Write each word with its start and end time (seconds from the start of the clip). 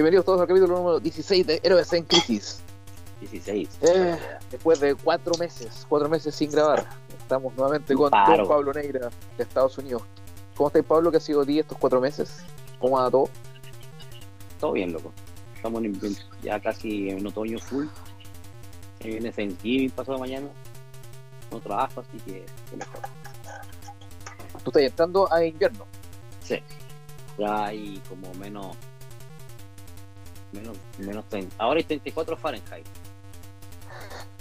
Bienvenidos 0.00 0.24
todos 0.24 0.40
al 0.40 0.46
capítulo 0.48 0.78
número 0.78 0.98
16 0.98 1.46
de 1.46 1.60
Héroes 1.62 1.92
en 1.92 2.04
Crisis. 2.04 2.62
16. 3.20 3.68
Eh, 3.82 4.18
después 4.50 4.80
de 4.80 4.94
cuatro 4.94 5.34
meses, 5.38 5.84
cuatro 5.86 6.08
meses 6.08 6.34
sin 6.34 6.50
grabar, 6.50 6.88
estamos 7.18 7.54
nuevamente 7.54 7.94
con 7.94 8.08
Paro. 8.08 8.48
Pablo 8.48 8.72
Negra 8.72 9.10
de 9.36 9.42
Estados 9.42 9.76
Unidos. 9.76 10.00
¿Cómo 10.56 10.68
estáis, 10.68 10.86
Pablo? 10.86 11.10
¿Qué 11.10 11.18
ha 11.18 11.20
sido 11.20 11.40
de 11.40 11.46
ti 11.48 11.58
estos 11.58 11.76
cuatro 11.76 12.00
meses? 12.00 12.38
¿Cómo 12.78 12.96
va 12.96 13.10
todo? 13.10 13.28
Todo 14.58 14.72
bien, 14.72 14.90
loco. 14.90 15.12
Estamos 15.54 15.84
en, 15.84 15.94
en- 16.02 16.16
ya 16.42 16.58
casi 16.58 17.10
en 17.10 17.26
otoño 17.26 17.58
full. 17.58 17.84
Se 19.02 19.08
viene 19.08 19.30
Thanksgiving 19.30 19.90
pasado 19.90 20.18
mañana. 20.18 20.46
No 21.52 21.60
trabajo, 21.60 22.00
así 22.00 22.16
que, 22.24 22.46
que 22.70 22.76
mejor. 22.78 23.00
Tú 24.64 24.70
estás 24.70 24.82
entrando 24.82 25.30
a 25.30 25.44
invierno. 25.44 25.84
Sí. 26.42 26.56
Ya 27.36 27.66
hay 27.66 28.00
como 28.08 28.32
menos. 28.36 28.74
Menos, 30.52 30.76
menos 30.98 31.24
30. 31.28 31.54
Ahora 31.58 31.78
hay 31.78 31.84
34 31.84 32.36
Fahrenheit. 32.36 32.86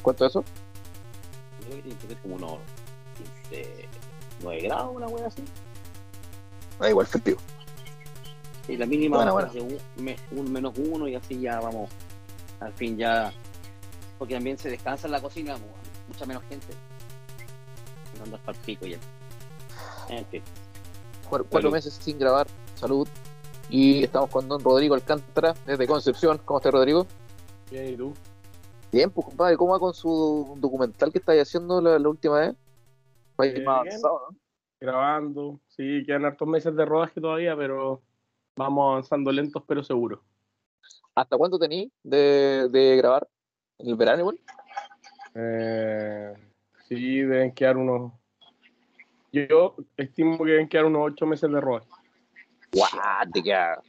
¿Cuánto 0.01 0.25
es 0.25 0.31
eso? 0.31 0.43
Yo 1.59 1.65
creo 1.65 1.75
que 1.75 1.81
tiene 1.83 1.99
que 1.99 2.07
ser 2.07 2.17
como 2.17 2.35
unos 2.35 2.59
15, 3.49 3.87
9 4.41 4.61
grados, 4.61 4.95
una 4.95 5.07
wea 5.07 5.27
así. 5.27 5.43
Ah, 6.79 6.89
igual 6.89 7.05
frío. 7.05 7.37
Y 8.67 8.77
la 8.77 8.85
mínima 8.85 9.31
Bueno, 9.31 9.51
ser 9.51 9.61
un, 9.61 9.77
un 10.31 10.51
menos 10.51 10.73
uno 10.77 11.07
y 11.07 11.15
así 11.15 11.39
ya 11.39 11.59
vamos. 11.59 11.89
Al 12.59 12.73
fin 12.73 12.97
ya. 12.97 13.33
Porque 14.17 14.35
también 14.35 14.57
se 14.57 14.69
descansa 14.69 15.07
en 15.07 15.11
la 15.11 15.21
cocina, 15.21 15.57
mucha 16.07 16.25
menos 16.25 16.43
gente. 16.49 16.67
No 18.17 18.25
andas 18.25 18.39
para 18.41 18.57
el 18.57 18.63
pico 18.63 18.85
ya. 18.85 18.97
En 20.09 20.25
fin. 20.25 20.41
Cuatro, 21.27 21.47
cuatro 21.49 21.71
meses 21.71 21.97
sin 22.01 22.19
grabar. 22.19 22.47
Salud. 22.75 23.07
Y 23.69 24.03
estamos 24.03 24.31
con 24.31 24.47
Don 24.47 24.63
Rodrigo 24.63 24.95
Alcántara 24.95 25.53
desde 25.65 25.85
Concepción. 25.87 26.39
¿Cómo 26.43 26.57
estás, 26.59 26.73
Rodrigo? 26.73 27.05
Bien, 27.69 27.93
¿y 27.93 27.95
tú? 27.95 28.13
Bien, 28.91 29.11
pues 29.11 29.27
compadre, 29.27 29.57
¿cómo 29.57 29.73
va 29.73 29.79
con 29.79 29.93
su 29.93 30.55
documental 30.57 31.11
que 31.11 31.19
estáis 31.19 31.43
haciendo 31.43 31.79
la, 31.79 31.99
la 31.99 32.09
última 32.09 32.39
vez? 32.39 32.49
Eh, 32.49 32.55
más 33.37 33.53
bien. 33.53 33.69
avanzado, 33.69 34.21
¿no? 34.31 34.37
Grabando. 34.81 35.59
Sí, 35.67 36.03
quedan 36.05 36.25
hartos 36.25 36.47
meses 36.47 36.75
de 36.75 36.83
rodaje 36.85 37.21
todavía, 37.21 37.55
pero 37.55 38.01
vamos 38.55 38.91
avanzando 38.91 39.31
lentos 39.31 39.63
pero 39.67 39.83
seguros. 39.83 40.19
¿Hasta 41.13 41.37
cuándo 41.37 41.59
tení 41.59 41.91
de, 42.01 42.69
de 42.69 42.97
grabar? 42.97 43.27
¿En 43.77 43.89
el 43.89 43.95
verano 43.95 44.21
igual? 44.21 44.39
Eh, 45.35 46.33
sí, 46.87 47.21
deben 47.21 47.53
quedar 47.53 47.77
unos... 47.77 48.13
Yo 49.31 49.75
estimo 49.95 50.43
que 50.43 50.51
deben 50.51 50.67
quedar 50.69 50.85
unos 50.85 51.11
ocho 51.11 51.27
meses 51.27 51.51
de 51.51 51.61
rodaje. 51.61 51.87
¡Guau! 52.71 53.31
Te 53.33 53.43
queda 53.43 53.81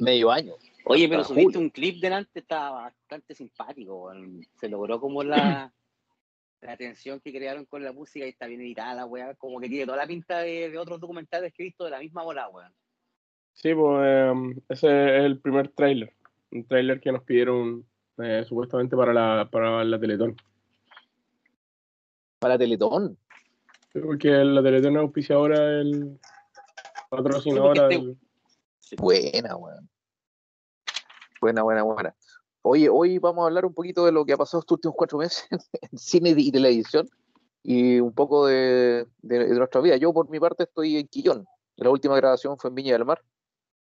medio 0.00 0.30
año. 0.30 0.54
Oye, 0.84 1.08
pero 1.08 1.24
subiste 1.24 1.54
julio. 1.54 1.60
un 1.60 1.70
clip 1.70 2.00
delante, 2.00 2.40
estaba 2.40 2.82
bastante 2.82 3.34
simpático. 3.34 4.04
weón. 4.04 4.46
Se 4.60 4.68
logró 4.68 5.00
como 5.00 5.22
la, 5.24 5.72
la 6.60 6.76
tensión 6.76 7.20
que 7.20 7.32
crearon 7.32 7.64
con 7.64 7.82
la 7.82 7.92
música 7.92 8.24
y 8.24 8.30
está 8.30 8.46
bien 8.46 8.60
editada 8.60 8.94
la 8.94 9.06
weá. 9.06 9.34
Como 9.34 9.58
que 9.60 9.68
tiene 9.68 9.84
toda 9.86 9.98
la 9.98 10.06
pinta 10.06 10.38
de, 10.38 10.70
de 10.70 10.78
otros 10.78 11.00
documentales 11.00 11.52
que 11.52 11.62
he 11.62 11.66
visto 11.66 11.84
de 11.84 11.90
la 11.90 11.98
misma 11.98 12.22
bola, 12.22 12.48
weón. 12.48 12.72
Sí, 13.56 13.74
pues 13.74 14.02
eh, 14.04 14.62
ese 14.68 15.18
es 15.18 15.24
el 15.24 15.40
primer 15.40 15.68
tráiler. 15.70 16.12
Un 16.52 16.64
tráiler 16.66 17.00
que 17.00 17.10
nos 17.10 17.22
pidieron 17.22 17.86
eh, 18.18 18.44
supuestamente 18.46 18.96
para 18.96 19.12
la, 19.12 19.48
para 19.50 19.82
la 19.82 19.98
Teletón. 19.98 20.36
Para 22.38 22.58
Teletón. 22.58 23.16
Sí, 23.92 23.98
Porque 24.00 24.28
la 24.28 24.62
Teletón 24.62 24.96
es 24.96 25.02
auspiciadora, 25.02 25.80
el 25.80 26.18
patrocinadora. 27.16 27.88
Sí, 27.88 28.96
porque 28.96 29.20
del- 29.22 29.32
Buena, 29.32 29.56
weón. 29.56 29.90
Buena, 31.40 31.62
buena, 31.62 31.82
buena. 31.82 32.16
Oye, 32.62 32.88
hoy 32.88 33.18
vamos 33.18 33.42
a 33.44 33.46
hablar 33.46 33.64
un 33.66 33.74
poquito 33.74 34.04
de 34.04 34.12
lo 34.12 34.24
que 34.24 34.32
ha 34.32 34.36
pasado 34.36 34.60
estos 34.60 34.76
últimos 34.76 34.96
cuatro 34.96 35.18
meses 35.18 35.46
en 35.80 35.98
cine 35.98 36.34
y 36.36 36.50
televisión 36.50 37.08
y 37.62 38.00
un 38.00 38.12
poco 38.12 38.46
de, 38.46 39.06
de, 39.18 39.38
de 39.46 39.54
nuestra 39.54 39.80
vida. 39.80 39.96
Yo, 39.96 40.12
por 40.12 40.28
mi 40.28 40.40
parte, 40.40 40.64
estoy 40.64 40.96
en 40.96 41.08
Quillón. 41.08 41.46
La 41.76 41.90
última 41.90 42.16
grabación 42.16 42.56
fue 42.58 42.70
en 42.70 42.74
Viña 42.74 42.92
del 42.92 43.04
Mar, 43.04 43.22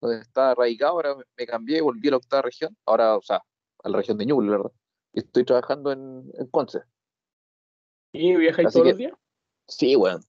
donde 0.01 0.21
estaba 0.21 0.55
radicado. 0.55 0.93
Ahora 0.93 1.17
me, 1.37 1.47
cambié, 1.47 1.81
volví 1.81 2.09
a 2.09 2.11
la 2.13 2.17
octava 2.19 2.43
región. 2.43 2.77
Ahora, 2.85 3.17
o 3.17 3.23
sea, 3.23 3.43
a 3.83 3.89
la 3.89 3.97
región 3.99 4.19
de 4.19 4.27
Ñuble, 4.27 4.51
¿verdad? 4.51 4.73
Y 5.13 5.21
estoy 5.21 5.45
trabajando 5.45 5.91
en, 5.93 6.31
en 6.35 6.47
Conce. 6.49 6.83
¿Y 8.13 8.37
viajáis 8.37 8.73
todos 8.73 8.87
los 8.87 8.97
días? 8.97 9.13
Sí, 9.67 9.97
weón. 9.97 10.23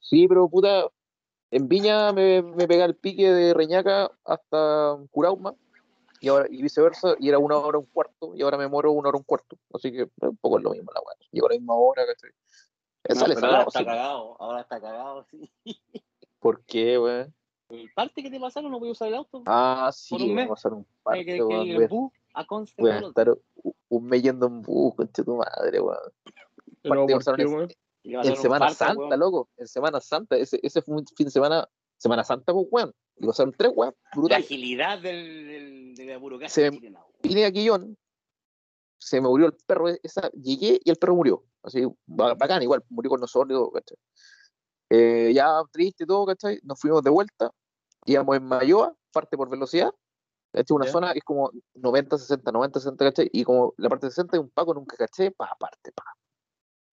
Sí, 0.00 0.26
pero 0.28 0.48
puta, 0.48 0.86
en 1.50 1.68
Viña 1.68 2.12
me, 2.12 2.42
me 2.42 2.66
pega 2.68 2.84
el 2.84 2.94
pique 2.96 3.32
de 3.32 3.54
Reñaca 3.54 4.10
hasta 4.24 4.98
Curauma 5.10 5.54
y 6.20 6.28
ahora 6.28 6.46
y 6.50 6.62
viceversa, 6.62 7.14
y 7.20 7.28
era 7.28 7.38
una 7.38 7.56
hora 7.56 7.78
un 7.78 7.86
cuarto, 7.86 8.34
y 8.34 8.42
ahora 8.42 8.58
me 8.58 8.66
muero 8.68 8.90
una 8.92 9.08
hora 9.10 9.18
un 9.18 9.24
cuarto. 9.24 9.56
Así 9.72 9.92
que 9.92 10.08
un 10.20 10.36
poco 10.36 10.58
es 10.58 10.64
lo 10.64 10.70
mismo 10.70 10.90
la 10.92 11.00
weá. 11.00 11.16
Llego 11.30 11.46
a 11.46 11.50
la 11.50 11.56
misma 11.58 11.74
hora, 11.74 12.04
¿cachai? 12.06 12.30
No, 13.08 13.14
sale 13.14 13.34
pero 13.34 13.46
ahora 13.46 13.58
salado, 13.64 13.68
está 13.68 13.78
sí. 13.78 13.84
cagado, 13.84 14.36
ahora 14.42 14.60
está 14.60 14.80
cagado, 14.80 15.24
sí. 15.30 15.50
¿Por 16.40 16.64
qué, 16.64 16.98
weón? 16.98 17.34
El 17.70 17.90
parte 17.94 18.22
que 18.22 18.30
te 18.30 18.40
pasaron 18.40 18.70
no 18.70 18.78
voy 18.80 18.88
a 18.88 18.92
usar 18.92 19.08
el 19.08 19.14
auto. 19.14 19.42
Ah, 19.46 19.90
sí, 19.94 20.14
Por 20.14 20.22
un 20.22 20.34
voy 20.34 20.44
a 20.44 20.48
pasar 20.48 20.72
un 20.72 20.86
parte, 21.02 21.24
que, 21.24 21.36
que 21.36 21.42
weón. 21.42 21.88
bus 21.88 22.12
a 22.34 22.44
Conce. 22.46 22.74
voy 22.78 22.90
a 22.90 22.98
estar 23.00 23.30
un- 23.88 24.04
mes 24.06 24.22
yendo 24.22 24.46
en 24.46 24.62
bus, 24.62 24.94
concha 24.94 25.22
tu 25.22 25.36
madre, 25.36 25.80
weón. 25.80 25.98
Pero 26.82 27.06
Parte 27.06 27.24
¿por 27.24 27.36
qué, 27.36 27.46
weón? 27.46 27.68
Y 28.10 28.14
En 28.14 28.36
Semana 28.36 28.66
parto, 28.66 28.74
Santa, 28.84 29.00
weón. 29.06 29.20
loco. 29.20 29.48
En 29.56 29.66
Semana 29.66 30.00
Santa. 30.00 30.36
Ese, 30.36 30.58
ese 30.62 30.80
fue 30.82 30.96
un 30.96 31.04
fin 31.16 31.26
de 31.26 31.30
semana. 31.30 31.68
Semana 31.98 32.24
Santa, 32.24 32.52
pues, 32.52 32.66
weón. 32.70 32.92
Y 33.16 33.26
pasaron 33.26 33.52
tres, 33.56 33.72
weón. 33.74 33.94
La 34.04 34.10
Brutal. 34.20 34.40
agilidad 34.42 34.98
del, 35.00 35.46
del, 35.46 35.94
de 35.94 36.04
la 36.06 36.16
burocracia 36.18 36.70
Se- 36.70 36.78
vine 37.22 37.44
a 37.44 37.50
Quillón, 37.52 37.96
se 39.00 39.20
me 39.20 39.28
murió 39.28 39.46
el 39.46 39.54
perro, 39.66 39.88
esa, 40.02 40.30
llegué 40.30 40.80
y 40.84 40.90
el 40.90 40.96
perro 40.96 41.16
murió. 41.16 41.44
Así, 41.62 41.84
ba- 42.06 42.34
bacán, 42.34 42.62
igual, 42.62 42.84
murió 42.88 43.10
con 43.10 43.20
nosotros, 43.20 43.50
y 43.50 43.54
todo, 43.54 43.70
¿cachai? 43.72 43.96
Eh, 44.90 45.32
ya 45.34 45.60
triste 45.72 46.04
y 46.04 46.06
todo, 46.06 46.24
¿cachai? 46.26 46.60
Nos 46.62 46.80
fuimos 46.80 47.02
de 47.02 47.10
vuelta, 47.10 47.50
íbamos 48.06 48.36
en 48.36 48.44
Mayoa, 48.44 48.94
parte 49.12 49.36
por 49.36 49.48
velocidad, 49.50 49.92
¿cachai? 50.52 50.74
Una 50.74 50.86
zona 50.86 51.12
que 51.12 51.18
es 51.18 51.24
como 51.24 51.50
90, 51.74 52.16
60, 52.18 52.52
90, 52.52 52.80
60, 52.80 53.04
¿cachai? 53.04 53.28
Y 53.32 53.44
como 53.44 53.74
la 53.76 53.88
parte 53.88 54.08
60 54.08 54.36
hay 54.36 54.40
un 54.40 54.50
paco, 54.50 54.72
nunca 54.74 54.96
caché, 54.96 55.30
pa, 55.32 55.54
parte, 55.58 55.92
pa. 55.92 56.04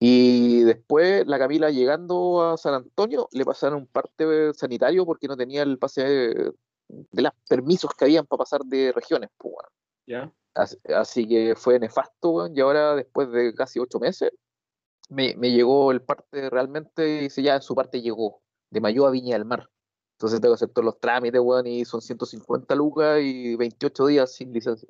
Y 0.08 0.62
después 0.62 1.26
la 1.26 1.40
Camila 1.40 1.72
llegando 1.72 2.44
a 2.44 2.58
San 2.58 2.76
Antonio, 2.76 3.28
le 3.32 3.44
pasaron 3.44 3.80
un 3.80 3.88
parte 3.88 4.54
sanitario 4.54 5.04
porque 5.04 5.28
no 5.28 5.36
tenía 5.36 5.64
el 5.64 5.80
pase 5.80 6.04
de, 6.04 6.54
de 6.88 7.22
los 7.24 7.32
permisos 7.50 7.90
que 7.96 8.06
habían 8.06 8.28
para 8.28 8.38
pasar 8.38 8.62
de 8.66 8.92
regiones, 8.92 9.32
pues. 9.36 9.56
¿Ya? 10.06 10.32
Así, 10.54 10.78
así 10.96 11.28
que 11.28 11.56
fue 11.56 11.80
nefasto, 11.80 12.30
weón, 12.30 12.56
y 12.56 12.62
ahora 12.62 12.94
después 12.94 13.32
de 13.32 13.56
casi 13.56 13.80
ocho 13.80 14.00
meses 14.00 14.32
me, 15.10 15.36
me 15.38 15.50
llegó 15.50 15.92
el 15.92 16.04
parte 16.04 16.52
realmente, 16.52 17.08
y 17.08 17.20
dice 17.22 17.42
ya, 17.42 17.60
su 17.60 17.74
parte 17.74 18.00
llegó, 18.00 18.44
de 18.70 18.82
Mayo 18.82 19.08
a 19.08 19.12
Viña 19.12 19.36
del 19.36 19.46
Mar. 19.46 19.68
Entonces 20.20 20.40
tengo 20.40 20.54
que 20.54 20.58
hacer 20.58 20.70
todos 20.70 20.86
los 20.86 21.00
trámites, 21.00 21.42
weón, 21.42 21.66
y 21.66 21.84
son 21.84 22.02
150 22.02 22.76
lucas 22.76 23.22
y 23.24 23.56
28 23.56 24.06
días 24.06 24.36
sin 24.36 24.54
licencia. 24.54 24.88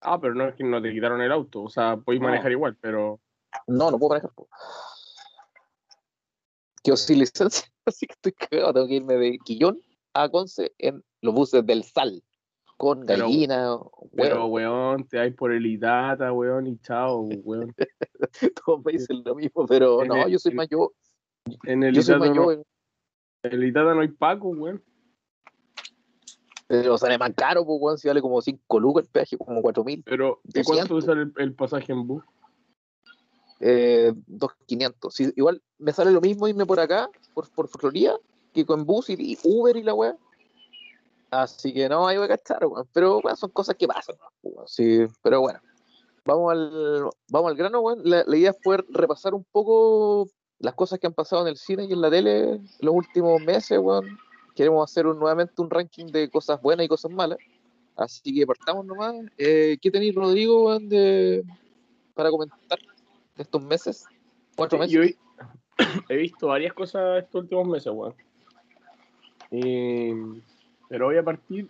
Ah, 0.00 0.20
pero 0.20 0.32
no 0.34 0.48
es 0.48 0.54
que 0.54 0.62
no 0.62 0.80
te 0.80 0.92
quitaron 0.92 1.20
el 1.20 1.32
auto. 1.32 1.64
O 1.64 1.68
sea, 1.68 1.96
podéis 1.96 2.22
No. 2.22 2.28
manejar 2.28 2.52
igual, 2.52 2.76
pero. 2.80 3.18
No, 3.66 3.90
no 3.90 3.98
puedo 3.98 4.10
manejar. 4.10 4.32
po. 4.34 4.48
Quedo 6.82 6.96
sin 6.96 7.18
licencia, 7.18 7.66
así 7.86 8.06
que 8.06 8.14
estoy 8.14 8.32
cagado, 8.32 8.72
tengo 8.74 8.86
que 8.88 8.94
irme 8.94 9.14
de 9.16 9.38
Quillón 9.44 9.78
a 10.14 10.28
Conce 10.28 10.72
en 10.78 11.04
los 11.20 11.34
buses 11.34 11.64
del 11.66 11.84
Sal, 11.84 12.22
con 12.78 13.04
Pero- 13.04 13.24
gallina, 13.26 13.78
Pero, 14.14 14.46
huevo, 14.46 14.46
weón, 14.46 15.06
te 15.08 15.18
vais 15.18 15.34
por 15.34 15.52
el 15.52 15.66
Itata, 15.66 16.32
weón, 16.32 16.66
y 16.66 16.78
chao, 16.78 17.20
weón. 17.20 17.74
todos 18.64 18.82
me 18.84 18.92
dicen 18.92 19.22
lo 19.24 19.34
mismo, 19.34 19.66
pero 19.66 20.02
En 20.02 20.08
no, 20.08 20.16
el- 20.24 20.32
yo 20.32 20.38
soy 20.38 20.50
en- 20.52 20.56
mayor, 20.56 20.92
En 21.64 21.82
el 21.82 21.94
yo 21.94 22.02
soy 22.02 22.18
mayor, 22.18 22.36
no, 22.36 22.52
en- 22.52 22.64
en 23.42 23.52
el 23.52 23.64
Itata 23.64 23.94
no 23.94 24.00
hay 24.00 24.08
Paco, 24.08 24.48
weón. 24.48 24.82
Pero 26.66 26.96
sale 26.98 27.18
más 27.18 27.32
caro, 27.36 27.66
pues, 27.66 27.78
weón, 27.80 27.98
si 27.98 28.06
vale 28.08 28.22
como 28.22 28.40
5 28.40 28.78
lucas 28.80 29.04
el 29.04 29.10
peaje, 29.10 29.36
como 29.36 29.60
4 29.60 29.82
mil. 29.84 30.02
Pero, 30.04 30.40
¿de 30.44 30.60
200. 30.62 30.88
cuánto 30.88 31.00
sale 31.06 31.22
el, 31.22 31.32
el 31.36 31.54
pasaje 31.54 31.92
en 31.92 32.06
bus? 32.06 32.22
Eh, 33.60 34.12
2.500. 34.26 35.10
Sí, 35.10 35.32
igual 35.36 35.62
me 35.78 35.92
sale 35.92 36.10
lo 36.10 36.20
mismo 36.20 36.48
irme 36.48 36.66
por 36.66 36.80
acá, 36.80 37.10
por, 37.34 37.48
por 37.50 37.68
Florida, 37.68 38.18
que 38.54 38.64
con 38.64 38.84
bus 38.84 39.10
y, 39.10 39.38
Uber 39.44 39.76
y 39.76 39.82
la 39.82 39.94
weá. 39.94 40.16
Así 41.30 41.72
que 41.72 41.88
no, 41.88 42.08
ahí 42.08 42.16
voy 42.16 42.24
a 42.24 42.36
cachar. 42.36 42.60
Pero 42.92 43.18
weón, 43.18 43.36
son 43.36 43.50
cosas 43.50 43.76
que 43.76 43.86
pasan. 43.86 44.16
Sí, 44.66 45.06
pero 45.22 45.40
bueno. 45.40 45.60
Vamos 46.24 46.52
al, 46.52 47.08
vamos 47.28 47.50
al 47.50 47.56
grano, 47.56 47.80
weón. 47.80 48.00
La, 48.04 48.24
idea 48.36 48.50
es 48.50 48.56
poder 48.62 48.84
repasar 48.88 49.34
un 49.34 49.44
poco 49.44 50.28
las 50.58 50.74
cosas 50.74 50.98
que 50.98 51.06
han 51.06 51.14
pasado 51.14 51.42
en 51.42 51.48
el 51.48 51.56
cine 51.56 51.84
y 51.84 51.92
en 51.92 52.00
la 52.00 52.10
tele 52.10 52.60
los 52.80 52.94
últimos 52.94 53.40
meses, 53.42 53.78
weón. 53.78 54.18
Queremos 54.54 54.90
hacer 54.90 55.04
nuevamente 55.04 55.62
un 55.62 55.70
ranking 55.70 56.06
de 56.06 56.28
cosas 56.28 56.60
buenas 56.60 56.86
y 56.86 56.88
cosas 56.88 57.10
malas. 57.10 57.38
Así 57.96 58.34
que 58.34 58.46
partamos 58.46 58.84
nomás. 58.86 59.14
Eh, 59.38 59.76
¿Qué 59.80 59.90
tenéis, 59.90 60.14
Rodrigo, 60.14 60.76
para 62.14 62.30
comentar 62.30 62.78
estos 63.40 63.62
meses? 63.62 64.06
¿Cuatro 64.56 64.78
meses? 64.78 64.92
Yo 64.92 65.02
he, 66.08 66.16
visto 66.16 66.48
varias 66.48 66.72
cosas 66.72 67.22
estos 67.22 67.42
últimos 67.42 67.68
meses, 67.68 67.92
weón. 67.92 68.14
Pero 70.88 71.06
voy 71.06 71.16
a 71.16 71.24
partir 71.24 71.68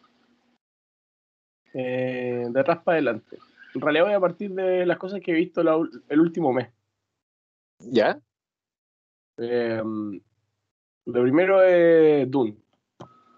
eh, 1.75 2.47
de 2.51 2.61
atrás 2.61 2.83
para 2.83 2.97
adelante. 2.97 3.39
En 3.75 3.81
realidad 3.81 4.05
voy 4.05 4.15
a 4.15 4.21
partir 4.21 4.51
de 4.53 4.85
las 4.85 4.99
cosas 4.99 5.21
que 5.21 5.31
he 5.31 5.35
visto 5.35 5.63
la 5.63 5.79
el 6.09 6.21
último 6.21 6.53
mes. 6.53 6.69
¿Ya? 7.79 8.21
Eh, 9.39 9.83
lo 9.83 11.23
primero 11.23 11.63
es 11.63 12.31
Dune. 12.31 12.57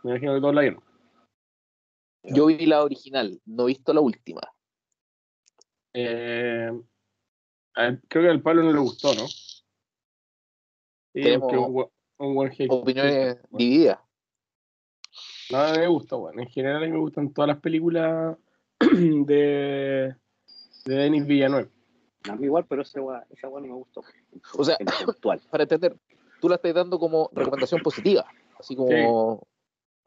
Me 0.02 0.12
imagino 0.12 0.34
que 0.34 0.40
todos 0.40 0.55
la 0.55 0.62
vieron. 0.62 0.82
Yo 2.25 2.46
vi 2.46 2.67
la 2.67 2.82
original, 2.82 3.40
no 3.46 3.64
he 3.64 3.67
visto 3.69 3.93
la 3.93 4.00
última. 4.00 4.40
Eh, 5.93 6.70
a 7.75 7.97
creo 8.09 8.25
que 8.25 8.31
al 8.31 8.43
Pablo 8.43 8.63
no 8.63 8.73
le 8.73 8.79
gustó, 8.79 9.15
¿no? 9.15 9.27
Sí, 9.29 11.23
Tenemos 11.23 11.41
porque 11.43 11.59
un, 11.59 11.73
buen- 11.73 11.89
un 12.19 12.47
hate. 12.49 12.71
Opiniones 12.71 13.37
Bueno, 13.51 13.59
divididas. 13.59 13.99
No, 15.51 15.59
a 15.59 15.73
mí 15.73 15.79
me 15.79 15.87
gusta, 15.89 16.17
bueno. 16.17 16.41
En 16.41 16.49
general 16.49 16.83
a 16.83 16.87
mí 16.87 16.93
me 16.93 16.99
gustan 16.99 17.33
todas 17.33 17.49
las 17.49 17.59
películas 17.59 18.37
de, 18.81 20.15
de 20.85 20.95
Denis 20.95 21.27
Villeneuve. 21.27 21.69
A 22.31 22.37
mí 22.37 22.47
igual, 22.47 22.65
pero 22.67 22.83
ese 22.83 23.01
esa 23.31 23.49
weá 23.49 23.61
no 23.63 23.69
me 23.69 23.75
gustó. 23.75 24.03
O 24.57 24.65
sea-. 24.65 24.79
Para 25.51 25.65
entender, 25.65 25.97
tú 26.41 26.49
la 26.49 26.55
estás 26.57 26.73
dando 26.75 26.99
como 26.99 27.29
recomendación 27.33 27.83
positiva. 27.83 28.25
Así 28.59 28.75
como, 28.77 29.47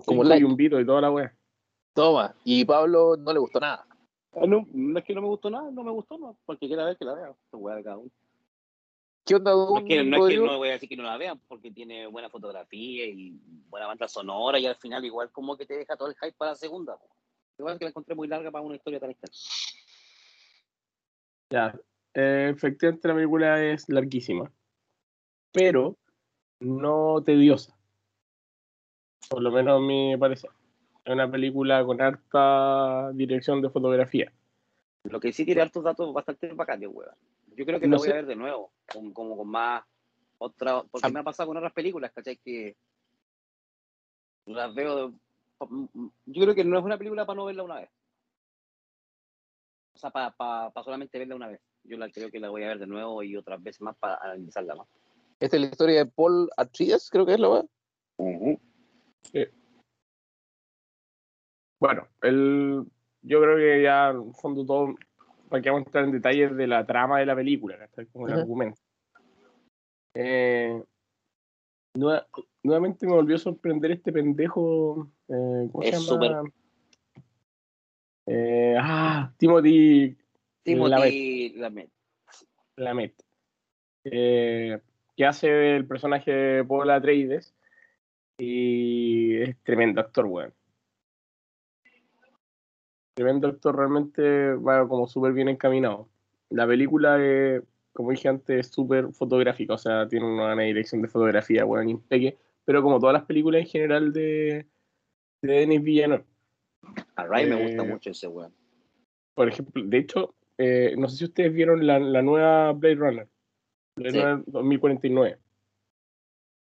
como 0.05 0.23
Cinco 0.23 0.23
like. 0.23 0.41
y 0.41 0.43
un 0.45 0.55
vito 0.55 0.79
y 0.79 0.85
toda 0.85 1.01
la 1.01 1.11
wea. 1.11 1.35
Toma. 1.93 2.33
Y 2.43 2.65
Pablo 2.65 3.15
no 3.17 3.31
le 3.33 3.39
gustó 3.39 3.59
nada. 3.59 3.85
Ah, 4.35 4.45
No, 4.45 4.67
no 4.71 4.99
es 4.99 5.05
que 5.05 5.13
no 5.13 5.21
me 5.21 5.27
gustó 5.27 5.49
nada, 5.49 5.71
no 5.71 5.83
me 5.83 5.91
gustó, 5.91 6.17
no. 6.17 6.37
Porque 6.45 6.67
quiera 6.67 6.85
ver 6.85 6.97
que 6.97 7.05
la 7.05 7.13
vea. 7.13 7.35
Weá 7.53 7.75
de 7.77 7.83
cada 7.83 7.97
uno. 7.97 8.11
¿Qué 9.25 9.35
onda, 9.35 9.51
No 9.51 9.77
es, 9.79 9.83
que, 9.85 10.03
no 10.03 10.03
es 10.03 10.09
que 10.11 10.17
Rodrigo? 10.17 10.45
no 10.45 10.57
voy 10.57 10.69
a 10.69 10.73
decir 10.73 10.87
que 10.87 10.97
no 10.97 11.03
la 11.03 11.17
vean, 11.17 11.39
porque 11.47 11.71
tiene 11.71 12.05
buena 12.05 12.29
fotografía 12.29 13.05
y 13.05 13.31
buena 13.69 13.87
banda 13.87 14.07
sonora, 14.07 14.59
y 14.59 14.67
al 14.67 14.75
final, 14.75 15.03
igual, 15.03 15.31
como 15.31 15.57
que 15.57 15.65
te 15.65 15.75
deja 15.77 15.97
todo 15.97 16.09
el 16.09 16.15
hype 16.15 16.33
para 16.37 16.51
la 16.51 16.55
segunda. 16.55 16.99
Igual 17.57 17.79
que 17.79 17.85
la 17.85 17.89
encontré 17.89 18.13
muy 18.13 18.27
larga 18.27 18.51
para 18.51 18.63
una 18.63 18.75
historia 18.75 18.99
tan 18.99 19.09
extensa. 19.09 19.49
Ya. 21.49 21.79
Eh, 22.13 22.51
efectivamente 22.55 23.07
la 23.07 23.15
película 23.15 23.63
es 23.63 23.89
larguísima. 23.89 24.51
Pero 25.51 25.97
no 26.59 27.23
tediosa. 27.23 27.75
Por 29.29 29.41
lo 29.41 29.51
menos 29.51 29.77
a 29.77 29.79
mí 29.81 30.11
me 30.11 30.17
parece. 30.17 30.47
Es 31.05 31.13
una 31.13 31.29
película 31.29 31.85
con 31.85 32.01
harta 32.01 33.11
dirección 33.13 33.61
de 33.61 33.69
fotografía. 33.69 34.31
Lo 35.03 35.19
que 35.19 35.31
sí 35.31 35.45
tiene 35.45 35.61
hartos 35.61 35.83
datos 35.83 36.11
bastante 36.11 36.51
bacanes, 36.53 36.89
weón. 36.91 37.13
Yo 37.55 37.63
creo 37.65 37.79
que 37.79 37.87
No 37.87 37.93
la 37.93 37.97
voy 37.99 38.07
sé. 38.07 38.11
a 38.11 38.15
ver 38.15 38.25
de 38.25 38.35
nuevo, 38.35 38.71
con, 38.91 39.13
como 39.13 39.37
con 39.37 39.47
más 39.47 39.83
otra, 40.39 40.81
porque 40.89 41.07
Ah. 41.07 41.11
me 41.11 41.19
ha 41.19 41.23
pasado 41.23 41.47
con 41.47 41.57
otras 41.57 41.73
películas, 41.73 42.11
¿cachai? 42.11 42.37
Que 42.37 42.75
las 44.47 44.73
veo, 44.73 45.09
de- 45.09 45.13
yo 46.25 46.41
creo 46.43 46.55
que 46.55 46.63
no 46.65 46.77
es 46.79 46.83
una 46.83 46.97
película 46.97 47.25
para 47.25 47.37
no 47.37 47.45
verla 47.45 47.63
una 47.63 47.75
vez. 47.81 47.89
O 49.93 49.99
sea, 49.99 50.09
para 50.09 50.71
solamente 50.83 51.17
verla 51.19 51.35
una 51.35 51.47
vez. 51.47 51.61
Yo 51.83 51.97
la 51.97 52.09
creo 52.09 52.31
que 52.31 52.39
la 52.39 52.49
voy 52.49 52.63
a 52.63 52.69
ver 52.69 52.79
de 52.79 52.87
nuevo 52.87 53.21
y 53.23 53.37
otras 53.37 53.61
veces 53.61 53.81
más 53.81 53.95
para 53.97 54.15
analizarla 54.15 54.75
más. 54.75 54.87
Esta 55.39 55.55
es 55.55 55.61
la 55.61 55.67
historia 55.69 56.03
de 56.03 56.05
Paul 56.11 56.49
Atreides, 56.57 57.09
creo 57.11 57.25
que 57.27 57.33
es 57.35 57.39
la 57.39 57.49
weá. 57.49 57.63
Bueno, 61.85 62.07
el, 62.21 62.83
yo 63.21 63.41
creo 63.41 63.57
que 63.57 63.83
ya 63.83 64.09
en 64.09 64.27
el 64.29 64.33
fondo 64.35 64.65
todo, 64.65 64.95
para 65.49 65.61
que 65.61 65.69
vamos 65.69 65.85
a 65.85 65.89
entrar 65.89 66.03
en 66.05 66.11
detalles 66.11 66.55
de 66.55 66.67
la 66.67 66.85
trama 66.85 67.19
de 67.19 67.25
la 67.25 67.35
película, 67.35 67.77
¿cachai? 67.77 68.07
como 68.07 68.27
el 68.27 68.33
argumento. 68.41 68.79
Eh, 70.15 70.81
nue- 71.95 72.25
nuevamente 72.63 73.05
me 73.05 73.13
volvió 73.13 73.35
a 73.35 73.39
sorprender 73.39 73.91
este 73.91 74.11
pendejo, 74.11 75.11
eh, 75.27 75.69
¿cómo 75.71 75.83
se 75.83 75.91
llama? 75.91 76.49
Eh, 78.27 78.75
ah, 78.79 79.31
Timothy 79.37 80.17
Timothy 80.63 81.49
Lamet. 81.57 81.89
Lamet, 82.77 83.23
eh, 84.05 84.79
que 85.15 85.25
hace 85.25 85.75
el 85.75 85.85
personaje 85.85 86.31
de 86.31 86.63
Paul 86.65 86.89
Atreides 86.89 87.53
y 88.37 89.37
es 89.41 89.55
tremendo 89.63 90.01
actor, 90.01 90.25
weón. 90.25 90.53
Tremendo 93.15 93.47
actor, 93.47 93.75
realmente 93.75 94.53
va 94.55 94.87
como 94.87 95.07
súper 95.07 95.31
bien 95.33 95.47
encaminado. 95.47 96.09
La 96.49 96.67
película, 96.67 97.17
como 97.93 98.11
dije 98.11 98.27
antes, 98.27 98.59
es 98.67 98.73
súper 98.73 99.07
fotográfica, 99.13 99.73
o 99.73 99.77
sea, 99.77 100.07
tiene 100.07 100.25
una 100.25 100.53
dirección 100.61 101.01
de 101.01 101.07
fotografía, 101.07 101.65
weón, 101.65 101.89
impeque, 101.89 102.37
pero 102.65 102.83
como 102.83 102.99
todas 102.99 103.13
las 103.13 103.23
películas 103.23 103.61
en 103.61 103.67
general 103.67 104.11
de, 104.13 104.65
de 105.41 105.53
Denis 105.53 105.81
Villeneuve. 105.81 106.25
A 107.15 107.25
Ray 107.25 107.49
me 107.49 107.57
Eh, 107.59 107.63
gusta 107.63 107.83
mucho 107.83 108.09
ese 108.11 108.27
weón. 108.27 108.53
Por 109.33 109.47
ejemplo, 109.47 109.81
de 109.85 109.97
hecho, 109.97 110.35
eh, 110.57 110.93
no 110.97 111.07
sé 111.07 111.17
si 111.17 111.23
ustedes 111.25 111.53
vieron 111.53 111.87
la, 111.87 111.99
la 111.99 112.21
nueva 112.21 112.73
Blade 112.73 112.95
Runner, 112.95 113.27
Blade 113.95 114.11
Sí. 114.11 114.19
Runner 114.21 114.43
2049. 114.47 115.37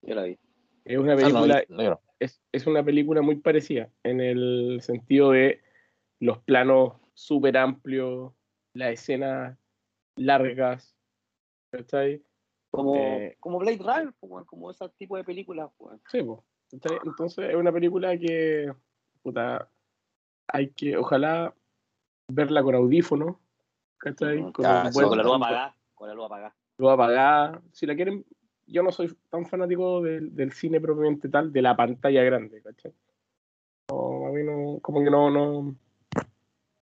Yo 0.01 0.15
la 0.15 0.23
vi. 0.23 0.37
Es 0.85 0.97
una 0.97 1.13
Ah, 1.13 1.15
no, 1.15 1.21
película, 1.21 1.63
no, 1.69 1.83
yo 1.83 1.89
no. 1.91 2.01
es, 2.19 2.41
es 2.51 2.65
una 2.65 2.83
película 2.83 3.21
muy 3.21 3.35
parecida 3.35 3.89
en 4.03 4.19
el 4.19 4.79
sentido 4.81 5.31
de 5.31 5.61
los 6.19 6.39
planos 6.39 6.93
súper 7.13 7.57
amplios, 7.57 8.33
las 8.73 8.93
escenas 8.93 9.57
largas, 10.15 10.95
¿cachai? 11.71 12.21
Como, 12.71 12.95
Eh, 12.95 13.35
como 13.39 13.59
Blade 13.59 13.77
Runner, 13.79 14.13
pues, 14.19 14.31
weón, 14.31 14.45
como 14.45 14.69
ese 14.69 14.87
tipo 14.97 15.17
de 15.17 15.23
películas. 15.23 15.69
Sí, 16.07 16.25
¿cachai? 16.71 16.99
Entonces 17.03 17.49
es 17.49 17.55
una 17.55 17.71
película 17.71 18.17
que, 18.17 18.71
puta, 19.23 19.69
hay 20.47 20.69
que, 20.71 20.97
ojalá, 20.97 21.53
verla 22.27 22.61
con 22.63 22.75
audífonos, 22.75 23.37
¿cachai? 23.97 24.51
Con 24.51 24.65
Ah, 24.65 24.89
sí, 24.91 25.01
Con 25.01 25.17
la 25.17 25.23
luz 25.23 25.35
apagada. 25.35 25.75
Con 25.95 26.07
la 26.09 26.13
luz 26.13 26.25
apagada. 26.25 26.55
luz 26.77 26.91
apagada. 26.91 27.61
Si 27.71 27.85
la 27.85 27.95
quieren, 27.95 28.25
yo 28.67 28.83
no 28.83 28.91
soy 28.91 29.15
tan 29.29 29.45
fanático 29.45 30.01
del, 30.01 30.35
del 30.35 30.51
cine 30.51 30.79
propiamente 30.79 31.27
tal, 31.29 31.51
de 31.51 31.61
la 31.61 31.75
pantalla 31.75 32.23
grande, 32.23 32.61
¿cachai? 32.61 32.93
No, 33.89 34.27
a 34.27 34.31
mí 34.31 34.43
no, 34.43 34.79
como 34.81 35.03
que 35.03 35.09
no, 35.09 35.31
no, 35.31 35.75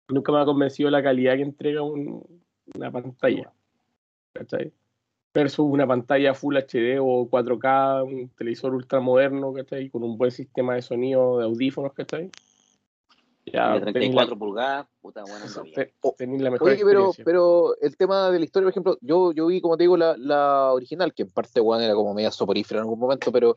nunca 0.10 0.32
me 0.32 0.40
ha 0.40 0.46
convencido 0.46 0.90
la 0.90 1.04
calidad 1.04 1.36
que 1.36 1.44
entrega 1.44 1.82
un- 1.82 2.44
una 2.76 2.92
pantalla, 2.92 3.52
¿cachai? 4.34 4.72
Versus 5.34 5.66
una 5.66 5.88
pantalla 5.88 6.34
Full 6.34 6.58
HD 6.58 6.98
o 7.00 7.28
4K, 7.30 8.04
un 8.04 8.30
televisor 8.30 8.74
ultramoderno, 8.74 9.54
¿cachai? 9.54 9.90
Con 9.90 10.04
un 10.04 10.18
buen 10.18 10.32
sistema 10.32 10.76
de 10.76 10.82
sonido, 10.82 11.40
de 11.40 11.46
audífonos, 11.46 11.94
¿cachai? 11.94 12.30
Ya 13.46 13.74
de 13.74 13.80
tenéis 13.80 13.94
34 13.94 14.36
la, 14.36 14.40
pulgadas, 14.40 14.88
puta 15.02 15.24
buena 15.24 15.46
tenéis 16.18 16.42
la 16.42 16.52
mejor 16.52 16.70
Oye, 16.70 16.84
pero, 16.84 17.12
pero 17.24 17.76
el 17.80 17.98
tema 17.98 18.30
de 18.30 18.40
la 18.40 18.46
historia, 18.46 18.66
por 18.66 18.72
ejemplo, 18.72 18.98
yo, 19.02 19.32
yo 19.32 19.48
vi, 19.48 19.62
como 19.62 19.78
te 19.78 19.84
digo, 19.84 19.98
la, 19.98 20.16
la 20.18 20.74
original, 20.74 21.14
que 21.14 21.24
en 21.24 21.32
parte, 21.32 21.62
weón, 21.62 21.82
era 21.82 21.94
como 21.94 22.14
media 22.14 22.32
soporífera 22.32 22.80
en 22.80 22.84
algún 22.84 23.00
momento, 23.00 23.32
pero 23.32 23.56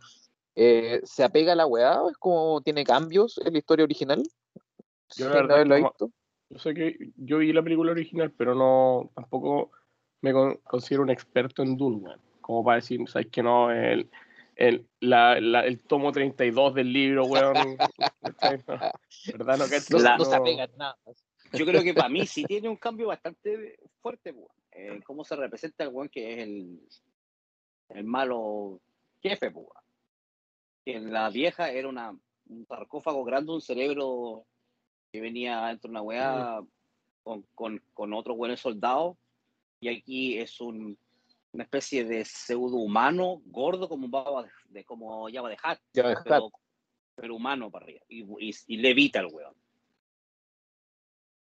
eh, 0.54 1.00
¿se 1.04 1.24
apega 1.24 1.52
a 1.52 1.56
la 1.56 1.66
weá? 1.66 2.00
¿Es 2.10 2.16
como 2.18 2.60
tiene 2.62 2.84
cambios 2.84 3.38
en 3.44 3.52
la 3.52 3.58
historia 3.58 3.84
original? 3.84 4.22
Yo 5.16 5.28
la 5.28 5.34
verdad 5.34 5.56
haberla 5.56 5.76
visto. 5.76 6.10
Yo 6.52 6.58
sé 6.58 6.74
que 6.74 6.98
yo 7.16 7.38
vi 7.38 7.50
la 7.52 7.62
película 7.62 7.92
original, 7.92 8.30
pero 8.30 8.54
no 8.54 9.10
tampoco 9.14 9.70
me 10.20 10.32
con- 10.34 10.56
considero 10.64 11.02
un 11.02 11.08
experto 11.10 11.62
en 11.62 11.78
Dune, 11.78 11.96
weón. 11.96 12.20
Como 12.42 12.62
para 12.62 12.76
decir, 12.76 13.00
¿sabes 13.08 13.28
que 13.28 13.42
no? 13.42 13.70
El, 13.70 14.10
el, 14.56 14.86
la, 15.00 15.40
la- 15.40 15.64
el 15.64 15.82
tomo 15.82 16.12
32 16.12 16.74
del 16.74 16.92
libro, 16.92 17.24
weón. 17.24 17.78
¿Verdad? 19.32 19.58
No, 19.58 19.64
cacho, 19.66 19.96
No, 19.96 19.98
La- 19.98 20.18
no 20.18 20.24
se 20.26 20.36
no- 20.38 20.44
nada. 20.76 20.96
Yo 21.54 21.64
creo 21.64 21.82
que 21.82 21.94
para 21.94 22.08
mí 22.10 22.26
sí 22.26 22.44
tiene 22.44 22.68
un 22.68 22.76
cambio 22.76 23.06
bastante 23.08 23.78
fuerte, 24.00 24.32
weón. 24.32 24.50
Eh, 24.72 25.00
cómo 25.04 25.24
se 25.24 25.36
representa 25.36 25.84
el 25.84 25.90
weón 25.90 26.08
que 26.10 26.32
es 26.34 26.38
el, 26.42 26.80
el 27.88 28.04
malo 28.04 28.78
jefe, 29.22 29.48
weón. 29.48 29.68
Que 30.84 30.96
en 30.96 31.12
la 31.12 31.30
vieja 31.30 31.70
era 31.70 31.88
una, 31.88 32.10
un 32.10 32.66
sarcófago 32.66 33.24
grande, 33.24 33.52
un 33.52 33.60
cerebro 33.62 34.44
que 35.12 35.20
venía 35.20 35.66
dentro 35.66 35.88
de 35.88 35.92
una 35.92 36.02
weá 36.02 36.62
con, 37.22 37.42
con, 37.54 37.82
con 37.92 38.12
otros 38.14 38.36
buenos 38.36 38.60
soldados. 38.60 39.16
Y 39.80 39.88
aquí 39.88 40.38
es 40.38 40.60
un, 40.60 40.96
una 41.52 41.64
especie 41.64 42.04
de 42.04 42.24
pseudo 42.24 42.76
humano, 42.76 43.42
gordo 43.46 43.88
como 43.88 44.06
un 44.06 44.10
baba 44.10 44.44
de, 44.44 44.50
de- 44.70 44.84
como 44.84 45.28
Java 45.30 45.48
de 45.50 45.58
Hat, 45.62 45.78
pero, 45.92 46.50
pero 47.14 47.34
humano 47.36 47.70
para 47.70 47.84
arriba. 47.84 48.00
Y, 48.08 48.22
y, 48.48 48.54
y 48.68 48.76
levita 48.78 49.20
el 49.20 49.26
weón. 49.32 49.54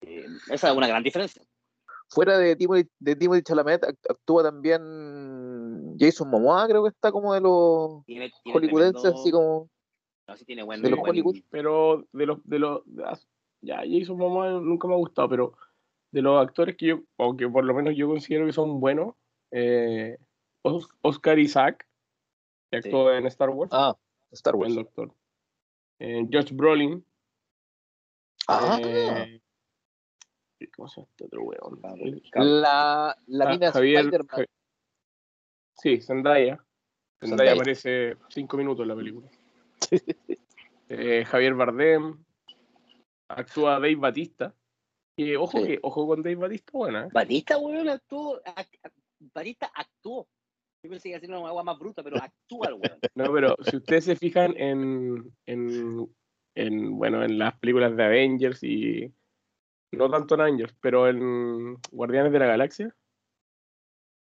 Eh, 0.02 0.26
esa 0.50 0.70
es 0.70 0.76
una 0.76 0.88
gran 0.88 1.02
diferencia. 1.02 1.42
Fuera 2.08 2.38
de 2.38 2.56
Timothy, 2.56 2.88
de 2.98 3.14
Timothy 3.14 3.42
Chalamet, 3.42 3.82
act- 3.82 4.10
actúa 4.10 4.42
también 4.42 5.96
Jason 5.98 6.28
Momoa, 6.28 6.66
creo 6.66 6.82
que 6.82 6.88
está 6.88 7.12
como 7.12 7.32
de 7.34 7.40
los 7.40 8.04
Tiene, 8.04 8.32
tiene 8.42 8.58
hollywoodenses, 8.58 9.02
tremendo- 9.02 9.20
así 9.20 9.30
como... 9.30 9.68
no, 10.26 10.36
sí 10.36 10.44
tiene 10.44 10.62
buen, 10.64 10.82
de 10.82 10.90
los 10.90 10.98
buen- 10.98 11.10
Hollywood. 11.10 11.36
Pero 11.50 12.04
de 12.12 12.26
los, 12.26 12.38
de 12.44 12.58
los, 12.58 12.82
ya, 13.62 13.82
Jason 13.86 14.16
Momoa 14.16 14.50
nunca 14.60 14.88
me 14.88 14.94
ha 14.94 14.98
gustado, 14.98 15.28
pero 15.28 15.54
de 16.12 16.22
los 16.22 16.40
actores 16.40 16.76
que 16.76 16.86
yo, 16.86 17.00
o 17.16 17.36
que 17.36 17.48
por 17.48 17.64
lo 17.64 17.74
menos 17.74 17.94
yo 17.96 18.08
considero 18.08 18.46
que 18.46 18.52
son 18.52 18.80
buenos, 18.80 19.14
eh, 19.50 20.18
Os- 20.62 20.88
Oscar 21.02 21.38
Isaac, 21.38 21.86
que 22.70 22.82
Sí. 22.82 22.88
actuó 22.88 23.12
en 23.12 23.26
Star 23.26 23.50
Wars, 23.50 23.70
Ah, 23.72 23.96
Star 24.32 24.54
Wars. 24.56 24.74
buen 24.74 24.84
doctor. 24.84 25.14
Eh, 25.98 26.26
Josh 26.32 26.52
Brolin, 26.52 27.04
Ah, 28.48 28.78
eh, 28.82 29.40
¿Cómo 30.74 30.88
se 30.88 31.00
llama 31.00 31.08
este 31.10 31.24
otro 31.26 31.42
weón? 31.44 31.80
La, 32.34 33.16
la 33.26 33.44
Ah, 33.44 33.50
mina 33.52 33.70
Javier- 33.72 34.00
Spider-Man. 34.06 34.46
Sí, 35.76 36.00
Zendaya. 36.00 36.56
Zendaya 37.20 37.28
Zendaya. 37.52 37.52
aparece 37.52 38.16
cinco 38.28 38.56
minutos 38.56 38.82
en 38.82 38.88
la 38.88 38.96
película. 38.96 39.28
Eh, 40.92 41.24
Javier 41.24 41.54
Bardem. 41.54 42.18
Actúa 43.34 43.72
Dave 43.74 43.96
Batista. 43.96 44.54
Y 45.16 45.34
ojo 45.36 45.58
Sí. 45.58 45.66
que, 45.66 45.78
ojo 45.82 46.06
con 46.06 46.22
Dave 46.22 46.36
Batista, 46.36 46.70
buena. 46.72 47.04
¿eh? 47.06 47.08
Batista, 47.12 47.58
weón, 47.58 47.88
actuó. 47.88 48.40
ac- 48.42 48.80
ac- 48.82 48.92
Batista 49.34 49.70
actuó. 49.74 50.28
Yo 50.82 50.90
pensé 50.90 51.10
que 51.10 51.20
ser 51.20 51.28
una 51.30 51.48
agua 51.48 51.62
más 51.62 51.78
bruta, 51.78 52.02
pero 52.02 52.16
actúa 52.16 52.68
el 52.68 52.74
weón. 52.74 52.98
No, 53.14 53.32
pero 53.32 53.56
si 53.62 53.76
ustedes 53.76 54.04
se 54.04 54.16
fijan 54.16 54.54
en, 54.56 55.30
en, 55.46 56.08
en, 56.54 56.96
bueno, 56.98 57.22
en 57.22 57.38
las 57.38 57.58
películas 57.58 57.94
de 57.96 58.04
Avengers 58.04 58.62
y 58.62 59.12
no 59.92 60.08
tanto 60.10 60.36
en 60.36 60.40
Avengers, 60.40 60.74
pero 60.80 61.08
en 61.08 61.76
Guardianes 61.90 62.32
de 62.32 62.38
la 62.38 62.46
Galaxia, 62.46 62.96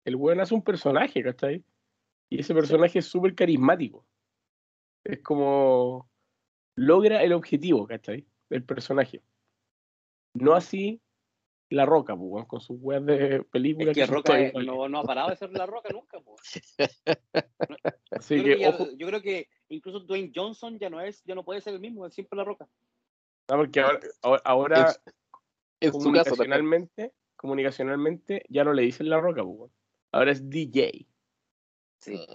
el 0.06 0.16
weón 0.16 0.40
hace 0.40 0.54
un 0.54 0.64
personaje, 0.64 1.24
¿cachai? 1.24 1.64
Y 2.32 2.40
ese 2.40 2.54
personaje 2.54 3.00
es 3.00 3.06
súper 3.06 3.36
carismático. 3.36 4.06
Es 5.04 5.22
como 5.22 6.10
logra 6.78 7.22
el 7.24 7.34
objetivo, 7.34 7.86
¿cachai? 7.88 8.26
Del 8.50 8.64
personaje. 8.64 9.22
No 10.34 10.54
así 10.54 11.02
La 11.70 11.86
Roca, 11.86 12.16
pues, 12.16 12.46
con 12.46 12.62
sus 12.62 12.78
weas 12.80 13.06
de 13.06 13.44
película. 13.44 13.92
Es 13.92 13.98
que 13.98 14.06
Roca 14.06 14.38
no, 14.54 14.88
no 14.88 15.00
ha 15.00 15.04
parado 15.04 15.30
de 15.30 15.36
ser 15.38 15.52
la 15.52 15.66
Roca 15.66 15.90
nunca, 15.92 16.20
po. 16.22 16.36
Así 18.12 18.36
Yo, 18.38 18.44
creo 18.44 18.44
que, 18.44 18.56
que 18.56 18.60
ya- 18.62 18.70
ojo, 18.70 18.88
yo 18.98 19.08
creo 19.08 19.22
que 19.22 19.50
incluso 19.70 20.00
Dwayne 20.02 20.32
Johnson 20.36 20.78
ya 20.78 20.90
no 20.90 21.02
es, 21.02 21.24
ya 21.24 21.34
no 21.36 21.44
puede 21.44 21.62
ser 21.62 21.74
el 21.74 21.80
mismo, 21.80 22.06
es 22.06 22.14
siempre 22.14 22.38
la 22.38 22.44
Roca. 22.44 22.68
no, 23.50 23.58
porque 23.58 23.80
ahora, 23.82 24.00
ahora- 24.22 24.42
ahora 24.46 24.96
En 25.80 25.92
su 25.92 25.98
caso 25.98 26.04
comunicacionalmente, 26.04 27.14
comunicacionalmente 27.36 28.46
ya 28.50 28.64
no 28.64 28.74
le 28.74 28.84
dicen 28.84 29.10
la 29.10 29.20
roca, 29.20 29.44
pues, 29.44 29.72
ahora 30.12 30.32
es 30.32 30.50
DJ. 30.50 31.06
Sí. 32.00 32.26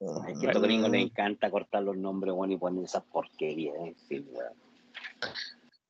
Mm. 0.00 0.28
Es 0.28 0.38
que 0.40 0.46
a 0.46 0.50
estos 0.50 0.62
gringos 0.62 0.90
les 0.90 1.02
encanta 1.04 1.50
cortar 1.50 1.82
los 1.82 1.96
nombres, 1.96 2.34
weón, 2.34 2.52
y 2.52 2.56
poner 2.58 2.84
esas 2.84 3.02
porquerías, 3.04 3.74
sí, 4.08 4.20
weón. 4.30 4.52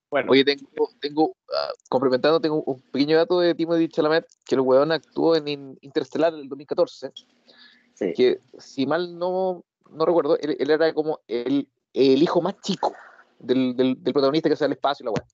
Bueno, 0.08 0.30
Oye, 0.30 0.44
tengo, 0.44 0.88
tengo 1.00 1.36
ah, 1.52 1.70
complementando, 1.88 2.40
tengo 2.40 2.62
un 2.62 2.80
pequeño 2.92 3.16
dato 3.16 3.40
de 3.40 3.54
Timothy 3.54 3.88
Chalamet, 3.88 4.24
que 4.46 4.54
el 4.54 4.60
weón 4.60 4.92
actuó 4.92 5.34
en 5.34 5.48
In- 5.48 5.78
Interstellar 5.80 6.32
en 6.32 6.40
el 6.40 6.48
2014, 6.48 7.12
Sí. 7.94 8.12
que 8.14 8.40
si 8.58 8.86
mal 8.86 9.18
no, 9.18 9.64
no 9.90 10.04
recuerdo, 10.04 10.38
él, 10.38 10.54
él 10.58 10.70
era 10.70 10.92
como 10.92 11.20
el, 11.26 11.66
el 11.94 12.22
hijo 12.22 12.42
más 12.42 12.60
chico 12.60 12.92
del, 13.38 13.74
del, 13.74 14.02
del 14.02 14.12
protagonista 14.12 14.48
que 14.50 14.56
sale 14.56 14.66
al 14.66 14.72
espacio 14.76 15.02
y 15.02 15.06
la 15.06 15.10
weá. 15.12 15.24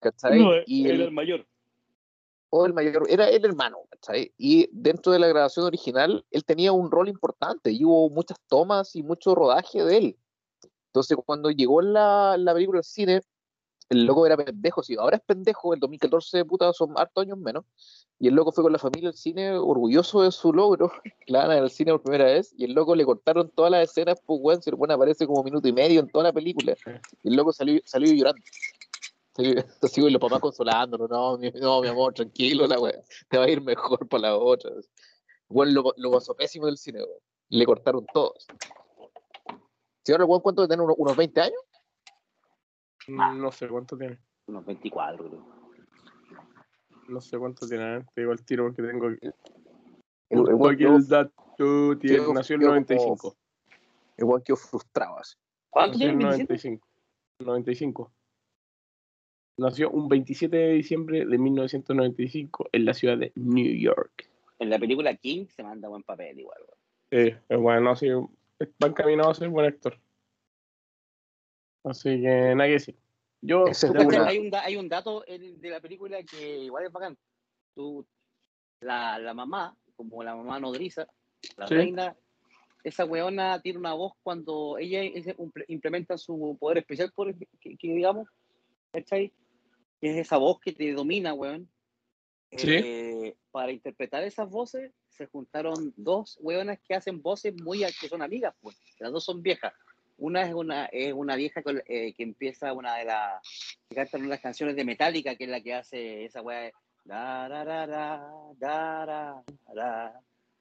¿Cachai? 0.00 0.38
No, 0.40 0.50
y 0.66 0.86
era 0.86 0.94
el, 0.94 1.00
el 1.02 1.10
mayor. 1.12 1.46
O 2.50 2.66
el 2.66 2.74
mayor, 2.74 3.06
era 3.08 3.28
el 3.28 3.44
hermano, 3.44 3.78
¿cachai? 3.90 4.32
Y 4.36 4.68
dentro 4.72 5.12
de 5.12 5.20
la 5.20 5.28
grabación 5.28 5.66
original, 5.66 6.24
él 6.30 6.44
tenía 6.44 6.72
un 6.72 6.90
rol 6.90 7.08
importante 7.08 7.70
y 7.70 7.84
hubo 7.84 8.10
muchas 8.10 8.38
tomas 8.48 8.94
y 8.96 9.02
mucho 9.02 9.34
rodaje 9.34 9.84
de 9.84 9.96
él. 9.96 10.18
Entonces, 10.88 11.16
cuando 11.24 11.50
llegó 11.50 11.80
la, 11.80 12.36
la 12.36 12.52
película 12.52 12.80
al 12.80 12.84
cine, 12.84 13.22
el 13.90 14.04
loco 14.04 14.24
era 14.24 14.36
pendejo, 14.36 14.82
sí, 14.82 14.96
ahora 14.98 15.16
es 15.16 15.22
pendejo, 15.22 15.74
el 15.74 15.80
2014, 15.80 16.44
puta, 16.44 16.72
son 16.72 16.94
hartos 16.96 17.22
años 17.22 17.38
menos, 17.38 17.64
y 18.20 18.28
el 18.28 18.34
loco 18.34 18.52
fue 18.52 18.62
con 18.62 18.72
la 18.72 18.78
familia 18.78 19.08
al 19.08 19.16
cine, 19.16 19.52
orgulloso 19.58 20.22
de 20.22 20.30
su 20.30 20.52
logro, 20.52 20.92
la 21.26 21.40
van 21.40 21.50
a 21.50 21.54
ver 21.54 21.62
al 21.64 21.70
cine 21.70 21.90
por 21.92 22.02
primera 22.02 22.24
vez, 22.26 22.54
y 22.56 22.64
el 22.64 22.72
loco 22.72 22.94
le 22.94 23.04
cortaron 23.04 23.50
todas 23.50 23.72
las 23.72 23.90
escenas, 23.90 24.20
pues, 24.24 24.38
weón, 24.42 24.62
si 24.62 24.70
el 24.70 24.76
weón 24.76 24.92
aparece 24.92 25.26
como 25.26 25.42
minuto 25.42 25.66
y 25.66 25.72
medio 25.72 26.00
en 26.00 26.08
toda 26.08 26.24
la 26.24 26.32
película, 26.32 26.76
y 27.22 27.28
el 27.28 27.34
loco 27.34 27.52
salió, 27.52 27.80
salió 27.84 28.12
llorando. 28.12 28.40
Así, 29.82 30.00
y 30.06 30.10
los 30.10 30.20
papás 30.20 30.40
consolándolo, 30.40 31.08
no, 31.08 31.38
mi, 31.38 31.50
no, 31.52 31.80
mi 31.80 31.88
amor, 31.88 32.14
tranquilo, 32.14 32.66
la 32.66 32.78
weá, 32.78 32.94
te 33.28 33.38
va 33.38 33.44
a 33.44 33.50
ir 33.50 33.62
mejor 33.62 34.06
para 34.08 34.22
la 34.22 34.36
otra. 34.36 34.70
Weón, 35.48 35.74
lo, 35.74 35.92
lo 35.96 36.10
pasó 36.12 36.34
pésimo 36.34 36.66
del 36.66 36.76
cine, 36.78 36.98
weón. 37.00 37.18
Le 37.48 37.66
cortaron 37.66 38.06
todos. 38.12 38.46
Si 40.04 40.12
ahora 40.12 40.24
el 40.24 40.30
weón, 40.30 40.40
¿cuánto 40.42 40.68
tener? 40.68 40.82
¿Unos, 40.84 40.96
unos 40.98 41.16
20 41.16 41.40
años? 41.40 41.60
mm, 43.08 43.40
no 43.40 43.50
sé 43.52 43.68
cuánto 43.68 43.96
tiene. 43.96 44.18
Unos 44.46 44.64
24, 44.64 45.28
creo. 45.28 45.44
No 47.08 47.20
sé 47.20 47.38
cuánto 47.38 47.66
tiene. 47.66 47.96
¿eh? 47.98 48.04
Te 48.14 48.20
digo 48.20 48.32
el 48.32 48.44
tiro 48.44 48.64
porque 48.66 48.82
tengo 48.82 49.08
aquí. 49.08 49.18
El, 50.28 50.38
el 50.40 50.76
quedó, 50.78 50.96
el 50.96 51.08
dato 51.08 51.32
tiene- 51.98 52.32
nació 52.32 52.54
en 52.54 52.60
quedó 52.60 52.70
como- 52.70 52.80
95. 52.80 53.36
el 54.16 54.24
weón 54.24 54.42
quedó 54.42 54.56
frustrado 54.56 55.18
así. 55.18 55.34
¿Cuánto 55.70 55.98
Nació 55.98 56.10
en 56.10 56.18
tiene? 56.18 56.36
27? 56.36 56.80
95. 56.80 56.86
95. 57.40 58.12
Nació 59.60 59.90
un 59.90 60.08
27 60.08 60.56
de 60.56 60.72
diciembre 60.72 61.26
de 61.26 61.36
1995 61.36 62.70
en 62.72 62.84
la 62.86 62.94
ciudad 62.94 63.18
de 63.18 63.30
New 63.34 63.74
York. 63.74 64.26
En 64.58 64.70
la 64.70 64.78
película 64.78 65.14
King 65.16 65.46
se 65.48 65.62
manda 65.62 65.86
buen 65.88 66.02
papel 66.02 66.38
igual, 66.40 66.58
weón. 66.62 66.78
Sí, 67.28 67.36
es 67.46 67.58
bueno, 67.58 67.94
sí, 67.94 68.08
va 68.08 68.86
encaminado 68.88 69.28
a 69.30 69.34
ser 69.34 69.50
buen 69.50 69.66
actor. 69.66 69.98
Así 71.84 72.22
que 72.22 72.54
nada 72.54 72.66
que 72.68 72.72
decir. 72.72 72.96
Yo, 73.42 73.64
Hay, 74.26 74.38
un, 74.38 74.50
da- 74.50 74.64
hay 74.64 74.76
un 74.76 74.88
dato 74.88 75.24
en- 75.26 75.60
de 75.60 75.68
la 75.70 75.80
película 75.80 76.22
que 76.22 76.58
igual 76.64 76.84
es 76.86 76.92
bacán. 76.92 77.18
Tú, 77.74 78.06
la, 78.80 79.18
la 79.18 79.34
mamá, 79.34 79.76
como 79.94 80.22
la 80.22 80.36
mamá 80.36 80.58
nodriza, 80.58 81.06
la 81.58 81.66
Sí. 81.66 81.74
reina, 81.74 82.16
esa 82.82 83.04
weona 83.04 83.60
tiene 83.60 83.78
una 83.78 83.92
voz 83.92 84.14
cuando 84.22 84.78
ella 84.78 85.02
implementa 85.68 86.16
su 86.16 86.56
poder 86.58 86.78
especial, 86.78 87.12
por, 87.14 87.34
que, 87.34 87.76
que 87.76 87.92
digamos, 87.92 88.26
¿cachai? 88.90 89.32
Que 90.00 90.10
es 90.12 90.16
esa 90.16 90.36
voz 90.38 90.60
que 90.60 90.72
te 90.72 90.92
domina, 90.92 91.34
weón. 91.34 91.68
Sí. 92.52 92.72
Eh, 92.72 93.36
para 93.52 93.70
interpretar 93.70 94.24
esas 94.24 94.48
voces 94.50 94.92
se 95.08 95.26
juntaron 95.26 95.92
dos 95.96 96.36
weonas 96.40 96.78
que 96.80 96.94
hacen 96.94 97.22
voces 97.22 97.54
muy 97.62 97.84
que 98.00 98.08
son 98.08 98.22
amigas, 98.22 98.54
pues. 98.60 98.76
Las 98.98 99.12
dos 99.12 99.24
son 99.24 99.42
viejas. 99.42 99.72
Una 100.18 100.42
es 100.42 100.52
una, 100.54 100.86
es 100.86 101.12
una 101.12 101.36
vieja 101.36 101.62
con- 101.62 101.82
eh, 101.86 102.12
que 102.14 102.22
empieza 102.22 102.72
una 102.72 102.96
de 102.96 103.04
las 103.04 103.40
que 103.88 103.94
canta 103.96 104.16
una 104.16 104.26
de 104.26 104.30
las 104.30 104.40
canciones 104.40 104.76
de 104.76 104.84
Metallica, 104.84 105.34
que 105.36 105.44
es 105.44 105.50
la 105.50 105.60
que 105.60 105.74
hace 105.74 106.24
esa 106.24 106.42
weá 106.42 106.70
da, 107.04 107.48
da, 107.48 107.64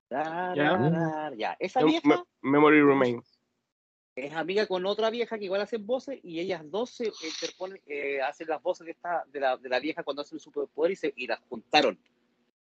da, 0.09 0.53
Ya. 0.55 0.77
ra, 0.77 0.89
ra. 0.89 1.31
Ya, 1.37 1.55
esa 1.59 1.81
Mem- 1.81 1.89
vieja 1.89 2.07
Me- 2.41 2.51
Memory 2.51 2.81
Remains. 2.81 3.38
Es 4.25 4.33
amiga 4.33 4.65
con 4.67 4.85
otra 4.85 5.09
vieja 5.09 5.37
que 5.37 5.45
igual 5.45 5.61
hacen 5.61 5.85
voces 5.85 6.19
y 6.23 6.39
ellas 6.39 6.61
dos 6.69 6.91
se 6.91 7.11
interponen, 7.23 7.81
eh, 7.85 8.21
hacen 8.21 8.47
las 8.47 8.61
voces 8.61 8.85
de, 8.85 8.91
esta, 8.91 9.23
de, 9.27 9.39
la, 9.39 9.57
de 9.57 9.69
la 9.69 9.79
vieja 9.79 10.03
cuando 10.03 10.21
hacen 10.21 10.37
el 10.37 10.41
superpoder 10.41 10.91
y, 10.91 10.95
se, 10.95 11.13
y 11.15 11.27
las 11.27 11.39
juntaron 11.49 11.99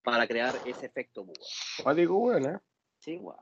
para 0.03 0.27
crear 0.27 0.55
ese 0.65 0.87
efecto. 0.87 1.25
pues. 1.25 1.39
Cuático, 1.83 2.15
bueno, 2.19 2.51
¿eh? 2.51 2.59
Sí, 2.99 3.17
weón. 3.17 3.39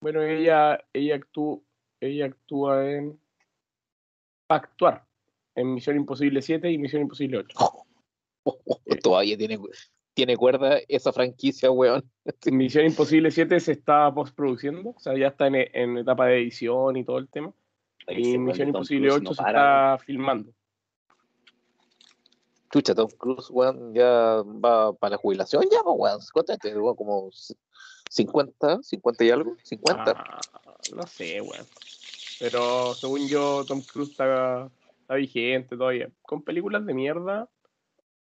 Bueno, 0.00 0.22
ella, 0.22 0.84
ella, 0.92 1.16
actúa, 1.16 1.60
ella 2.00 2.26
actúa 2.26 2.90
en. 2.90 3.18
Actuar 4.46 5.06
en 5.54 5.72
Misión 5.72 5.96
Imposible 5.96 6.42
7 6.42 6.70
y 6.70 6.76
Misión 6.76 7.02
Imposible 7.02 7.38
8. 7.38 7.58
Todavía 9.02 9.38
tiene, 9.38 9.58
tiene 10.14 10.36
cuerda 10.36 10.78
esa 10.88 11.12
franquicia, 11.12 11.70
weón. 11.70 12.08
Misión 12.52 12.86
Imposible 12.86 13.30
7 13.30 13.60
se 13.60 13.72
está 13.72 14.12
postproduciendo, 14.14 14.90
o 14.90 15.00
sea, 15.00 15.16
ya 15.18 15.28
está 15.28 15.48
en, 15.48 15.56
en 15.56 15.98
etapa 15.98 16.26
de 16.26 16.38
edición 16.38 16.96
y 16.96 17.04
todo 17.04 17.18
el 17.18 17.28
tema. 17.28 17.52
Y 18.08 18.38
Misión 18.38 18.68
Imposible 18.68 19.08
Cruise 19.08 19.22
8 19.22 19.30
no 19.30 19.34
se 19.34 19.42
para, 19.42 19.94
está 19.94 20.04
filmando. 20.04 20.52
Chucha, 22.70 22.94
Tom 22.94 23.08
Cruise, 23.18 23.50
weón, 23.50 23.94
ya 23.94 24.42
va 24.42 24.92
para 24.94 25.12
la 25.12 25.16
jubilación 25.16 25.64
ya, 25.70 25.82
weón. 25.82 26.20
¿Cuánto 26.32 26.56
tiene, 26.58 26.78
weón? 26.78 26.96
Como 26.96 27.30
50, 28.10 28.82
50 28.82 29.24
y 29.24 29.30
algo, 29.30 29.56
50. 29.62 30.12
Ah, 30.16 30.40
no 30.94 31.06
sé, 31.06 31.40
weón. 31.40 31.66
Pero 32.40 32.94
según 32.94 33.28
yo, 33.28 33.64
Tom 33.64 33.80
Cruise 33.80 34.10
está, 34.10 34.70
está 35.00 35.14
vigente 35.14 35.76
todavía. 35.76 36.10
Con 36.22 36.42
películas 36.42 36.84
de 36.84 36.94
mierda, 36.94 37.48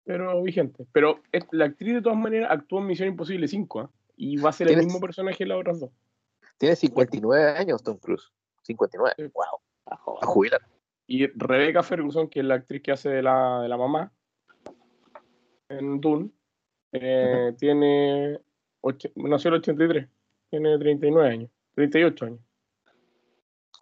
pero 0.05 0.43
vigente. 0.43 0.87
Pero 0.93 1.21
la 1.53 1.67
actriz 1.67 1.95
de 1.95 2.03
todas 2.03 2.19
maneras 2.19 2.49
actuó 2.51 2.81
en 2.81 2.87
Misión 2.87 3.09
Imposible 3.09 3.47
5, 3.49 3.81
¿ah? 3.81 3.91
Y 4.17 4.37
va 4.37 4.51
a 4.51 4.53
ser 4.53 4.69
el 4.69 4.75
¿Tienes- 4.75 4.87
mismo 4.87 5.01
personaje 5.01 5.43
en 5.43 5.49
las 5.49 5.59
otras 5.59 5.81
dos. 5.81 5.91
Tiene 6.59 6.77
59 6.77 7.57
años 7.59 7.83
Tom 7.83 7.97
Cruise. 7.99 8.33
59, 8.63 9.15
Sí. 9.17 9.25
wow. 9.35 9.59
A 10.21 10.27
jubilar. 10.27 10.61
Y 11.07 11.27
Rebecca 11.27 11.83
Ferguson, 11.83 12.29
que 12.29 12.41
es 12.41 12.47
la 12.47 12.55
actriz 12.55 12.83
que 12.83 12.93
hace 12.93 13.09
de 13.09 13.23
la, 13.23 13.61
de 13.63 13.69
la 13.69 13.77
mamá 13.77 14.13
en 15.69 16.01
Dune, 16.01 16.31
eh, 16.93 17.53
tiene. 17.59 18.39
nació 19.17 19.49
en 19.49 19.55
el 19.55 19.61
83, 19.61 20.09
tiene 20.51 20.79
39 20.79 21.29
años, 21.29 21.51
38 21.75 22.25
años. 22.27 22.41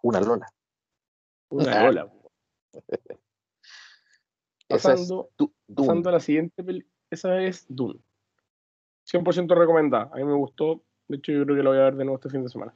Una 0.01 0.19
lona. 0.21 0.47
Una 1.49 1.87
Ah. 1.87 2.07
ola. 4.71 4.77
Esa 4.77 4.93
es 4.93 4.99
Pasando, 5.01 5.29
Du- 5.37 5.53
Dune. 5.67 5.87
pasando 5.87 6.09
a 6.09 6.11
la 6.13 6.19
siguiente 6.19 6.63
peli, 6.63 6.85
esa 7.09 7.41
es 7.41 7.65
Dune. 7.69 7.99
100% 9.05 9.55
recomendada. 9.55 10.09
A 10.13 10.17
mí 10.17 10.23
me 10.23 10.33
gustó. 10.35 10.81
De 11.07 11.17
hecho, 11.17 11.31
yo 11.31 11.43
creo 11.43 11.57
que 11.57 11.63
la 11.63 11.69
voy 11.71 11.79
a 11.79 11.83
ver 11.83 11.95
de 11.95 12.05
nuevo 12.05 12.17
este 12.17 12.29
fin 12.29 12.43
de 12.43 12.49
semana. 12.49 12.73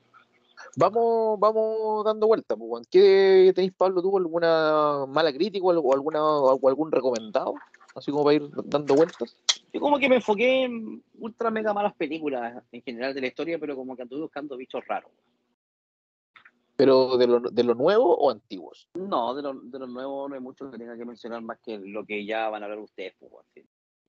Vamos, 0.77 1.39
vamos 1.39 2.03
dando 2.03 2.27
vueltas, 2.27 2.57
pues. 2.57 2.87
¿Qué 2.89 3.51
tenéis, 3.55 3.73
Pablo, 3.73 4.01
tú? 4.01 4.17
¿Alguna 4.17 5.05
mala 5.07 5.31
crítica 5.31 5.65
o 5.65 5.71
algo- 5.71 5.93
alguna, 5.93 6.21
o 6.23 6.67
algún 6.67 6.91
recomendado? 6.91 7.53
Así 7.95 8.11
como 8.11 8.23
para 8.25 8.35
ir 8.35 8.49
dando 8.65 8.95
vueltas. 8.95 9.37
Yo 9.71 9.79
como 9.79 9.97
que 9.99 10.09
me 10.09 10.15
enfoqué 10.15 10.63
en 10.63 11.01
ultra 11.19 11.49
mega 11.49 11.73
malas 11.73 11.93
películas 11.95 12.61
en 12.71 12.81
general 12.81 13.13
de 13.13 13.21
la 13.21 13.27
historia, 13.27 13.57
pero 13.59 13.75
como 13.75 13.95
que 13.95 14.01
anduve 14.01 14.21
buscando 14.21 14.57
bichos 14.57 14.85
raros. 14.85 15.11
¿Pero 16.77 17.17
de 17.17 17.27
lo, 17.27 17.39
de 17.39 17.63
lo 17.63 17.73
nuevo 17.75 18.15
o 18.17 18.29
antiguos? 18.31 18.89
No, 18.95 19.33
de 19.33 19.41
los 19.41 19.71
de 19.71 19.79
los 19.79 19.89
nuevos 19.89 20.29
no 20.29 20.35
hay 20.35 20.41
mucho 20.41 20.69
que 20.69 20.77
tenga 20.77 20.97
que 20.97 21.05
mencionar 21.05 21.41
más 21.41 21.59
que 21.63 21.77
lo 21.77 22.05
que 22.05 22.25
ya 22.25 22.49
van 22.49 22.63
a 22.63 22.67
ver 22.67 22.79
ustedes, 22.79 23.13
pues. 23.19 23.31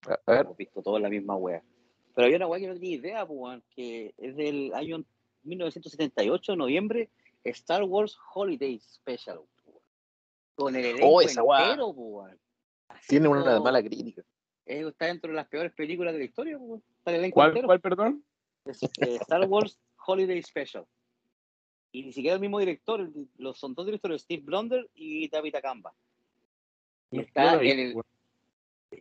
A 0.08 0.12
a 0.26 0.32
ver, 0.32 0.40
Hemos 0.46 0.56
visto 0.56 0.82
todo 0.82 0.96
en 0.96 1.02
la 1.04 1.08
misma 1.08 1.36
wea. 1.36 1.62
Pero 2.14 2.24
había 2.26 2.36
una 2.38 2.46
wea 2.48 2.60
que 2.60 2.66
no 2.68 2.74
tenía 2.74 2.96
idea, 2.96 3.26
pues, 3.26 3.62
que 3.70 4.14
es 4.16 4.36
del 4.36 4.72
año 4.74 5.04
1978, 5.44 6.56
noviembre, 6.56 7.10
Star 7.44 7.84
Wars 7.84 8.16
Holiday 8.34 8.80
Special. 8.80 9.40
pues. 9.64 9.76
Con 10.56 10.74
el 10.74 10.84
elenco 10.86 11.06
Oh, 11.08 11.20
esa 11.20 11.40
entero, 11.42 11.94
pues, 11.94 12.36
tiene 13.08 13.28
una 13.28 13.44
como- 13.44 13.64
mala 13.64 13.82
crítica. 13.82 14.22
Está 14.64 15.06
dentro 15.06 15.30
de 15.30 15.36
las 15.36 15.46
peores 15.46 15.72
películas 15.72 16.12
de 16.14 16.18
la 16.18 16.24
historia, 16.24 16.58
pues, 16.58 16.82
¿Cuál, 17.32 17.48
entero. 17.50 17.66
cuál, 17.68 17.80
perdón? 17.80 18.24
Es, 18.64 18.82
eh, 18.82 19.18
Star 19.20 19.46
Wars 19.48 19.78
Holiday 20.06 20.42
Special. 20.42 20.84
Y 21.96 22.02
ni 22.02 22.12
siquiera 22.12 22.34
el 22.34 22.42
mismo 22.42 22.58
director, 22.58 23.10
los 23.38 23.58
son 23.58 23.74
dos 23.74 23.86
directores, 23.86 24.20
Steve 24.20 24.42
Blonder 24.44 24.86
y 24.94 25.30
David 25.30 25.54
Acamba. 25.54 25.94
Y 27.10 27.20
está 27.20 27.54
en 27.62 27.78
el-. 27.80 27.96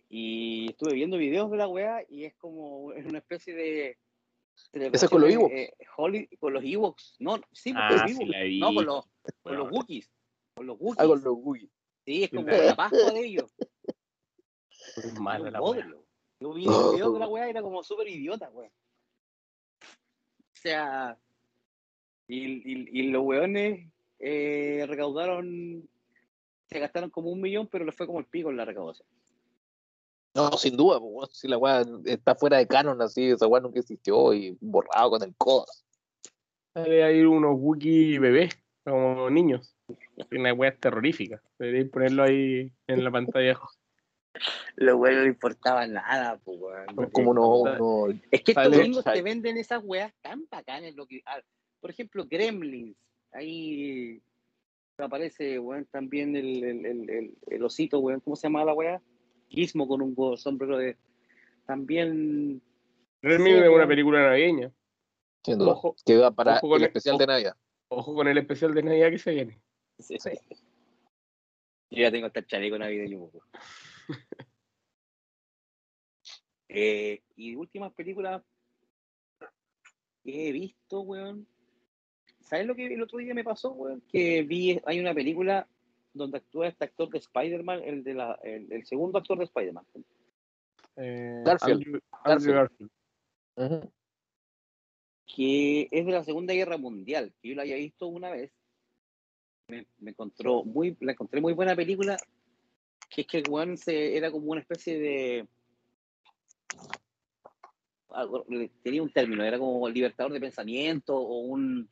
Y 0.07 0.67
estuve 0.69 0.93
viendo 0.93 1.17
videos 1.17 1.51
de 1.51 1.57
la 1.57 1.67
weá 1.67 2.05
y 2.07 2.23
es 2.23 2.33
como 2.35 2.93
es 2.93 3.05
una 3.05 3.17
especie 3.17 3.53
de. 3.53 3.97
¿Ese 4.71 5.05
es 5.07 5.09
con 5.09 5.19
los 5.19 5.29
Ewoks? 5.29 5.53
eh, 5.53 5.73
Holi- 5.97 6.29
con 6.39 6.53
los 6.53 6.63
Ewoks. 6.63 7.15
No, 7.19 7.41
sí, 7.51 7.73
con 7.73 7.81
Ah, 7.81 7.89
los 8.07 8.11
Ewoks. 8.11 8.59
No, 8.59 8.73
con 8.73 8.85
los, 8.85 9.05
con 9.05 9.11
Bueno, 9.43 9.59
los 9.65 9.71
Wookiees. 9.73 10.11
Con 10.55 10.67
los 10.67 10.77
Wookiees. 10.79 10.99
Ah, 11.03 11.07
con 11.07 11.21
los 11.21 11.35
Wii. 11.37 11.71
Sí, 12.05 12.23
es 12.23 12.29
como 12.29 12.47
la- 12.47 12.75
Pascua 12.77 13.11
de 13.11 13.25
ellos. 13.25 13.53
Es 14.95 15.19
mala 15.19 15.47
un 15.47 15.51
la 15.51 15.61
wea. 15.61 15.67
bodrio. 15.83 16.05
Yo 16.39 16.53
vi 16.53 16.63
los 16.63 16.93
videos 17.09 17.13
de 17.13 17.19
la 17.19 17.27
weá 17.27 17.47
y 17.47 17.49
era 17.49 17.61
como 17.61 17.83
súper 17.83 18.07
idiota, 18.07 18.49
weá. 18.51 18.69
O 18.69 20.53
sea. 20.53 21.19
Y, 22.27 22.43
y, 22.43 22.89
y 22.91 23.03
los 23.09 23.23
weones 23.23 23.87
eh, 24.19 24.85
recaudaron. 24.87 25.87
Se 26.69 26.79
gastaron 26.79 27.09
como 27.11 27.29
un 27.29 27.41
millón, 27.41 27.67
pero 27.67 27.85
les 27.85 27.95
fue 27.95 28.07
como 28.07 28.19
el 28.19 28.25
pico 28.25 28.49
en 28.49 28.57
la 28.57 28.65
recaudación. 28.65 29.07
No, 30.33 30.51
sin 30.53 30.75
duda, 30.75 30.99
pues, 30.99 31.11
weón, 31.13 31.29
si 31.31 31.47
la 31.47 31.57
weá 31.57 31.83
está 32.05 32.35
fuera 32.35 32.57
de 32.57 32.67
canon, 32.67 33.01
así, 33.01 33.29
esa 33.29 33.47
weá 33.47 33.61
nunca 33.61 33.79
existió 33.79 34.33
y 34.33 34.57
borrado 34.59 35.11
con 35.11 35.23
el 35.23 35.33
codo. 35.37 35.65
Sale 36.73 37.03
ahí 37.03 37.21
unos 37.21 37.55
Wookiee 37.57 38.19
bebés, 38.19 38.61
como 38.83 39.29
niños. 39.29 39.77
Una 40.31 40.53
wea 40.53 40.75
terrorífica. 40.75 41.41
Deberíais 41.57 41.89
ponerlo 41.89 42.23
ahí 42.23 42.69
en 42.87 43.03
la 43.03 43.11
pantalla. 43.11 43.57
Los 44.75 44.95
weones 44.95 45.19
no 45.19 45.23
les 45.23 45.33
importaba 45.33 45.87
nada, 45.87 46.37
pues 46.43 46.59
weón. 46.59 47.11
Como 47.11 48.09
Es 48.31 48.41
que 48.41 48.51
estos 48.51 48.77
gringos 48.77 49.05
te 49.05 49.21
venden 49.21 49.57
esas 49.57 49.81
weas 49.85 50.13
tan 50.21 50.45
bacanas. 50.51 50.93
Lo 50.95 51.05
que, 51.05 51.21
ah, 51.25 51.39
por 51.85 51.91
ejemplo, 51.91 52.25
Gremlins. 52.25 52.97
Ahí 53.31 54.19
aparece, 54.97 55.59
weón, 55.59 55.85
también 55.91 56.35
el, 56.35 56.63
el, 56.63 56.83
el, 56.83 57.09
el- 57.11 57.37
el 57.45 57.63
osito, 57.63 57.99
weón. 57.99 58.21
¿Cómo 58.21 58.35
se 58.35 58.47
llama 58.47 58.65
la 58.65 58.73
wea? 58.73 58.99
Gizmo 59.49 59.87
con 59.87 60.01
un 60.01 60.15
sombrero 60.35 60.79
de. 60.79 60.97
También. 61.67 62.59
Realmente 63.21 63.59
Sí, 63.59 63.63
es 63.65 63.69
una 63.69 63.87
película 63.87 64.23
navideña. 64.23 64.71
sin 65.43 65.59
duda, 65.59 65.73
Ojo, 65.73 65.95
que 66.03 66.17
va 66.17 66.31
para 66.31 66.53
ojo 66.57 66.69
con 66.69 66.77
el 66.77 66.81
el- 66.81 66.87
especial 66.87 67.13
ojo. 67.15 67.19
de 67.21 67.27
Navidad. 67.27 67.55
ojo 67.89 68.15
con 68.15 68.27
el 68.29 68.37
especial 68.39 68.73
de 68.73 68.81
Navidad 68.81 69.11
que 69.11 69.19
se 69.19 69.31
viene. 69.31 69.61
Sí. 69.99 70.17
Sí. 70.19 70.31
Yo 71.91 72.01
ya 72.01 72.11
tengo 72.11 72.25
hasta 72.25 72.39
el 72.39 72.47
chaleco 72.47 72.79
navideño, 72.79 73.19
weón. 73.19 73.45
Eh, 76.67 77.21
y 77.35 77.53
últimas 77.55 77.93
películas 77.93 78.41
que 80.23 80.49
he 80.49 80.51
visto, 80.51 81.01
weón. 81.01 81.47
¿Sabes 82.45 82.65
lo 82.65 82.75
que 82.75 82.85
el 82.85 83.01
otro 83.01 83.17
día 83.19 83.33
me 83.33 83.43
pasó, 83.43 83.71
weón? 83.73 84.01
Que 84.01 84.43
vi, 84.43 84.79
hay 84.85 84.99
una 84.99 85.13
película 85.13 85.67
donde 86.13 86.37
actúa 86.37 86.67
este 86.67 86.85
actor 86.85 87.09
de 87.09 87.17
Spider-Man, 87.17 87.81
el, 87.83 88.03
de 88.03 88.13
la, 88.13 88.39
el, 88.43 88.71
el 88.71 88.85
segundo 88.85 89.17
actor 89.17 89.37
de 89.37 89.43
Spider-Man. 89.43 89.85
Eh, 90.95 91.41
Garfield. 91.43 91.77
Andrew, 91.77 91.99
Andrew 92.23 92.53
Garfield. 92.53 92.89
Garfield. 93.57 93.81
Ujú. 93.83 93.91
que 95.25 95.87
es 95.91 96.05
de 96.05 96.11
la 96.11 96.23
Segunda 96.23 96.53
Guerra 96.53 96.77
Mundial, 96.77 97.33
que 97.41 97.49
yo 97.49 97.55
la 97.55 97.63
había 97.63 97.75
visto 97.77 98.07
una 98.07 98.29
vez. 98.29 98.51
Me, 99.67 99.87
me 99.97 100.11
encontró 100.11 100.63
muy, 100.63 100.95
la 100.99 101.13
encontré 101.13 101.41
muy 101.41 101.53
buena 101.53 101.75
película, 101.75 102.17
que 103.09 103.21
es 103.21 103.27
que 103.27 103.39
el 103.39 103.49
weón 103.49 103.77
se, 103.77 104.15
era 104.15 104.29
como 104.31 104.51
una 104.51 104.61
especie 104.61 104.99
de... 104.99 105.47
algo- 108.09 108.45
tenía 108.83 109.01
un 109.01 109.11
término, 109.11 109.43
era 109.43 109.57
como 109.57 109.89
libertador 109.89 110.31
de 110.31 110.39
pensamiento 110.39 111.17
o 111.17 111.39
un... 111.39 111.87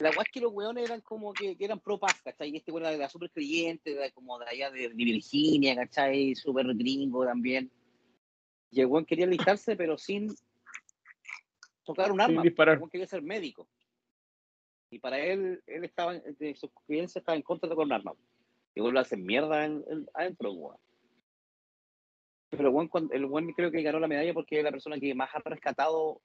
La 0.00 0.08
es 0.08 0.16
que 0.32 0.40
los 0.40 0.52
weones 0.52 0.88
eran 0.88 1.02
como 1.02 1.32
que, 1.34 1.56
que 1.56 1.64
eran 1.66 1.78
pro 1.78 1.98
paz, 1.98 2.20
¿cachai? 2.24 2.48
Y 2.50 2.56
este 2.56 2.72
weón 2.72 2.86
era, 2.86 3.06
súper 3.10 3.30
creyente, 3.30 3.92
era 3.92 4.10
como 4.12 4.38
de 4.38 4.46
allá 4.46 4.70
de, 4.70 4.88
de 4.88 4.94
Virginia, 4.94 5.76
¿cachai? 5.76 6.34
Súper 6.34 6.66
gringo 6.74 7.24
también. 7.26 7.70
Y 8.70 8.80
el 8.80 8.86
weón 8.86 9.04
quería 9.04 9.26
alistarse, 9.26 9.76
pero 9.76 9.98
sin 9.98 10.34
tocar 11.84 12.10
un 12.10 12.18
Sin 12.18 12.30
arma. 12.30 12.42
disparar. 12.42 12.74
El 12.74 12.80
weón 12.80 12.90
quería 12.90 13.06
ser 13.06 13.20
médico. 13.22 13.68
Y 14.90 14.98
para 14.98 15.18
él, 15.18 15.62
él 15.66 15.84
estaba, 15.84 16.14
de 16.14 16.54
sus 16.54 16.70
creencias 16.86 17.16
estaba 17.20 17.36
en 17.36 17.42
contra 17.42 17.68
de 17.68 17.74
tocar 17.74 17.84
un 17.86 17.92
arma. 17.92 18.14
Y 18.74 18.80
vuelve 18.80 19.00
a 19.00 19.02
hacer 19.02 19.18
mierda 19.18 19.66
en- 19.66 19.84
en- 19.88 20.08
adentro, 20.14 20.50
weón. 20.52 20.78
Pero 22.48 22.68
el 22.68 22.74
weón, 22.74 22.90
el 23.12 23.24
weón 23.26 23.52
creo 23.52 23.70
que 23.70 23.82
ganó 23.82 24.00
la 24.00 24.08
medalla 24.08 24.32
porque 24.32 24.58
es 24.58 24.64
la 24.64 24.70
persona 24.72 24.98
que 24.98 25.14
más 25.14 25.28
ha 25.34 25.40
rescatado 25.40 26.22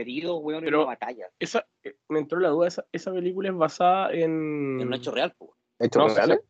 heridos, 0.00 0.38
weón, 0.42 0.64
Pero- 0.64 0.78
en 0.78 0.82
una 0.84 0.92
batalla. 0.92 1.28
Esa, 1.38 1.66
eh, 1.82 1.96
me 2.08 2.18
entró 2.20 2.38
la 2.40 2.48
duda, 2.50 2.68
esa, 2.68 2.86
esa 2.92 3.12
película 3.12 3.48
es 3.48 3.54
basada 3.56 4.12
en... 4.12 4.80
En 4.80 4.88
un 4.88 4.94
hecho 4.94 5.10
real, 5.10 5.34
pues. 5.36 5.50
¿Hechos 5.78 6.02
No, 6.02 6.08
sí, 6.10 6.16
reales? 6.16 6.40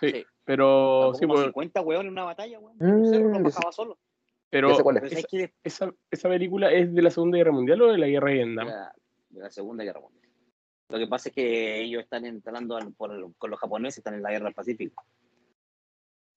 Sí, 0.00 0.10
Sí. 0.10 0.24
pero, 0.44 1.12
sí, 1.14 1.20
como 1.22 1.34
pues, 1.34 1.44
50 1.46 1.80
weón 1.82 2.06
en 2.06 2.12
una 2.12 2.24
batalla, 2.24 2.58
weón. 2.58 2.76
Mm, 2.78 3.12
ya 3.34 3.38
bajaba 3.42 3.72
solo. 3.72 3.98
pero 4.50 4.74
sé 4.74 5.52
esa, 5.62 6.28
película 6.28 6.72
es 6.72 6.92
de 6.94 7.02
la 7.02 7.10
Segunda 7.10 7.38
Guerra 7.38 7.52
Mundial 7.52 7.82
o 7.82 7.92
de 7.92 7.98
la 7.98 8.06
Guerra 8.08 8.28
de 8.30 8.34
de 8.38 8.44
Vietnam? 8.44 8.66
la, 8.68 8.92
de 9.28 9.40
la 9.40 9.50
Segunda 9.50 9.84
Guerra 9.84 10.00
Mundial. 10.00 10.20
Lo 10.88 10.98
que 10.98 11.06
pasa 11.06 11.28
es 11.28 11.34
que 11.36 11.80
ellos 11.82 12.02
están 12.02 12.24
entrando 12.26 12.76
al- 12.76 12.92
por 12.94 13.12
el- 13.12 13.32
con 13.38 13.50
los 13.50 13.60
japoneses, 13.60 13.98
están 13.98 14.14
en 14.14 14.22
la 14.22 14.30
guerra 14.30 14.46
del 14.46 14.54
Pacífico. 14.54 15.04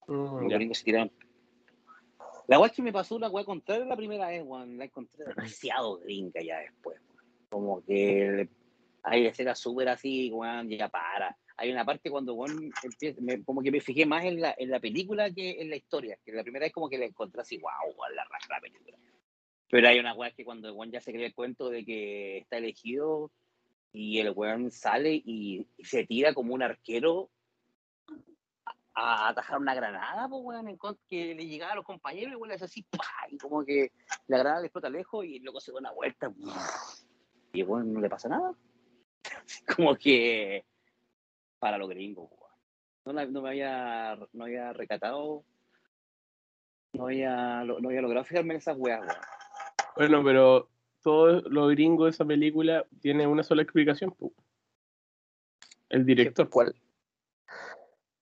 Mm, 0.06 0.42
Los 0.42 0.52
gringos 0.52 0.78
se 0.78 0.84
tiraron. 0.84 1.10
La 2.46 2.58
weá 2.58 2.70
que 2.70 2.82
me 2.82 2.92
pasó 2.92 3.16
una 3.16 3.28
weá 3.30 3.44
contraria 3.44 3.84
la 3.86 3.96
primera 3.96 4.28
vez, 4.28 4.42
weón. 4.44 4.76
La 4.78 4.84
encontré 4.84 5.24
demasiado 5.24 5.98
gringa 5.98 6.40
ya 6.42 6.58
después. 6.58 6.98
weón. 7.08 7.24
Como 7.48 7.84
que 7.84 8.48
hay 9.02 9.26
escenas 9.26 9.58
súper 9.58 9.88
así, 9.88 10.30
weón, 10.30 10.68
ya 10.68 10.88
para. 10.88 11.36
Hay 11.56 11.70
una 11.70 11.84
parte 11.84 12.10
cuando 12.10 12.34
weón 12.34 12.70
empieza, 12.82 13.20
me- 13.20 13.42
como 13.44 13.62
que 13.62 13.70
me 13.70 13.80
fijé 13.80 14.04
más 14.06 14.24
en 14.24 14.40
la, 14.40 14.54
en 14.58 14.70
la 14.70 14.80
película 14.80 15.30
que 15.32 15.60
en 15.60 15.70
la 15.70 15.76
historia. 15.76 16.18
Que 16.24 16.32
la 16.32 16.42
primera 16.42 16.64
vez 16.66 16.72
como 16.72 16.88
que 16.88 16.98
la 16.98 17.06
encontré 17.06 17.40
así, 17.40 17.58
wow, 17.58 17.94
weón, 17.96 18.14
la 18.16 18.24
raja 18.24 18.46
la 18.50 18.60
película. 18.60 18.98
Pero 19.70 19.88
hay 19.88 19.98
una 19.98 20.14
weá 20.14 20.30
que 20.32 20.44
cuando 20.44 20.72
weón 20.74 20.90
ya 20.92 21.00
se 21.00 21.12
cree 21.12 21.26
el 21.26 21.34
cuento 21.34 21.70
de 21.70 21.84
que 21.84 22.38
está 22.38 22.58
elegido 22.58 23.30
y 23.92 24.18
el 24.18 24.30
weón 24.30 24.70
sale 24.70 25.14
y, 25.14 25.66
y 25.78 25.84
se 25.84 26.04
tira 26.04 26.34
como 26.34 26.52
un 26.54 26.62
arquero 26.62 27.30
a 28.94 29.28
atajar 29.28 29.58
una 29.58 29.74
granada, 29.74 30.28
pues, 30.28 30.42
weón, 30.44 30.68
en 30.68 30.78
que 31.08 31.34
le 31.34 31.46
llegaba 31.46 31.72
a 31.72 31.76
los 31.76 31.84
compañeros 31.84 32.32
y 32.32 32.36
weón, 32.36 32.48
le 32.48 32.54
hace 32.54 32.66
así, 32.66 32.82
¡pah! 32.82 33.26
y 33.28 33.38
como 33.38 33.64
que 33.64 33.92
la 34.28 34.38
granada 34.38 34.60
le 34.60 34.66
explota 34.68 34.88
lejos 34.88 35.24
y 35.24 35.40
luego 35.40 35.60
se 35.60 35.72
da 35.72 35.78
una 35.78 35.90
vuelta 35.92 36.32
y 37.52 37.62
bueno, 37.62 37.84
no 37.86 38.00
le 38.00 38.08
pasa 38.08 38.28
nada. 38.28 38.52
como 39.76 39.94
que 39.96 40.64
para 41.58 41.78
los 41.78 41.88
gringos, 41.88 42.30
weón. 42.30 42.52
No, 43.06 43.12
la- 43.12 43.26
no 43.26 43.42
me 43.42 43.48
había, 43.50 44.16
no 44.32 44.44
había 44.44 44.72
recatado, 44.72 45.44
no 46.92 47.04
había, 47.06 47.64
no 47.64 47.88
había 47.88 48.00
logrado 48.00 48.24
fijarme 48.24 48.54
en 48.54 48.58
esas 48.58 48.76
weas, 48.78 49.00
weón. 49.00 49.20
Bueno, 49.96 50.24
pero 50.24 50.68
todo 51.02 51.40
lo 51.42 51.66
gringo 51.68 52.04
de 52.04 52.10
esa 52.10 52.24
película 52.24 52.84
tiene 53.00 53.26
una 53.26 53.42
sola 53.42 53.62
explicación. 53.62 54.10
pu. 54.12 54.34
El 55.88 56.04
director, 56.06 56.48
¿Cuál? 56.48 56.74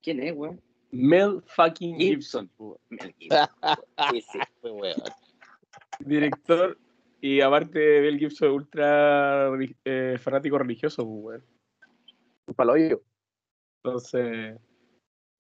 ¿Quién 0.03 0.21
es, 0.21 0.35
weón? 0.35 0.61
Mel 0.91 1.43
fucking 1.47 1.97
Gibson. 1.97 2.51
Mel 2.91 3.15
Gibson. 3.19 3.49
Ese 4.15 4.39
fue, 4.61 4.73
weón. 4.73 4.95
Director 6.01 6.77
y 7.21 7.41
aparte 7.41 8.01
Mel 8.01 8.19
Gibson 8.19 8.51
ultra 8.51 9.51
eh, 9.85 10.19
fanático 10.21 10.59
religioso, 10.59 11.05
pu, 11.05 11.21
weón. 11.21 11.45
Hoyo. 12.57 13.03
Entonces, 13.85 14.59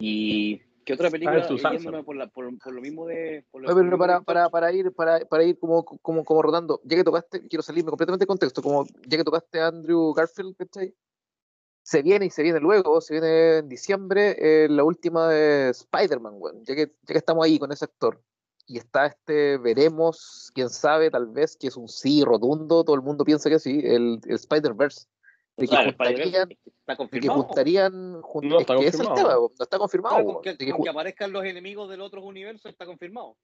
Y 0.00 0.60
¿Qué 0.84 0.94
otra 0.94 1.10
película? 1.10 1.38
eh, 1.38 2.02
Por, 2.04 2.16
la- 2.16 2.26
por, 2.28 2.58
por 2.58 2.72
lo 2.74 2.80
mismo 2.80 3.06
de. 3.06 3.44
Por 3.50 3.62
lo- 3.62 3.68
Oye, 3.68 3.74
por 3.74 3.84
pero 3.84 4.24
para, 4.24 4.48
para, 4.50 4.72
ir, 4.72 4.92
para, 4.92 5.20
para 5.26 5.44
ir 5.44 5.58
como, 5.58 5.84
como, 5.84 6.24
como 6.24 6.42
rotando, 6.42 6.80
ya 6.84 6.96
que 6.96 7.04
tocaste, 7.04 7.46
quiero 7.46 7.62
salirme 7.62 7.90
completamente 7.90 8.22
de 8.24 8.26
contexto, 8.26 8.62
como 8.62 8.84
ya 9.06 9.16
que 9.16 9.24
tocaste 9.24 9.60
a 9.60 9.68
Andrew 9.68 10.12
Garfield, 10.12 10.56
¿cachai? 10.56 10.92
Se 11.82 12.02
viene 12.02 12.26
y 12.26 12.30
se 12.30 12.42
viene 12.42 12.60
luego, 12.60 13.00
se 13.00 13.14
viene 13.14 13.56
en 13.58 13.68
diciembre 13.68 14.36
eh, 14.38 14.68
la 14.68 14.84
última 14.84 15.28
de 15.28 15.70
Spider-Man, 15.70 16.34
weón, 16.36 16.64
ya 16.64 16.74
que, 16.76 16.86
ya 17.02 17.12
que 17.12 17.18
estamos 17.18 17.44
ahí 17.44 17.58
con 17.58 17.72
ese 17.72 17.84
actor. 17.84 18.22
Y 18.66 18.78
está 18.78 19.06
este, 19.06 19.58
veremos, 19.58 20.50
quién 20.54 20.70
sabe, 20.70 21.10
tal 21.10 21.26
vez, 21.26 21.56
que 21.56 21.66
es 21.66 21.76
un 21.76 21.88
sí 21.88 22.22
rotundo, 22.24 22.84
todo 22.84 22.94
el 22.94 23.02
mundo 23.02 23.24
piensa 23.24 23.50
que 23.50 23.58
sí, 23.58 23.80
el, 23.84 24.20
el 24.24 24.34
Spider-Verse. 24.36 25.06
De 25.56 25.66
O 25.66 25.68
que 25.68 25.74
sea, 25.74 25.82
el 25.82 25.88
Spider-Man 25.90 26.22
juntarían, 26.22 26.48
está 26.64 26.94
de 27.04 27.20
que 27.20 27.28
juntarían, 27.28 28.22
jun- 28.22 28.48
No 28.48 28.60
es 28.60 28.66
que 28.66 28.86
es 28.86 29.00
el 29.00 29.12
tema, 29.12 29.34
no 29.34 29.50
está 29.58 29.78
confirmado. 29.78 30.14
Claro, 30.14 30.32
con 30.34 30.42
que, 30.42 30.50
de 30.50 30.56
que 30.58 30.72
que 30.72 30.88
aparezcan 30.88 31.32
los 31.32 31.44
enemigos 31.44 31.90
del 31.90 32.00
otro 32.00 32.22
universo 32.22 32.68
está 32.68 32.86
confirmado. 32.86 33.36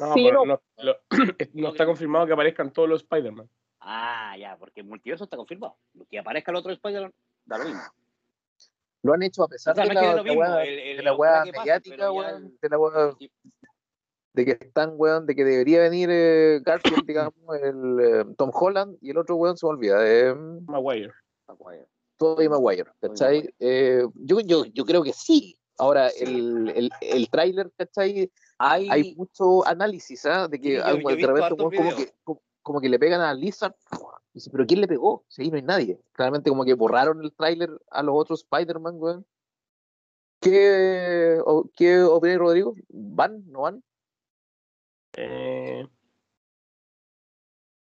No, 0.00 0.14
Sí, 0.14 0.24
pero 0.24 0.44
no. 0.44 0.60
no, 0.76 0.82
lo- 0.82 0.96
no 1.54 1.68
está 1.68 1.86
confirmado 1.86 2.26
que 2.26 2.32
aparezcan 2.32 2.72
todos 2.72 2.88
los 2.88 3.02
Spider-Man. 3.02 3.48
Ah, 3.86 4.34
ya, 4.38 4.56
porque 4.56 4.80
el 4.80 4.86
multiverso 4.86 5.24
está 5.24 5.36
confirmado. 5.36 5.76
Que 6.10 6.18
aparezca 6.18 6.50
el 6.50 6.56
otro 6.56 6.72
Spider-Man, 6.72 7.12
da 7.44 7.58
lo 7.58 7.64
mismo. 7.66 7.82
Lo 9.02 9.12
han 9.12 9.22
hecho 9.22 9.42
a 9.44 9.48
pesar 9.48 9.72
O 9.72 9.76
sea, 9.76 9.84
de 9.84 9.92
no 9.94 10.00
la, 10.00 10.64
el- 10.64 10.78
el- 10.78 11.04
de 11.04 11.12
pase, 11.16 11.52
mediática, 11.52 12.10
weón, 12.10 12.56
de 12.62 12.68
la 12.70 12.78
weá 12.78 13.14
Sí. 13.18 13.30
de 14.32 14.44
que 14.46 14.50
están, 14.52 14.94
weón, 14.96 15.26
de 15.26 15.34
que 15.34 15.44
debería 15.44 15.80
venir 15.80 16.08
eh, 16.10 16.60
Garfield, 16.64 17.04
digamos, 17.06 17.34
el 17.62 18.00
eh, 18.00 18.24
Tom 18.38 18.50
Holland 18.54 18.96
y 19.02 19.10
el 19.10 19.18
otro 19.18 19.36
weón 19.36 19.58
se 19.58 19.66
me 19.66 19.70
olvida, 19.70 19.98
eh, 20.08 20.34
Maguire. 20.66 21.12
Maguire. 21.46 21.86
Tobey 22.16 22.48
Maguire, 22.48 22.90
¿cachai? 23.00 23.36
Maguire. 23.36 23.54
Eh, 23.60 24.06
yo, 24.14 24.40
yo, 24.40 24.64
yo 24.64 24.84
creo 24.86 25.02
que 25.02 25.12
sí. 25.12 25.58
Ahora, 25.76 26.08
el, 26.08 26.70
el, 26.74 26.90
el 27.02 27.28
tráiler, 27.28 27.70
¿cachai? 27.76 28.30
Hay, 28.58 28.88
Hay 28.88 29.14
mucho 29.16 29.66
análisis, 29.66 30.24
¿ah? 30.24 30.48
De 30.48 30.58
que 30.60 30.68
Sí, 30.68 30.74
yo- 30.76 30.84
algo- 30.86 31.10
yo 31.10 31.16
de 31.16 31.26
repente 31.26 31.56
como, 31.56 31.68
videos. 31.70 31.94
que, 31.96 32.12
como, 32.24 32.40
como 32.64 32.80
que 32.80 32.88
le 32.88 32.98
pegan 32.98 33.20
a 33.20 33.32
Lizard. 33.34 33.74
Y 34.32 34.38
dice, 34.38 34.50
¿pero 34.50 34.66
quién 34.66 34.80
le 34.80 34.88
pegó? 34.88 35.24
Sí, 35.28 35.48
no 35.48 35.56
hay 35.56 35.62
nadie. 35.62 36.00
Claramente 36.12 36.50
como 36.50 36.64
que 36.64 36.74
borraron 36.74 37.22
el 37.22 37.32
tráiler 37.32 37.70
a 37.90 38.02
los 38.02 38.16
otros 38.16 38.40
Spider-Man, 38.40 38.96
weón. 38.98 39.26
¿Qué, 40.40 41.38
o- 41.44 41.70
¿Qué 41.76 42.02
opina 42.02 42.36
Rodrigo? 42.38 42.74
¿Van? 42.88 43.48
¿No 43.50 43.60
van? 43.60 43.84
Eh, 45.16 45.86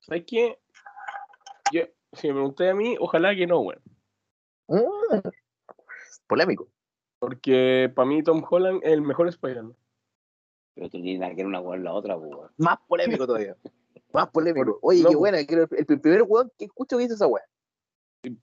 ¿Sabes 0.01 0.25
qué? 0.27 0.59
Yo, 1.73 1.83
si 2.15 2.29
me 2.29 2.35
pregunté 2.35 2.71
a 2.71 2.75
mí, 2.75 2.97
ojalá 2.99 3.35
que 3.35 3.47
no, 3.47 3.61
weón. 3.61 3.83
Mm. 4.69 5.29
Polémico. 6.27 6.69
Porque 7.19 7.93
para 7.95 8.09
mí 8.09 8.23
Tom 8.23 8.43
Holland 8.49 8.81
es 8.85 8.93
el 8.93 9.03
mejor 9.03 9.29
Spider-Man. 9.29 9.77
Pero 10.75 10.89
tú 10.89 11.03
tienes 11.03 11.29
que 11.31 11.37
ver 11.37 11.47
una 11.47 11.63
con 11.63 11.83
la 11.85 11.93
otra, 11.93 12.17
pues, 12.17 12.31
weón. 12.31 12.51
Más 12.57 12.79
polémico 12.87 13.27
todavía. 13.27 13.57
Más 14.13 14.29
polémico. 14.31 14.79
Oye, 14.83 15.03
no, 15.03 15.11
qué 15.11 15.17
buena. 15.17 15.41
El, 15.41 15.69
el 15.71 16.01
primer 16.01 16.23
weón 16.23 16.51
que 16.59 16.67
escucho 16.67 16.97
que 16.97 17.03
dice 17.03 17.15
esa 17.15 17.27
weá. 17.27 17.45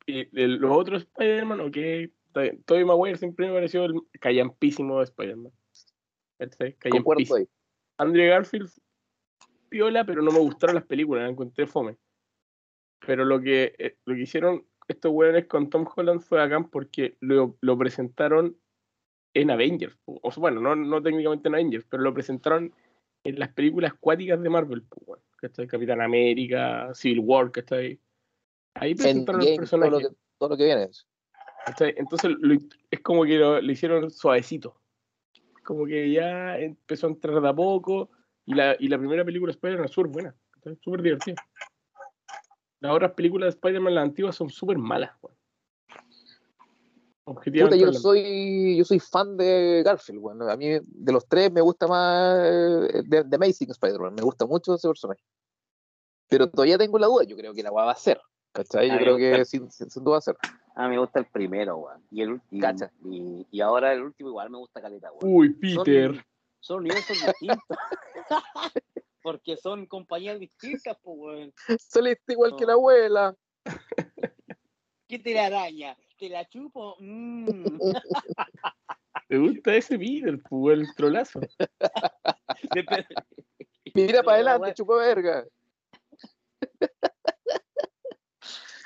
Los 0.07 0.71
otros 0.71 1.03
Spider-Man, 1.03 1.61
ok. 1.61 1.77
Tobey 2.65 2.83
Maguire 2.83 3.17
siempre 3.17 3.47
me 3.47 3.53
pareció 3.53 3.85
el 3.85 4.01
callampísimo 4.19 4.99
de 4.99 5.05
Spider-Man. 5.05 5.51
Callampísimo. 6.79 7.47
Andrew 7.97 8.29
Garfield, 8.29 8.69
piola, 9.69 10.03
pero 10.05 10.21
no 10.21 10.31
me 10.31 10.39
gustaron 10.39 10.75
las 10.75 10.85
películas, 10.85 11.23
las 11.23 11.31
encontré 11.31 11.65
fome. 11.65 11.97
Pero 13.05 13.23
lo 13.23 13.39
que, 13.39 13.73
eh, 13.77 13.97
lo 14.05 14.15
que 14.15 14.21
hicieron 14.21 14.65
estos 14.87 15.11
weones 15.13 15.45
con 15.47 15.69
Tom 15.69 15.87
Holland 15.95 16.21
fue 16.21 16.39
bacán 16.39 16.69
porque 16.69 17.17
lo, 17.21 17.57
lo 17.61 17.77
presentaron 17.77 18.57
en 19.33 19.51
Avengers. 19.51 19.97
O 20.05 20.31
sea, 20.31 20.41
bueno, 20.41 20.59
no, 20.59 20.75
no 20.75 21.01
técnicamente 21.01 21.47
en 21.47 21.55
Avengers, 21.55 21.85
pero 21.89 22.03
lo 22.03 22.13
presentaron 22.13 22.73
en 23.23 23.39
las 23.39 23.53
películas 23.53 23.93
cuáticas 23.99 24.41
de 24.41 24.49
Marvel. 24.49 24.83
po, 24.83 25.19
weón. 25.41 25.51
¿Cachai? 25.51 25.67
Capitán 25.67 26.01
América, 26.01 26.93
Civil 26.93 27.19
War, 27.19 27.51
¿cachai? 27.51 27.99
Ahí 28.75 28.95
presentaron 28.95 29.41
el 29.41 29.47
Endgame, 29.47 29.67
todo 29.67 29.89
lo, 29.89 29.99
que, 29.99 30.15
todo 30.37 30.49
lo 30.49 30.57
que 30.57 30.65
viene. 30.65 30.89
Entonces 31.97 32.31
lo- 32.39 32.57
es 32.91 32.99
como 33.01 33.23
que 33.23 33.37
lo, 33.37 33.61
lo 33.61 33.71
hicieron 33.71 34.11
suavecito. 34.11 34.75
Como 35.63 35.85
que 35.85 36.11
ya 36.11 36.57
empezó 36.59 37.07
a 37.07 37.09
entrar 37.09 37.41
de 37.41 37.49
a 37.49 37.53
poco. 37.53 38.09
Y 38.45 38.53
la, 38.53 38.75
y 38.79 38.87
la 38.87 38.97
primera 38.99 39.25
película 39.25 39.51
de 39.51 39.55
Spider-Man 39.55 39.85
es 39.85 39.91
súper 39.91 40.11
buena. 40.11 40.35
Súper 40.81 41.01
divertida. 41.01 41.35
Las 42.79 42.91
otras 42.91 43.13
películas 43.13 43.47
de 43.47 43.49
Spider-Man, 43.57 43.95
las 43.95 44.03
antiguas, 44.03 44.35
son 44.35 44.49
súper 44.49 44.77
malas. 44.77 45.11
Puta, 47.25 47.39
Objetivamente 47.39 47.79
yo 47.79 47.87
hablando. 47.87 47.99
soy, 47.99 48.77
yo 48.77 48.85
soy 48.85 48.99
fan 48.99 49.35
de 49.35 49.81
Garfield, 49.83 50.19
weón. 50.21 50.41
A 50.43 50.55
mí, 50.55 50.67
de 50.83 51.11
los 51.11 51.27
tres, 51.27 51.51
me 51.51 51.61
gusta 51.61 51.87
más 51.87 52.37
eh, 52.39 53.01
de, 53.03 53.23
de 53.23 53.35
Amazing 53.35 53.71
Spider-Man. 53.71 54.13
Me 54.13 54.21
gusta 54.21 54.45
mucho 54.45 54.75
ese 54.75 54.87
personaje. 54.87 55.21
Pero 56.29 56.49
todavía 56.49 56.77
tengo 56.77 56.99
la 56.99 57.07
duda. 57.07 57.23
Yo 57.23 57.35
creo 57.35 57.53
que 57.53 57.63
la 57.63 57.71
va 57.71 57.91
a 57.91 57.95
ser. 57.95 58.21
¿Cachai? 58.51 58.89
Yo 58.89 58.97
creo 58.97 59.17
que 59.17 59.43
sin, 59.43 59.69
sin, 59.71 59.89
sin 59.89 60.03
duda 60.03 60.13
va 60.13 60.17
a 60.19 60.21
ser. 60.21 60.37
A 60.75 60.83
mí 60.87 60.95
me 60.95 60.99
gusta 60.99 61.19
el 61.19 61.25
primero, 61.25 61.77
weón. 61.77 62.05
Y 62.11 62.21
el 62.21 62.33
último. 62.33 62.67
Y, 63.05 63.47
y 63.49 63.61
ahora 63.61 63.91
el 63.93 64.03
último 64.03 64.29
igual 64.29 64.49
me 64.49 64.57
gusta 64.57 64.81
caleta, 64.81 65.11
weón. 65.11 65.35
Uy, 65.35 65.53
Peter. 65.53 66.13
Son, 66.13 66.25
son 66.59 66.79
universos 66.81 67.17
distintos. 67.17 67.59
Porque 69.23 69.57
son 69.57 69.87
compañías 69.87 70.39
distintas, 70.39 70.95
pues, 71.01 71.17
weón. 71.17 71.53
Saliste 71.79 72.33
igual 72.33 72.55
que 72.55 72.65
la 72.65 72.73
abuela. 72.73 73.35
¿Qué 75.07 75.19
te 75.19 75.33
la 75.33 75.47
araña? 75.47 75.97
¿Te 76.17 76.29
la 76.29 76.47
chupo? 76.47 76.95
Mm. 76.99 77.45
Me 79.29 79.37
gusta 79.37 79.75
ese 79.75 79.97
Peter, 79.97 80.39
pues, 80.49 80.79
el 80.79 80.87
trolazo. 80.95 81.39
Mira 83.93 84.23
para 84.23 84.35
adelante, 84.35 84.73
chupa 84.75 84.97
verga. 84.97 85.45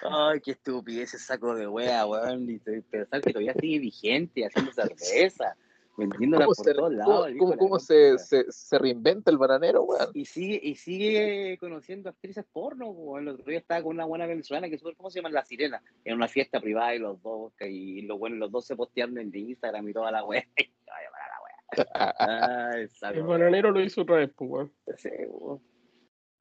Ay, 0.01 0.39
qué 0.41 0.51
estupidez 0.51 1.13
ese 1.13 1.23
saco 1.23 1.55
de 1.55 1.67
wea, 1.67 2.05
weón. 2.05 2.47
Pensar 2.89 3.21
que 3.21 3.33
todavía 3.33 3.53
sigue 3.59 3.79
vigente, 3.79 4.45
haciendo 4.45 4.71
cerveza, 4.71 5.57
vendiéndola 5.99 6.45
¿Cómo, 6.45 6.55
por 6.55 6.65
se, 6.65 6.73
todos 6.73 6.89
cómo, 6.93 6.97
lados. 6.97 7.29
cómo- 7.38 7.57
cómo 7.57 7.79
se, 7.79 8.17
se, 8.17 8.51
se 8.51 8.79
reinventa 8.79 9.29
el 9.29 9.38
bananero, 9.38 9.83
weón? 9.83 10.09
Y 10.13 10.25
sigue, 10.25 10.59
y 10.63 10.75
sigue 10.75 11.57
conociendo 11.59 12.09
actrices 12.09 12.45
porno, 12.51 12.89
weón. 12.89 13.27
El 13.27 13.35
otro 13.35 13.45
día 13.45 13.59
estaba 13.59 13.83
con 13.83 13.95
una 13.95 14.05
buena 14.05 14.25
venezolana 14.25 14.69
que 14.69 14.77
súper, 14.77 14.95
¿cómo 14.95 15.09
se 15.09 15.19
llama? 15.19 15.29
La 15.29 15.45
Sirena. 15.45 15.81
En 16.03 16.15
una 16.15 16.27
fiesta 16.27 16.59
privada 16.59 16.95
y 16.95 16.99
los 16.99 17.21
dos, 17.21 17.53
que- 17.57 17.69
y 17.69 18.01
los 18.03 18.17
buenos, 18.17 18.39
los 18.39 18.51
dos 18.51 18.65
se 18.65 18.75
postearon 18.75 19.17
en 19.19 19.35
Instagram 19.35 19.88
y 19.89 19.93
toda 19.93 20.12
la 20.12 20.23
wea. 20.23 20.43
Ay, 20.57 21.05
para 21.12 21.27
la 21.27 21.39
wea. 21.43 21.59
Ay, 22.75 22.88
sabe, 22.89 23.17
El 23.19 23.23
bananero 23.23 23.71
lo 23.71 23.81
hizo 23.81 24.01
otra 24.01 24.15
vez, 24.17 24.31
pues, 24.35 24.49
weón. 24.49 24.73
Sí, 24.97 25.09
weón. 25.27 25.62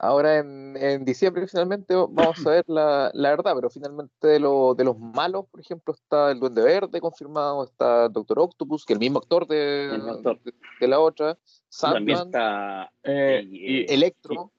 Ahora 0.01 0.39
en, 0.39 0.77
en 0.77 1.05
diciembre 1.05 1.49
finalmente 1.49 1.93
vamos 1.95 2.47
a 2.47 2.51
ver 2.51 2.65
la, 2.69 3.11
la 3.15 3.31
verdad, 3.31 3.53
pero 3.57 3.69
finalmente 3.69 4.29
de, 4.29 4.39
lo- 4.39 4.75
de 4.77 4.85
los 4.85 4.97
malos, 4.97 5.47
por 5.51 5.61
ejemplo, 5.61 5.93
está 5.93 6.31
el 6.31 6.39
Duende 6.39 6.63
Verde 6.63 7.01
confirmado, 7.01 7.65
está 7.65 8.09
Doctor 8.09 8.39
Octopus, 8.39 8.85
que 8.87 8.93
es 8.93 8.97
el 8.97 9.01
mismo 9.01 9.19
actor 9.19 9.47
de, 9.49 9.87
El 9.95 10.09
actor. 10.09 10.41
de, 10.43 10.53
de 10.81 10.89
la 10.89 11.01
otra, 11.01 11.37
También 11.81 12.17
Sandman, 12.19 12.27
está. 12.29 12.93
Eh, 13.03 13.43
Y, 13.51 13.57
y 13.57 13.81
eh, 13.81 13.87
Electro. 13.89 14.53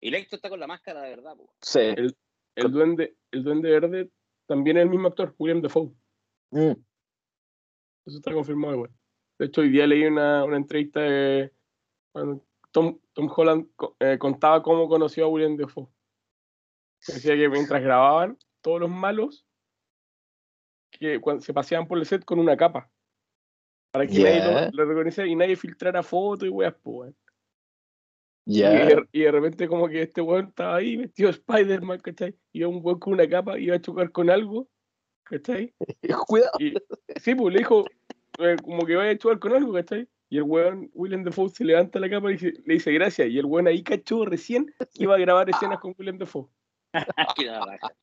Electro 0.00 0.36
está 0.36 0.48
con 0.48 0.60
la 0.60 0.66
máscara 0.68 1.02
de 1.02 1.10
verdad, 1.10 1.36
po. 1.36 1.52
Sí. 1.60 1.80
el, 1.80 2.14
duende, 2.70 3.16
el 3.32 3.42
duende 3.42 3.70
verde 3.70 4.10
también 4.46 4.76
es 4.76 4.82
el 4.84 4.90
mismo 4.90 5.08
actor, 5.08 5.34
William 5.38 5.62
Dafoe. 5.62 5.90
Mm. 6.50 6.72
Eso 8.06 8.18
está 8.18 8.32
confirmado, 8.32 8.76
güey. 8.78 8.90
De 9.38 9.46
hecho, 9.46 9.62
hoy 9.62 9.70
día 9.70 9.86
leí 9.86 10.04
una, 10.04 10.44
una 10.44 10.58
entrevista 10.58 11.00
de 11.00 11.50
Tom, 12.74 12.98
Tom 13.12 13.30
Holland 13.34 13.68
eh, 14.00 14.18
contaba 14.18 14.60
cómo 14.60 14.88
conoció 14.88 15.26
a 15.26 15.28
William 15.28 15.56
Dafoe. 15.56 15.86
Decía 17.06 17.36
que 17.36 17.48
mientras 17.48 17.80
grababan, 17.80 18.36
todos 18.60 18.80
los 18.80 18.90
malos 18.90 19.46
que 20.90 21.20
se 21.38 21.54
paseaban 21.54 21.86
por 21.86 21.98
el 21.98 22.04
set 22.04 22.24
con 22.24 22.40
una 22.40 22.56
capa. 22.56 22.90
Para 23.92 24.08
que 24.08 24.18
nadie 24.18 24.72
lo, 24.72 24.84
lo 24.84 24.84
reconociera 24.86 25.30
y 25.30 25.36
nadie 25.36 25.54
filtrara 25.54 26.02
fotos 26.02 26.48
y 26.48 26.50
weas, 26.50 26.74
pues. 26.82 27.14
Y, 28.44 28.60
de, 28.62 29.08
y 29.12 29.20
de 29.20 29.30
repente 29.30 29.68
como 29.68 29.88
que 29.88 30.02
este 30.02 30.20
weón 30.20 30.48
estaba 30.48 30.74
ahí 30.74 30.96
vestido 30.96 31.30
de 31.30 31.36
Spider-Man, 31.36 32.00
¿cachai? 32.00 32.36
Y 32.52 32.64
un 32.64 32.80
weón 32.82 32.98
con 32.98 33.12
una 33.12 33.28
capa 33.28 33.56
iba 33.56 33.76
a 33.76 33.80
chocar 33.80 34.10
con 34.10 34.30
algo, 34.30 34.68
¿cachai? 35.22 35.72
Cuidado. 36.26 36.50
Y 36.58 36.74
sí, 37.20 37.36
pues 37.36 37.52
le 37.54 37.60
dijo, 37.60 37.84
eh, 38.40 38.56
como 38.64 38.84
que 38.84 38.96
vaya 38.96 39.12
a 39.12 39.18
chocar 39.18 39.38
con 39.38 39.52
algo, 39.52 39.72
¿cachai? 39.72 40.08
Y 40.34 40.38
el 40.38 40.42
weón, 40.42 40.90
William 40.94 41.22
Dafoe, 41.22 41.48
se 41.48 41.62
levanta 41.64 42.00
la 42.00 42.10
capa 42.10 42.28
y 42.28 42.32
dice- 42.32 42.60
le 42.66 42.74
dice 42.74 42.90
gracias. 42.90 43.28
Y 43.28 43.38
el 43.38 43.44
weón 43.46 43.68
ahí 43.68 43.84
cachó 43.84 44.24
recién 44.24 44.66
que 44.92 45.04
iba 45.04 45.14
a 45.14 45.18
grabar 45.18 45.48
escenas 45.48 45.78
con 45.78 45.94
William 45.96 46.18
Dafoe. 46.18 46.48
Qué 47.36 47.44
la 47.44 47.64
raja. 47.64 47.94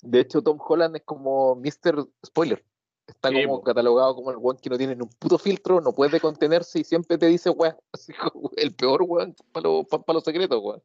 De 0.00 0.20
hecho, 0.20 0.40
Tom 0.40 0.56
Holland 0.66 0.96
es 0.96 1.02
como 1.02 1.56
Mr. 1.56 2.08
Spoiler. 2.24 2.64
Está 3.06 3.28
Sí, 3.28 3.42
como 3.44 3.58
po. 3.58 3.64
catalogado 3.64 4.14
como 4.14 4.30
el 4.30 4.38
weón 4.38 4.56
que 4.56 4.70
no 4.70 4.78
tiene 4.78 4.96
ni 4.96 5.02
un 5.02 5.10
puto 5.10 5.36
filtro, 5.36 5.82
no 5.82 5.92
puede 5.92 6.20
contenerse 6.20 6.78
y 6.80 6.84
siempre 6.84 7.18
te 7.18 7.26
dice 7.26 7.50
weón. 7.50 7.76
El 8.56 8.74
peor 8.74 9.02
weón 9.02 9.36
para 9.52 9.68
los 9.68 9.86
pa, 9.88 10.02
pa 10.02 10.14
los 10.14 10.24
secretos, 10.24 10.58
weón. 10.62 10.82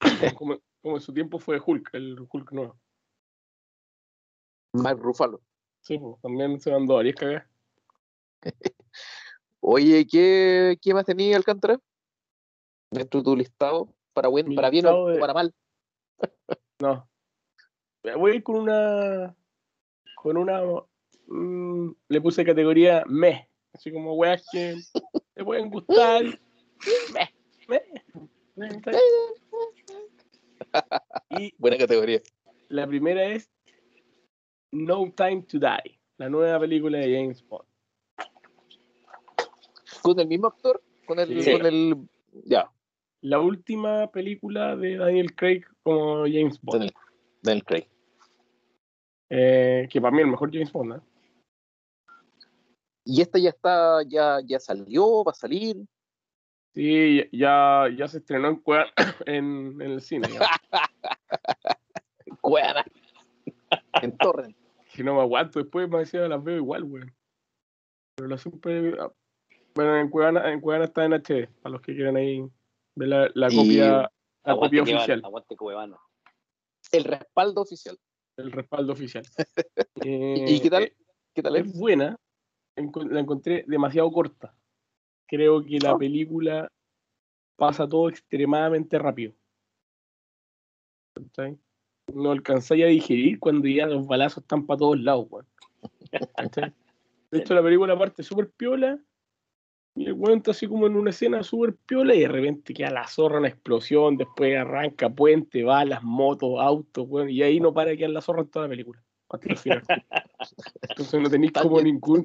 Como, 0.36 0.58
como 0.82 0.96
en 0.96 1.00
su 1.00 1.12
tiempo 1.14 1.38
fue 1.38 1.60
Hulk, 1.64 1.90
el 1.92 2.18
Hulk 2.28 2.50
nuevo. 2.50 2.76
Mark 4.72 4.98
Ruffalo. 4.98 5.40
Sí, 5.82 5.96
pues, 5.98 6.20
también 6.20 6.58
se 6.58 6.72
mandó 6.72 6.94
varias 6.96 7.14
cagadas. 7.14 7.51
Oye, 9.60 10.06
¿qué, 10.06 10.76
qué 10.80 10.94
más 10.94 11.04
tenía 11.06 11.36
Alcántara? 11.36 11.78
Dentro 12.90 13.20
de 13.20 13.24
tu 13.24 13.36
listado, 13.36 13.94
para, 14.12 14.28
buen, 14.28 14.48
Mi 14.48 14.56
para 14.56 14.70
bien 14.70 14.86
o 14.86 15.06
de- 15.08 15.18
para 15.18 15.34
mal. 15.34 15.54
No. 16.80 17.08
Voy 18.16 18.32
a 18.32 18.34
ir 18.34 18.42
con 18.42 18.56
una. 18.56 19.36
Con 20.16 20.36
una. 20.36 20.60
mm, 21.28 21.90
le 22.08 22.20
puse 22.20 22.44
categoría 22.44 23.04
me. 23.06 23.48
Así 23.72 23.92
como 23.92 24.14
weas 24.14 24.44
que 24.50 24.74
te 25.34 25.44
pueden 25.44 25.70
gustar. 25.70 26.24
Me. 27.14 27.32
Me. 27.68 27.80
me. 28.56 28.82
Y 31.30 31.54
Buena 31.58 31.78
categoría. 31.78 32.20
la 32.68 32.86
primera 32.88 33.24
es 33.26 33.48
No 34.72 35.10
Time 35.16 35.42
to 35.42 35.58
Die, 35.60 36.00
la 36.18 36.28
nueva 36.28 36.58
película 36.58 36.98
de 36.98 37.14
James 37.16 37.46
Bond. 37.46 37.68
¿Con 40.02 40.18
el 40.20 40.26
mismo 40.28 40.46
actor? 40.48 40.82
¿Con 41.06 41.18
el, 41.18 41.42
Sí. 41.42 41.52
con 41.52 41.66
el... 41.66 41.96
Ya, 42.44 42.70
La 43.20 43.38
última 43.40 44.10
película 44.10 44.74
de 44.76 44.96
Daniel 44.96 45.34
Craig 45.34 45.62
como 45.82 46.22
James 46.24 46.58
Bond. 46.62 46.78
Daniel, 46.80 46.94
Daniel 47.42 47.64
Craig. 47.64 47.86
Eh, 49.30 49.88
que 49.90 50.00
para 50.00 50.10
mí 50.12 50.18
es 50.18 50.24
el 50.24 50.30
mejor 50.30 50.50
James 50.52 50.72
Bond. 50.72 50.94
¿eh? 50.96 51.00
¿Y 53.04 53.20
esta 53.20 53.38
ya 53.38 53.50
está, 53.50 54.02
ya, 54.06 54.38
ya 54.44 54.58
salió, 54.60 55.24
va 55.24 55.32
a 55.32 55.34
salir? 55.34 55.76
Sí, 56.74 57.22
ya, 57.32 57.86
ya 57.96 58.08
se 58.08 58.18
estrenó 58.18 58.48
en, 58.48 58.56
Cueva- 58.56 58.86
en, 59.26 59.80
en 59.80 59.90
el 59.90 60.00
cine. 60.00 60.28
ya. 60.32 60.40
Cuevana. 62.40 62.84
en 64.02 64.16
Torrent. 64.18 64.56
que 64.94 65.04
no 65.04 65.14
me 65.14 65.20
aguanto. 65.20 65.58
Después 65.60 65.88
me 65.88 65.98
decía, 66.00 66.26
las 66.28 66.42
veo 66.42 66.56
igual, 66.56 66.84
weón. 66.84 67.14
Pero 68.16 68.28
la 68.28 68.38
siempre. 68.38 68.96
Bueno, 69.74 69.96
en 69.96 70.08
Cuevana, 70.10 70.52
en 70.52 70.60
Cuevana 70.60 70.84
está 70.86 71.04
en 71.04 71.14
HD, 71.14 71.48
para 71.62 71.72
los 71.74 71.80
que 71.82 71.94
quieran 71.94 72.16
ahí 72.16 72.44
ver 72.94 73.08
la, 73.08 73.30
la 73.34 73.48
Y- 73.52 73.56
copia, 73.56 74.10
la 74.44 74.56
copia 74.56 74.82
oficial, 74.82 75.20
van, 75.20 75.24
aguante 75.26 75.56
Cuevana. 75.56 75.96
El 76.90 77.04
respaldo 77.04 77.60
oficial. 77.62 77.98
el 78.36 78.50
respaldo 78.52 78.92
oficial. 78.92 79.24
¿Y, 80.04 80.08
Eh, 80.08 80.44
y 80.48 80.60
qué 80.60 80.70
tal? 80.70 80.82
eh, 80.84 80.96
¿Qué 81.34 81.42
tal 81.42 81.56
es? 81.56 81.66
Es 81.66 81.78
buena, 81.78 82.18
la 82.76 83.20
encontré 83.20 83.64
demasiado 83.66 84.10
corta. 84.12 84.54
Creo 85.26 85.62
que 85.64 85.78
la 85.78 85.92
Ah. 85.92 85.98
película 85.98 86.68
pasa 87.56 87.88
todo 87.88 88.08
extremadamente 88.08 88.98
rápido. 88.98 89.32
¿Cachai? 91.14 91.58
No 92.12 92.32
alcanzáis 92.32 92.84
a 92.84 92.88
digerir 92.88 93.38
cuando 93.38 93.68
ya 93.68 93.86
los 93.86 94.06
balazos 94.06 94.42
están 94.42 94.66
para 94.66 94.78
todos 94.78 95.00
lados, 95.00 95.26
weón. 95.30 95.46
De 97.30 97.38
hecho, 97.38 97.54
la 97.54 97.62
película 97.62 97.98
parte 97.98 98.22
súper 98.22 98.50
piola 98.50 98.98
y 99.94 100.06
el 100.06 100.14
weón 100.14 100.38
está 100.38 100.52
así 100.52 100.66
como 100.66 100.86
en 100.86 100.96
una 100.96 101.10
escena 101.10 101.42
súper 101.42 101.74
piola 101.86 102.14
y 102.14 102.20
de 102.20 102.28
repente 102.28 102.72
queda 102.72 102.90
la 102.90 103.06
zorra, 103.06 103.38
una 103.38 103.48
explosión, 103.48 104.16
después 104.16 104.56
arranca 104.56 105.10
puente, 105.10 105.62
balas, 105.64 106.02
motos, 106.02 106.54
autos, 106.58 107.04
weón, 107.08 107.28
y 107.30 107.42
ahí 107.42 107.60
no 107.60 107.74
para 107.74 107.90
de 107.90 107.98
quedar 107.98 108.10
la 108.10 108.20
zorra 108.22 108.42
en 108.42 108.48
toda 108.48 108.66
la 108.66 108.70
película. 108.70 109.02
Hasta 109.28 109.48
el 109.50 109.56
final. 109.58 109.82
Entonces 110.88 111.20
no 111.20 111.30
tenéis 111.30 111.52
como 111.52 111.80
ningún. 111.84 112.24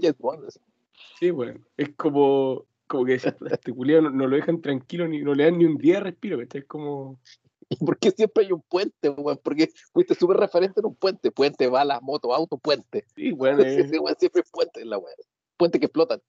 Sí, 1.19 1.29
bueno, 1.31 1.59
es 1.77 1.89
como, 1.95 2.65
como 2.87 3.05
que 3.05 3.13
decís, 3.13 3.33
"Puta, 3.33 3.53
este 3.55 3.73
culiao 3.73 4.01
no, 4.01 4.09
no 4.11 4.27
lo 4.27 4.35
dejan 4.35 4.61
tranquilo 4.61 5.07
ni 5.07 5.19
no 5.21 5.33
le 5.33 5.45
dan 5.45 5.57
ni 5.57 5.65
un 5.65 5.77
día 5.77 5.95
de 5.95 5.99
respiro, 6.01 6.37
¿cachai? 6.37 6.61
Es 6.61 6.67
como, 6.67 7.19
¿Y 7.69 7.75
por 7.77 7.97
qué 7.99 8.11
siempre 8.11 8.45
hay 8.45 8.51
un 8.53 8.61
puente, 8.61 9.09
weón? 9.09 9.39
Porque 9.43 9.69
fuiste 9.91 10.15
súper 10.15 10.37
referente 10.37 10.79
en 10.79 10.85
un 10.85 10.95
puente. 10.95 11.31
Puente, 11.31 11.67
balas, 11.67 12.01
moto, 12.01 12.33
auto, 12.33 12.57
puente. 12.57 13.03
sí, 13.15 13.31
bueno, 13.33 13.61
es- 13.61 13.77
Ese 13.93 13.99
weón 13.99 14.15
siempre 14.17 14.41
es 14.41 14.49
puente 14.51 14.81
en 14.81 14.89
la 14.89 14.97
weá. 14.97 15.13
Puente 15.57 15.79
que 15.79 15.87
explotan. 15.87 16.21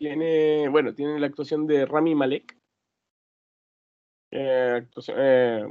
Tiene, 0.00 0.66
bueno, 0.70 0.94
tiene 0.94 1.20
la 1.20 1.26
actuación 1.26 1.66
de 1.66 1.84
Rami 1.84 2.14
Malek, 2.14 2.56
eh, 4.30 4.72
actuación, 4.76 5.16
eh, 5.20 5.64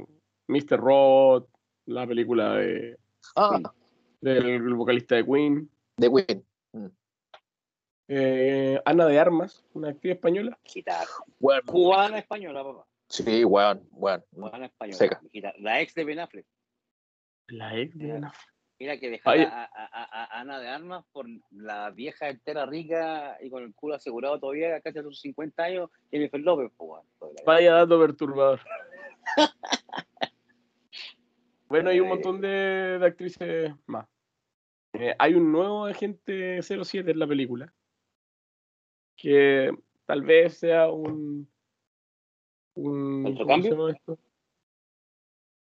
Mr. 0.46 0.78
Robot, 0.78 1.50
la 1.86 2.06
película 2.06 2.54
de, 2.54 2.96
Ah, 3.34 3.60
del 4.20 4.72
vocalista 4.74 5.16
de 5.16 5.24
Queen, 5.24 5.68
de 5.96 6.08
Win. 6.08 6.46
eh, 8.08 8.80
Ana 8.84 9.06
de 9.06 9.18
Armas, 9.18 9.64
una 9.74 9.88
actriz 9.88 10.12
española, 10.14 10.56
Hijita, 10.64 11.00
Weón. 11.40 11.62
Cubana 11.66 12.18
española, 12.18 12.62
papá. 12.62 12.86
Sí, 13.08 13.44
weón, 13.44 13.84
weón. 13.90 14.24
Cubana 14.32 14.66
española. 14.66 14.96
Seca. 14.96 15.20
La 15.58 15.80
ex 15.80 15.92
de 15.94 16.04
Ben 16.04 16.20
Affleck. 16.20 16.46
la 17.48 17.76
ex 17.76 17.98
de 17.98 18.12
Ben 18.12 18.24
Affleck. 18.26 18.54
Mira 18.80 18.98
que 18.98 19.10
dejara 19.10 19.36
Oye. 19.36 19.44
a, 19.46 19.64
a- 19.64 19.84
a- 19.92 20.24
a 20.24 20.40
Ana 20.40 20.58
de 20.58 20.68
Armas 20.68 21.04
por 21.12 21.26
la 21.50 21.90
vieja 21.90 22.30
entera 22.30 22.64
rica 22.64 23.36
y 23.42 23.50
con 23.50 23.62
el 23.62 23.74
culo 23.74 23.94
asegurado 23.94 24.40
todavía, 24.40 24.80
casi 24.80 24.98
a 24.98 25.02
sus 25.02 25.20
50 25.20 25.62
años, 25.62 25.90
Jennifer 26.10 26.40
López, 26.40 26.72
pues, 26.78 27.02
Vaya 27.44 27.74
dato 27.74 28.00
perturbador. 28.00 28.60
bueno, 31.68 31.90
hay 31.90 32.00
un 32.00 32.08
montón 32.08 32.40
de, 32.40 32.98
de 32.98 33.06
actrices 33.06 33.72
más. 33.84 34.06
Eh, 34.94 35.14
hay 35.18 35.34
un 35.34 35.52
nuevo 35.52 35.84
agente 35.84 36.58
07 36.62 37.10
en 37.10 37.18
la 37.18 37.26
película. 37.26 37.72
Que 39.14 39.70
tal 40.06 40.22
vez 40.22 40.56
sea 40.58 40.88
un. 40.88 41.46
un 42.74 43.26
¿Otro 43.26 43.44
¿Cómo 43.44 43.62
se 43.62 43.68
cambio? 43.68 44.18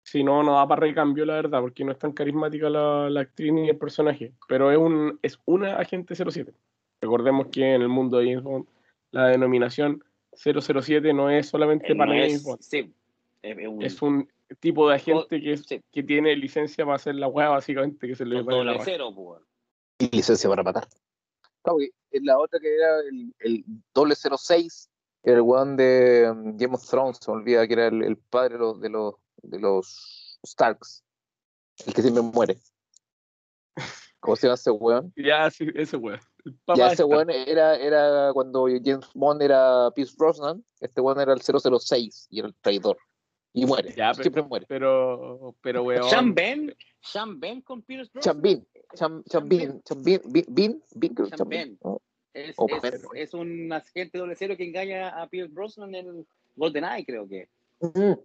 Si 0.09 0.23
no, 0.23 0.45
no 0.45 0.53
da 0.55 0.69
para 0.69 0.83
recambio, 0.83 1.25
la 1.27 1.35
verdad, 1.35 1.61
porque 1.61 1.85
no 1.85 1.91
es 1.91 1.99
tan 1.99 2.13
carismática 2.13 2.71
la, 2.71 3.11
la 3.11 3.23
actriz 3.23 3.53
ni 3.53 3.69
el 3.69 3.77
personaje. 3.77 4.33
Pero 4.47 4.71
es, 4.71 4.79
un, 4.79 5.19
es 5.21 5.37
una 5.47 5.77
agente 5.79 6.15
07. 6.15 6.53
Recordemos 7.01 7.49
que 7.49 7.75
en 7.75 7.83
el 7.83 7.89
mundo 7.89 8.19
de 8.19 8.27
James 8.27 8.45
Bond 8.45 8.67
la 9.11 9.27
denominación 9.27 10.05
007 10.33 11.13
no 11.13 11.29
es 11.29 11.49
solamente 11.49 11.91
Eh, 11.93 11.97
para 11.97 12.13
no 12.13 12.19
James 12.21 12.35
es, 12.35 12.45
Bond. 12.45 12.61
sí, 12.61 12.95
es, 13.43 13.67
un, 13.69 13.83
Es 13.83 14.01
un 14.03 14.29
tipo 14.61 14.89
de 14.89 14.95
agente 14.95 15.41
que, 15.41 15.53
es- 15.55 15.65
sí. 15.67 15.83
que 15.91 16.03
tiene 16.05 16.37
licencia 16.37 16.85
para 16.85 16.95
hacer 16.97 17.17
la 17.17 17.27
hueá, 17.27 17.49
básicamente, 17.49 18.07
que 18.07 18.15
se 18.15 18.25
le 18.25 18.45
pone 18.45 18.63
la 18.65 18.79
cero, 18.85 19.11
pues, 19.13 19.27
weón. 19.27 19.43
Y 19.99 20.15
licencia 20.17 20.49
para 20.49 20.63
matar. 20.63 20.87
Claro, 21.63 21.79
en 22.13 22.25
la 22.25 22.39
otra 22.39 22.61
que 22.61 22.73
era 22.77 23.01
el, 23.11 23.35
el 23.41 23.65
doble 23.93 24.15
06, 24.15 24.89
el 25.25 25.41
weón 25.41 25.77
de 25.77 26.31
um, 26.31 26.57
Game 26.57 26.75
of 26.77 26.89
Thrones, 26.89 27.19
se 27.21 27.29
me 27.29 27.39
olvida 27.39 27.67
que 27.67 27.73
era 27.73 27.89
el, 27.89 28.05
el 28.05 28.17
padre 28.17 28.55
de 28.55 28.61
los, 28.61 28.81
de 28.81 28.89
los, 28.91 29.15
de 29.51 29.59
los 29.61 30.39
Starks. 30.47 31.05
El 31.87 31.95
que 31.95 32.03
siempre 32.03 32.23
muere. 32.23 32.59
¿Cómo 34.21 34.35
se 34.37 34.47
llama 34.47 34.55
ese 34.55 34.71
weón? 34.71 35.13
Ya, 35.17 35.51
sí, 35.51 35.67
ese 35.75 35.97
weón. 35.97 36.21
Ya 36.77 36.93
ese 36.93 37.05
weón 37.05 37.31
era, 37.31 37.77
era 37.77 38.31
cuando 38.33 38.67
James 38.83 39.07
Bond 39.15 39.43
era 39.43 39.91
Pierce 39.95 40.15
Brosnan, 40.17 40.65
este 40.81 41.01
weón 41.01 41.21
era 41.21 41.33
el 41.33 41.41
006 41.43 42.27
y 42.31 42.39
era 42.41 42.49
el 42.49 42.55
traidor. 42.57 42.99
Y 43.53 43.65
muere, 43.67 43.95
Ya, 43.97 44.11
pero- 44.13 44.23
siempre 44.23 44.43
muere. 44.43 44.67
Pero, 44.69 45.55
pero 45.63 45.83
weón. 45.85 46.09
Sean 46.11 46.35
Ben, 46.35 46.75
Sean 47.01 47.39
Ben 47.39 47.61
con 47.63 47.83
Pierce 47.83 48.11
Brosnan. 48.13 48.35
Chambin, 48.35 48.67
Chambin, 49.29 49.83
Bin, 50.03 50.21
Bin, 50.49 50.83
Bin, 50.95 51.15
creo 51.15 51.29
que 51.31 51.37
Chambin. 51.37 51.59
Chambin, 51.61 51.79
¿no? 51.85 52.03
Es, 52.35 52.55
O 52.59 52.67
es- 52.69 52.83
Ben. 52.83 53.01
es 53.15 53.33
un 53.35 53.73
agente 53.73 54.19
doble 54.19 54.35
cero 54.37 54.55
que 54.57 54.65
engaña 54.65 55.09
a 55.23 55.29
Pierce 55.29 55.53
Brosnan 55.53 55.95
en 55.95 56.27
GoldenEye, 56.55 57.07
creo 57.07 57.27
que. 57.29 57.49
Ujú. 57.81 58.25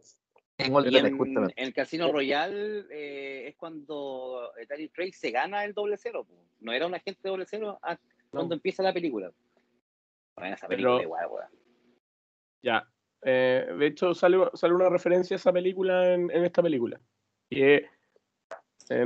En 0.62 0.67
Y 0.67 0.69
GoldenEye, 0.71 1.08
en, 1.08 1.17
justamente. 1.17 1.54
en 1.62 1.67
el 1.67 1.74
Casino 1.74 2.12
Royale 2.12 2.86
eh, 2.91 3.47
es 3.50 3.56
cuando 3.56 4.52
Daniel 4.69 4.91
Craig 4.93 5.13
se 5.13 5.32
gana 5.32 5.63
el 5.65 5.74
doble 5.74 5.97
cero. 5.97 6.24
po. 6.24 6.36
No 6.60 6.71
era 6.71 6.86
un 6.88 6.93
agente 6.95 7.28
doble 7.28 7.45
cero 7.47 7.80
cuando 8.30 8.56
empieza 8.56 8.84
la 8.84 8.93
película. 8.93 9.32
Bueno, 10.36 10.56
esa 10.56 10.67
película 10.67 10.95
Pero- 10.97 11.04
igual, 11.04 11.28
weón. 11.30 11.47
Ya. 12.63 12.88
Eh, 13.24 13.67
de 13.78 13.86
hecho, 13.88 14.13
sale, 14.13 14.38
sale 14.54 14.74
una 14.74 14.89
referencia 14.89 15.36
a 15.36 15.38
esa 15.38 15.52
película 15.54 16.13
en, 16.13 16.32
en 16.32 16.43
esta 16.45 16.62
película. 16.63 17.00
Eh, 17.50 17.86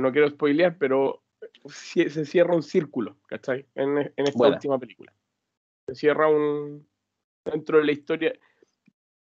no 0.00 0.10
quiero 0.12 0.28
spoilear, 0.30 0.76
pero 0.78 1.22
se 1.66 2.24
cierra 2.24 2.54
un 2.54 2.62
círculo, 2.62 3.16
¿cachai? 3.28 3.66
En, 3.74 3.98
en 3.98 4.12
esta 4.26 4.38
Buena. 4.38 4.56
última 4.56 4.78
película. 4.78 5.12
Se 5.88 5.94
cierra 5.94 6.28
un. 6.28 6.86
Dentro 7.44 7.78
de 7.78 7.84
la 7.84 7.92
historia. 7.92 8.32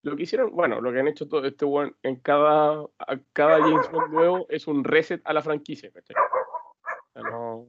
Lo 0.03 0.15
que 0.15 0.23
hicieron, 0.23 0.51
bueno, 0.51 0.79
lo 0.79 0.91
que 0.91 0.99
han 0.99 1.07
hecho 1.07 1.27
todo 1.27 1.45
este 1.45 1.65
weón 1.65 1.95
en 2.03 2.17
cada, 2.17 2.85
a 2.99 3.17
cada 3.33 3.59
James 3.59 3.91
Bond 3.91 4.13
nuevo 4.13 4.45
es 4.49 4.67
un 4.67 4.83
reset 4.83 5.21
a 5.25 5.33
la 5.33 5.41
franquicia, 5.41 5.91
¿cachai? 5.91 6.15
O 6.15 7.13
sea, 7.13 7.23
no, 7.23 7.67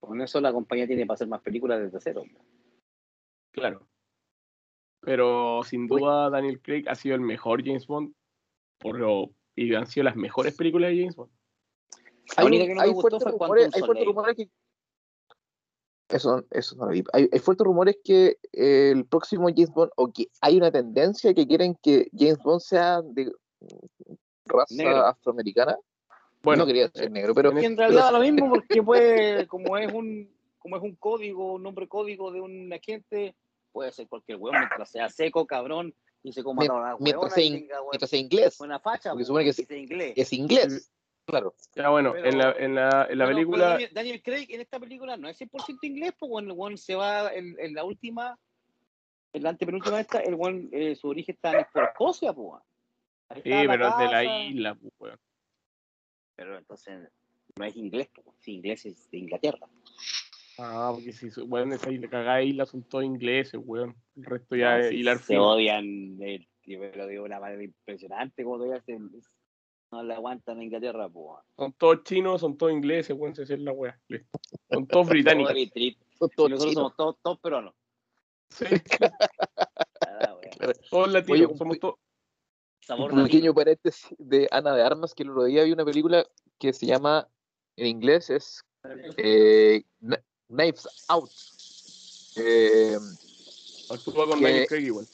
Con 0.00 0.20
eso 0.20 0.40
la 0.40 0.52
compañía 0.52 0.86
tiene 0.86 1.06
para 1.06 1.14
hacer 1.14 1.28
más 1.28 1.42
películas 1.42 1.80
desde 1.80 2.00
cero. 2.00 2.24
Claro. 3.52 3.86
Pero 5.00 5.62
sin 5.62 5.86
duda 5.86 6.30
Daniel 6.30 6.60
Craig 6.60 6.84
ha 6.88 6.94
sido 6.94 7.14
el 7.14 7.20
mejor 7.20 7.64
James 7.64 7.86
Bond 7.86 8.12
por 8.78 8.98
lo, 8.98 9.30
y 9.54 9.74
han 9.74 9.86
sido 9.86 10.04
las 10.04 10.16
mejores 10.16 10.56
películas 10.56 10.90
de 10.90 11.00
James 11.00 11.16
Bond. 11.16 11.32
La 12.36 12.42
Hay, 12.42 12.46
única 12.46 12.66
que 12.66 12.74
no 12.74 12.82
me 12.82 12.88
gustó 12.88 13.20
fue 13.20 13.68
hay 13.72 14.04
rumores 14.04 14.36
que. 14.36 14.50
Eso, 16.08 16.44
eso 16.50 16.74
no 16.76 16.86
lo 16.86 16.92
vi. 16.92 17.04
Hay, 17.12 17.28
hay 17.30 17.38
fuertes 17.38 17.64
rumores 17.66 17.98
que 18.02 18.38
eh, 18.52 18.92
el 18.94 19.04
próximo 19.04 19.48
James 19.48 19.70
Bond, 19.70 19.90
o 19.96 20.10
que 20.10 20.28
hay 20.40 20.56
una 20.56 20.70
tendencia 20.72 21.34
que 21.34 21.46
quieren 21.46 21.76
que 21.82 22.08
James 22.16 22.38
Bond 22.38 22.60
sea 22.60 23.02
de 23.02 23.26
mm, 23.26 24.14
raza 24.46 24.74
Negro. 24.74 25.06
afroamericana. 25.06 25.76
Bueno, 26.42 26.62
no 26.62 26.66
quería 26.66 26.88
ser 26.90 27.10
negro, 27.10 27.34
pero 27.34 27.52
Y 27.60 27.64
en 27.64 27.76
realidad 27.76 28.04
da 28.04 28.12
lo 28.12 28.20
mismo 28.20 28.48
porque 28.54 28.82
puede, 28.82 29.46
como 29.48 29.76
es 29.76 29.92
un, 29.92 30.32
como 30.58 30.76
es 30.76 30.82
un 30.82 30.94
código, 30.96 31.54
un 31.54 31.62
nombre 31.64 31.88
código 31.88 32.30
de 32.32 32.40
un 32.40 32.72
agente, 32.72 33.34
puede 33.72 33.92
ser 33.92 34.08
cualquier 34.08 34.38
hueón 34.38 34.56
mientras 34.58 34.90
sea 34.90 35.10
seco, 35.10 35.46
cabrón, 35.46 35.94
y 36.22 36.32
se 36.32 36.42
coma 36.42 36.60
mientras 36.60 36.96
hueona 37.00 37.30
sea 37.34 37.44
y 37.44 37.46
in- 37.48 37.54
tenga 37.54 37.80
hue- 37.82 37.88
mientras 37.90 38.10
sea 38.10 38.18
inglés, 38.20 38.56
buena 38.58 38.78
facha, 38.78 39.10
porque 39.10 39.24
po, 39.24 39.26
supone 39.26 39.44
que 39.44 39.50
es- 39.50 39.70
inglés. 39.70 40.12
es 40.16 40.32
inglés, 40.32 40.90
claro. 41.28 41.54
ya 41.74 41.88
bueno, 41.90 42.12
Pero- 42.12 42.26
en 42.28 42.38
la, 42.38 42.52
en 42.52 42.74
la, 42.74 42.82
en 42.88 42.96
la 42.96 43.06
Pero- 43.06 43.08
pero 43.18 43.26
película. 43.28 43.68
Daniel, 43.70 43.90
Daniel 43.92 44.22
Craig 44.22 44.46
en 44.50 44.60
esta 44.60 44.80
película 44.80 45.16
no 45.16 45.28
es 45.28 45.38
100% 45.40 45.78
inglés, 45.82 46.12
pues 46.18 46.30
bueno, 46.30 46.52
el 46.52 46.58
weón 46.58 46.76
se 46.78 46.94
va 46.94 47.32
en, 47.32 47.54
en 47.58 47.74
la 47.74 47.84
última, 47.84 48.38
en 49.32 49.42
la 49.42 49.50
antepenúltima 49.50 50.00
esta, 50.00 50.20
el 50.20 50.34
weón, 50.34 50.68
eh, 50.72 50.94
su 50.96 51.08
origen 51.08 51.34
está 51.34 51.52
en 51.58 51.66
por 51.72 51.84
Escocia, 51.84 52.32
pues. 52.32 52.62
Sí, 53.36 53.42
pero 53.44 53.88
es 53.88 53.98
de 53.98 54.04
la 54.06 54.24
isla, 54.46 54.74
pues. 54.98 55.14
Pero 56.34 56.56
entonces 56.58 57.08
no 57.58 57.64
es 57.64 57.76
inglés, 57.76 58.08
pues. 58.24 58.48
Inglés 58.48 58.86
es 58.86 59.10
de 59.10 59.18
Inglaterra. 59.18 59.66
Ah, 60.58 60.90
porque 60.94 61.12
si, 61.12 61.30
su- 61.30 61.44
weón, 61.44 61.72
esa 61.72 61.90
isla, 61.90 62.08
cagada 62.08 62.42
isla 62.42 62.66
son 62.66 62.82
todos 62.82 63.04
ingleses, 63.04 63.60
weón. 63.64 63.94
El 64.16 64.24
resto 64.24 64.56
ya 64.56 64.78
No, 64.78 64.84
es 64.84 64.92
hilar 64.92 65.18
se 65.18 65.24
fino. 65.34 65.50
odian, 65.50 66.18
eh, 66.22 66.46
yo 66.64 66.80
me 66.80 66.90
lo 66.96 67.06
digo 67.06 67.22
de 67.22 67.28
una 67.28 67.38
manera 67.40 67.62
impresionante, 67.62 68.42
como 68.44 68.56
todavía 68.58 68.80
se, 68.82 68.98
no 69.90 70.02
le 70.02 70.14
aguantan 70.14 70.58
en 70.58 70.64
Inglaterra, 70.64 71.08
pues. 71.08 71.40
Son 71.56 71.72
todos 71.72 72.02
chinos, 72.04 72.40
son 72.40 72.56
todos 72.56 72.72
ingleses, 72.72 73.16
esa 73.38 73.54
es 73.54 73.60
la 73.60 73.72
weá. 73.72 73.98
Listo. 74.08 74.38
Son 74.70 74.86
todos 74.86 75.08
británicos. 75.08 75.52
Son 76.18 76.30
todos 76.30 76.50
nosotros 76.50 76.70
chinos. 76.74 76.74
somos 76.74 76.96
todos, 76.96 77.16
todos 77.22 77.38
peruanos. 77.40 77.74
Sí, 78.50 78.64
Ah, 80.00 80.36
todos 80.90 81.12
latinos, 81.12 81.38
Oye, 81.40 81.46
un 81.46 81.58
somos 81.58 81.78
todos. 81.78 81.94
Sabor 82.80 83.12
Un 83.12 83.18
latino. 83.18 83.24
pequeño 83.26 83.54
paréntesis 83.54 84.08
de 84.18 84.48
Ana 84.50 84.74
de 84.74 84.82
Armas, 84.82 85.14
que 85.14 85.22
el 85.22 85.30
otro 85.30 85.44
día 85.44 85.62
vi 85.64 85.72
una 85.72 85.84
película 85.84 86.26
que 86.58 86.72
se 86.72 86.86
llama, 86.86 87.28
en 87.76 87.86
inglés 87.86 88.30
es 88.30 88.64
eh, 89.18 89.82
Kn- 90.00 90.22
Knives 90.48 90.88
Out. 91.08 91.30
Eh, 92.36 92.96
Actúa 93.90 94.26
con 94.26 94.38
que- 94.38 94.44
Daniel 94.44 94.66
Craig 94.66 94.84
igual. 94.86 95.06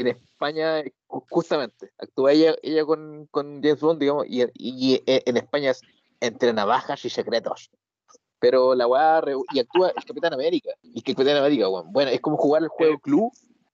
En 0.00 0.08
España, 0.08 0.82
ju- 1.06 1.24
justamente, 1.30 1.92
actúa 1.98 2.32
ella, 2.32 2.54
ella 2.62 2.84
con, 2.84 3.26
con 3.30 3.62
James 3.62 3.80
Bond, 3.80 4.00
digamos, 4.00 4.26
y, 4.28 4.42
y 4.54 5.02
en 5.06 5.36
España 5.36 5.70
es 5.70 5.80
entre 6.20 6.52
navajas 6.52 7.04
y 7.04 7.10
secretos. 7.10 7.70
Pero 8.38 8.74
la 8.74 8.86
weá, 8.86 9.22
y 9.52 9.58
actúa 9.58 9.90
el 9.96 10.04
Capitán 10.04 10.34
América. 10.34 10.70
Y 10.82 11.00
que 11.02 11.12
el 11.12 11.16
Capitán 11.16 11.38
América, 11.38 11.68
weón, 11.68 11.92
bueno, 11.92 12.10
es 12.10 12.20
como 12.20 12.36
jugar 12.36 12.62
el 12.62 12.68
juego 12.68 12.94
Eh, 12.94 13.00
club 13.00 13.32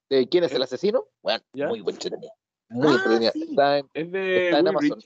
de 0.08 0.28
quién 0.28 0.44
es 0.44 0.52
eh, 0.52 0.56
el 0.56 0.62
asesino. 0.62 1.06
Bueno, 1.22 1.42
¿ya? 1.52 1.66
muy 1.66 1.80
buen 1.80 1.96
entretenido. 1.96 2.32
Muy 2.68 2.92
Ah, 2.92 2.96
entretenido. 2.96 3.32
sí. 3.32 3.46
Está 3.50 3.78
en, 3.78 3.90
Es 3.94 4.12
de 4.12 4.44
Está 4.44 4.58
en 4.60 4.68
Amazon. 4.68 4.98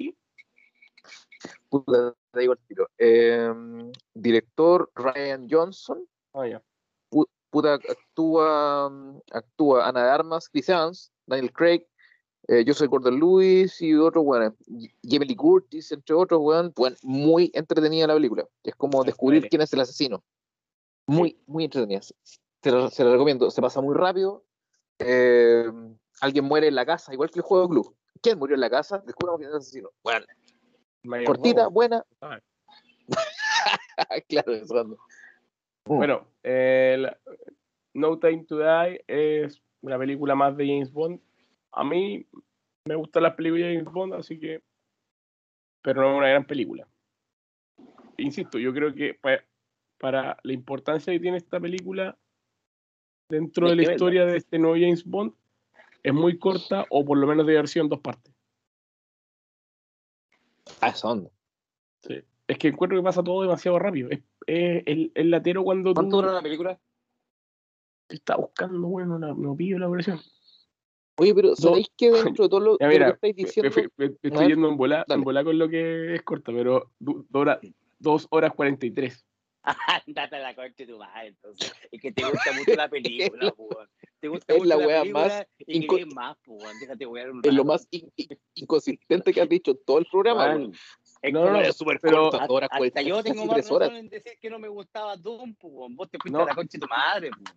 Puta, 1.71 2.15
te 2.31 2.41
digo 2.41 2.53
el 2.53 2.59
tiro. 2.67 2.89
Eh, 2.99 3.53
director 4.13 4.91
Ryan 4.95 5.47
Johnson. 5.51 6.07
Ah, 6.35 6.47
ya. 6.47 6.63
Pu- 7.55 7.63
puta, 7.63 7.75
actúa, 7.75 8.91
actúa 9.33 9.89
Ana 9.89 10.05
de 10.05 10.11
Armas, 10.11 10.49
Chris 10.49 10.69
Evans, 10.69 11.13
Daniel 11.27 11.53
Craig, 11.53 11.87
eh, 12.49 12.65
yo 12.65 12.75
soy 12.75 12.89
Gordon 12.89 13.19
Lewis 13.19 13.81
y 13.81 13.95
otros, 13.95 14.25
bueno, 14.25 14.55
Jamie 15.03 15.27
Lee 15.29 15.37
Curtis, 15.37 15.93
entre 15.93 16.15
otros, 16.15 16.41
weón, 16.43 16.73
bueno, 16.77 16.97
muy 17.03 17.51
entretenida 17.55 18.07
la 18.07 18.15
película. 18.15 18.47
Es 18.63 18.75
como 18.75 19.01
Ah, 19.01 19.05
descubrir 19.07 19.41
vale. 19.43 19.49
quién 19.49 19.63
es 19.63 19.73
el 19.73 19.81
asesino. 19.81 20.23
Muy, 21.07 21.39
muy 21.47 21.65
entretenida. 21.65 22.01
Se 22.03 22.71
la, 22.71 22.91
se 22.91 23.05
la 23.05 23.13
recomiendo. 23.13 23.51
Se 23.51 23.63
pasa 23.63 23.81
muy 23.81 23.95
rápido. 23.95 24.45
Eh, 24.99 25.65
alguien 26.21 26.45
muere 26.45 26.69
en 26.69 26.75
la 26.75 26.85
casa, 26.85 27.13
igual 27.15 27.31
que 27.31 27.39
el 27.39 27.45
juego 27.45 27.63
de 27.65 27.69
club. 27.71 27.97
¿Quién 28.21 28.39
murió 28.39 28.55
en 28.55 28.61
la 28.61 28.71
casa? 28.71 28.99
Descubramos 29.07 29.39
quién 29.39 29.49
es 29.49 29.55
el 29.55 29.61
asesino. 29.61 29.91
Bueno, 30.03 30.27
cortita, 31.27 31.69
buena. 31.69 32.05
Ah. 32.21 32.39
claro, 34.29 34.53
eso. 34.55 34.97
Bueno, 35.87 36.27
eh, 36.43 36.97
la- 36.99 37.19
No 37.95 38.19
Time 38.19 38.45
to 38.45 38.59
Die 38.59 39.05
es 39.07 39.63
una 39.83 39.99
película 39.99 40.35
más 40.35 40.57
de 40.57 40.67
James 40.67 40.93
Bond. 40.93 41.21
A 41.73 41.85
mí 41.85 42.27
me 42.87 42.95
gustan 42.95 43.23
las 43.23 43.35
películas 43.35 43.69
de 43.69 43.75
James 43.77 43.93
Bond, 43.93 44.15
así 44.15 44.39
que. 44.39 44.63
Pero 45.83 46.03
no 46.03 46.13
es 46.13 46.19
una 46.19 46.29
gran 46.29 46.47
película. 46.47 46.89
Insisto, 48.17 48.59
yo 48.59 48.73
creo 48.73 48.95
que 48.95 49.15
pa- 49.15 49.45
para 49.99 50.39
la 50.43 50.53
importancia 50.53 51.13
que 51.13 51.21
tiene 51.21 51.37
esta 51.37 51.61
película 51.61 52.17
dentro 53.29 53.69
de 53.69 53.77
la 53.77 53.93
historia 53.93 54.25
de 54.25 54.37
este 54.37 54.59
nuevo 54.59 54.77
James 54.77 55.05
Bond, 55.05 55.35
es 56.03 56.13
muy 56.13 56.39
corta 56.39 56.85
o 56.91 57.05
por 57.05 57.19
lo 57.19 57.27
menos 57.27 57.47
debe 57.47 57.59
haber 57.59 57.69
sido 57.69 57.85
en 57.85 57.89
dos 57.91 58.01
partes. 58.01 58.33
Ah, 60.81 60.95
anda. 61.05 61.31
Sí. 62.03 62.23
Es 62.47 62.59
que 62.59 62.69
encuentro 62.69 62.99
que 62.99 63.05
pasa 63.05 63.23
todo 63.23 63.43
demasiado 63.43 63.79
rápido. 63.79 64.11
Es, 64.11 64.21
es 64.47 64.83
el, 64.87 65.13
el 65.15 65.31
latero 65.31 65.65
cuando 65.65 65.91
tú 65.91 65.95
¿Cuánto 66.01 66.17
dura 66.17 66.33
la 66.33 66.43
película? 66.43 66.81
está 68.09 68.37
buscando, 68.37 68.87
bueno, 68.89 69.19
no, 69.19 69.35
no 69.35 69.57
pillo 69.57 69.79
la 69.79 69.89
versión. 69.89 70.21
Oye, 71.17 71.35
pero 71.35 71.55
¿sabéis 71.57 71.89
que 71.97 72.11
dentro 72.39 72.45
de 72.45 72.49
todo 72.49 72.61
lo, 72.61 72.79
Ya, 72.79 72.89
mira, 72.89 73.07
que 73.07 73.13
estáis 73.15 73.37
diciendo? 73.37 73.73
me, 73.77 73.83
me- 73.97 74.09
me 74.09 74.15
estoy 74.23 74.31
ver, 74.47 74.49
yendo 74.49 74.69
en 74.69 74.77
bola, 74.77 75.05
dale. 75.07 75.21
en 75.21 75.25
bola 75.25 75.45
con 75.45 75.59
lo 75.59 75.69
que 75.69 76.15
es 76.15 76.23
corta, 76.23 76.53
pero 76.53 76.91
du- 76.99 77.27
dura 77.29 77.61
dos 77.99 78.27
horas 78.31 78.53
43. 78.55 79.25
Andate 79.63 80.37
a 80.37 80.39
la 80.41 80.55
de 80.55 80.87
tu 80.87 80.99
madre, 80.99 81.29
entonces. 81.29 81.73
Es 81.91 82.01
que 82.01 82.13
te 82.13 82.23
gusta 82.23 82.53
mucho 82.53 82.75
la 82.77 82.89
película. 82.89 83.55
Te 84.21 84.29
gusta 84.29 84.55
es 84.55 84.59
mucho 84.59 84.69
la 84.71 84.77
la, 84.79 84.87
wea 84.87 85.01
película 85.03 85.29
más 85.29 85.47
y 85.59 85.87
querés 85.87 86.07
más, 86.15 86.37
weón. 86.47 86.79
Déjate 86.81 87.07
wear 87.07 87.31
un 87.31 87.41
Es 87.45 87.53
lo 87.53 87.65
más 87.65 87.87
in- 87.91 88.11
in- 88.17 88.39
inconsistente 88.55 89.33
que 89.35 89.41
has 89.43 89.49
dicho 89.49 89.75
todo 89.75 89.99
el 89.99 90.07
programa. 90.11 90.71
Weón, 91.33 91.45
weón. 91.45 91.47
Es 91.47 91.53
No, 91.53 91.61
no, 91.63 91.69
es 91.69 91.77
súper 91.77 91.99
pero- 92.01 92.17
corto, 92.23 92.37
hasta- 92.37 92.47
dos 92.47 92.57
horas 92.57 92.69
hasta 92.71 92.79
40, 92.79 93.03
yo 93.03 93.23
tengo 93.23 93.47
más 93.47 93.55
tres 93.57 93.71
horas. 93.71 93.89
razón 93.89 94.05
en 94.05 94.09
decir 94.11 94.33
que 94.41 94.51
no 94.51 94.59
me 94.59 94.69
gustaba 94.69 95.17
Doom, 95.17 95.57
weón. 95.63 95.97
Vos 95.97 96.11
te 96.11 96.19
fuiste 96.19 96.37
No. 96.39 96.45
a 96.45 96.47
la 96.49 96.55
concha 96.55 96.77
de 96.79 96.81
tu 96.81 96.87
madre, 96.89 97.31
pues. 97.31 97.55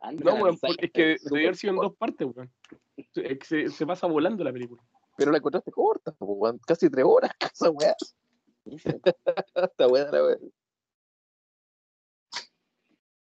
Anda, 0.00 0.24
No, 0.34 0.42
weón, 0.42 0.58
es 0.78 0.90
que 0.92 1.16
debió 1.22 1.46
haber 1.48 1.56
sido 1.56 1.72
en 1.72 1.76
dos 1.80 1.96
partes, 1.96 2.26
weón. 2.34 2.52
Se, 3.12 3.38
se- 3.42 3.68
se 3.68 3.86
pasa 3.86 4.06
volando 4.06 4.42
la 4.44 4.52
película. 4.52 4.82
Pero 5.16 5.30
la 5.30 5.38
encontraste 5.38 5.70
corta, 5.70 6.14
weón. 6.20 6.58
casi 6.66 6.90
tres 6.90 7.04
horas, 7.06 7.30
esa 7.54 7.70
weá. 7.70 7.94
Está 8.66 9.86
buena 9.86 10.10
la 10.10 10.24
weá. 10.24 10.36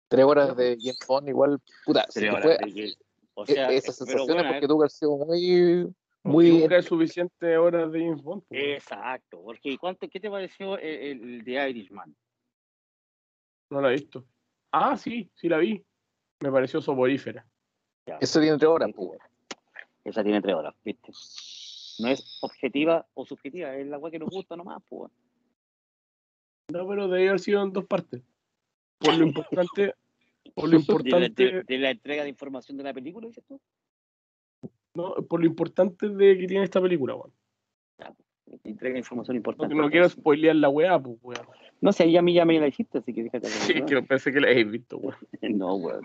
Tres 0.09 0.23
horas 0.25 0.55
de 0.55 0.77
James 0.79 0.99
Bond, 1.07 1.29
igual, 1.29 1.59
puta, 1.85 2.05
Tres 2.13 2.31
horas 2.31 2.43
fue 2.43 2.57
de 2.57 2.73
que- 2.73 2.93
o 3.33 3.43
e- 3.43 3.47
sea, 3.47 3.69
esas 3.71 3.97
pero 3.97 4.07
sensaciones 4.09 4.35
bueno, 4.43 4.49
porque 4.51 4.67
tú 4.67 4.83
has 4.83 4.93
sido 4.93 5.17
muy, 5.17 5.87
muy 6.23 6.51
Nunca 6.59 6.77
es 6.77 6.85
suficiente 6.85 7.57
horas 7.57 7.91
de 7.91 7.99
James 8.01 8.21
Bond. 8.21 8.43
pues. 8.47 8.61
Exacto, 8.61 9.41
porque 9.43 9.77
¿cuánto, 9.77 10.09
¿qué 10.09 10.19
te 10.19 10.29
pareció 10.29 10.77
el, 10.77 11.23
el 11.23 11.43
de 11.43 11.69
Irishman? 11.69 12.15
No 13.69 13.81
la 13.81 13.89
he 13.89 13.93
visto. 13.93 14.25
Ah, 14.71 14.97
sí, 14.97 15.29
sí 15.35 15.47
la 15.49 15.57
vi. 15.57 15.83
Me 16.41 16.51
pareció 16.51 16.81
soporífera. 16.81 17.45
Eso 18.19 18.39
tiene 18.39 18.57
tres 18.57 18.69
horas, 18.69 18.89
weón. 18.95 19.17
Esa 20.03 20.23
tiene 20.23 20.41
tres 20.41 20.55
horas, 20.55 20.73
¿viste? 20.83 21.11
No 21.99 22.07
es 22.09 22.39
objetiva 22.41 23.05
o 23.13 23.25
subjetiva, 23.25 23.75
es 23.75 23.87
la 23.87 23.97
weá 23.97 24.11
que 24.11 24.19
nos 24.19 24.29
gusta 24.29 24.55
nomás, 24.55 24.81
pues. 24.87 25.11
No, 26.71 26.87
pero 26.87 27.07
debió 27.07 27.29
haber 27.29 27.39
sido 27.39 27.61
en 27.63 27.73
dos 27.73 27.85
partes. 27.85 28.21
Por 28.99 29.15
lo 29.17 29.25
importante, 29.27 29.93
por 30.53 30.65
lo 30.65 30.69
De 30.69 30.75
la, 30.75 30.79
importante, 30.79 31.43
de- 31.51 31.63
de 31.63 31.77
la 31.77 31.89
entrega 31.91 32.23
de 32.23 32.29
información 32.29 32.77
de 32.77 32.83
la 32.83 32.93
película, 32.93 33.27
dices 33.27 33.43
tú. 33.45 33.59
No, 34.97 35.13
por 35.27 35.39
lo 35.39 35.45
importante 35.45 36.09
de 36.09 36.37
que 36.39 36.47
tiene 36.47 36.63
esta 36.63 36.81
película, 36.81 37.15
weón. 37.15 37.31
Entrega 38.63 38.93
de 38.93 38.99
información 38.99 39.35
No, 39.35 39.37
importante. 39.37 39.75
no 39.75 39.89
quiero 39.89 40.09
spoilear 40.09 40.55
la 40.55 40.69
weá, 40.69 40.99
pues, 40.99 41.17
weón. 41.21 41.47
No 41.79 41.91
sé, 41.93 42.03
ahí 42.03 42.17
a 42.17 42.23
mí 42.23 42.33
ya 42.33 42.45
me 42.45 42.59
la 42.59 42.67
hiciste, 42.67 42.97
así 42.97 43.13
que 43.13 43.23
déjate. 43.23 43.47
Sí, 43.47 43.85
que 43.85 44.01
pensé 44.01 44.33
que 44.33 44.39
la 44.39 44.47
habéis 44.47 44.71
visto, 44.71 44.97
weón. 44.97 45.15
No, 45.59 45.75
weón. 45.75 46.01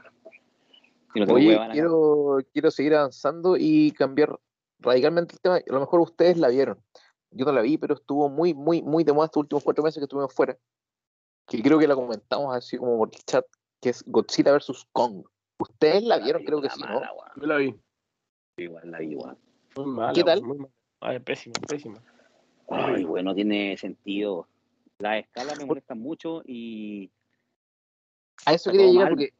Si 1.15 1.21
no 1.21 1.27
tengo 1.27 1.39
Oye, 1.39 1.59
quiero, 1.73 2.39
quiero 2.53 2.71
seguir 2.71 2.95
avanzando 2.95 3.57
y 3.59 3.93
cambiar 3.93 4.39
radicalmente 4.79 5.35
el 5.35 5.41
tema. 5.41 5.57
A 5.57 5.73
lo 5.73 5.81
mejor 5.81 6.01
ustedes 6.01 6.37
la 6.37 6.49
vieron. 6.49 6.79
Yo 7.31 7.47
no 7.47 7.53
la 7.53 7.63
vi, 7.63 7.79
pero 7.79 7.95
estuvo 7.95 8.29
muy, 8.29 8.53
muy, 8.53 8.83
muy 8.83 9.05
de 9.05 9.13
moda 9.13 9.27
estos 9.27 9.41
últimos 9.41 9.65
cuatro 9.65 9.83
meses 9.83 9.99
que 9.99 10.05
estuvimos 10.05 10.35
fuera. 10.35 10.59
Que 11.47 11.63
creo 11.63 11.79
que 11.79 11.89
la 11.89 11.95
comentamos 11.95 12.55
así 12.55 12.77
como 12.77 12.99
por 12.99 13.09
el 13.11 13.21
chat, 13.25 13.45
que 13.81 13.91
es 13.91 14.05
Godzilla 14.07 14.53
vs. 14.53 14.87
Kong. 14.93 15.25
¿Ustedes 15.59 16.03
la 16.03 16.19
vieron? 16.19 16.45
Creo 16.45 16.61
que 16.61 16.69
sí, 16.69 16.81
¿no? 16.81 16.95
Mala. 16.95 17.11
Yo 17.37 17.47
la 17.47 17.57
vi. 17.57 17.75
Igual 18.57 18.91
la 18.91 18.99
vi, 18.99 19.15
weón. 19.17 19.39
Muy 19.77 19.87
mala, 19.87 20.13
¿Qué 20.13 20.25
tal? 20.25 20.39
weón, 20.39 20.49
muy 20.49 20.59
mala. 20.59 20.73
Ay, 21.01 21.19
pésima, 21.21 21.55
pésima. 21.67 22.03
Ay, 22.69 23.05
bueno, 23.05 23.31
no 23.31 23.35
tiene 23.35 23.77
sentido. 23.77 24.47
Las 24.99 25.25
escalas 25.25 25.59
me 25.59 25.65
molestan 25.67 25.99
mucho 25.99 26.43
y. 26.47 27.11
A 28.47 28.55
eso 28.55 28.71
quería 28.71 28.87
llegar 28.89 29.05
mal. 29.11 29.11
porque 29.11 29.33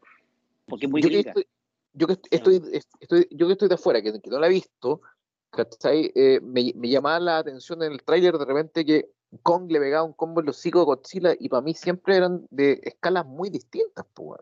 Porque 0.67 0.87
es 0.87 0.93
muy 0.93 1.03
yo 1.03 1.09
que, 1.09 1.15
gringa. 1.17 1.31
estoy, 1.31 1.47
yo 1.93 2.07
que 2.07 2.13
estoy, 2.31 2.63
estoy- 3.01 3.29
yo 3.31 3.47
que 3.47 3.53
estoy 3.53 3.69
de 3.69 3.75
afuera, 3.75 4.03
que, 4.03 4.21
que 4.21 4.31
no 4.31 4.39
la 4.39 4.47
he 4.47 4.51
visto, 4.51 5.03
¿cachai? 5.51 6.11
Eh, 6.15 6.41
me, 6.43 6.73
me 6.75 6.89
llamaba 6.89 7.21
la 7.21 7.39
atención 7.39 7.83
en 7.83 7.93
el 7.93 8.03
tráiler 8.03 8.37
de 8.39 8.45
repente 8.45 8.85
que 8.85 9.11
Kong 9.43 9.71
le 9.71 9.81
pegaba 9.81 10.05
un 10.05 10.13
combo 10.13 10.41
en 10.41 10.47
los 10.47 10.59
hocico 10.59 10.81
a 10.81 10.85
Godzilla 10.85 11.35
y 11.39 11.49
para 11.49 11.63
mí 11.63 11.75
siempre 11.75 12.17
eran 12.17 12.47
de 12.51 12.81
escalas 12.83 13.27
muy 13.27 13.51
distintas, 13.51 14.05
pues. 14.15 14.41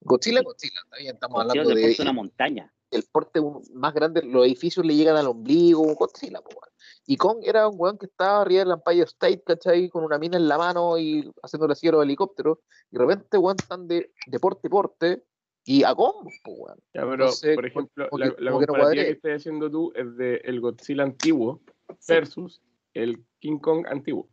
Godzilla, 0.00 0.42
Godzilla, 0.42 0.80
está 0.84 0.96
bien, 0.98 1.14
estamos 1.14 1.36
Godzilla 1.36 1.62
hablando 1.62 1.74
de 1.80 1.96
una 2.00 2.12
montaña. 2.12 2.73
El 2.96 3.04
porte 3.10 3.40
más 3.72 3.92
grande, 3.94 4.22
los 4.22 4.44
edificios 4.46 4.84
le 4.84 4.94
llegan 4.94 5.16
al 5.16 5.26
ombligo, 5.28 5.82
Godzilla, 5.94 6.40
po, 6.40 6.50
weón. 6.50 6.70
Y 7.06 7.16
Kong 7.16 7.38
era 7.42 7.68
un 7.68 7.74
weón 7.78 7.98
que 7.98 8.06
estaba 8.06 8.40
arriba 8.42 8.64
del 8.64 8.72
Empire 8.72 9.02
State, 9.04 9.42
¿cachai? 9.44 9.88
Con 9.88 10.04
una 10.04 10.18
mina 10.18 10.36
en 10.36 10.48
la 10.48 10.56
mano 10.58 10.96
y 10.98 11.30
haciéndole 11.42 11.72
así 11.72 11.88
a 11.88 11.92
los 11.92 12.02
helicópteros. 12.04 12.58
Y 12.90 12.96
de 12.96 13.04
repente, 13.04 13.38
weón, 13.38 13.58
están 13.58 13.86
de, 13.88 14.12
de 14.26 14.40
porte 14.40 14.68
porte 14.70 15.22
y 15.64 15.82
a 15.82 15.94
combos, 15.94 16.32
po, 16.42 16.52
weón. 16.52 16.78
Ya, 16.94 17.00
pero, 17.02 17.12
Entonces, 17.12 17.54
por 17.54 17.66
ejemplo, 17.66 18.08
como 18.10 18.24
la, 18.24 18.34
que- 18.34 18.42
la 18.42 18.50
como 18.50 18.60
que 18.60 18.66
no 18.66 18.72
comparativa 18.72 19.04
que 19.04 19.10
estás 19.10 19.32
haciendo 19.36 19.70
tú 19.70 19.92
es 19.94 20.16
de 20.16 20.36
el 20.44 20.60
Godzilla 20.60 21.02
antiguo 21.02 21.60
versus 22.08 22.60
el 22.94 23.24
King 23.40 23.58
Kong 23.58 23.86
antiguo. 23.88 24.28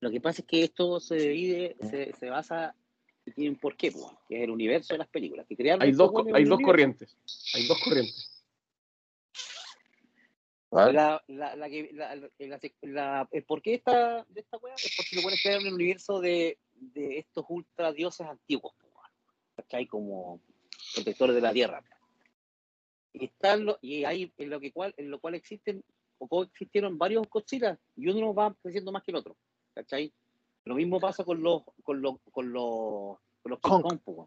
Lo 0.00 0.10
que 0.10 0.20
pasa 0.20 0.42
es 0.42 0.48
que 0.48 0.64
esto 0.64 0.98
se 0.98 1.14
divide, 1.14 1.76
se, 1.80 2.12
se 2.14 2.28
basa 2.28 2.74
tiene 3.30 3.50
un 3.50 3.56
porqué, 3.56 3.92
po, 3.92 4.18
que 4.28 4.36
es 4.38 4.42
el 4.42 4.50
universo 4.50 4.94
de 4.94 4.98
las 4.98 5.08
películas. 5.08 5.46
Que 5.46 5.56
crearon 5.56 5.82
Hay 5.82 5.92
dos, 5.92 6.10
hay 6.10 6.44
dos 6.44 6.58
universo. 6.58 6.58
corrientes. 6.64 7.16
Hay 7.54 7.66
dos 7.68 7.78
corrientes. 7.82 8.44
¿vale? 10.70 10.92
La, 10.94 11.22
la, 11.28 11.54
la 11.56 11.68
que, 11.68 11.90
la, 11.92 12.16
la- 12.16 12.30
la- 12.38 12.60
la- 12.82 13.28
el 13.30 13.44
porqué 13.44 13.70
de 13.70 13.76
esta, 13.76 14.24
de 14.28 14.40
esta 14.40 14.56
wea 14.58 14.74
es 14.74 14.94
porque 14.96 15.16
los 15.16 15.22
buenos 15.22 15.40
crearon 15.42 15.66
el 15.66 15.74
universo 15.74 16.20
de, 16.20 16.58
de 16.74 17.18
estos 17.18 17.44
ultra 17.48 17.92
dioses 17.92 18.26
antiguos, 18.26 18.72
po, 18.80 18.86
weón. 18.86 19.10
¿cachai? 19.56 19.86
Como 19.86 20.40
protectores 20.94 21.34
de 21.34 21.42
la 21.42 21.52
tierra. 21.52 21.84
Y, 23.12 23.26
están 23.26 23.66
los- 23.66 23.78
y 23.82 24.04
hay 24.04 24.32
en 24.38 24.50
lo, 24.50 24.58
que 24.58 24.72
cual, 24.72 24.94
en 24.96 25.10
lo 25.10 25.20
cual 25.20 25.34
existen 25.34 25.84
o 26.18 26.26
coexistieron 26.28 26.96
varios 26.98 27.28
Godzilla 27.28 27.78
y 27.96 28.08
uno 28.08 28.32
va 28.32 28.54
creciendo 28.62 28.90
más 28.92 29.02
que 29.02 29.10
el 29.10 29.16
otro. 29.18 29.36
¿cachai? 29.74 30.12
Lo 30.64 30.74
mismo 30.74 31.00
pasa 31.00 31.24
con 31.24 31.42
los, 31.42 31.62
con 31.82 32.00
los, 32.02 32.16
con 32.30 32.52
los, 32.52 33.18
con 33.42 33.50
los 33.50 33.60
Kong. 33.60 34.00
Kong. 34.04 34.26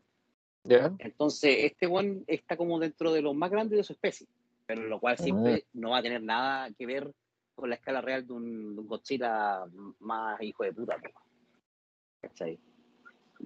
¿Ya? 0.63 0.93
Entonces, 0.99 1.57
este 1.59 1.85
one 1.87 2.23
está 2.27 2.57
como 2.57 2.79
dentro 2.79 3.13
de 3.13 3.21
los 3.21 3.35
más 3.35 3.51
grandes 3.51 3.77
de 3.77 3.83
su 3.83 3.93
especie, 3.93 4.27
pero 4.65 4.83
lo 4.83 4.99
cual 4.99 5.17
siempre 5.17 5.65
no 5.73 5.91
va 5.91 5.99
a 5.99 6.01
tener 6.01 6.21
nada 6.23 6.71
que 6.71 6.85
ver 6.85 7.13
con 7.53 7.69
la 7.69 7.75
escala 7.75 8.01
real 8.01 8.25
de 8.25 8.33
un, 8.33 8.75
de 8.75 8.81
un 8.81 8.87
Godzilla 8.87 9.63
más 9.99 10.41
hijo 10.41 10.63
de 10.63 10.73
puta. 10.73 10.97
¿Cachai? 12.21 12.59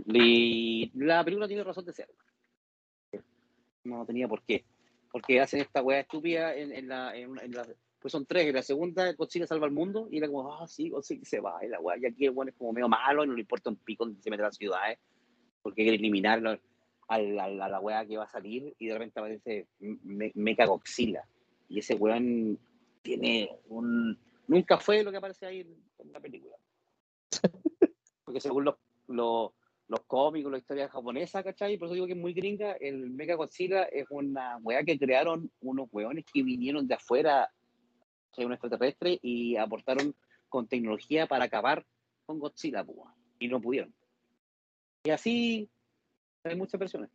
Y 0.07 0.89
la 0.95 1.23
película 1.23 1.47
tiene 1.47 1.63
razón 1.63 1.85
de 1.85 1.93
ser. 1.93 2.09
No 3.83 4.05
tenía 4.05 4.27
por 4.27 4.41
qué. 4.43 4.63
Porque 5.11 5.41
hacen 5.41 5.61
esta 5.61 5.81
weá 5.81 5.99
estúpida 5.99 6.55
en, 6.55 6.71
en 6.71 6.87
la, 6.87 7.15
en, 7.15 7.37
en 7.39 7.51
la- 7.51 7.67
Pues 7.99 8.11
son 8.11 8.25
tres. 8.25 8.47
En 8.47 8.55
la 8.55 8.61
segunda, 8.63 9.11
Godzilla 9.13 9.45
salva 9.45 9.65
al 9.65 9.71
mundo. 9.73 10.07
Y 10.09 10.17
era 10.17 10.27
como, 10.27 10.53
ah, 10.53 10.67
sí, 10.67 10.89
Godzilla 10.89 11.25
se 11.25 11.39
va. 11.39 11.59
Y 11.63 11.67
la. 11.67 11.79
Y 11.99 12.05
aquí 12.05 12.25
el 12.25 12.31
weón 12.31 12.49
es 12.49 12.55
como 12.55 12.71
medio 12.73 12.87
malo 12.87 13.23
y 13.23 13.27
no 13.27 13.33
le 13.33 13.41
importa 13.41 13.69
un 13.69 13.75
pico 13.77 14.05
donde 14.05 14.21
se 14.21 14.29
mete 14.29 14.43
a 14.43 14.47
las 14.47 14.55
ciudades. 14.57 14.97
Porque 15.61 15.83
quiere 15.83 15.97
eliminarlo 15.97 16.51
al- 17.09 17.39
al- 17.39 17.61
a, 17.61 17.67
la 17.69 17.79
weá 17.79 18.05
que 18.05 18.17
va 18.17 18.23
a 18.23 18.29
salir 18.29 18.73
y 18.79 18.87
de 18.87 18.93
repente 18.93 19.19
aparece 19.19 19.67
Me- 19.79 20.31
Mecha 20.35 20.65
Godzilla. 20.65 21.23
Y 21.67 21.79
ese 21.79 21.95
weón 21.95 22.57
tiene 23.01 23.49
un. 23.67 24.17
Nunca 24.47 24.77
fue 24.77 25.03
lo 25.03 25.11
que 25.11 25.17
aparece 25.17 25.45
ahí 25.45 25.59
en, 25.99 26.11
la 26.13 26.19
película. 26.19 26.55
Porque 28.23 28.39
según 28.39 28.65
los, 28.65 28.75
los, 29.07 29.51
los 29.87 29.99
cómicos, 30.01 30.51
la 30.51 30.57
historia 30.57 30.87
japonesa, 30.89 31.43
¿cachai? 31.43 31.77
Por 31.77 31.87
eso 31.87 31.95
digo 31.95 32.05
que 32.05 32.13
es 32.13 32.17
muy 32.17 32.33
gringa. 32.33 32.73
El 32.73 33.09
Mecha 33.11 33.35
Godzilla 33.35 33.83
es 33.83 34.05
una 34.09 34.57
weá 34.63 34.83
que 34.83 34.97
crearon 34.97 35.51
unos 35.61 35.89
weones 35.91 36.25
que 36.31 36.43
vinieron 36.43 36.87
de 36.87 36.95
afuera, 36.95 37.51
soy 38.31 38.45
un 38.45 38.53
extraterrestre, 38.53 39.19
y 39.21 39.55
aportaron 39.57 40.15
con 40.49 40.67
tecnología 40.67 41.27
para 41.27 41.45
acabar 41.45 41.85
con 42.25 42.39
Godzilla, 42.39 42.83
pues, 42.83 42.97
weón. 42.97 43.13
y 43.39 43.47
no 43.47 43.61
pudieron. 43.61 43.93
Y 45.03 45.11
así 45.11 45.69
hay 46.43 46.55
muchas 46.55 46.79
versiones. 46.79 47.09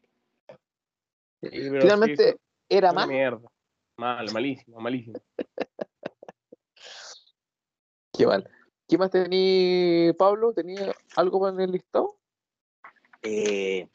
Sí, 1.43 1.49
Finalmente, 1.51 2.33
sí, 2.33 2.39
era 2.69 2.93
más. 2.93 3.07
mierda. 3.07 3.49
Mal, 3.97 4.33
malísimo, 4.33 4.81
malísimo. 4.81 5.21
Qué 8.17 8.27
mal. 8.27 8.49
¿Qué 8.89 8.99
más 8.99 9.11
tenía 9.11 10.13
Pablo? 10.15 10.53
¿Tenía 10.53 10.93
algo 11.17 11.49
en 11.49 11.61
el 11.61 11.73
listado? 11.73 12.17
Eh, 13.23 13.89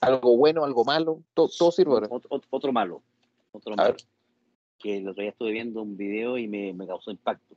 ¿Algo 0.00 0.36
bueno, 0.36 0.64
algo 0.64 0.84
malo? 0.84 1.22
Todo, 1.34 1.48
todo 1.56 1.70
sirve 1.70 1.92
ahora. 1.92 2.08
ot- 2.08 2.26
ot- 2.28 2.46
otro 2.50 2.72
malo. 2.72 3.02
Otro 3.52 3.74
A 3.74 3.76
malo. 3.76 3.92
ver. 3.94 4.02
Que 4.82 4.98
el 4.98 5.08
otro 5.08 5.22
día 5.22 5.30
estuve 5.30 5.52
viendo 5.52 5.82
un 5.82 5.96
video 5.96 6.36
y 6.38 6.48
me, 6.48 6.72
me 6.72 6.86
causó 6.86 7.10
impacto. 7.10 7.54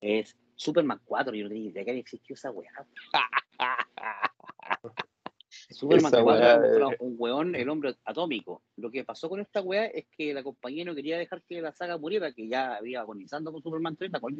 Es 0.00 0.36
Superman 0.56 1.00
4. 1.04 1.34
Yo 1.34 1.44
no 1.44 1.50
tenía 1.50 1.70
idea 1.70 1.84
que 1.84 1.98
existido 1.98 2.34
esa 2.34 2.50
weá. 2.50 2.70
Superman 5.48 6.12
Esa 6.12 6.22
4 6.22 6.88
weá 6.88 6.96
un, 7.00 7.14
weón, 7.18 7.54
el 7.54 7.68
hombre 7.68 7.94
atómico. 8.04 8.62
Lo 8.76 8.90
que 8.90 9.04
pasó 9.04 9.28
con 9.28 9.40
esta 9.40 9.62
weá 9.62 9.86
es 9.86 10.06
que 10.16 10.34
la 10.34 10.42
compañía 10.42 10.84
no 10.84 10.94
quería 10.94 11.18
dejar 11.18 11.42
que 11.42 11.62
la 11.62 11.72
saga 11.72 11.96
muriera, 11.98 12.32
que 12.32 12.48
ya 12.48 12.76
había 12.76 13.00
agonizando 13.00 13.52
con 13.52 13.62
Superman 13.62 13.96
3. 13.96 14.12
La 14.12 14.20
cual 14.20 14.36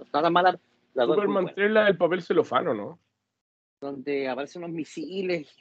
estaba 0.00 0.22
tan 0.24 0.32
mala. 0.32 0.58
La 0.94 1.06
Superman 1.06 1.44
buena, 1.44 1.54
3 1.54 1.70
la 1.70 1.84
del 1.86 1.96
papel 1.96 2.22
celofano, 2.22 2.74
¿no? 2.74 2.98
donde 3.82 4.28
aparecen 4.28 4.64
unos 4.64 4.74
misiles. 4.74 5.54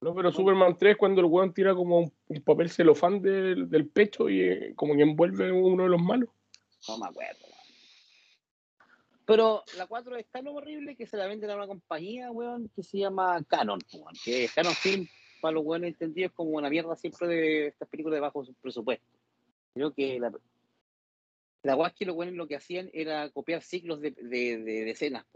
No, 0.00 0.14
pero 0.14 0.32
Superman 0.32 0.76
3 0.78 0.96
cuando 0.96 1.20
el 1.20 1.26
weón 1.26 1.52
tira 1.52 1.74
como 1.74 1.98
un, 1.98 2.42
papel 2.42 2.70
celofán 2.70 3.20
del, 3.20 3.68
del 3.68 3.86
pecho 3.88 4.30
y 4.30 4.40
eh, 4.40 4.72
como 4.74 4.94
que 4.94 5.02
envuelve 5.02 5.52
uno 5.52 5.82
de 5.82 5.90
los 5.90 6.00
malos. 6.00 6.30
No 6.88 6.98
me 6.98 7.06
acuerdo. 7.06 7.46
Pero 9.26 9.62
la 9.76 9.86
4 9.86 10.16
es 10.16 10.26
tan 10.26 10.48
horrible 10.48 10.96
que 10.96 11.06
se 11.06 11.16
la 11.16 11.26
venden 11.26 11.50
a 11.50 11.56
una 11.56 11.66
compañía, 11.66 12.30
weón, 12.30 12.68
que 12.74 12.82
se 12.82 12.98
llama 12.98 13.44
Canon, 13.46 13.78
weón. 13.92 14.14
Que 14.24 14.48
Canon 14.52 14.74
Film, 14.74 15.06
para 15.40 15.52
los 15.52 15.64
weones 15.64 15.90
entendidos, 15.92 16.30
es 16.30 16.36
como 16.36 16.50
una 16.50 16.70
mierda 16.70 16.96
siempre 16.96 17.28
de 17.28 17.66
estas 17.68 17.88
películas 17.88 18.16
de 18.16 18.20
bajo 18.20 18.42
presupuesto. 18.60 19.06
Creo 19.74 19.92
que 19.92 20.18
la, 20.18 20.32
la 21.62 21.86
es 21.86 21.92
que 21.94 22.06
los 22.06 22.16
weones 22.16 22.36
lo 22.36 22.46
que 22.48 22.56
hacían 22.56 22.90
era 22.92 23.28
copiar 23.30 23.62
ciclos 23.62 24.00
de, 24.00 24.12
de, 24.12 24.58
de, 24.58 24.84
de 24.84 24.90
escenas. 24.90 25.26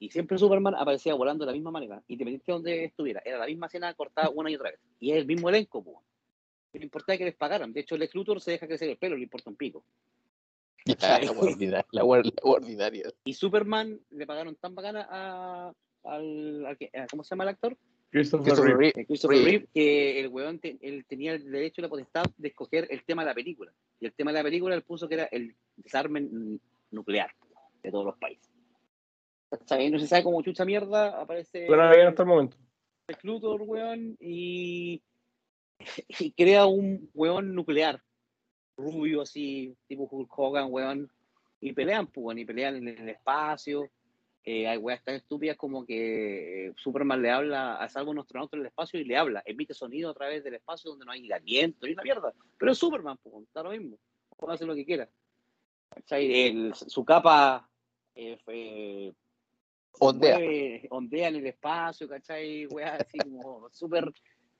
Y 0.00 0.10
siempre 0.10 0.36
Superman 0.38 0.74
aparecía 0.74 1.14
volando 1.14 1.44
de 1.44 1.52
la 1.52 1.54
misma 1.54 1.70
manera, 1.70 2.02
independiente 2.08 2.44
de 2.46 2.52
donde 2.52 2.84
estuviera. 2.84 3.22
Era 3.24 3.38
la 3.38 3.46
misma 3.46 3.66
escena 3.66 3.94
cortada 3.94 4.28
una 4.30 4.50
y 4.50 4.56
otra 4.56 4.70
vez. 4.70 4.80
Y 4.98 5.12
es 5.12 5.18
el 5.18 5.26
mismo 5.26 5.48
elenco, 5.48 5.78
weón. 5.78 6.02
No 6.72 6.82
importaba 6.82 7.16
que 7.16 7.24
les 7.24 7.34
pagaran. 7.36 7.72
De 7.72 7.80
hecho, 7.80 7.94
el 7.94 8.08
Luthor 8.12 8.40
se 8.40 8.52
deja 8.52 8.66
crecer 8.66 8.88
el 8.90 8.98
pelo, 8.98 9.16
le 9.16 9.22
importa 9.22 9.50
un 9.50 9.56
pico. 9.56 9.84
Ya, 10.84 11.18
la 11.22 11.30
ordinaria. 11.32 11.86
La 11.92 12.04
ordinaria. 12.04 13.12
Y 13.24 13.34
Superman 13.34 14.00
le 14.10 14.26
pagaron 14.26 14.54
tan 14.56 14.74
bacana 14.74 15.06
a, 15.10 15.72
al, 16.04 16.66
a- 16.66 17.06
¿cómo 17.10 17.22
se 17.24 17.30
llama 17.30 17.44
el 17.44 17.50
actor? 17.50 17.76
Christopher 18.10 18.44
Christopher 18.44 18.76
Reeve. 18.76 18.92
Reeve. 18.94 19.06
Christopher 19.06 19.44
Reeve. 19.44 19.66
Que 19.74 20.20
el 20.20 20.28
weón 20.28 20.58
te- 20.58 20.78
él 20.80 21.04
tenía 21.06 21.32
el 21.34 21.50
derecho 21.50 21.80
y 21.80 21.82
la 21.82 21.88
potestad 21.88 22.24
de 22.36 22.48
escoger 22.48 22.86
el 22.90 23.04
tema 23.04 23.22
de 23.22 23.28
la 23.28 23.34
película. 23.34 23.72
Y 24.00 24.06
el 24.06 24.12
tema 24.12 24.32
de 24.32 24.38
la 24.38 24.44
película 24.44 24.74
él 24.74 24.82
puso 24.82 25.08
que 25.08 25.14
era 25.14 25.24
el 25.24 25.54
desarme 25.76 26.26
nuclear 26.90 27.30
de 27.82 27.90
todos 27.90 28.04
los 28.06 28.16
países. 28.18 28.50
¿Cachai? 29.50 29.90
No 29.90 29.98
se 29.98 30.06
sabe 30.06 30.22
cómo 30.24 30.42
chucha 30.42 30.64
mierda 30.64 31.20
aparece 31.20 31.60
bien 31.66 32.08
hasta 32.08 32.22
el 32.22 32.28
momento. 32.28 32.56
el 33.08 33.16
Luthor, 33.22 33.62
weón, 33.62 34.16
y, 34.20 35.02
y 36.08 36.32
crea 36.32 36.66
un 36.66 37.10
weón 37.14 37.54
nuclear, 37.54 38.02
rubio 38.76 39.22
así, 39.22 39.74
tipo 39.86 40.06
Hulk 40.10 40.30
Hogan, 40.38 40.68
weón, 40.70 41.10
y 41.60 41.72
pelean, 41.72 42.06
pues, 42.06 42.24
weón, 42.24 42.38
y 42.38 42.44
pelean 42.44 42.76
en 42.76 42.88
el 42.88 43.08
espacio. 43.08 43.88
Eh, 44.44 44.66
hay 44.66 44.78
weas 44.78 45.04
tan 45.04 45.16
estúpidas 45.16 45.56
como 45.56 45.84
que 45.84 46.68
eh, 46.68 46.72
Superman 46.76 47.20
le 47.20 47.30
habla 47.30 47.76
a 47.76 47.88
salvo 47.88 48.12
un 48.12 48.20
astronauta 48.20 48.56
en 48.56 48.62
el 48.62 48.68
espacio 48.68 48.98
y 48.98 49.04
le 49.04 49.16
habla, 49.16 49.42
emite 49.44 49.74
sonido 49.74 50.10
a 50.10 50.14
través 50.14 50.42
del 50.42 50.54
espacio 50.54 50.90
donde 50.90 51.04
no 51.04 51.12
hay 51.12 51.28
viento 51.42 51.86
y 51.86 51.92
una 51.92 52.02
mierda. 52.02 52.32
Pero 52.56 52.72
es 52.72 52.78
Superman, 52.78 53.18
pues, 53.22 53.44
está 53.44 53.62
lo 53.62 53.70
mismo, 53.70 53.98
puede 54.36 54.54
hacer 54.54 54.66
lo 54.66 54.74
que 54.74 54.86
quiera. 54.86 55.08
El- 56.10 56.74
su 56.74 57.04
capa 57.04 57.68
eh, 58.14 59.12
Ondea. 60.00 60.38
mueve, 60.38 60.86
ondea 60.90 61.28
en 61.28 61.36
el 61.36 61.46
espacio, 61.46 62.08
¿cachai? 62.08 62.66
Weá, 62.66 62.96
así 62.96 63.18
como 63.18 63.68
súper 63.72 64.12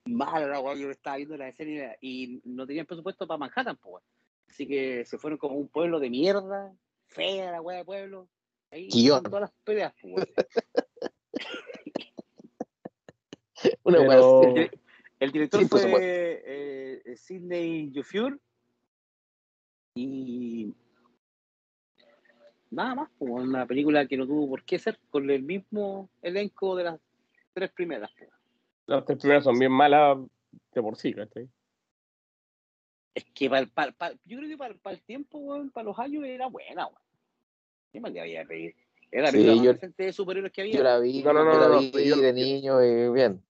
mala 0.05 0.47
la 0.47 0.61
weá. 0.61 0.74
Yo 0.74 0.91
estaba 0.91 1.16
viendo 1.16 1.37
la 1.37 1.49
escena 1.49 1.95
y 2.01 2.41
no 2.45 2.66
tenían 2.66 2.87
presupuesto 2.87 3.26
para 3.26 3.39
Manhattan, 3.39 3.76
pues. 3.76 4.05
Así 4.49 4.66
que 4.66 5.05
se 5.05 5.18
fueron 5.18 5.39
como 5.39 5.57
un 5.57 5.68
pueblo 5.68 6.01
de 6.01 6.11
mierda, 6.11 6.74
fea 7.07 7.53
la 7.53 7.61
weá 7.61 7.79
de 7.79 7.85
pueblo. 7.85 8.29
Ahí 8.71 8.89
Guión. 8.91 9.23
todas 9.23 9.43
las 9.43 9.53
peleas, 9.64 9.95
pues. 10.01 10.27
Una 13.85 13.99
Pero-. 13.99 14.43
El, 14.43 14.55
dire- 14.55 14.81
el 15.21 15.33
director 15.33 15.61
Sin 15.61 15.69
fue 15.69 15.81
presupuesto. 15.81 16.09
eh, 16.11 17.14
Sidney 17.16 17.93
Jufure 17.95 18.37
y 19.95 20.73
nada 22.71 22.95
más, 22.95 23.11
pues, 23.19 23.33
una 23.33 23.66
película 23.66 24.07
que 24.07 24.16
no 24.16 24.27
tuvo 24.27 24.49
por 24.49 24.64
qué 24.64 24.79
ser 24.79 24.99
con 25.11 25.29
el 25.31 25.43
mismo 25.43 26.09
elenco 26.23 26.77
de 26.77 26.85
las 26.85 27.01
tres 27.53 27.71
primeras. 27.73 28.11
pues. 28.16 28.31
Las 28.87 29.05
tres 29.05 29.19
primeras 29.19 29.45
son 29.45 29.59
bien 29.59 29.73
malas 29.73 30.19
de 30.73 30.83
por 30.83 30.97
sí, 30.97 31.12
¿cachai? 31.12 31.49
Es 33.14 33.25
que 33.35 33.51
para, 33.51 33.62
el- 33.62 33.71
para- 33.71 33.93
para- 33.93 34.14
yo 34.25 34.39
creo 34.39 34.49
que 34.49 34.57
para, 34.57 34.75
para 34.75 34.95
el 34.95 35.03
tiempo, 35.03 35.39
weón, 35.39 35.71
para 35.71 35.87
los 35.87 35.99
años 35.99 36.25
era 36.25 36.47
buena, 36.47 36.87
weón. 36.87 37.03
¿Qué 37.93 38.01
más 38.01 38.12
le 38.12 38.20
había 38.20 38.43
a 38.43 38.45
pedir? 38.45 38.74
Era 39.11 39.24
la 39.24 39.30
Sí, 39.30 39.62
yo- 39.62 39.72
de 39.97 40.12
superhéroes 40.12 40.53
que 40.53 40.61
había. 40.62 40.76
Yo 40.76 40.82
la 40.82 40.99
vi, 40.99 41.22
No, 41.22 41.32
no, 41.32 41.45
no, 41.45 41.53
yo 41.55 41.61
la 41.61 41.78
vi 41.80 42.09
yo- 42.09 42.16
de 42.16 42.32
niño 42.32 42.82
y 42.84 43.11
bien. 43.12 43.43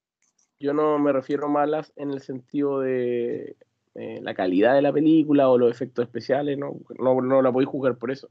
yo 0.60 0.72
no 0.72 0.98
me 0.98 1.12
refiero 1.12 1.46
a 1.46 1.48
malas 1.48 1.92
en 1.96 2.10
el 2.10 2.20
sentido 2.20 2.80
de 2.80 3.56
eh, 3.94 4.20
la 4.22 4.32
calidad 4.34 4.74
de 4.74 4.82
la 4.82 4.92
película 4.92 5.48
o 5.48 5.58
los 5.58 5.72
efectos 5.72 6.04
especiales, 6.04 6.56
no, 6.56 6.76
no, 7.00 7.20
no 7.20 7.42
la 7.42 7.50
podéis 7.50 7.68
jugar 7.68 7.96
por 7.98 8.12
eso. 8.12 8.28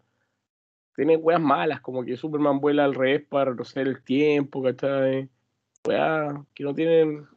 Tiene 0.95 1.17
weas 1.17 1.41
malas, 1.41 1.81
como 1.81 2.05
que 2.05 2.15
Superman 2.15 2.61
vuela 2.61 2.85
al 2.85 2.95
revés 2.95 3.25
para 3.27 3.51
retroceder 3.51 3.87
el 3.89 4.01
tiempo, 4.01 4.63
¿cachai? 4.63 5.27
Weas 5.85 6.33
que 6.53 6.63
no 6.63 6.73
tienen 6.73 7.27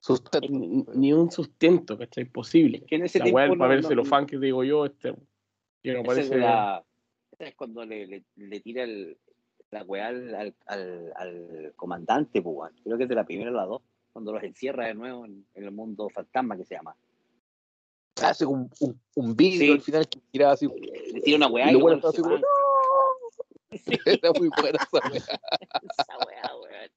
Sustento. 0.00 0.48
ni, 0.48 0.84
ni 0.94 1.12
un 1.12 1.30
sustento, 1.30 1.98
¿cachai? 1.98 2.24
Posible. 2.24 2.82
Que 2.86 2.96
en 2.96 3.04
ese 3.04 3.18
La 3.18 3.24
tiempo 3.24 3.36
wea 3.36 3.48
del 3.48 3.58
papel 3.58 3.82
no- 3.82 3.88
celofán 3.88 4.24
que 4.26 4.38
digo 4.38 4.64
yo, 4.64 4.86
este, 4.86 5.14
que 5.82 5.92
no 5.92 6.00
es, 6.00 6.06
parece... 6.06 6.38
la- 6.38 6.82
es 7.38 7.54
cuando 7.54 7.84
le, 7.84 8.06
le, 8.06 8.24
le 8.36 8.60
tira 8.60 8.84
el, 8.84 9.18
la 9.70 9.82
weá 9.82 10.08
al, 10.08 10.34
al, 10.34 10.54
al, 10.66 11.12
al 11.16 11.72
comandante, 11.76 12.40
pues, 12.42 12.72
creo 12.82 12.96
que 12.96 13.02
es 13.04 13.08
de 13.08 13.14
la 13.14 13.24
primera 13.24 13.50
a 13.50 13.54
la 13.54 13.64
dos, 13.66 13.82
cuando 14.12 14.32
los 14.32 14.42
encierra 14.42 14.86
de 14.86 14.94
nuevo 14.94 15.24
en, 15.26 15.44
en 15.54 15.64
el 15.64 15.70
mundo 15.70 16.08
fantasma 16.08 16.56
que 16.56 16.64
se 16.64 16.74
llama. 16.74 16.96
Hace 18.22 18.46
un, 18.46 18.70
un, 18.80 18.98
un 19.16 19.36
vídeo 19.36 19.58
Sí. 19.58 19.70
al 19.72 19.80
final 19.82 20.08
que 20.08 20.20
tiraba 20.30 20.52
así. 20.52 20.66
Le 21.12 21.20
tira 21.20 21.36
una 21.36 21.48
weá 21.48 21.66
Y 21.66 21.70
y 21.70 21.72
luego 21.72 21.92
estaba 21.92 22.10
así 22.10 22.22
Era 24.06 24.32
muy 24.38 24.48
buena 24.58 24.78
esa 24.82 25.08
wea. 25.10 25.20
Esa 25.20 26.18
weá, 26.26 26.56
weón. 26.56 26.90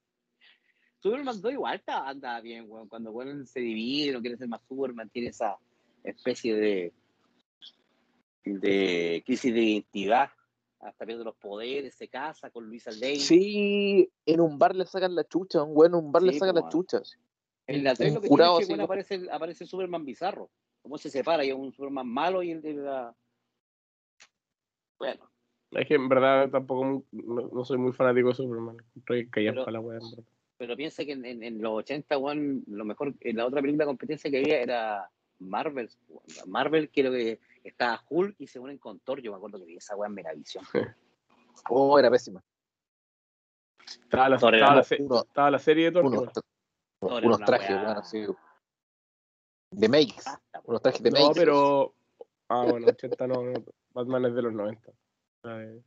Superman 1.02 1.40
2 1.40 1.52
igual 1.52 1.76
está- 1.76 2.08
anda 2.08 2.40
bien, 2.40 2.64
weón. 2.68 2.88
Cuando 2.88 3.10
weón 3.10 3.46
se 3.46 3.60
divide, 3.60 4.12
no 4.12 4.20
quiere 4.22 4.38
ser 4.38 4.48
más 4.48 4.62
Superman, 4.66 5.10
tiene 5.10 5.28
esa 5.28 5.58
especie 6.04 6.54
de 6.54 6.92
de 8.44 9.22
crisis 9.24 9.52
de 9.54 9.60
identidad. 9.60 10.30
Hasta 10.80 11.04
pierde 11.04 11.24
los 11.24 11.36
poderes, 11.36 11.94
se 11.94 12.08
casa 12.08 12.50
con 12.50 12.64
Luisa 12.66 12.90
Lane. 12.92 13.16
Sí, 13.16 14.10
en 14.24 14.40
un 14.40 14.58
bar 14.58 14.74
le 14.74 14.86
sacan 14.86 15.14
la 15.14 15.24
chucha, 15.24 15.62
un 15.62 15.72
weón 15.76 15.92
en 15.92 16.04
un 16.06 16.10
bar 16.12 16.22
le 16.22 16.32
sacan 16.32 16.54
pues, 16.54 16.64
las 16.64 16.72
chuchas. 16.72 17.18
En 17.66 17.84
la 17.84 17.94
3 17.94 18.08
un 18.08 18.14
lo 18.14 18.20
que 18.22 18.26
es 18.28 18.30
que 18.36 18.42
así, 18.42 18.64
bueno, 18.68 18.76
¿no? 18.78 18.84
aparece, 18.84 19.14
el- 19.16 19.30
aparece 19.30 19.64
el 19.64 19.70
Superman 19.70 20.04
bizarro. 20.06 20.50
¿Cómo 20.82 20.96
se 20.96 21.10
separa? 21.10 21.42
Hay 21.42 21.52
un 21.52 21.70
Superman 21.72 22.08
malo 22.08 22.42
y 22.42 22.50
el 22.52 22.62
de 22.62 22.72
la. 22.74 23.14
Bueno, 24.98 25.30
Es 25.72 25.86
que 25.86 25.94
en 25.94 26.08
verdad 26.08 26.48
tampoco 26.50 27.04
no, 27.12 27.48
no 27.52 27.64
soy 27.64 27.78
muy 27.78 27.92
fanático 27.92 28.28
de 28.28 28.34
Superman. 28.34 28.76
Estoy 28.96 29.28
callado 29.28 29.54
Pero- 29.56 29.64
para 29.66 29.72
la 29.74 29.80
wea, 29.80 29.98
en 29.98 30.10
verdad. 30.10 30.24
pero 30.56 30.76
piensa 30.76 31.04
que 31.04 31.12
en, 31.12 31.24
en- 31.26 31.42
en 31.42 31.60
los 31.60 31.72
80, 31.72 32.16
weón, 32.18 32.64
lo 32.66 32.84
mejor, 32.86 33.14
en 33.20 33.36
la 33.36 33.46
otra 33.46 33.60
película 33.60 33.84
de 33.84 33.88
competencia 33.90 34.30
que 34.30 34.38
había 34.38 34.60
era 34.62 35.10
Marvel. 35.38 35.90
Marvel, 36.46 36.90
creo 36.90 37.12
que 37.12 37.38
estaba 37.64 38.02
Hulk 38.08 38.36
y 38.38 38.46
se 38.46 38.58
unen 38.58 38.78
con 38.78 39.00
Thor. 39.00 39.20
Yo 39.20 39.30
me 39.32 39.36
acuerdo 39.36 39.58
que 39.58 39.64
vi 39.66 39.76
esa 39.76 39.96
weá 39.96 40.08
en 40.08 40.14
Megavisión. 40.14 40.64
Oh, 41.68 41.98
era 41.98 42.10
pésima. 42.10 42.42
Estaba 43.84 44.28
la, 44.30 44.36
estaba 44.36 44.52
la 44.56 44.72
Uno- 44.72 44.84
se- 44.84 45.02
uno- 45.02 45.20
estaba 45.22 45.50
la 45.50 45.58
serie 45.58 45.84
de 45.86 45.92
Thor. 45.92 46.04
unos, 46.06 46.14
igual. 46.22 46.32
Thor 47.00 47.24
unos 47.26 47.40
trajes, 47.40 47.70
weá- 47.70 47.84
weón, 47.84 47.96
así. 47.98 48.26
De 49.72 49.88
makes. 49.88 50.22
Unos 50.64 50.80
trajes 50.80 51.02
de 51.02 51.10
No, 51.10 51.20
makes. 51.26 51.40
pero. 51.40 51.94
Ah, 52.48 52.64
bueno, 52.68 52.86
80 52.86 53.26
no, 53.26 53.42
no, 53.42 53.52
Batman 53.92 54.24
es 54.26 54.34
de 54.34 54.42
los 54.42 54.52
90. 54.52 54.92
Eh, 55.44 55.82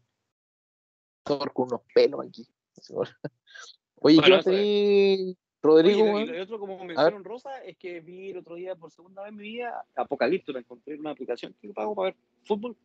Thor 1.24 1.54
con 1.54 1.66
unos 1.68 1.82
pelos 1.94 2.26
aquí. 2.28 2.46
Oye, 2.92 4.20
Bueno, 4.20 4.38
¿qué 4.38 4.44
tener 4.44 5.36
Rodrigo, 5.64 6.02
Oye, 6.04 6.10
y 6.10 6.14
weón? 6.14 6.28
lo- 6.28 6.36
y 6.36 6.40
otro 6.42 6.60
como 6.60 6.84
mención 6.84 7.24
rosa 7.24 7.64
es 7.64 7.78
que 7.78 8.02
vi 8.02 8.32
el 8.32 8.38
otro 8.40 8.56
día 8.56 8.76
por 8.76 8.92
segunda 8.92 9.22
vez 9.24 9.30
en 9.32 9.38
mi 9.38 9.44
vida 9.44 9.86
Apocalipto, 9.96 10.52
la 10.52 10.60
encontré 10.60 10.94
en 10.96 11.00
una 11.00 11.12
aplicación 11.12 11.56
que 11.62 11.70
pago 11.74 11.96
para 11.96 12.10
ver 12.12 12.16
fútbol. 12.46 12.76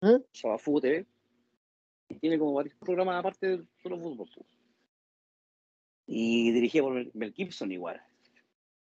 ¿Mm? 0.00 0.16
Se 0.32 0.46
llama 0.46 0.58
Fútbol 0.58 0.82
TV. 0.82 1.06
Y 2.10 2.14
tiene 2.20 2.38
como 2.38 2.54
varios 2.54 2.74
programas 2.76 3.18
aparte 3.18 3.46
de 3.58 3.64
solo 3.82 3.98
fútbol. 3.98 4.28
pues. 4.32 4.46
Y 6.06 6.52
dirigida 6.52 6.84
por 6.84 7.14
Mel- 7.14 7.34
Gibson 7.34 7.72
igual. 7.72 8.00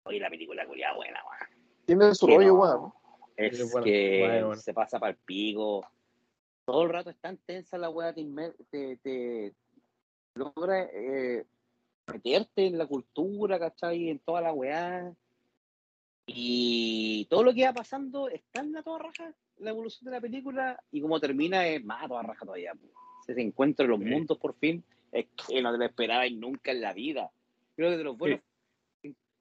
Oye, 0.05 0.21
la 0.21 0.31
película 0.31 0.65
culiada 0.67 0.95
buena, 0.95 1.21
weón. 1.25 1.65
Tiene 1.87 2.15
su 2.15 2.27
rollo, 2.29 2.47
no, 2.55 2.55
weón. 2.61 2.93
Es 3.37 3.73
bueno, 3.73 3.85
que 3.85 4.19
bueno, 4.21 4.47
bueno. 4.49 4.61
se 4.63 4.73
pasa 4.73 5.01
para 5.01 5.13
el 5.13 5.19
pico. 5.19 5.85
Todo 6.65 6.85
el 6.85 6.91
rato 6.91 7.11
es 7.11 7.19
tan 7.19 7.37
tensa 7.39 7.77
la 7.79 7.91
weá, 7.91 8.15
te, 8.15 8.97
te 8.99 9.55
logra 10.35 10.85
eh, 10.85 11.45
meterte 12.13 12.67
en 12.67 12.79
la 12.79 12.87
cultura, 12.87 13.59
¿cachai? 13.59 14.11
En 14.11 14.19
toda 14.21 14.41
la 14.41 14.53
weá. 14.53 15.13
Y 16.27 17.27
todo 17.29 17.43
lo 17.43 17.53
que 17.53 17.65
va 17.65 17.73
pasando 17.73 18.29
está 18.29 18.61
en 18.61 18.73
la 18.73 18.83
toda 18.83 19.01
raja, 19.01 19.35
la 19.59 19.71
evolución 19.71 20.07
de 20.07 20.11
la 20.13 20.21
película, 20.21 20.81
y 20.93 21.01
como 21.01 21.19
termina 21.19 21.67
es 21.67 21.85
más 21.85 22.05
a 22.05 22.09
toda 22.09 22.23
raja 22.23 22.45
todavía. 22.45 22.73
encuentro 23.29 23.85
de 23.85 23.91
los 23.91 24.01
Sí. 24.01 24.07
mundos 24.07 24.39
por 24.39 24.55
fin 24.59 24.83
es 25.13 25.27
que 25.49 25.63
no 25.63 25.71
te 25.71 25.79
lo 25.79 25.85
esperabas 25.85 26.33
nunca 26.33 26.73
en 26.73 26.81
la 26.81 26.93
vida. 26.93 27.31
Creo 27.77 27.91
que 27.91 27.97
de 27.97 28.05
los 28.05 28.19
buenos, 28.19 28.41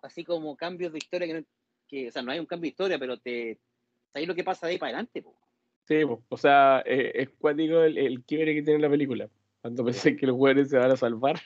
así 0.04 0.24
como 0.24 0.56
cambios 0.56 0.92
de 0.92 1.00
historia, 1.00 1.28
que, 1.28 1.34
no- 1.34 1.46
que, 1.88 2.08
o 2.08 2.12
sea, 2.12 2.22
no 2.22 2.32
hay 2.32 2.40
un 2.40 2.46
cambio 2.46 2.68
de 2.68 2.70
historia, 2.70 3.00
pero 3.00 3.18
te 3.18 3.58
sabes 4.14 4.28
lo 4.28 4.36
que 4.36 4.44
pasa 4.44 4.68
de 4.68 4.74
ahí 4.74 4.78
para 4.80 4.90
adelante. 4.92 5.22
po. 5.24 5.36
Sí, 5.88 6.06
po. 6.06 6.24
o 6.30 6.38
sea, 6.38 6.84
eh, 6.86 7.12
es 7.16 7.30
cuático 7.32 7.82
el, 7.82 7.98
el 7.98 8.24
quiebre 8.24 8.54
que 8.54 8.62
tiene 8.62 8.80
la 8.80 8.90
película. 8.90 9.28
Cuando 9.62 9.84
pensé 9.84 10.16
que 10.16 10.28
los 10.28 10.36
jugadores 10.36 10.70
se 10.70 10.78
van 10.78 10.92
a 10.92 10.96
salvar, 10.98 11.40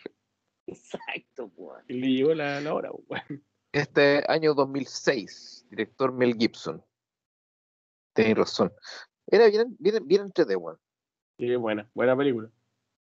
Exacto, 0.66 1.52
y 1.88 1.94
le 1.94 2.08
llegó 2.08 2.34
la, 2.34 2.62
la 2.62 2.74
hora, 2.74 2.92
weón. 3.10 3.44
Este 3.72 4.24
año 4.28 4.54
2006, 4.54 5.66
director 5.70 6.12
Mel 6.14 6.36
Gibson. 6.38 6.84
Tenéis 8.14 8.38
razón. 8.38 8.72
Era 9.28 9.48
bien, 9.48 9.76
bien, 9.80 10.08
bien 10.08 10.22
entrete, 10.22 10.56
weón. 10.56 10.78
Sí, 11.38 11.56
buena, 11.56 11.90
buena 11.94 12.16
película. 12.16 12.50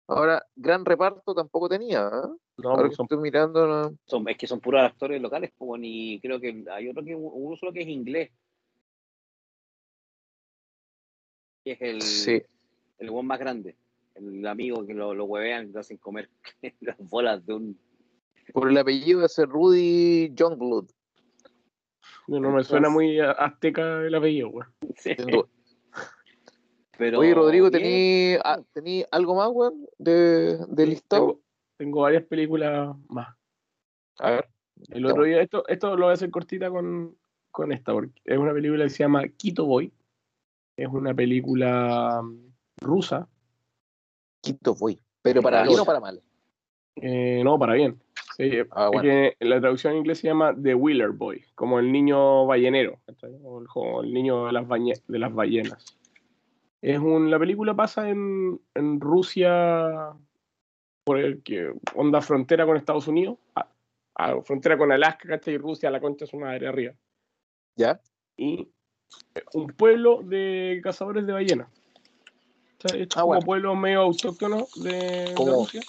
Ahora, 0.06 0.44
gran 0.54 0.84
reparto 0.84 1.34
tampoco 1.34 1.68
tenía, 1.68 2.06
¿eh? 2.06 2.28
No, 2.58 2.70
Ahora 2.70 2.82
pues 2.82 2.90
que 2.90 2.96
son- 2.96 3.04
estoy 3.06 3.18
mirando, 3.18 3.66
no. 3.66 3.98
Son, 4.06 4.28
es 4.28 4.36
que 4.36 4.46
son 4.46 4.60
puros 4.60 4.82
actores 4.82 5.20
locales, 5.20 5.50
po, 5.56 5.76
y 5.78 6.20
creo 6.20 6.38
que 6.40 6.64
hay 6.70 6.88
otro 6.88 7.02
que 7.04 7.14
uno 7.14 7.56
solo 7.56 7.72
que 7.72 7.80
es 7.82 7.88
inglés. 7.88 8.30
Que 11.64 11.72
es 11.72 11.80
el, 11.80 12.02
Sí. 12.02 12.42
el 12.98 13.10
buen 13.10 13.26
más 13.26 13.38
grande. 13.40 13.76
El 14.14 14.46
amigo 14.46 14.86
que 14.86 14.94
lo, 14.94 15.14
lo 15.14 15.24
huevean 15.24 15.68
y 15.68 15.72
lo 15.72 15.80
hacen 15.80 15.96
comer 15.96 16.30
las 16.80 16.96
bolas 16.98 17.44
de 17.46 17.54
un. 17.54 17.78
Por 18.52 18.70
el 18.70 18.78
apellido 18.78 19.20
de 19.20 19.26
ese 19.26 19.46
Rudy 19.46 20.32
Youngblood. 20.34 20.88
no 22.28 22.50
me 22.50 22.62
suena 22.62 22.88
muy 22.90 23.18
a- 23.18 23.32
azteca 23.32 24.02
el 24.02 24.14
apellido, 24.14 24.50
duda. 24.50 24.70
Pero 26.96 27.18
Oye, 27.18 27.34
Rodrigo, 27.34 27.70
¿tení, 27.70 28.36
tení 28.72 29.04
algo 29.10 29.34
más, 29.34 29.48
weón, 29.52 29.86
de, 29.98 30.58
de 30.68 30.84
Sí, 30.84 30.90
listado? 30.90 31.26
Tengo, 31.26 31.40
tengo 31.76 32.00
varias 32.02 32.22
películas 32.24 32.96
más. 33.08 33.34
A 34.18 34.30
ver. 34.30 34.48
El 34.90 35.06
otro 35.06 35.24
día, 35.24 35.40
esto, 35.40 35.66
esto 35.68 35.96
lo 35.96 36.04
voy 36.06 36.10
a 36.12 36.14
hacer 36.14 36.30
cortita 36.30 36.70
con, 36.70 37.16
con 37.50 37.72
esta, 37.72 37.92
porque 37.92 38.20
es 38.24 38.38
una 38.38 38.52
película 38.52 38.84
que 38.84 38.90
se 38.90 38.98
llama 38.98 39.26
Quito 39.28 39.64
Boy. 39.66 39.92
Es 40.76 40.88
una 40.88 41.14
película 41.14 42.20
mm, 42.22 42.52
rusa, 42.80 43.28
Quito 44.44 44.74
voy. 44.74 44.98
Pero 45.22 45.40
para 45.42 45.62
bien 45.62 45.80
o 45.80 45.84
para 45.84 46.00
mal. 46.00 46.20
eh, 46.96 47.42
no, 47.44 47.58
para 47.58 47.74
bien. 47.74 48.00
Sí, 48.36 48.50
Ah, 48.72 48.86
es 48.86 48.90
bueno. 48.92 49.02
que 49.02 49.36
la 49.40 49.60
traducción 49.60 49.92
en 49.92 49.98
inglés 50.00 50.18
se 50.18 50.26
llama 50.26 50.54
The 50.60 50.74
Wheeler 50.74 51.10
Boy, 51.10 51.44
como 51.54 51.78
el 51.78 51.90
niño 51.92 52.46
ballenero, 52.46 52.98
o 53.42 53.60
el, 53.60 53.66
o 53.74 54.02
el 54.02 54.12
niño 54.12 54.46
de 54.46 54.52
las, 54.52 54.66
bañe- 54.66 55.02
de 55.06 55.18
las 55.18 55.32
ballenas. 55.32 55.96
Es 56.82 56.98
un, 56.98 57.30
la 57.30 57.38
película 57.38 57.74
pasa 57.74 58.08
en, 58.10 58.60
en 58.74 59.00
Rusia, 59.00 60.12
por 61.04 61.18
el 61.18 61.42
que 61.42 61.72
onda 61.94 62.20
frontera 62.20 62.66
con 62.66 62.76
Estados 62.76 63.06
Unidos, 63.08 63.38
a, 63.54 63.68
a 64.16 64.42
frontera 64.42 64.76
con 64.76 64.90
Alaska, 64.92 65.28
¿cachai? 65.28 65.54
Y 65.54 65.58
Rusia, 65.58 65.90
la 65.90 66.00
concha 66.00 66.24
de 66.24 66.30
su 66.30 66.36
madre 66.38 66.66
arriba. 66.68 66.92
¿Ya? 67.76 68.00
y 68.36 68.68
un 69.54 69.68
pueblo 69.68 70.22
de 70.24 70.80
cazadores 70.82 71.24
de 71.26 71.32
ballenas. 71.32 71.68
O 72.84 72.88
sea, 72.88 73.00
es 73.00 73.08
Ah, 73.14 73.20
como 73.22 73.26
bueno. 73.28 73.46
pueblo 73.46 73.74
medio 73.76 74.00
autóctono 74.02 74.66
de, 74.76 75.34
Rusia. 75.36 75.80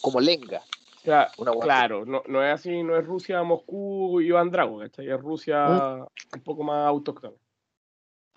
Como 0.00 0.20
lenga. 0.20 0.62
O 0.96 1.00
sea, 1.00 1.30
Una 1.38 1.52
guapa. 1.52 1.64
claro, 1.66 2.04
no, 2.04 2.22
no 2.26 2.42
es 2.42 2.52
así, 2.52 2.82
no 2.82 2.96
es 2.96 3.04
Rusia, 3.06 3.42
Moscú 3.44 4.20
y 4.20 4.26
Iván 4.26 4.50
Drago, 4.50 4.78
¿cachai? 4.80 5.08
Es 5.08 5.20
Rusia 5.20 5.68
¿Mm? 5.68 6.06
un 6.36 6.42
poco 6.42 6.64
más 6.64 6.88
autóctona. 6.88 7.36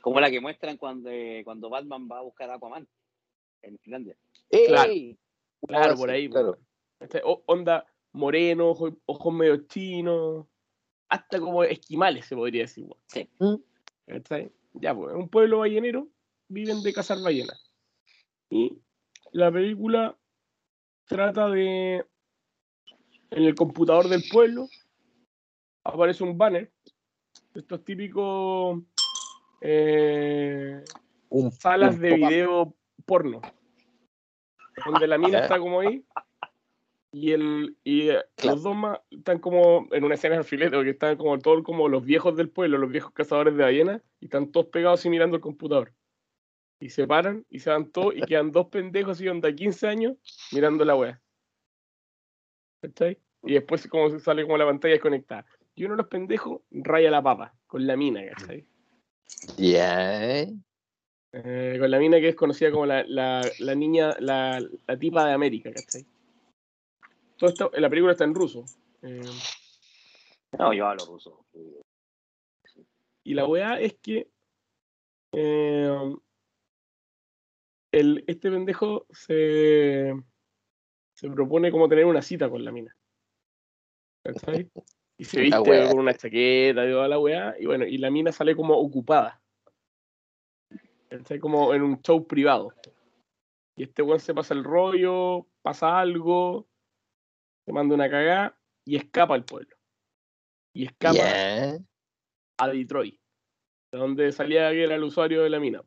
Como 0.02 0.20
la 0.20 0.30
que 0.30 0.40
muestran 0.40 0.78
cuando, 0.78 1.10
eh, 1.10 1.42
cuando 1.44 1.70
Batman 1.70 2.08
va 2.12 2.20
a 2.20 2.22
buscar 2.22 2.50
a 2.52 2.56
Aquaman 2.56 2.88
en 3.64 3.78
Finlandia. 3.80 4.16
Claro. 4.68 4.94
Claro, 5.68 5.96
por 5.96 6.10
ahí. 6.12 6.30
Claro. 6.30 6.58
O- 7.24 7.44
onda 7.48 7.86
moreno, 8.14 8.70
ojos, 8.70 8.94
ojos 9.06 9.34
medio 9.34 9.58
chinos, 9.68 10.46
hasta 11.10 11.40
como 11.40 11.64
esquimales 11.64 12.26
se 12.28 12.36
podría 12.36 12.62
decir. 12.64 12.86
Sí. 13.08 13.28
Mm. 13.40 13.56
Ya, 14.74 14.96
pues, 14.96 15.16
un 15.16 15.28
pueblo 15.28 15.60
ballenero, 15.60 16.08
viven 16.48 16.82
de 16.82 16.94
cazar 16.94 17.20
ballenas. 17.22 17.69
Y 18.50 18.78
la 19.32 19.52
película 19.52 20.18
trata 21.06 21.50
de. 21.50 22.06
En 23.32 23.44
el 23.44 23.54
computador 23.54 24.08
del 24.08 24.24
pueblo 24.32 24.68
aparece 25.84 26.24
un 26.24 26.38
banner. 26.38 26.72
Estos 27.54 27.84
típicos. 27.84 28.82
eh, 29.62 30.84
Un, 31.30 31.52
salas 31.52 31.96
un 31.96 32.02
de 32.02 32.16
video 32.16 32.74
porno. 33.06 33.42
Donde 34.86 35.08
la 35.08 35.18
mina 35.18 35.40
está 35.40 35.60
como 35.60 35.82
ahí. 35.82 36.04
Y, 37.12 37.32
el, 37.32 37.76
y 37.84 38.10
eh, 38.10 38.24
Claro. 38.36 38.56
los 38.56 38.64
dos 38.64 38.76
más 38.76 39.00
están 39.10 39.40
como 39.40 39.88
en 39.92 40.04
una 40.04 40.14
escena 40.14 40.38
al 40.38 40.44
filete, 40.44 40.76
porque 40.76 40.92
están 40.92 41.18
como 41.18 41.38
todos 41.40 41.64
como 41.64 41.90
los 41.90 42.06
viejos 42.06 42.36
del 42.38 42.50
pueblo, 42.50 42.78
los 42.78 42.92
viejos 42.92 43.12
cazadores 43.14 43.56
de 43.56 43.64
ballenas, 43.64 44.02
y 44.20 44.26
están 44.26 44.52
todos 44.52 44.68
pegados 44.68 45.00
así 45.00 45.10
mirando 45.10 45.36
el 45.36 45.42
computador. 45.42 45.92
Y 46.80 46.90
se 46.90 47.06
paran 47.08 47.46
y 47.50 47.60
se 47.60 47.70
van 47.70 47.92
todos 47.92 48.16
y 48.16 48.22
quedan 48.22 48.52
dos 48.52 48.68
pendejos 48.68 49.18
así 49.18 49.28
onda 49.28 49.54
15 49.54 49.88
años 49.88 50.18
mirando 50.52 50.86
la 50.86 50.96
wea. 50.96 51.22
¿Cachai? 52.82 53.18
Y 53.44 53.54
después 53.54 53.88
como 53.88 54.10
se 54.10 54.20
sale 54.20 54.44
como 54.44 54.58
la 54.58 54.66
pantalla 54.66 54.94
desconectada. 54.94 55.46
Y 55.76 55.86
uno 55.86 55.96
de 55.96 56.04
los 56.04 56.08
pendejos 56.08 56.62
raya 56.72 57.12
la 57.12 57.22
papa 57.22 57.54
con 57.68 57.86
la 57.86 57.96
mina, 57.98 58.22
¿cachai? 58.36 58.66
Ya. 59.58 60.42
Eh, 61.32 61.78
con 61.80 61.92
la 61.92 62.00
mina 62.00 62.20
que 62.20 62.30
es 62.30 62.36
conocida 62.36 62.72
como 62.72 62.86
la, 62.86 63.04
la, 63.08 63.42
la 63.60 63.76
niña, 63.76 64.16
la, 64.20 64.60
la 64.88 64.98
tipa 64.98 65.26
de 65.28 65.34
América, 65.34 65.72
¿cachai? 65.74 66.06
Todo 67.38 67.50
esto, 67.50 67.72
la 67.76 67.90
película 67.90 68.14
está 68.14 68.24
en 68.24 68.36
ruso. 68.36 68.66
Eh, 69.02 69.22
No, 70.58 70.74
yo 70.74 70.88
hablo 70.88 71.06
ruso. 71.06 71.46
y 73.24 73.34
la 73.34 73.46
weá 73.46 73.80
es 73.80 73.94
que 74.02 74.30
eh, 75.34 76.16
el, 77.92 78.24
este 78.28 78.52
pendejo 78.52 79.06
se, 79.10 80.14
se 81.14 81.30
propone 81.30 81.72
como 81.72 81.90
tener 81.90 82.06
una 82.06 82.22
cita 82.22 82.50
con 82.50 82.64
la 82.64 82.72
mina. 82.72 82.96
¿Cachai? 84.24 84.70
Y 85.18 85.26
se 85.26 85.42
viste 85.42 85.88
con 85.88 86.00
una 86.00 86.14
chaqueta 86.14 86.86
y 86.86 86.92
toda 86.92 87.08
la 87.08 87.20
weá. 87.20 87.56
Y 87.60 87.66
bueno, 87.66 87.86
y 87.86 87.98
la 87.98 88.12
mina 88.12 88.32
sale 88.32 88.56
como 88.56 88.78
ocupada. 88.78 89.42
¿Cachai? 91.10 91.40
Como 91.40 91.74
en 91.74 91.82
un 91.82 92.02
show 92.02 92.26
privado. 92.26 92.74
Y 93.76 93.84
este 93.84 94.02
weón 94.02 94.20
se 94.20 94.34
pasa 94.34 94.54
el 94.54 94.64
rollo, 94.64 95.48
pasa 95.62 96.00
algo, 96.00 96.68
se 97.66 97.72
manda 97.72 97.96
una 97.96 98.10
cagada 98.10 98.60
y 98.86 98.98
escapa 98.98 99.36
al 99.36 99.46
pueblo. 99.46 99.76
Y 100.74 100.86
escapa 100.86 101.80
a 102.58 102.68
Detroit, 102.68 103.20
de 103.92 103.98
donde 103.98 104.32
salía 104.34 104.70
que 104.72 104.84
era 104.84 104.96
el 104.96 105.04
usuario 105.04 105.44
de 105.44 105.50
la 105.50 105.60
mina. 105.60 105.82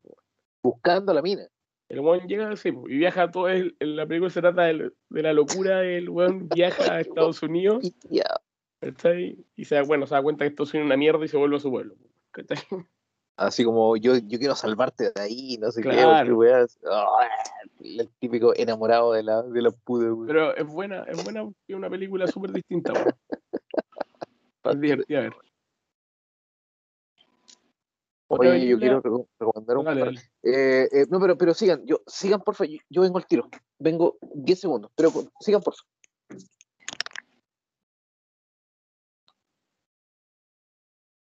Buscando 0.62 1.12
la 1.12 1.20
mina. 1.20 1.46
El 1.92 2.00
weón 2.00 2.26
llega 2.26 2.56
sí, 2.56 2.70
y 2.88 2.96
viaja 2.96 3.30
todo. 3.30 3.48
El, 3.50 3.76
en 3.78 3.96
la 3.96 4.06
película 4.06 4.30
se 4.30 4.40
trata 4.40 4.62
del- 4.62 4.94
de, 5.10 5.22
la 5.22 5.34
locura 5.34 5.80
del 5.80 6.08
weón 6.08 6.48
viaja 6.48 6.94
a 6.94 7.00
Estados 7.00 7.42
Unidos. 7.42 7.84
¿cachai? 8.80 9.36
y 9.54 9.64
se 9.66 9.74
da, 9.76 9.82
bueno, 9.82 10.06
se 10.06 10.14
da 10.14 10.22
cuenta 10.22 10.44
que 10.44 10.48
Estados 10.48 10.72
Unidos 10.72 10.86
es 10.86 10.88
una 10.88 10.96
mierda 10.96 11.24
y 11.24 11.28
se 11.28 11.36
vuelve 11.36 11.56
a 11.56 11.60
su 11.60 11.70
pueblo. 11.70 11.94
¿cachai? 12.30 12.56
Así 13.36 13.62
como 13.62 13.96
yo, 13.98 14.16
yo 14.16 14.38
quiero 14.38 14.54
salvarte 14.54 15.12
de 15.14 15.20
ahí, 15.20 15.58
no 15.60 15.70
sé 15.70 15.82
Claro. 15.82 16.24
qué, 16.26 16.32
weas. 16.32 16.78
Ah, 16.90 17.28
el 17.80 18.08
típico 18.18 18.54
enamorado 18.56 19.12
de 19.12 19.22
la, 19.22 19.42
de 19.42 19.60
la 19.60 19.70
puta, 19.70 20.06
weón. 20.06 20.26
Pero 20.26 20.56
es 20.56 20.66
buena, 20.66 21.04
es 21.04 21.22
buena 21.22 21.44
porque 21.44 21.58
es 21.68 21.76
una 21.76 21.90
película 21.90 22.26
súper 22.26 22.52
distinta. 22.52 22.94
weón. 22.94 23.14
Es 24.64 24.80
divertida 24.80 25.18
a 25.18 25.22
ver. 25.24 25.32
Oye, 28.38 28.66
yo 28.68 28.78
quiero 28.78 29.02
reco- 29.02 29.28
recomendar 29.38 29.76
un 29.76 29.84
par. 29.84 30.14
Eh, 30.42 30.88
eh, 30.92 31.06
no, 31.10 31.20
pero, 31.20 31.36
pero 31.36 31.54
sigan, 31.54 31.84
yo, 31.84 32.00
sigan 32.06 32.40
porfa, 32.42 32.64
yo, 32.64 32.78
yo 32.88 33.02
vengo 33.02 33.18
al 33.18 33.26
tiro. 33.26 33.48
Vengo 33.78 34.16
10 34.34 34.60
segundos, 34.60 34.90
pero 34.94 35.10
sigan 35.40 35.60
porfa. 35.62 35.82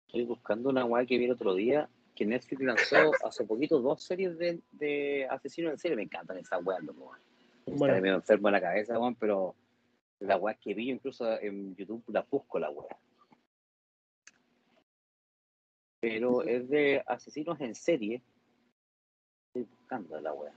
Estoy 0.08 0.26
buscando 0.26 0.70
una 0.70 0.86
weá 0.86 1.06
que 1.06 1.18
vi 1.18 1.26
el 1.26 1.32
otro 1.32 1.54
día, 1.56 1.89
que 2.16 2.26
Netflix 2.26 2.62
lanzó 2.62 2.95
hace 3.26 3.45
poquito 3.45 3.80
dos 3.80 4.04
series 4.04 4.38
de, 4.38 4.60
de 4.72 5.26
asesinos 5.30 5.72
en 5.72 5.78
serie. 5.80 5.95
Me 5.97 6.04
encantan 6.04 6.38
esas 6.38 6.64
weas, 6.66 6.84
loco. 6.84 7.12
Bueno, 7.66 7.76
Estaré 7.86 8.02
medio 8.02 8.16
enfermo 8.16 8.47
en 8.49 8.54
la 8.54 8.62
cabeza, 8.62 8.99
weón, 8.99 9.16
pero 9.16 9.56
las 10.20 10.39
weas 10.41 10.58
que 10.60 10.74
vi 10.74 10.88
yo 10.88 10.93
incluso 10.95 11.39
en 11.39 11.76
YouTube 11.76 12.04
las 12.08 12.30
busco 12.30 12.60
la 12.60 12.70
wea. 12.70 12.97
Pero 16.02 16.41
es 16.41 16.68
de 16.68 17.04
asesinos 17.06 17.62
en 17.62 17.76
serie. 17.76 18.22
Estoy 19.47 19.70
buscando 19.70 20.20
la 20.20 20.34
wea. 20.34 20.54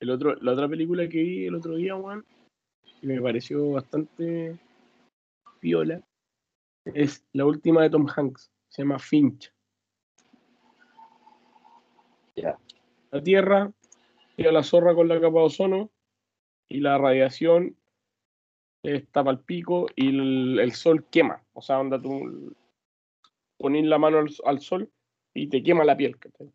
el 0.00 0.10
otro, 0.10 0.36
la 0.36 0.52
otra 0.52 0.68
película 0.68 1.08
que 1.08 1.18
vi 1.18 1.46
el 1.46 1.54
otro 1.56 1.74
día, 1.74 1.96
Juan, 1.96 2.24
y 3.02 3.06
me 3.08 3.20
pareció 3.20 3.72
bastante 3.72 4.56
piola, 5.60 6.00
es 6.84 7.24
la 7.32 7.46
última 7.46 7.82
de 7.82 7.90
Tom 7.90 8.06
Hanks. 8.08 8.50
Se 8.68 8.82
llama 8.82 8.98
Finch. 8.98 9.52
Ya. 12.36 12.58
La 13.10 13.22
Tierra 13.22 13.72
tiene 14.36 14.52
la 14.52 14.62
zorra 14.62 14.94
con 14.94 15.08
la 15.08 15.20
capa 15.20 15.40
de 15.40 15.44
ozono 15.44 15.90
y 16.68 16.80
la 16.80 16.96
radiación 16.96 17.76
está 18.82 19.22
para 19.22 19.36
el 19.36 19.44
pico 19.44 19.86
y 19.94 20.08
el, 20.08 20.58
el 20.58 20.72
sol 20.72 21.04
quema. 21.10 21.44
O 21.52 21.60
sea, 21.60 21.78
onda 21.78 22.00
tú 22.00 22.54
pones 23.62 23.86
la 23.86 23.98
mano 23.98 24.18
al, 24.18 24.28
al 24.44 24.60
sol 24.60 24.90
y 25.32 25.48
te 25.48 25.62
quema 25.62 25.84
la 25.84 25.96
piel. 25.96 26.18
¿cachai? 26.18 26.52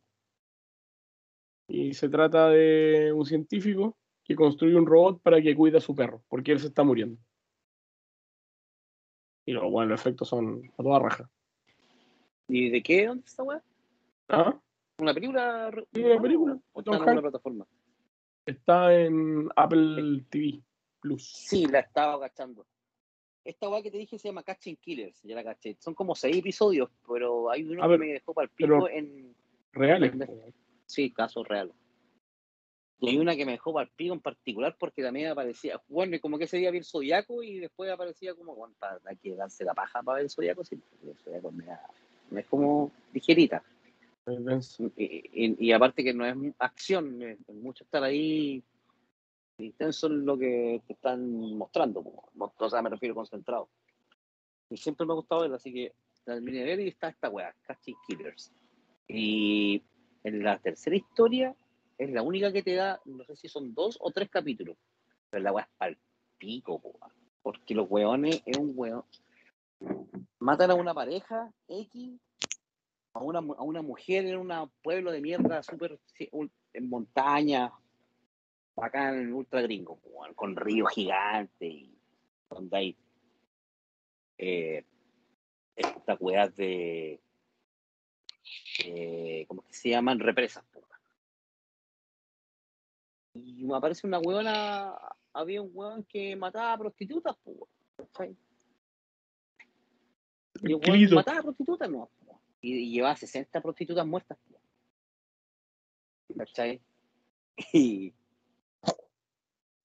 Y 1.68 1.94
se 1.94 2.10
trata 2.10 2.50
de 2.50 3.12
un 3.14 3.26
científico 3.26 3.98
que 4.24 4.36
construye 4.36 4.76
un 4.76 4.86
robot 4.86 5.22
para 5.22 5.42
que 5.42 5.56
cuide 5.56 5.78
a 5.78 5.82
su 5.82 5.96
perro, 5.96 6.22
porque 6.28 6.52
él 6.52 6.60
se 6.60 6.68
está 6.68 6.84
muriendo. 6.84 7.20
Y 9.46 9.54
lo, 9.54 9.70
bueno, 9.70 9.92
los 9.92 10.02
efectos 10.02 10.28
son 10.28 10.70
a 10.78 10.84
toda 10.84 11.00
raja. 11.00 11.30
¿Y 12.48 12.70
de 12.70 12.84
qué? 12.84 13.08
¿Dónde 13.08 13.26
está 13.26 13.44
wea? 13.44 13.64
¿Ah? 14.30 14.60
¿Una 15.00 15.14
película? 15.14 15.72
Una 15.94 16.22
película. 16.22 16.60
¿O 16.74 16.80
está 16.80 17.12
en 17.12 17.22
plataforma? 17.22 17.68
Está 18.46 18.94
en 18.94 19.50
Apple 19.56 20.26
TV 20.30 20.62
Plus. 21.00 21.30
Sí, 21.30 21.66
la 21.68 21.80
estaba 21.80 22.20
cachando. 22.20 22.66
Esta 23.48 23.70
weá 23.70 23.82
que 23.82 23.90
te 23.92 23.98
dije 23.98 24.20
se 24.20 24.28
llama 24.28 24.44
Catching 24.44 24.76
Killers, 24.76 25.22
ya 25.24 25.34
la 25.34 25.44
caché. 25.44 25.78
Son 25.80 25.94
como 25.96 26.16
seis 26.16 26.36
episodios, 26.36 26.90
pero 27.08 27.50
hay 27.50 27.64
uno 27.64 27.82
A 27.82 27.86
que 27.86 27.92
ver, 27.92 28.00
me 28.00 28.08
dejó 28.08 28.34
para 28.34 28.44
el 28.44 28.50
pico 28.52 28.90
en. 28.90 29.34
Reales. 29.72 30.12
Sí, 30.86 31.12
casos 31.12 31.48
reales. 31.48 31.74
Y 33.00 33.10
hay 33.10 33.18
una 33.18 33.36
que 33.38 33.46
me 33.46 33.54
dejó 33.54 33.72
para 33.74 33.86
el 33.86 33.92
pico 33.96 34.14
en 34.14 34.20
particular 34.20 34.76
porque 34.78 35.02
también 35.02 35.30
aparecía. 35.30 35.82
Bueno, 35.88 36.16
y 36.18 36.20
como 36.20 36.38
que 36.38 36.44
ese 36.44 36.58
día 36.58 36.72
vi 36.72 36.80
el 36.80 36.84
zodiaco 36.84 37.42
y 37.42 37.60
después 37.60 37.90
aparecía 37.90 38.34
como, 38.36 38.54
bueno, 38.54 38.76
para 38.80 39.00
hay 39.06 39.16
que 39.16 39.34
darse 39.36 39.64
la 39.64 39.74
paja 39.74 40.04
para 40.04 40.16
ver 40.18 40.24
el 40.26 40.30
zodiaco. 40.30 40.66
Sí, 40.66 40.78
el 41.06 41.16
zodiaco 41.18 41.50
me, 41.52 41.66
da- 41.66 41.88
me 42.32 42.42
es 42.42 42.48
como 42.48 42.92
ligerita. 43.14 43.64
Y, 44.98 45.46
y- 45.46 45.68
y 45.68 45.72
aparte 45.72 46.04
que 46.04 46.14
no 46.14 46.26
es 46.26 46.36
acción, 46.60 47.22
es 47.22 47.40
mucho 47.48 47.86
estar 47.86 48.04
ahí 48.04 48.62
intenso 49.58 50.08
en 50.08 50.26
lo 50.26 50.38
que 50.38 50.82
te 50.86 50.94
están 50.94 51.58
mostrando, 51.58 52.02
o 52.02 52.70
sea, 52.70 52.82
me 52.82 52.90
refiero 52.90 53.16
concentrado. 53.16 53.70
Y 54.70 54.78
siempre 54.78 55.06
me 55.06 55.14
ha 55.14 55.16
gustado 55.16 55.42
verlo, 55.42 55.56
así 55.56 55.74
que 55.74 55.94
terminé 56.24 56.60
de 56.60 56.66
ver 56.66 56.80
y 56.82 56.90
está 56.90 57.10
esta 57.10 57.30
weá, 57.30 57.56
Catching 57.62 57.96
Killers. 58.08 58.52
Y 59.08 59.82
en 60.24 60.44
la 60.44 60.60
tercera 60.60 60.96
historia 60.96 61.56
es 61.98 62.12
la 62.12 62.22
única 62.22 62.52
que 62.52 62.64
te 62.64 62.76
da, 62.76 63.00
no 63.06 63.24
sé 63.24 63.36
si 63.36 63.48
son 63.48 63.74
dos 63.74 63.98
o 64.02 64.12
tres 64.12 64.30
capítulos, 64.30 64.78
pero 65.30 65.44
la 65.44 65.52
weá 65.52 65.64
es 65.64 65.78
pal 65.78 65.98
pico, 66.38 66.80
po, 66.80 67.00
porque 67.42 67.74
los 67.74 67.90
weones 67.90 68.42
es 68.46 68.58
un 68.58 68.74
weón. 68.76 69.04
Matan 70.40 70.72
a 70.72 70.76
una 70.76 70.94
pareja 70.94 71.52
X 71.68 72.20
a 73.14 73.20
una, 73.20 73.40
a 73.40 73.64
una 73.64 73.82
mujer 73.82 74.26
en 74.26 74.38
un 74.38 74.72
pueblo 74.84 75.12
de 75.12 75.22
mierda 75.22 75.64
súper 75.64 76.00
en 76.20 76.90
montaña, 76.90 77.72
bacán, 78.78 79.34
ultra 79.34 79.62
gringo, 79.62 80.00
con 80.36 80.56
río 80.56 80.86
gigante 80.86 81.68
y 81.68 81.98
donde 82.50 82.78
hay 82.78 82.98
eh, 84.38 84.86
estas 85.76 86.18
weas 86.22 86.56
de 86.56 87.20
eh, 88.86 89.46
¿cómo 89.48 89.64
que 89.64 89.74
se 89.74 89.90
llaman? 89.90 90.20
represas. 90.20 90.64
Y 93.34 93.66
me 93.66 93.76
aparece 93.76 94.08
una 94.08 94.20
weona, 94.20 94.96
había 95.34 95.62
un 95.62 95.72
weón 95.74 96.04
que 96.04 96.36
mataba 96.36 96.74
a 96.74 96.78
prostitutas, 96.78 97.36
po, 97.38 97.52
weón, 97.52 97.70
¿cachai? 97.96 98.38
Y 100.64 100.72
el 100.72 100.76
weón 100.76 101.16
mataba 101.16 101.40
a 101.40 101.44
prostitutas, 101.44 101.90
no. 101.90 102.10
Y, 102.62 102.74
y 102.74 102.92
llevaba 102.92 103.16
60 103.16 103.62
prostitutas 103.62 104.06
muertas. 104.06 104.38
¿Cachai? 106.38 106.82
Y, 107.74 108.14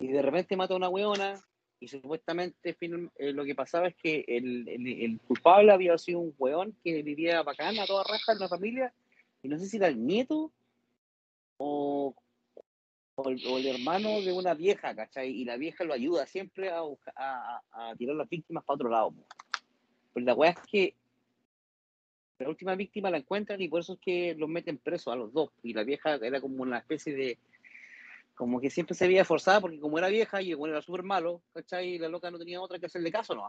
y 0.02 0.08
de 0.08 0.20
repente 0.20 0.56
mata 0.56 0.74
a 0.74 0.76
una 0.76 0.88
weona 0.88 1.40
y 1.78 1.86
supuestamente 1.86 2.76
eh, 2.80 3.32
lo 3.32 3.44
que 3.44 3.54
pasaba 3.54 3.86
es 3.86 3.94
que 3.94 4.24
el, 4.26 5.20
culpable 5.26 5.72
había 5.72 5.96
sido 5.96 6.18
un 6.18 6.34
weón 6.38 6.76
que 6.82 7.02
vivía 7.02 7.42
bacán 7.42 7.78
a 7.78 7.86
toda 7.86 8.02
raja 8.02 8.32
en 8.32 8.38
la 8.40 8.48
familia 8.48 8.92
y 9.42 9.48
no 9.48 9.58
sé 9.58 9.66
si 9.66 9.76
era 9.76 9.86
el 9.86 10.04
nieto 10.04 10.52
o, 11.56 12.14
o 13.14 13.28
el, 13.28 13.66
hermano 13.66 14.20
de 14.20 14.32
una 14.32 14.54
vieja, 14.54 14.94
¿cachai? 14.94 15.30
Y 15.30 15.44
la 15.44 15.56
vieja 15.56 15.84
lo 15.84 15.94
ayuda 15.94 16.26
siempre 16.26 16.70
a, 16.70 16.80
a, 17.14 17.62
a- 17.70 17.94
tirar 17.96 18.16
las 18.16 18.28
víctimas 18.28 18.64
para 18.64 18.74
otro 18.74 18.88
lado. 18.88 19.14
Pero 20.12 20.26
la 20.26 20.34
weá 20.34 20.50
es 20.50 20.58
que 20.68 20.94
la 22.40 22.48
última 22.48 22.74
víctima 22.74 23.10
la 23.10 23.18
encuentran 23.18 23.60
y 23.60 23.68
por 23.68 23.80
eso 23.80 23.92
es 23.94 24.00
que 24.00 24.34
los 24.34 24.48
meten 24.48 24.78
presos 24.78 25.12
a 25.12 25.16
los 25.16 25.32
dos. 25.32 25.50
Y 25.62 25.74
la 25.74 25.84
vieja 25.84 26.14
era 26.16 26.40
como 26.40 26.62
una 26.62 26.78
especie 26.78 27.14
de, 27.14 27.38
como 28.42 28.60
que 28.60 28.70
siempre 28.70 28.96
se 28.96 29.06
veía 29.06 29.24
forzada 29.24 29.60
porque 29.60 29.78
como 29.78 29.98
era 29.98 30.08
vieja 30.08 30.42
y 30.42 30.52
weón 30.52 30.70
era 30.70 30.82
súper 30.82 31.04
malo, 31.04 31.42
¿cachai? 31.54 31.90
Y 31.90 31.98
la 31.98 32.08
loca 32.08 32.28
no 32.28 32.40
tenía 32.40 32.60
otra 32.60 32.76
que 32.76 32.86
hacerle 32.86 33.12
caso, 33.12 33.36
¿no? 33.36 33.48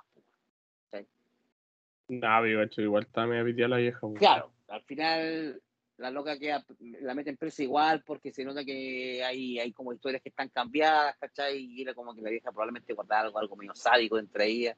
Nah, 2.10 2.42
pero 2.42 2.62
hecho, 2.62 2.82
igual 2.84 3.02
está 3.02 3.26
media 3.26 3.68
la 3.68 3.78
vieja. 3.78 4.06
weón. 4.06 4.18
Claro, 4.18 4.52
al 4.68 4.84
final 4.84 5.60
la 5.98 6.12
loca 6.12 6.38
queda, 6.38 6.64
la 7.02 7.16
meten 7.16 7.38
presa 7.38 7.64
igual 7.64 8.04
porque 8.06 8.32
se 8.32 8.46
nota 8.46 8.64
que 8.64 9.24
hay, 9.24 9.58
hay 9.58 9.74
como 9.74 9.94
historias 9.94 10.22
que 10.22 10.30
están 10.30 10.50
cambiadas, 10.50 11.18
¿cachai? 11.18 11.58
Y 11.58 11.82
era 11.82 11.96
como 11.96 12.14
que 12.14 12.22
la 12.22 12.30
vieja 12.30 12.52
probablemente 12.52 12.94
guardaba 12.94 13.24
algo, 13.24 13.40
algo 13.40 13.56
medio 13.56 13.74
sádico 13.74 14.20
entre 14.20 14.46
ellas. 14.46 14.78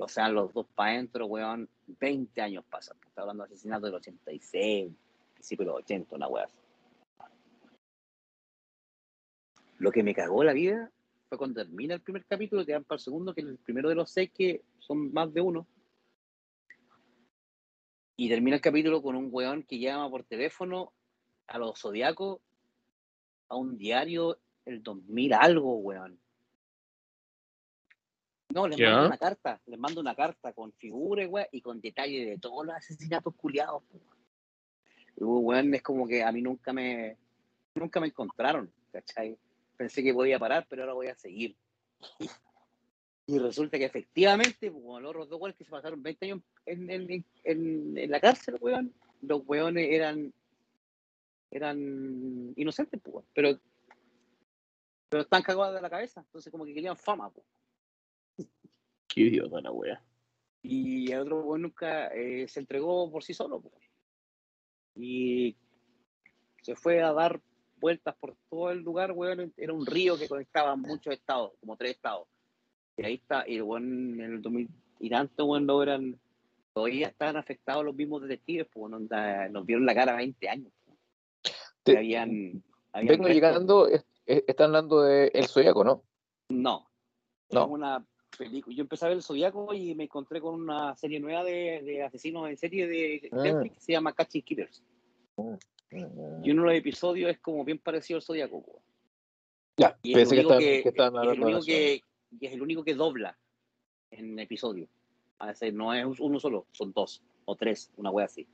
O 0.00 0.08
sea, 0.08 0.28
los 0.28 0.52
dos 0.52 0.66
para 0.74 0.90
adentro, 0.90 1.26
weón, 1.26 1.68
20 1.86 2.40
años 2.40 2.64
pasan. 2.68 2.96
Está 3.06 3.20
hablando 3.20 3.44
de 3.44 3.54
asesinato 3.54 3.86
del 3.86 3.94
86, 3.94 4.92
principio 5.34 5.66
de 5.66 5.70
los 5.70 5.78
80, 5.82 6.16
una 6.16 6.26
weá. 6.26 6.46
así. 6.46 6.67
Lo 9.78 9.92
que 9.92 10.02
me 10.02 10.14
cagó 10.14 10.42
la 10.44 10.52
vida 10.52 10.90
fue 11.28 11.38
cuando 11.38 11.62
termina 11.62 11.94
el 11.94 12.00
primer 12.00 12.24
capítulo, 12.24 12.64
te 12.64 12.72
dan 12.72 12.84
para 12.84 12.96
el 12.96 13.02
segundo, 13.04 13.34
que 13.34 13.42
es 13.42 13.46
el 13.46 13.58
primero 13.58 13.88
de 13.88 13.94
los 13.94 14.10
seis, 14.10 14.30
que 14.34 14.62
son 14.78 15.12
más 15.12 15.32
de 15.32 15.40
uno. 15.40 15.66
Y 18.16 18.28
termina 18.28 18.56
el 18.56 18.62
capítulo 18.62 19.02
con 19.02 19.14
un 19.14 19.28
weón 19.30 19.62
que 19.62 19.78
llama 19.78 20.10
por 20.10 20.24
teléfono 20.24 20.92
a 21.46 21.58
los 21.58 21.78
zodiacos 21.80 22.40
a 23.48 23.56
un 23.56 23.78
diario 23.78 24.38
el 24.64 24.82
2000 24.82 25.32
algo, 25.34 25.76
weón. 25.76 26.18
No, 28.50 28.66
les 28.66 28.78
Ya. 28.78 28.90
mando 28.90 29.06
una 29.08 29.18
carta, 29.18 29.60
les 29.66 29.78
mando 29.78 30.00
una 30.00 30.14
carta 30.14 30.52
con 30.52 30.72
figuras, 30.72 31.28
weón, 31.28 31.46
y 31.52 31.60
con 31.60 31.80
detalles 31.80 32.26
de 32.26 32.38
todos 32.38 32.66
los 32.66 32.74
asesinatos 32.74 33.34
culiados. 33.36 33.82
Y, 35.16 35.22
weón, 35.24 35.72
es 35.74 35.82
como 35.82 36.08
que 36.08 36.24
a 36.24 36.32
mí 36.32 36.42
nunca 36.42 36.72
me, 36.72 37.16
nunca 37.74 38.00
me 38.00 38.08
encontraron, 38.08 38.72
¿cachai? 38.90 39.38
Pensé 39.78 40.02
que 40.02 40.12
podía 40.12 40.38
parar, 40.38 40.66
pero 40.68 40.82
ahora 40.82 40.92
voy 40.92 41.06
a 41.06 41.14
seguir. 41.14 41.56
Y 43.26 43.38
resulta 43.38 43.78
que 43.78 43.84
efectivamente, 43.86 44.70
pues, 44.70 44.82
como 44.82 45.00
los 45.00 45.10
otros 45.10 45.28
dos 45.30 45.40
weones 45.40 45.56
que 45.56 45.64
se 45.64 45.70
pasaron 45.70 46.02
20 46.02 46.26
años 46.26 46.40
en, 46.66 46.90
en- 46.90 47.24
en- 47.44 47.96
en 47.98 48.10
la 48.10 48.20
cárcel, 48.20 48.56
weón, 48.60 48.92
los 49.22 49.42
weones 49.46 49.88
eran 49.90 50.34
eran 51.50 52.52
inocentes, 52.56 53.00
pues, 53.02 53.14
weón, 53.14 53.26
pero 53.34 53.58
pero 55.08 55.22
están 55.22 55.42
cagados 55.42 55.74
de 55.74 55.80
la 55.80 55.88
cabeza, 55.88 56.20
entonces 56.20 56.50
como 56.50 56.66
que 56.66 56.74
querían 56.74 56.96
fama, 56.96 57.30
pues. 57.30 57.46
Qué 59.08 59.22
idiota 59.22 59.60
la 59.62 59.70
wea. 59.72 60.02
Y 60.62 61.10
el 61.12 61.20
otro 61.20 61.40
weón 61.44 61.62
nunca 61.62 62.08
eh, 62.08 62.46
se 62.48 62.60
entregó 62.60 63.10
por 63.10 63.22
sí 63.24 63.32
solo. 63.32 63.62
Y 64.94 65.56
se 66.62 66.74
fue 66.74 67.00
a 67.00 67.12
dar 67.12 67.40
vueltas 67.80 68.14
por 68.18 68.34
todo 68.50 68.70
el 68.70 68.80
lugar, 68.80 69.12
weón, 69.12 69.52
era 69.56 69.72
un 69.72 69.86
río 69.86 70.18
que 70.18 70.28
conectaba 70.28 70.74
muchos 70.76 71.12
estados, 71.14 71.52
como 71.60 71.76
tres 71.76 71.92
estados. 71.92 72.26
Y 72.96 73.04
ahí 73.04 73.14
está, 73.14 73.48
y 73.48 73.60
weón 73.60 74.20
en 74.20 74.32
el 74.34 74.42
2000 74.42 74.68
y 75.00 75.10
tanto, 75.10 75.44
weón, 75.46 75.66
logran, 75.66 76.18
todavía 76.74 77.08
estaban 77.08 77.36
afectados 77.36 77.84
los 77.84 77.94
mismos 77.94 78.22
detectives, 78.22 78.66
pues 78.72 78.90
nos 78.92 79.66
vieron 79.66 79.86
la 79.86 79.94
cara 79.94 80.16
20 80.16 80.48
años. 80.48 80.72
pues. 80.84 80.96
Te- 81.84 81.92
Que 81.92 81.98
habían, 81.98 82.62
habían 82.92 83.08
Vengo 83.08 83.24
restos- 83.24 83.34
llegando, 83.34 83.88
es- 83.88 84.04
es- 84.26 84.44
están 84.46 84.66
hablando 84.66 85.02
de 85.02 85.28
El 85.34 85.46
Zodíaco, 85.46 85.84
¿no? 85.84 86.02
No. 86.48 86.88
No. 87.50 87.62
Es 87.64 87.68
una 87.70 88.04
película. 88.36 88.76
Yo 88.76 88.82
empecé 88.82 89.04
a 89.04 89.08
ver 89.08 89.16
el 89.18 89.22
Zodíaco 89.22 89.72
y 89.72 89.94
me 89.94 90.04
encontré 90.04 90.40
con 90.40 90.54
una 90.54 90.94
serie 90.96 91.18
nueva 91.20 91.44
de, 91.44 91.80
de 91.82 92.02
asesinos 92.02 92.48
en 92.48 92.56
serie 92.58 92.86
de 92.86 93.28
Ah. 93.32 93.36
Netflix 93.42 93.74
que 93.76 93.80
se 93.80 93.92
llama 93.92 94.12
Catching 94.12 94.42
Killers. 94.42 94.82
Y 95.90 96.50
uno 96.50 96.62
de 96.62 96.68
los 96.68 96.74
episodios 96.74 97.30
es 97.30 97.38
como 97.38 97.64
bien 97.64 97.78
parecido 97.78 98.18
al 98.18 98.22
Zodíaco. 98.22 98.82
Ya, 99.76 99.96
Y 100.02 100.12
es 100.12 100.32
el 100.32 100.46
pensé 100.46 100.82
que 100.82 100.92
único 101.40 101.60
que, 101.64 102.02
es 102.40 102.52
el 102.52 102.62
único 102.62 102.82
el 102.84 102.96
dobla 102.96 103.38
en 104.10 104.38
episodio. 104.38 104.88
A 105.38 105.46
veces 105.46 105.72
no 105.72 105.94
es 105.94 106.04
uno 106.18 106.40
solo, 106.40 106.66
son 106.72 106.92
dos 106.92 107.22
o 107.44 107.56
tres, 107.56 107.90
una 107.96 108.10
wea 108.10 108.26
así. 108.26 108.46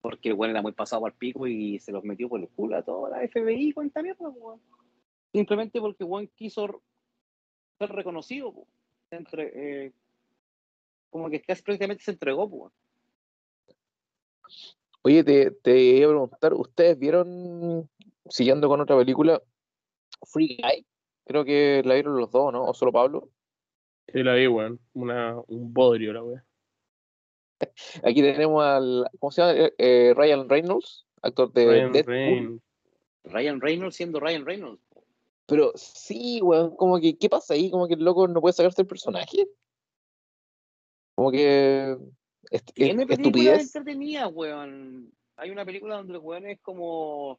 Porque 0.00 0.28
el 0.28 0.34
weón 0.34 0.50
era 0.50 0.62
muy 0.62 0.72
pasado 0.72 1.06
al 1.06 1.14
pico 1.14 1.46
y 1.46 1.78
se 1.78 1.92
los 1.92 2.04
metió 2.04 2.28
por 2.28 2.40
el 2.40 2.48
culo 2.48 2.76
a 2.76 2.82
toda 2.82 3.10
la 3.10 3.26
FBI, 3.26 3.72
cuánta 3.72 4.02
mierda, 4.02 4.28
weón. 4.28 4.60
Simplemente 5.32 5.80
porque 5.80 6.04
Juan 6.04 6.28
quiso 6.36 6.82
ser 7.78 7.90
reconocido. 7.90 8.54
Entre, 9.10 9.86
eh, 9.86 9.92
como 11.10 11.30
que 11.30 11.40
casi 11.40 11.62
prácticamente 11.62 12.04
se 12.04 12.12
entregó. 12.12 12.70
Oye, 15.06 15.22
te, 15.22 15.52
te 15.52 15.78
iba 15.78 16.08
a 16.08 16.10
preguntar, 16.10 16.54
¿ustedes 16.54 16.98
vieron, 16.98 17.88
siguiendo 18.28 18.66
con 18.66 18.80
otra 18.80 18.96
película, 18.98 19.40
Free 20.24 20.58
Guy? 20.60 20.84
Creo 21.24 21.44
que 21.44 21.80
la 21.84 21.94
vieron 21.94 22.16
los 22.16 22.28
dos, 22.32 22.52
¿no? 22.52 22.64
¿O 22.64 22.74
solo 22.74 22.90
Pablo? 22.90 23.30
Sí, 24.12 24.24
la 24.24 24.34
vi, 24.34 24.48
weón. 24.48 24.80
Una, 24.94 25.38
un 25.46 25.72
bodrio 25.72 26.12
la 26.12 26.24
wea. 26.24 26.44
Aquí 28.02 28.20
tenemos 28.20 28.64
al, 28.64 29.08
¿cómo 29.20 29.30
se 29.30 29.42
llama? 29.42 29.54
Eh, 29.54 29.74
eh, 29.78 30.12
Ryan 30.16 30.48
Reynolds, 30.48 31.06
actor 31.22 31.52
de 31.52 31.66
Ryan 31.66 31.92
Deadpool. 31.92 32.12
Reynolds. 32.12 32.62
Ryan 33.26 33.60
Reynolds 33.60 33.94
siendo 33.94 34.18
Ryan 34.18 34.44
Reynolds. 34.44 34.82
Pero 35.46 35.70
sí, 35.76 36.40
weón, 36.42 36.74
como 36.74 36.98
que, 36.98 37.16
¿qué 37.16 37.28
pasa 37.28 37.54
ahí? 37.54 37.70
Como 37.70 37.86
que 37.86 37.94
el 37.94 38.02
loco 38.02 38.26
no 38.26 38.40
puede 38.40 38.54
sacarse 38.54 38.82
el 38.82 38.88
personaje. 38.88 39.46
Como 41.14 41.30
que 41.30 41.96
est- 42.50 42.72
Tiene 42.74 43.02
est- 43.02 43.08
películas 43.16 43.62
entretenidas, 43.74 44.30
weón. 44.32 45.12
Hay 45.36 45.50
una 45.50 45.64
película 45.64 45.96
donde 45.96 46.14
el 46.14 46.20
weón 46.20 46.46
es 46.46 46.60
como. 46.60 47.38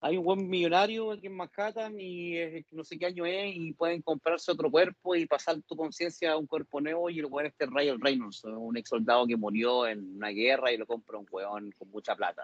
Hay 0.00 0.16
un 0.16 0.24
buen 0.24 0.48
millonario 0.48 1.10
aquí 1.10 1.26
en 1.26 1.34
Manhattan 1.34 1.98
y 1.98 2.36
es- 2.36 2.72
no 2.72 2.84
sé 2.84 2.96
qué 2.98 3.06
año 3.06 3.26
es 3.26 3.52
y 3.56 3.72
pueden 3.72 4.00
comprarse 4.00 4.52
otro 4.52 4.70
cuerpo 4.70 5.16
y 5.16 5.26
pasar 5.26 5.60
tu 5.62 5.74
conciencia 5.74 6.32
a 6.32 6.36
un 6.36 6.46
cuerpo 6.46 6.80
nuevo 6.80 7.10
y 7.10 7.18
el 7.18 7.26
weón 7.26 7.46
este 7.46 7.64
es 7.64 7.70
Ryan 7.70 8.00
Reynolds, 8.00 8.44
un 8.44 8.76
ex 8.76 8.88
soldado 8.90 9.26
que 9.26 9.36
murió 9.36 9.88
en 9.88 10.16
una 10.16 10.28
guerra 10.28 10.70
y 10.72 10.76
lo 10.76 10.86
compra 10.86 11.18
un 11.18 11.26
weón 11.30 11.72
con 11.76 11.90
mucha 11.90 12.14
plata. 12.14 12.42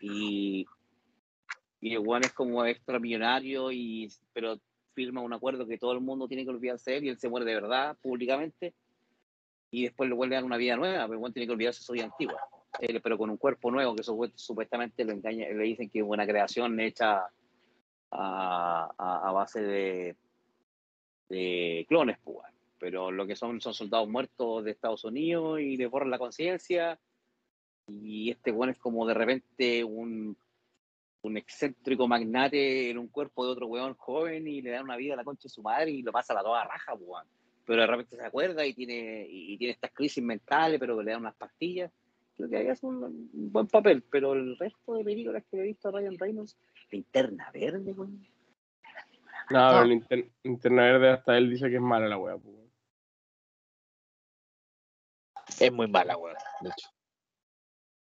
Y, 0.00 0.66
y 1.80 1.92
el 1.92 2.00
weón 2.00 2.24
es 2.24 2.32
como 2.32 2.66
extra 2.66 2.98
millonario 2.98 3.70
y 3.70 4.10
pero 4.32 4.58
firma 4.94 5.20
un 5.20 5.32
acuerdo 5.32 5.66
que 5.66 5.78
todo 5.78 5.92
el 5.92 6.00
mundo 6.00 6.26
tiene 6.26 6.42
que 6.44 6.50
olvidarse 6.50 6.90
de 6.90 6.96
él 6.96 7.04
y 7.04 7.08
él 7.10 7.18
se 7.18 7.28
muere 7.28 7.46
de 7.46 7.54
verdad 7.54 7.96
públicamente 8.02 8.74
y 9.74 9.82
después 9.82 10.08
le 10.08 10.14
vuelve 10.14 10.36
a 10.36 10.38
dar 10.38 10.44
una 10.44 10.56
vida 10.56 10.76
nueva, 10.76 11.02
pero 11.04 11.14
igual 11.14 11.32
tiene 11.32 11.46
que 11.48 11.52
olvidarse 11.52 11.82
su 11.82 11.92
vida 11.92 12.04
antigua. 12.04 12.40
Él, 12.78 13.00
pero 13.02 13.18
con 13.18 13.28
un 13.30 13.36
cuerpo 13.36 13.72
nuevo 13.72 13.94
que 13.96 14.02
supu- 14.02 14.32
supuestamente 14.36 15.04
lo 15.04 15.12
engaña, 15.12 15.48
le 15.48 15.64
dicen 15.64 15.90
que 15.90 15.98
es 15.98 16.04
una 16.06 16.24
creación 16.26 16.78
hecha 16.78 17.24
a, 18.12 18.90
a- 18.96 19.32
base 19.32 20.16
de, 21.28 21.84
clones, 21.88 22.18
pues, 22.22 22.38
pero 22.78 23.10
lo 23.10 23.26
que 23.26 23.34
son 23.34 23.60
son 23.60 23.74
soldados 23.74 24.08
muertos 24.08 24.62
de 24.64 24.70
Estados 24.70 25.04
Unidos 25.04 25.58
y 25.60 25.76
le 25.76 25.86
borran 25.86 26.10
la 26.10 26.18
conciencia. 26.18 26.98
Y 27.88 28.30
este 28.30 28.52
weón 28.52 28.70
es 28.70 28.78
como 28.78 29.04
de 29.06 29.14
repente 29.14 29.82
un, 29.82 30.36
un 31.22 31.36
excéntrico 31.36 32.06
magnate 32.06 32.90
en 32.90 32.98
un 32.98 33.08
cuerpo 33.08 33.44
de 33.44 33.52
otro 33.52 33.66
weón 33.66 33.94
joven 33.94 34.46
y 34.46 34.62
le 34.62 34.70
dan 34.70 34.84
una 34.84 34.96
vida 34.96 35.14
a 35.14 35.16
la 35.16 35.24
concha 35.24 35.44
de 35.44 35.48
su 35.48 35.62
madre 35.62 35.90
y 35.90 36.02
lo 36.02 36.12
pasa 36.12 36.32
a 36.32 36.36
la 36.36 36.42
toda 36.44 36.64
raja, 36.64 36.92
pues, 36.94 37.08
weón 37.08 37.26
pero 37.64 37.80
de 37.80 37.86
repente 37.86 38.16
se 38.16 38.24
acuerda 38.24 38.64
y 38.66 38.74
tiene, 38.74 39.26
y, 39.28 39.56
tiene 39.56 39.72
estas 39.72 39.92
crisis 39.92 40.22
mentales, 40.22 40.78
pero 40.78 41.00
le 41.02 41.10
dan 41.12 41.20
unas 41.20 41.34
pastillas. 41.34 41.90
Creo 42.36 42.48
que 42.48 42.56
ahí 42.56 42.68
hace 42.68 42.84
un, 42.84 43.02
un 43.04 43.52
buen 43.52 43.66
papel, 43.68 44.02
pero 44.02 44.32
el 44.32 44.58
resto 44.58 44.94
de 44.94 45.04
películas 45.04 45.44
que 45.50 45.58
he 45.58 45.62
visto 45.62 45.88
a 45.88 45.92
Ryan 45.92 46.18
Reynolds, 46.18 46.56
Linterna 46.90 47.50
Verde, 47.52 47.92
weón. 47.92 48.26
No, 49.50 49.68
pero 49.70 49.84
Linter- 49.84 50.30
Linterna 50.42 50.82
Verde 50.82 51.10
hasta 51.10 51.36
él 51.36 51.50
dice 51.50 51.68
que 51.68 51.76
es 51.76 51.82
mala 51.82 52.08
la 52.08 52.18
wea, 52.18 52.36
pues. 52.36 52.56
Es 55.60 55.72
muy 55.72 55.86
mala, 55.86 56.16
weón, 56.16 56.36
de 56.60 56.70
hecho. 56.70 56.88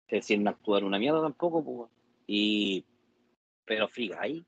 Es 0.07 0.21
decir, 0.21 0.39
no 0.39 0.49
actúa 0.51 0.79
en 0.79 0.85
una 0.85 0.99
mierda 0.99 1.21
tampoco, 1.21 1.63
pues. 1.63 1.91
Y, 2.27 2.85
pero 3.65 3.87
Free 3.87 4.09
Guy, 4.09 4.45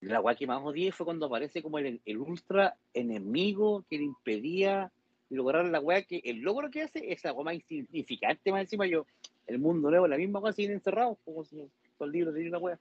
la 0.00 0.20
weá 0.20 0.36
que 0.36 0.46
más 0.46 0.62
odié 0.62 0.92
fue 0.92 1.06
cuando 1.06 1.26
aparece 1.26 1.62
como 1.62 1.78
el, 1.78 2.00
el 2.04 2.18
ultra 2.18 2.76
enemigo 2.94 3.84
que 3.88 3.98
le 3.98 4.04
impedía 4.04 4.92
lograr 5.30 5.64
la 5.66 5.80
weá 5.80 6.02
que 6.02 6.20
el 6.24 6.38
logro 6.38 6.70
que 6.70 6.82
hace 6.82 7.12
es 7.12 7.24
weá 7.24 7.44
más 7.44 7.54
insignificante 7.54 8.52
más 8.52 8.62
encima 8.62 8.86
yo 8.86 9.06
el 9.46 9.58
mundo 9.58 9.90
nuevo 9.90 10.06
la 10.06 10.16
misma 10.16 10.38
weá 10.38 10.52
siguen 10.52 10.72
encerrados 10.72 11.18
como 11.24 11.44
si 11.44 11.56
todo 11.96 12.06
el 12.06 12.12
libro 12.12 12.32
tenía 12.32 12.50
la 12.50 12.58
weá 12.58 12.78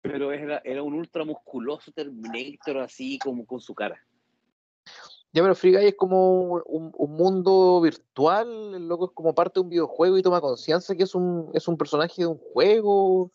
pero 0.00 0.32
era, 0.32 0.60
era 0.64 0.82
un 0.82 0.94
ultra 0.94 1.24
musculoso 1.24 1.92
Terminator 1.92 2.78
así 2.78 3.18
como 3.18 3.46
con 3.46 3.60
su 3.60 3.74
cara 3.74 4.04
Ya, 5.32 5.42
pero 5.42 5.54
Free 5.54 5.72
Guy 5.72 5.86
es 5.86 5.94
como 5.94 6.42
un, 6.66 6.92
un 6.94 7.12
mundo 7.12 7.80
virtual, 7.80 8.74
el 8.74 8.88
loco 8.88 9.06
es 9.06 9.12
como 9.12 9.34
parte 9.34 9.54
de 9.54 9.60
un 9.60 9.70
videojuego 9.70 10.18
y 10.18 10.22
toma 10.22 10.40
conciencia 10.40 10.96
que 10.96 11.04
es 11.04 11.14
un, 11.14 11.50
es 11.54 11.68
un 11.68 11.78
personaje 11.78 12.22
de 12.22 12.26
un 12.26 12.36
juego. 12.36 13.30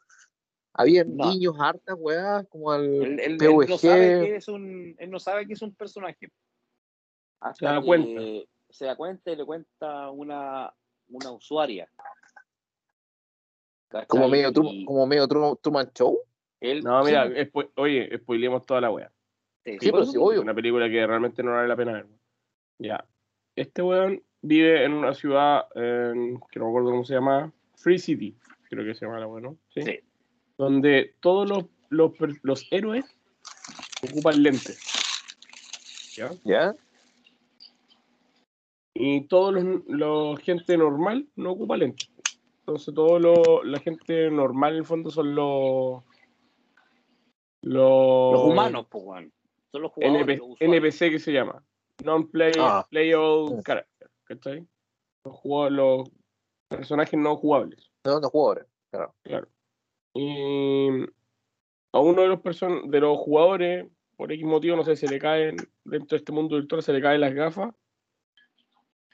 Había 0.78 1.04
No. 1.04 1.32
niños 1.32 1.56
hartas, 1.60 1.96
weá, 2.00 2.44
como 2.46 2.72
al 2.72 2.86
él, 2.86 3.20
él- 3.20 3.38
no 3.38 3.78
sabe 3.78 4.22
que 4.22 4.36
es 4.36 4.48
un 4.48 4.96
él 4.98 5.10
no 5.10 5.20
sabe 5.20 5.48
que 5.48 5.54
es 5.54 5.62
un 5.62 5.74
personaje 5.74 6.30
hasta 7.42 7.68
Se 7.70 7.74
da 7.76 7.82
cuenta. 7.82 8.22
se 8.70 8.86
da 8.86 8.96
cuenta 8.96 9.32
y 9.32 9.36
le 9.36 9.46
cuenta 9.46 10.12
una 10.12 10.72
una 11.10 11.32
usuaria 11.32 11.90
como 14.08 14.28
medio, 14.28 14.52
Tru- 14.52 14.70
Y- 14.72 14.86
como 14.86 15.08
medio 15.08 15.28
Tru- 15.28 15.60
Truman 15.62 15.90
Show. 15.94 16.20
Él, 16.60 16.84
No, 16.84 17.04
mira, 17.04 17.28
Sí. 17.28 17.50
oye, 17.76 18.18
spoileemos 18.18 18.66
toda 18.66 18.82
la 18.82 18.92
wea. 18.92 19.12
sí, 19.64 19.78
Sí, 19.80 19.92
pero 19.92 20.06
sí, 20.06 20.18
obvio. 20.18 20.42
Una 20.42 20.54
película 20.54 20.90
que 20.90 21.06
realmente 21.06 21.42
no 21.44 21.52
vale 21.52 21.68
la 21.68 21.76
pena 21.76 21.94
ver. 21.94 22.08
Ya. 22.80 23.06
Este 23.56 23.82
weón 23.82 24.22
vive 24.42 24.84
en 24.86 24.94
una 24.94 25.14
ciudad 25.14 25.68
en- 25.76 26.40
que 26.52 26.60
no 26.60 26.66
me 26.66 26.72
acuerdo 26.72 26.92
cómo 26.92 27.04
se 27.06 27.14
llama. 27.16 27.52
Free 27.76 28.00
City, 28.00 28.36
creo 28.70 28.84
que 28.86 28.96
se 28.96 29.06
llama 29.06 29.20
la 29.20 29.28
wea, 29.28 29.42
¿no? 29.42 29.58
Sí. 29.70 29.82
Donde 30.58 31.16
todos 31.20 31.47
los, 31.49 31.66
los, 32.41 32.68
héroes 32.72 33.05
ocupan 34.10 34.41
lentes. 34.41 34.80
¿Ya? 36.16 36.32
¿Ya? 36.43 36.76
Y 38.93 39.28
todos 39.28 39.53
los, 39.53 39.84
los 39.88 40.39
gente 40.39 40.78
normal 40.78 41.28
no 41.36 41.51
ocupa 41.51 41.78
lentes. 41.78 42.10
Entonces, 42.60 42.93
todo 42.93 43.20
lo, 43.20 43.64
la 43.64 43.80
gente 43.80 44.30
normal 44.32 44.74
en 44.74 44.80
el 44.80 44.86
fondo 44.86 45.12
son 45.12 45.36
los. 45.36 46.03
Los, 47.62 48.34
Los 48.34 48.43
humanos, 48.43 48.88
pues. 48.89 49.03
Son 49.72 49.82
los 49.82 49.91
jugadores. 49.91 50.39
NP. 50.39 50.55
NPC 50.60 50.99
que 51.12 51.20
se 51.20 51.32
llama. 51.32 51.64
Non-play 52.03 52.51
Ah. 52.60 52.86
playable 52.89 53.62
character. 53.64 54.10
¿Cachai? 54.26 54.68
Los, 55.26 55.36
jugadores- 55.36 55.76
los 55.78 56.10
personajes 56.70 57.20
no 57.20 57.36
jugables. 57.38 57.91
No, 58.05 58.20
no 58.20 58.30
juego 58.30 58.47
ahora. 58.47 58.66
Claro. 58.91 59.16
Claro. 59.24 59.47
Y 60.18 60.89
a 61.91 61.99
uno 61.99 62.24
de 62.24 62.28
los 62.28 62.41
person 62.41 62.89
de 62.89 62.99
los 63.01 63.20
jugadores, 63.20 63.88
por 64.15 64.32
X 64.32 64.43
motivo, 64.43 64.76
no 64.76 64.84
sé, 64.84 64.95
se 64.95 65.07
le 65.07 65.20
caen, 65.20 65.57
dentro 65.86 66.15
de 66.15 66.18
este 66.18 66.32
mundo 66.32 66.55
virtual 66.55 66.82
se 66.82 66.91
le 66.91 67.01
caen 67.01 67.22
las 67.22 67.36
gafas. 67.36 67.76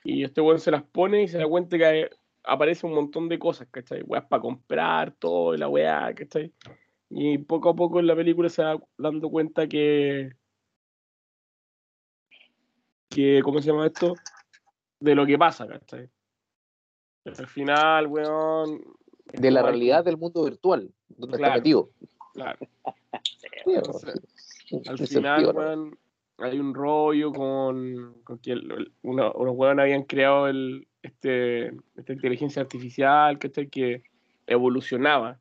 Y 0.06 0.24
este 0.24 0.40
weón 0.40 0.60
se 0.60 0.72
las 0.72 0.84
pone 0.84 1.24
y 1.24 1.28
se 1.28 1.40
da 1.40 1.48
cuenta 1.48 1.78
que 1.78 2.10
aparece 2.44 2.86
un 2.86 2.94
montón 2.94 3.28
de 3.28 3.38
cosas, 3.38 3.68
¿cachai? 3.70 4.02
Weas 4.04 4.26
para 4.26 4.42
comprar, 4.42 5.12
todo, 5.16 5.58
la 5.58 5.68
weá, 5.68 6.14
¿cachai? 6.16 6.54
Y 7.10 7.38
poco 7.38 7.70
a 7.70 7.76
poco 7.76 8.00
en 8.00 8.08
la 8.08 8.16
película 8.16 8.48
se 8.48 8.64
va 8.64 8.80
dando 8.98 9.30
cuenta 9.30 9.68
que. 9.68 10.32
que 13.10 13.42
¿Cómo 13.44 13.62
se 13.62 13.68
llama 13.68 13.88
esto? 13.88 14.16
De 15.02 15.16
lo 15.16 15.26
que 15.26 15.38
pasa, 15.38 15.68
¿cachai? 15.68 16.10
Al 17.26 17.48
final, 17.48 18.08
weón. 18.08 18.82
De 19.34 19.52
la 19.52 19.62
weón- 19.62 19.66
realidad 19.66 20.06
del 20.06 20.18
mundo 20.18 20.44
virtual, 20.44 20.92
donde 21.10 21.38
Claro. 21.38 21.52
está 21.54 21.58
metido. 21.60 21.90
Claro. 22.34 22.60
Entonces, 23.66 24.22
Al 24.88 24.98
final, 25.08 25.46
weón, 25.56 25.98
hay 26.40 26.60
un 26.60 26.74
rollo 26.74 27.32
con, 27.32 28.22
con 28.24 28.40
que 28.40 28.52
el- 28.54 28.72
el- 28.72 28.92
uno- 29.04 29.32
unos 29.34 29.56
weones 29.56 29.84
habían 29.84 30.04
creado 30.04 30.48
el, 30.48 30.88
este, 31.02 31.68
esta 31.96 32.14
inteligencia 32.14 32.62
artificial 32.62 33.38
¿cachai? 33.40 33.68
que 33.70 34.04
evolucionaba. 34.48 35.40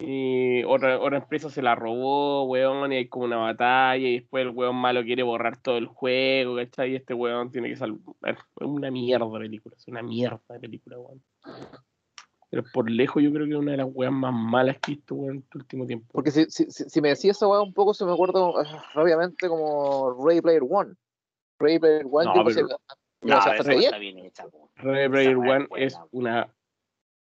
Y 0.00 0.64
otra, 0.64 0.98
otra 1.00 1.18
empresa 1.18 1.48
se 1.50 1.62
la 1.62 1.74
robó, 1.76 2.44
weón, 2.44 2.92
y 2.92 2.96
hay 2.96 3.08
como 3.08 3.26
una 3.26 3.36
batalla, 3.36 3.96
y 4.08 4.18
después 4.20 4.42
el 4.44 4.50
weón 4.50 4.74
malo 4.76 5.02
quiere 5.04 5.22
borrar 5.22 5.56
todo 5.62 5.78
el 5.78 5.86
juego, 5.86 6.56
¿cachai? 6.56 6.92
Y 6.92 6.96
este 6.96 7.14
weón 7.14 7.50
tiene 7.52 7.68
que 7.68 7.76
salvar. 7.76 8.00
Es 8.24 8.36
una 8.66 8.90
mierda 8.90 9.26
de 9.26 9.38
película, 9.38 9.76
es 9.76 9.86
una 9.88 10.02
mierda 10.02 10.40
de 10.48 10.60
película, 10.60 10.98
weón. 10.98 11.22
Pero 12.54 12.66
por 12.72 12.88
lejos 12.88 13.20
yo 13.20 13.32
creo 13.32 13.46
que 13.46 13.52
es 13.52 13.58
una 13.58 13.72
de 13.72 13.78
las 13.78 13.88
weas 13.92 14.12
más 14.12 14.32
malas 14.32 14.78
que 14.78 14.92
he 14.92 14.94
visto, 14.94 15.16
weón, 15.16 15.36
en 15.36 15.42
este 15.42 15.58
último 15.58 15.86
tiempo. 15.86 16.06
Porque 16.12 16.30
si, 16.30 16.44
si, 16.44 16.70
si- 16.70 16.88
si 16.88 17.00
me 17.00 17.08
decías 17.08 17.36
esa 17.36 17.48
weá 17.48 17.60
un 17.60 17.72
poco, 17.74 17.92
se 17.94 18.04
me 18.04 18.12
acuerdo 18.12 18.56
ah, 18.58 18.84
rápidamente 18.94 19.48
como 19.48 20.12
Ray 20.24 20.40
Player 20.40 20.62
One. 20.68 20.94
Ray 21.58 21.80
Player 21.80 22.06
One, 22.08 22.26
No, 22.26 22.44
pero- 22.44 22.68
No, 23.22 23.40
bien. 23.64 23.82
está 23.82 23.98
bien 23.98 24.18
hecha, 24.20 24.46
po. 24.46 24.70
Ready 24.76 25.08
Player 25.08 25.30
Esa 25.32 25.38
wea 25.40 25.50
One 25.56 25.62
es 25.64 25.68
buena, 25.68 25.84
es 25.86 25.94
weón. 25.96 26.08
una 26.12 26.54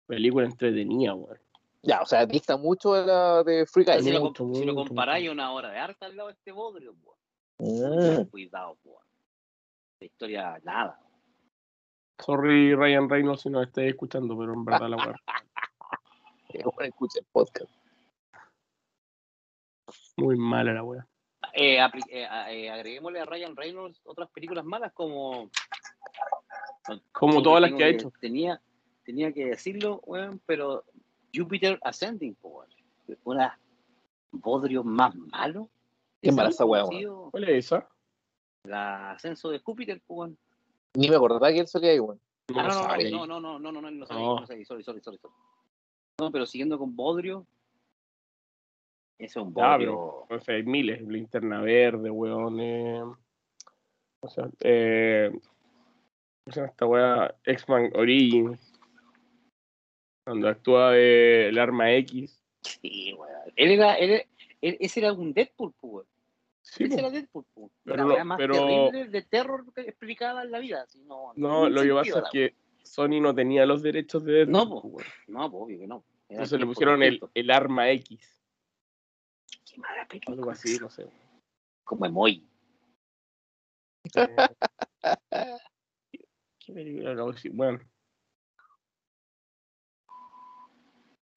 película 0.07 0.47
entretenida, 0.47 1.15
weón. 1.15 1.39
Ya, 1.83 2.03
o 2.03 2.07
sea, 2.07 2.25
dista 2.25 2.57
mucho 2.57 2.93
de 2.95 3.07
la 3.07 3.43
de 3.43 3.67
Free 3.67 3.85
Guy. 3.85 4.03
Si 4.03 4.13
lo, 4.13 4.33
si 4.55 4.65
lo 4.65 4.75
comparáis 4.77 5.29
una 5.29 5.51
hora 5.51 5.71
de 5.71 5.79
arte 5.79 6.05
al 6.05 6.17
lado 6.17 6.29
de 6.29 6.35
este 6.35 6.53
bodrio, 6.53 6.95
po. 7.03 7.17
Mm. 7.59 8.27
Cuidado, 8.31 8.77
po. 8.85 9.01
La 9.99 10.07
historia, 10.07 10.61
nada. 10.63 11.01
Sorry, 12.19 12.75
Ryan 12.75 13.09
Reynolds, 13.09 13.43
si 13.43 13.51
nos 13.51 13.67
estáis 13.67 13.91
escuchando, 13.91 14.37
pero 14.39 14.55
en 14.55 14.65
verdad 14.65 14.89
la 14.89 14.97
bueno, 16.65 16.89
escucha 16.89 17.21
el 17.21 17.27
podcast. 17.27 17.71
Muy 20.17 20.37
mala 20.37 20.73
la 20.73 20.83
weón. 20.83 21.07
Eh, 21.53 21.79
eh, 22.11 22.25
a- 22.27 22.53
eh, 22.53 22.71
agreguémosle 22.71 23.21
a 23.21 23.25
Ryan 23.25 23.55
Reynolds 23.55 24.01
otras 24.05 24.31
películas 24.31 24.65
malas 24.65 24.93
como. 24.93 25.51
Como 27.13 27.43
todas 27.43 27.61
las 27.61 27.73
que 27.73 27.85
ha 27.85 27.89
hecho. 27.89 28.13
Tenía, 28.21 28.61
tenía 29.05 29.33
que 29.33 29.47
decirlo, 29.47 30.01
weón, 30.07 30.41
pero 30.47 30.85
Jupiter 31.35 31.79
Ascending, 31.83 32.35
po, 32.37 32.49
weón. 32.49 32.71
Una 33.25 33.59
bodrio 34.33 34.83
más 34.83 35.15
malo. 35.15 35.69
Qué 36.23 36.33
mala 36.33 36.49
esa 36.49 36.65
weón. 36.65 37.31
¿Cuál 37.31 37.45
es 37.45 37.67
esa? 37.67 37.89
La 38.65 39.13
ascenso 39.13 39.51
de 39.51 39.59
Júpiter, 39.59 40.03
weón. 40.09 40.39
Ni 40.97 41.09
me 41.09 41.17
acordaba 41.17 41.53
que 41.53 41.61
él 41.61 41.67
salía 41.69 41.91
ahí, 41.91 42.01
weón. 42.01 42.21
No, 42.49 42.61
Ah, 42.61 42.97
no, 42.99 43.27
no, 43.27 43.27
no, 43.27 43.41
no, 43.41 43.59
no, 43.59 43.59
no, 43.59 43.73
no, 43.73 43.81
no, 43.83 43.91
no, 43.91 44.07
sabía, 44.07 44.23
No. 44.25 44.41
no 44.41 44.47
sabía, 44.47 44.65
sorry, 44.65 44.83
sorry, 44.83 45.01
sorry, 45.03 45.19
sorry. 45.19 45.35
No, 46.21 46.31
pero 46.31 46.47
siguiendo 46.47 46.79
con 46.79 46.95
Bodrio, 46.97 47.47
ese 49.19 49.39
es 49.39 49.45
un 49.45 49.53
Bodrio. 49.53 50.27
O 50.29 50.41
sea, 50.41 50.55
hay 50.55 50.63
miles. 50.63 51.03
Linterna 51.03 51.61
Verde, 51.61 52.11
weón. 52.11 52.61
eh, 52.61 53.03
O 54.21 54.29
sea, 54.29 54.49
eh... 54.61 55.31
¿Cómo 55.33 56.53
se 56.55 56.61
llama 56.61 56.71
esta 56.71 56.87
weá? 56.87 57.35
X-Man 57.45 57.91
Origins. 57.97 58.73
Cuando 60.25 60.49
actúa 60.49 60.93
de 60.93 61.49
el 61.49 61.59
arma 61.59 61.93
X. 61.95 62.41
Sí, 62.63 63.13
weón. 63.15 63.53
Él 63.57 63.71
era, 63.73 63.95
él, 63.95 64.23
él- 64.61 64.77
ese 64.81 65.01
era 65.01 65.13
un 65.13 65.33
Deadpool, 65.33 65.73
po, 65.73 65.89
weón. 65.89 66.07
Sí, 66.69 66.87
po. 66.89 66.99
era 66.99 67.11
Deadpool, 67.11 67.45
po. 67.55 67.71
Pero 67.85 67.97
la 67.97 68.03
no- 68.03 68.09
weá 68.15 68.25
más 68.25 68.39
pero- 68.39 68.55
terrible 68.55 69.07
de 69.09 69.23
terror 69.23 69.73
que 69.73 69.83
explicada 69.83 70.43
en 70.43 70.51
la 70.51 70.59
vida. 70.59 70.83
así, 70.83 71.01
no, 71.05 71.33
No, 71.37 71.69
ningún 71.69 71.75
lo 71.75 71.83
que 71.83 72.11
pasa 72.11 72.19
es 72.25 72.31
que 72.33 72.57
Sony 72.83 73.21
no 73.21 73.35
tenía 73.35 73.65
los 73.67 73.83
derechos 73.83 74.25
de 74.25 74.33
Deadpool, 74.33 74.53
No, 74.53 74.69
po. 74.69 74.83
po. 74.83 74.99
No, 75.29 75.51
pues 75.51 75.63
obvio 75.63 75.79
que 75.79 75.87
no. 75.87 76.05
Era 76.29 76.43
Entonces 76.43 76.59
le 76.59 76.67
100%. 76.67 76.69
pusieron 76.75 77.03
el, 77.05 77.21
el 77.35 77.51
arma 77.53 77.89
X. 77.91 78.43
Qué 79.65 79.79
mala 79.79 80.07
película. 80.09 80.37
Algo 80.37 80.51
así, 80.51 80.77
no 80.79 80.91
sé. 80.91 81.07
Como. 81.85 82.27
Eh, 82.27 82.43
¿Qué 86.59 86.73
película 86.73 87.13
era? 87.13 87.33
Sí, 87.37 87.49
Bueno, 87.51 87.79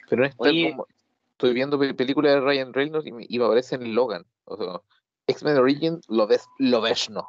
Pero 0.10 0.24
en 0.24 0.30
esta 0.32 0.44
Oye. 0.44 0.72
como- 0.72 0.88
estoy 1.34 1.54
viendo 1.54 1.78
pe- 1.80 1.94
películas 1.94 2.34
de 2.34 2.42
Ryan 2.42 2.74
Reynolds 2.74 3.06
y 3.08 3.12
me, 3.12 3.26
y 3.30 3.38
me 3.38 3.46
aparecen 3.46 3.94
Logan. 3.94 4.26
O 4.46 4.58
sea, 4.58 4.82
X-Men 5.30 5.58
Origin 5.58 6.00
Loves, 6.08 6.46
Loveshno. 6.58 7.28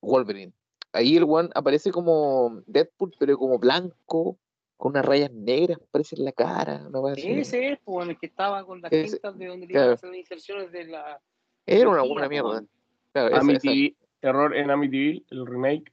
Wolverine. 0.00 0.52
Ahí 0.92 1.16
el 1.16 1.24
one 1.28 1.50
aparece 1.54 1.90
como 1.92 2.62
Deadpool, 2.66 3.12
pero 3.18 3.36
como 3.36 3.58
blanco, 3.58 4.38
con 4.78 4.92
unas 4.92 5.04
rayas 5.04 5.30
negras, 5.32 5.78
parece 5.90 6.16
en 6.16 6.24
la 6.24 6.32
cara. 6.32 6.88
Así. 7.12 7.30
Ese 7.32 7.72
es, 7.72 7.78
pues, 7.84 8.08
el 8.08 8.18
que 8.18 8.26
estaba 8.26 8.64
con 8.64 8.80
las 8.80 8.90
Ese- 8.92 9.10
cintas 9.10 9.36
de 9.38 9.46
donde 9.46 9.66
le 9.66 9.72
claro. 9.72 9.84
iban 9.86 9.90
a 9.92 9.94
hacer 9.94 10.08
las 10.10 10.18
inserciones 10.18 10.72
de 10.72 10.84
la. 10.86 11.20
Era 11.66 11.88
una 11.90 12.02
buena 12.02 12.28
mierda. 12.28 12.64
Claro, 13.12 13.28
esa- 13.28 13.36
esa- 13.36 13.40
Amityville, 13.40 13.96
Terror 14.20 14.56
en 14.56 14.70
Amityville, 14.70 15.24
el 15.30 15.46
remake, 15.46 15.92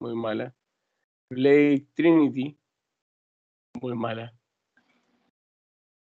muy 0.00 0.14
mala. 0.14 0.54
Blade 1.30 1.86
Trinity, 1.94 2.56
muy 3.80 3.94
mala. 3.94 4.32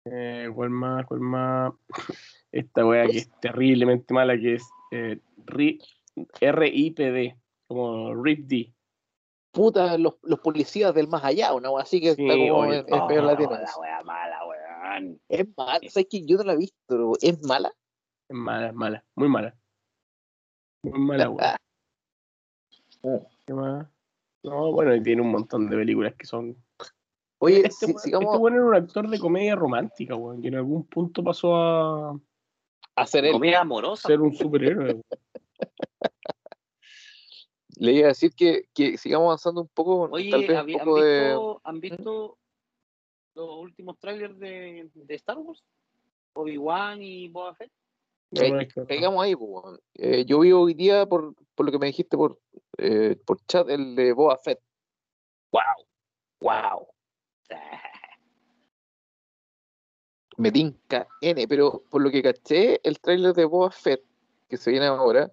Eh, 0.05 0.49
¿Cuál 0.55 0.69
más? 0.69 1.05
¿Cuál 1.05 1.19
más? 1.19 1.73
Esta 2.51 2.85
wea 2.85 3.05
que 3.07 3.17
es 3.19 3.29
terriblemente 3.41 4.13
mala, 4.13 4.37
que 4.37 4.55
es 4.55 4.63
eh, 4.91 5.19
Ri- 5.45 5.79
R.I.P.D., 6.39 7.37
como 7.67 8.13
RIP-D. 8.15 8.73
puta, 9.51 9.97
los, 9.97 10.15
los 10.23 10.39
policías 10.39 10.93
del 10.93 11.07
más 11.07 11.23
allá, 11.23 11.53
una 11.53 11.69
wea 11.69 11.83
así 11.83 11.99
que 11.99 12.15
Sí, 12.15 12.21
está 12.23 12.33
como 12.37 12.59
oye, 12.61 12.79
en, 12.79 12.85
en 12.87 12.93
español 12.95 13.23
Oh, 13.25 13.27
latino. 13.27 13.51
la 13.51 13.77
wea 13.79 14.03
mala, 14.03 14.39
weón. 14.45 15.19
Es 15.27 15.45
mala, 15.57 15.79
¿sabes 15.89 16.07
que 16.09 16.25
Yo 16.25 16.37
no 16.37 16.43
la 16.43 16.53
he 16.53 16.57
visto, 16.57 16.77
pero 16.87 17.11
es 17.21 17.43
mala. 17.43 17.71
Es 18.29 18.35
mala, 18.35 18.67
es 18.67 18.73
mala, 18.73 19.05
muy 19.15 19.27
mala. 19.29 19.55
Muy 20.83 20.99
mala, 20.99 21.29
wea. 21.29 21.57
¿Qué 23.45 23.53
más? 23.53 23.87
No, 24.43 24.71
bueno, 24.71 24.95
y 24.95 25.03
tiene 25.03 25.21
un 25.21 25.31
montón 25.31 25.69
de 25.69 25.75
películas 25.77 26.15
que 26.15 26.25
son 26.25 26.55
Oye, 27.39 27.67
Este, 27.67 27.85
si- 27.87 27.93
weón- 27.93 27.99
sigamos 27.99 28.27
este 28.29 28.37
bueno 28.39 28.57
era 28.57 28.65
un 28.65 28.75
actor 28.75 29.09
de 29.09 29.19
comedia 29.19 29.55
romántica, 29.55 30.15
weón, 30.15 30.41
que 30.41 30.47
en 30.47 30.55
algún 30.55 30.85
punto 30.85 31.23
pasó 31.23 31.55
a 31.55 32.19
hacer 32.97 33.25
amorosa. 33.55 34.07
ser 34.07 34.21
un 34.21 34.33
superhéroe. 34.35 35.01
Le 37.79 37.91
iba 37.93 38.05
a 38.05 38.09
decir 38.09 38.33
que, 38.33 38.63
que 38.73 38.97
sigamos 38.97 39.25
avanzando 39.27 39.61
un 39.61 39.67
poco, 39.67 40.09
Oye, 40.11 40.31
tal 40.31 40.41
vez 40.41 40.49
un 40.49 40.57
¿habí- 40.57 40.75
¿han, 40.79 40.85
de. 40.95 41.19
visto, 41.27 41.61
¿han 41.63 41.79
visto 41.79 42.37
los 43.35 43.49
últimos 43.59 43.99
trailers 43.99 44.37
de, 44.39 44.89
de 44.93 45.15
Star 45.15 45.37
Wars? 45.37 45.63
Obi-Wan 46.33 47.01
y 47.03 47.27
Boba 47.29 47.53
Fett. 47.55 47.71
Que- 48.33 48.67
Caigamos 48.87 49.23
ahí, 49.23 49.35
pues. 49.35 49.79
Eh, 49.93 50.25
yo 50.25 50.39
vi 50.39 50.51
hoy 50.51 50.73
día, 50.73 51.05
por, 51.05 51.33
por 51.55 51.65
lo 51.67 51.71
que 51.71 51.79
me 51.79 51.85
dijiste 51.87 52.17
por, 52.17 52.39
eh, 52.79 53.15
por 53.25 53.39
chat, 53.45 53.69
el 53.69 53.95
de 53.95 54.11
Boba 54.13 54.37
Fett. 54.37 54.59
¡Wow! 55.51 55.61
¡Wow! 56.41 56.87
me 60.37 60.51
tinca 60.51 61.07
N, 61.21 61.47
pero 61.47 61.83
por 61.89 62.01
lo 62.01 62.09
que 62.11 62.21
caché, 62.21 62.79
el 62.83 62.99
tráiler 62.99 63.33
de 63.33 63.45
Boba 63.45 63.71
Fett, 63.71 64.01
que 64.47 64.57
se 64.57 64.71
viene 64.71 64.85
ahora, 64.85 65.31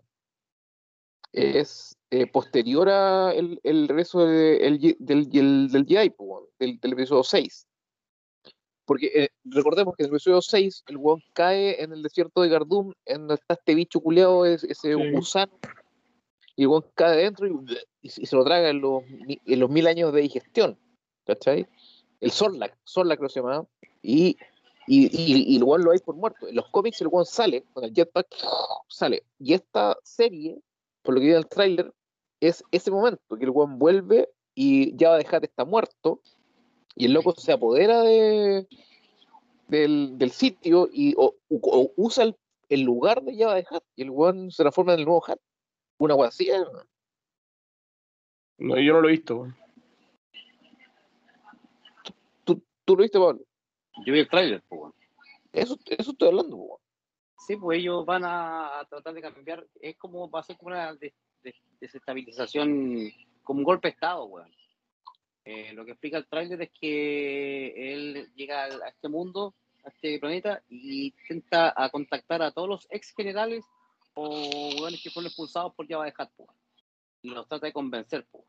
es 1.33 1.97
eh, 2.11 2.27
posterior 2.27 2.89
a 2.89 3.33
el, 3.33 3.59
el 3.65 3.89
regreso 3.89 4.25
de- 4.27 4.57
el 4.67 4.79
del, 4.99 5.29
del, 5.31 5.69
del 5.71 6.13
weón, 6.19 6.45
del, 6.59 6.79
del 6.81 6.93
episodio 6.93 7.25
6. 7.25 7.67
Porque 8.87 9.11
eh, 9.15 9.29
recordemos 9.45 9.95
que 9.97 10.05
en 10.05 10.11
el 10.11 10.15
episodio 10.15 10.41
6 10.43 10.85
el 10.89 10.97
weón 10.99 11.21
cae 11.33 11.83
en 11.83 11.93
el 11.93 12.03
desierto 12.03 12.43
de 12.43 12.49
Gardum, 12.51 12.93
en 13.07 13.19
donde 13.27 13.35
está 13.35 13.55
este 13.55 13.75
bicho 13.75 14.01
culeado, 14.01 14.45
ese, 14.47 14.73
Sí. 14.75 14.93
gusano, 15.13 15.59
y 16.57 16.63
el 16.63 16.69
weón 16.69 16.85
cae 16.95 17.17
dentro 17.17 17.47
y, 17.49 17.53
y 18.03 18.09
se 18.11 18.37
lo 18.37 18.45
traga 18.45 18.69
en 18.69 18.81
los, 18.81 19.03
en 19.27 19.61
los 19.61 19.71
mil 19.71 19.87
años 19.87 20.13
de 20.13 20.21
digestión. 20.21 20.79
¿Cachai? 21.27 21.67
El 22.21 22.31
Sorlac, 22.31 22.77
Sorlac 22.85 23.21
lo 23.21 23.29
se 23.29 23.41
llama, 23.41 23.67
y, 24.03 24.37
y, 24.87 25.07
y, 25.07 25.55
y 25.55 25.57
el 25.57 25.61
lo 25.61 25.91
hay 25.91 25.99
por 25.99 26.15
muerto. 26.17 26.47
En 26.49 26.57
los 26.57 26.69
cómics 26.71 27.01
el 27.01 27.09
weón 27.09 27.27
sale, 27.27 27.65
con 27.73 27.85
el 27.85 27.93
jetpack, 27.93 28.27
sale. 28.89 29.25
Y 29.39 29.55
esta 29.55 29.97
serie, 30.03 30.59
por 31.03 31.15
lo 31.15 31.21
que 31.21 31.27
vi 31.27 31.33
en 31.33 31.39
el 31.39 31.49
tráiler, 31.49 31.93
es 32.41 32.63
ese 32.71 32.91
momento 32.91 33.37
que 33.37 33.45
el 33.45 33.51
weón 33.51 33.79
vuelve 33.79 34.29
y 34.55 34.97
ya 34.97 35.11
va 35.11 35.15
a 35.17 35.19
dejar 35.19 35.45
está 35.45 35.65
muerto 35.65 36.21
y 36.95 37.07
el 37.07 37.13
loco 37.13 37.35
se 37.37 37.53
apodera 37.53 38.03
de, 38.03 38.69
del, 39.69 40.17
del 40.19 40.31
sitio 40.31 40.89
y 40.93 41.15
o, 41.17 41.35
o 41.49 41.93
usa 41.97 42.25
el, 42.25 42.37
el 42.69 42.83
lugar 42.83 43.23
de 43.23 43.37
Java 43.37 43.55
de 43.55 43.67
Hat 43.69 43.83
y 43.97 44.03
el 44.03 44.11
weón 44.11 44.51
se 44.51 44.63
transforma 44.63 44.95
en 44.95 45.01
el 45.01 45.05
nuevo 45.07 45.25
Hat. 45.27 45.39
Una 45.99 46.15
¿eh? 46.15 46.65
No, 48.59 48.79
yo 48.79 48.93
no 48.93 49.01
lo 49.01 49.09
he 49.09 49.13
visto. 49.13 49.47
¿Tú, 52.45 52.63
tú 52.85 52.97
lo 52.97 53.03
viste, 53.03 53.19
Pablo? 53.19 53.41
Yo 54.05 54.13
vi 54.13 54.21
el 54.21 54.29
tráiler, 54.29 54.63
pues. 54.69 54.93
Eso, 55.53 55.79
eso 55.87 56.11
estoy 56.13 56.29
hablando, 56.29 56.57
weón. 56.57 56.81
Sí, 57.47 57.57
pues 57.57 57.79
ellos 57.79 58.05
van 58.07 58.23
a, 58.25 58.85
tratar 58.89 59.15
de 59.15 59.23
cambiar. 59.23 59.67
Es 59.81 59.97
como, 59.97 60.31
va 60.31 60.41
a 60.41 60.43
ser 60.43 60.57
como 60.57 60.69
una 60.71 60.95
des- 60.95 61.13
des- 61.43 61.63
desestabilización, 61.81 63.11
como 63.43 63.59
un 63.61 63.65
golpe 63.65 63.89
de 63.89 63.93
Estado, 63.93 64.25
weón. 64.25 64.51
Eh, 65.45 65.73
lo 65.75 65.85
que 65.85 65.91
explica 65.93 66.17
el 66.17 66.27
tráiler 66.27 66.63
es 66.63 66.71
que 66.73 67.93
él 67.93 68.33
llega 68.35 68.65
a 68.65 68.89
este 68.89 69.09
mundo, 69.09 69.55
a 69.85 69.91
este 69.91 70.19
planeta, 70.19 70.63
y 70.69 71.09
intenta 71.09 71.75
a 71.77 71.91
contactar 71.91 72.41
a 72.43 72.51
todos 72.51 72.69
los 72.69 72.87
ex 72.91 73.13
generales 73.15 73.63
o 74.15 74.71
weones 74.81 75.03
que 75.03 75.11
fueron 75.11 75.27
expulsados 75.27 75.75
por 75.75 75.87
Java 75.87 76.07
de 76.07 76.15
Hat, 76.17 76.31
pues. 76.37 76.49
Y 77.23 77.29
los 77.31 77.47
trata 77.47 77.67
de 77.67 77.73
convencer, 77.73 78.27
pues. 78.31 78.45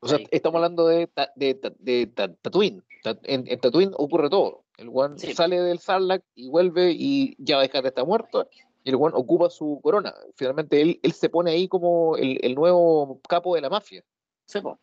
O 0.00 0.08
sea, 0.08 0.18
estamos 0.30 0.56
hablando 0.56 0.86
de, 0.88 1.06
ta- 1.06 1.32
de, 1.36 1.54
ta- 1.54 1.72
de 1.78 2.06
ta- 2.08 2.32
Tatooine. 2.34 2.82
Ta- 3.02 3.18
En, 3.22 3.44
en 3.46 3.60
Tatooine 3.60 3.92
ocurre 3.96 4.28
todo. 4.28 4.64
El 4.76 4.88
weón 4.88 5.18
Sí. 5.18 5.32
sale 5.32 5.60
del 5.60 5.78
Sarlacc 5.78 6.24
y 6.34 6.48
vuelve 6.48 6.92
y 6.92 7.34
ya 7.38 7.60
deja 7.60 7.80
de 7.80 7.88
estar 7.88 8.04
muerto. 8.04 8.48
Y 8.84 8.90
el 8.90 8.96
weón 8.96 9.14
ocupa 9.14 9.48
su 9.48 9.80
corona. 9.82 10.14
Finalmente 10.34 10.80
él, 10.80 11.00
él 11.02 11.12
se 11.12 11.28
pone 11.28 11.52
ahí 11.52 11.68
como 11.68 12.16
el, 12.16 12.38
el 12.44 12.54
nuevo 12.54 13.20
capo 13.28 13.54
de 13.54 13.60
la 13.60 13.70
mafia. 13.70 14.04
Sí, 14.46 14.60
po. 14.60 14.78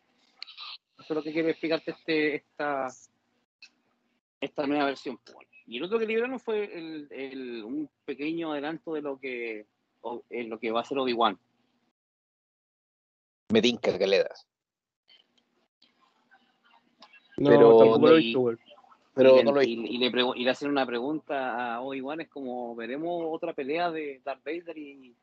Eso 0.98 1.06
es 1.12 1.16
lo 1.16 1.22
que 1.22 1.32
quiere 1.32 1.50
explicarte 1.50 1.90
este, 1.90 2.34
esta, 2.36 2.88
esta 4.40 4.66
nueva 4.66 4.86
versión. 4.86 5.18
Y 5.66 5.76
el 5.78 5.84
otro 5.84 5.98
que 5.98 6.06
liberaron 6.06 6.40
fue 6.40 6.64
el, 6.76 7.08
el- 7.10 7.64
un 7.64 7.88
pequeño 8.04 8.52
adelanto 8.52 8.94
de 8.94 9.02
lo 9.02 9.18
que, 9.18 9.66
lo 10.30 10.58
que 10.58 10.70
va 10.70 10.80
a 10.80 10.84
ser 10.84 10.98
Obi-Wan. 10.98 11.38
Me 13.50 13.60
tinca 13.62 13.96
que 13.98 14.06
le 14.06 14.18
das. 14.24 14.46
No, 17.36 17.50
Pero 17.50 17.76
tampoco 17.78 17.98
lo 17.98 18.08
he 18.08 18.10
no- 18.10 18.16
visto, 18.16 18.40
weón. 18.40 18.58
Pero 19.16 19.30
y, 19.34 19.36
le, 19.36 19.44
no 19.44 19.52
lo 19.52 19.62
y, 19.62 19.98
le, 19.98 20.10
pregu- 20.10 20.32
y 20.36 20.42
le 20.42 20.50
hacen 20.50 20.68
una 20.68 20.84
pregunta 20.84 21.74
a 21.76 21.80
Obi-Wan, 21.82 22.20
es 22.22 22.28
como, 22.28 22.74
¿veremos 22.74 23.22
otra 23.28 23.52
pelea 23.52 23.90
de 23.92 24.20
Darth 24.24 24.44
Vader 24.44 24.76
y, 24.76 25.14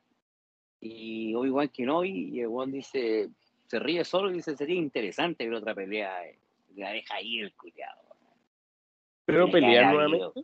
y 0.80 1.34
Obi-Wan 1.34 1.68
Kenobi? 1.68 2.30
Y 2.34 2.44
Obi-Wan 2.44 2.72
dice, 2.72 3.28
se 3.66 3.78
ríe 3.78 4.02
solo 4.04 4.30
y 4.30 4.34
dice, 4.34 4.56
sería 4.56 4.76
interesante 4.76 5.44
ver 5.46 5.54
otra 5.58 5.74
pelea. 5.74 6.26
eh". 6.26 6.38
La 6.74 6.90
deja 6.90 7.20
ir, 7.20 7.54
cuidado. 7.54 8.00
Pero 9.26 9.44
Le 9.46 9.52
pelear 9.52 9.92
nuevamente. 9.92 10.42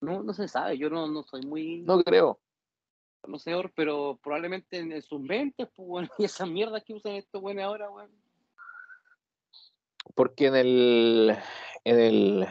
No, 0.00 0.24
no 0.24 0.34
se 0.34 0.48
sabe, 0.48 0.76
yo 0.76 0.90
no, 0.90 1.06
no 1.06 1.22
soy 1.22 1.42
muy 1.46 1.82
No 1.82 2.02
creo. 2.02 2.40
conocedor, 3.20 3.70
pero 3.76 4.18
probablemente 4.20 4.78
en, 4.78 4.90
en 4.90 5.02
sus 5.02 5.20
mentes, 5.20 5.68
pues, 5.76 5.88
bueno, 5.88 6.08
y 6.18 6.24
esas 6.24 6.48
mierdas 6.50 6.82
que 6.82 6.94
usan 6.94 7.12
estos 7.12 7.40
buenos 7.40 7.62
ahora, 7.64 7.88
weón. 7.90 8.10
Porque 10.14 10.46
en 10.46 10.56
el. 10.56 11.36
En 11.84 11.98
el. 11.98 12.48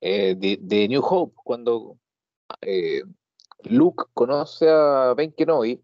eh, 0.00 0.34
de, 0.36 0.58
de 0.60 0.88
New 0.88 1.02
Hope, 1.04 1.34
cuando 1.44 1.96
eh, 2.60 3.02
Luke 3.64 4.04
conoce 4.14 4.68
a 4.68 5.14
Ben 5.16 5.32
Kenobi 5.32 5.80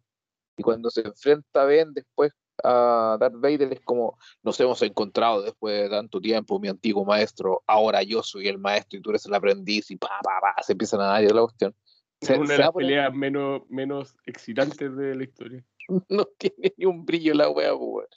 y 0.57 0.63
cuando 0.63 0.91
se 0.91 1.03
enfrenta 1.03 1.63
a 1.63 1.65
Ben 1.65 1.95
después 1.95 2.33
a 2.65 3.17
Darth 3.21 3.37
Vader 3.37 3.73
es 3.73 3.81
como 3.81 4.19
nos 4.43 4.59
hemos 4.59 4.83
encontrado 4.83 5.43
después 5.43 5.83
de 5.83 5.89
tanto 5.89 6.21
tiempo, 6.21 6.59
mi 6.59 6.69
antiguo 6.69 7.05
maestro, 7.05 7.63
ahora 7.67 8.03
yo 8.03 8.23
soy 8.23 8.49
el 8.49 8.59
maestro 8.59 8.99
y 8.99 9.03
tú 9.03 9.11
eres 9.11 9.27
el 9.27 9.35
aprendiz 9.35 9.91
y 9.91 9.97
pa, 9.97 10.09
pa, 10.23 10.41
pa, 10.41 10.63
se 10.63 10.73
empiezan 10.73 11.01
a 11.01 11.05
dar 11.05 11.23
la 11.23 11.43
cuestión. 11.43 11.75
Es 12.21 12.31
una 12.31 12.47
se 12.47 12.53
de 12.55 12.59
las 12.59 12.73
peleas 12.73 13.15
menos, 13.15 13.63
menos 13.69 14.17
excitantes 14.27 14.97
de 14.97 15.15
la 15.15 15.23
historia. 15.23 15.65
no 16.09 16.25
tiene 16.37 16.75
ni 16.77 16.85
un 16.85 17.05
brillo 17.05 17.35
la 17.35 17.49
wea, 17.49 17.75
weón. 17.75 18.09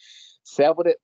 Se 0.41 0.63
da 0.63 0.73
por, 0.73 0.99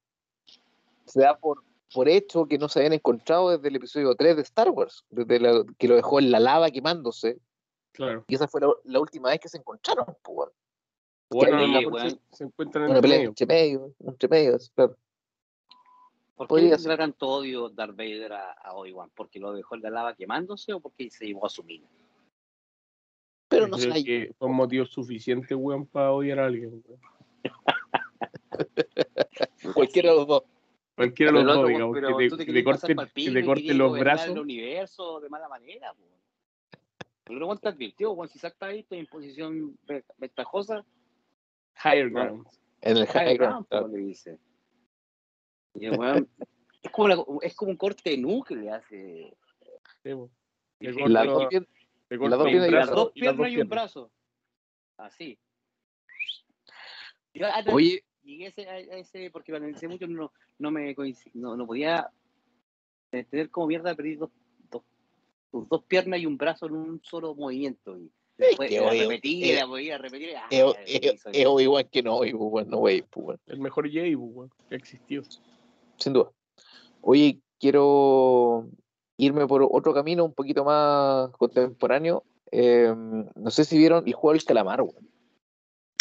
se 1.05 1.21
da 1.21 1.37
por, 1.37 1.63
por 1.93 2.09
hecho 2.09 2.45
que 2.47 2.57
no 2.57 2.67
se 2.69 2.79
habían 2.79 2.93
encontrado 2.93 3.49
desde 3.51 3.67
el 3.69 3.75
episodio 3.77 4.15
3 4.15 4.35
de 4.35 4.41
Star 4.41 4.69
Wars, 4.69 5.05
desde 5.09 5.39
la- 5.39 5.63
que 5.77 5.87
lo 5.87 5.95
dejó 5.95 6.19
en 6.19 6.31
la 6.31 6.39
lava 6.39 6.69
quemándose, 6.71 7.39
Claro. 7.93 8.23
y 8.27 8.35
esa 8.35 8.47
fue 8.47 8.61
la, 8.61 8.71
la 8.83 8.99
última 8.99 9.29
vez 9.29 9.39
que 9.39 9.49
se 9.49 9.57
encontraron, 9.57 10.05
weón. 10.27 10.51
Bueno, 11.29 11.59
se, 12.31 12.43
encuentran 12.45 12.85
en 12.85 12.89
Una 12.91 12.97
el 12.99 13.01
pelea 13.01 13.17
medio. 13.17 13.29
entre 13.29 13.45
medio, 13.45 13.93
entre 14.05 14.29
medio, 14.29 14.57
claro. 14.75 14.95
¿Por 16.35 16.47
qué 16.47 16.61
le 16.61 16.75
tendrá 16.75 16.95
tanto 16.97 17.27
odio 17.27 17.69
Darth 17.69 17.95
Vader 17.97 18.33
a, 18.33 18.51
a 18.51 18.73
Obi-Wan? 18.75 19.09
¿Porque 19.15 19.39
lo 19.39 19.53
dejó 19.53 19.75
en 19.75 19.81
la 19.81 19.89
lava 19.89 20.13
quemándose 20.15 20.71
o 20.71 20.79
porque 20.79 21.09
se 21.09 21.25
llevó 21.25 21.45
a 21.47 21.49
su 21.49 21.63
mina? 21.63 21.87
Pero 23.49 23.65
Yo 23.65 23.69
no 23.71 23.77
sé, 23.77 24.03
que 24.03 24.31
son 24.37 24.53
motivos 24.53 24.89
suficientes, 24.91 25.57
weón, 25.57 25.85
para 25.87 26.11
odiar 26.11 26.39
a 26.39 26.45
alguien. 26.45 26.83
weón. 26.85 26.99
cualquiera 29.73 30.11
de 30.11 30.15
los 30.17 30.27
dos. 30.27 30.43
Cualquiera 30.97 31.31
de 31.31 31.43
los 31.43 31.55
dos, 31.55 31.67
digamos, 31.67 31.93
pero 31.93 32.17
que 32.17 32.27
te, 32.29 32.37
te 32.37 32.53
te 32.53 32.63
corten, 32.63 32.97
que 33.13 33.31
te 33.31 33.45
corten 33.45 33.77
los 33.77 33.99
brazos. 33.99 34.29
el 34.29 34.39
universo 34.39 35.19
de 35.19 35.29
mala 35.29 35.47
manera, 35.47 35.93
po. 35.93 36.03
Pero 37.23 37.37
luego 37.39 37.55
te 37.57 37.67
advirtió, 37.69 38.15
Juan, 38.15 38.27
si 38.29 38.39
está 38.47 38.65
ahí, 38.65 38.79
estoy 38.79 38.97
en 38.99 39.05
posición 39.05 39.77
ve- 39.83 40.03
ventajosa, 40.17 40.83
Higher 41.83 42.09
Bueno. 42.09 42.29
ground. 42.31 42.47
En 42.81 42.97
el 42.97 43.05
high 43.05 43.25
high 43.27 43.37
ground, 43.37 43.67
ground, 43.69 43.93
le 43.93 43.99
dice. 43.99 44.39
Y 45.75 45.85
el 45.85 45.91
weón, 45.99 46.27
es, 46.81 46.89
como 46.91 47.07
la- 47.09 47.23
es 47.43 47.55
como 47.55 47.69
un 47.69 47.77
corte 47.77 48.09
de 48.09 48.17
que 48.43 48.55
le 48.55 48.71
hace. 48.71 49.37
Sí, 50.01 50.09
Las 50.79 50.95
la- 51.11 51.25
dos 51.25 51.47
piernas- 51.49 51.69
y 52.09 52.55
un 52.55 52.71
brazo 52.71 52.95
dos 52.95 53.11
y 53.13 53.21
las 53.21 53.35
piernas 53.35 53.51
y 53.51 53.61
un 53.61 53.69
brazo. 53.69 54.11
Así. 54.97 55.39
Oye, 57.71 58.03
llegué 58.27 58.45
a 58.45 58.49
ese, 58.49 58.69
a 58.69 58.79
ese 58.79 59.31
porque 59.31 59.51
lo 59.51 59.57
analicé 59.57 59.87
mucho, 59.87 60.05
no, 60.07 60.31
no 60.59 60.71
me 60.71 60.95
no, 61.33 61.55
no 61.55 61.65
podía 61.65 62.09
entender 63.11 63.49
cómo 63.49 63.67
mierda 63.67 63.95
perdí 63.95 64.15
dos, 64.15 64.29
dos, 64.69 64.83
tus 65.49 65.67
dos 65.69 65.83
piernas 65.85 66.19
y 66.19 66.25
un 66.25 66.37
brazo 66.37 66.67
en 66.67 66.73
un 66.73 67.01
solo 67.03 67.33
movimiento. 67.33 67.97
Y 67.97 68.11
después 68.37 68.69
que 68.69 68.79
repetía, 68.81 69.53
eh, 69.53 69.59
la 69.61 69.67
podía 69.67 69.97
repetir. 69.97 70.29
ah, 70.35 70.47
es 70.85 71.25
es 71.25 71.61
igual 71.61 71.89
que 71.89 72.03
no, 72.03 72.23
y, 72.25 72.33
pues, 72.33 72.67
no, 72.67 72.79
wey, 72.79 73.01
pues. 73.03 73.39
El 73.47 73.59
mejor 73.59 73.91
Jay, 73.91 74.13
weón, 74.15 74.51
que 74.69 74.75
existió. 74.75 75.23
sin 75.97 76.13
duda. 76.13 76.31
Oye, 77.01 77.39
quiero 77.59 78.67
irme 79.15 79.47
por 79.47 79.67
otro 79.71 79.93
camino 79.93 80.25
un 80.25 80.33
poquito 80.33 80.65
más 80.65 81.31
contemporáneo. 81.31 82.23
Eh, 82.51 82.93
no 83.35 83.51
sé 83.51 83.65
si 83.65 83.77
vieron 83.77 84.05
el 84.05 84.13
juego 84.13 84.33
del 84.33 84.43
calamar, 84.43 84.81
weón. 84.81 85.09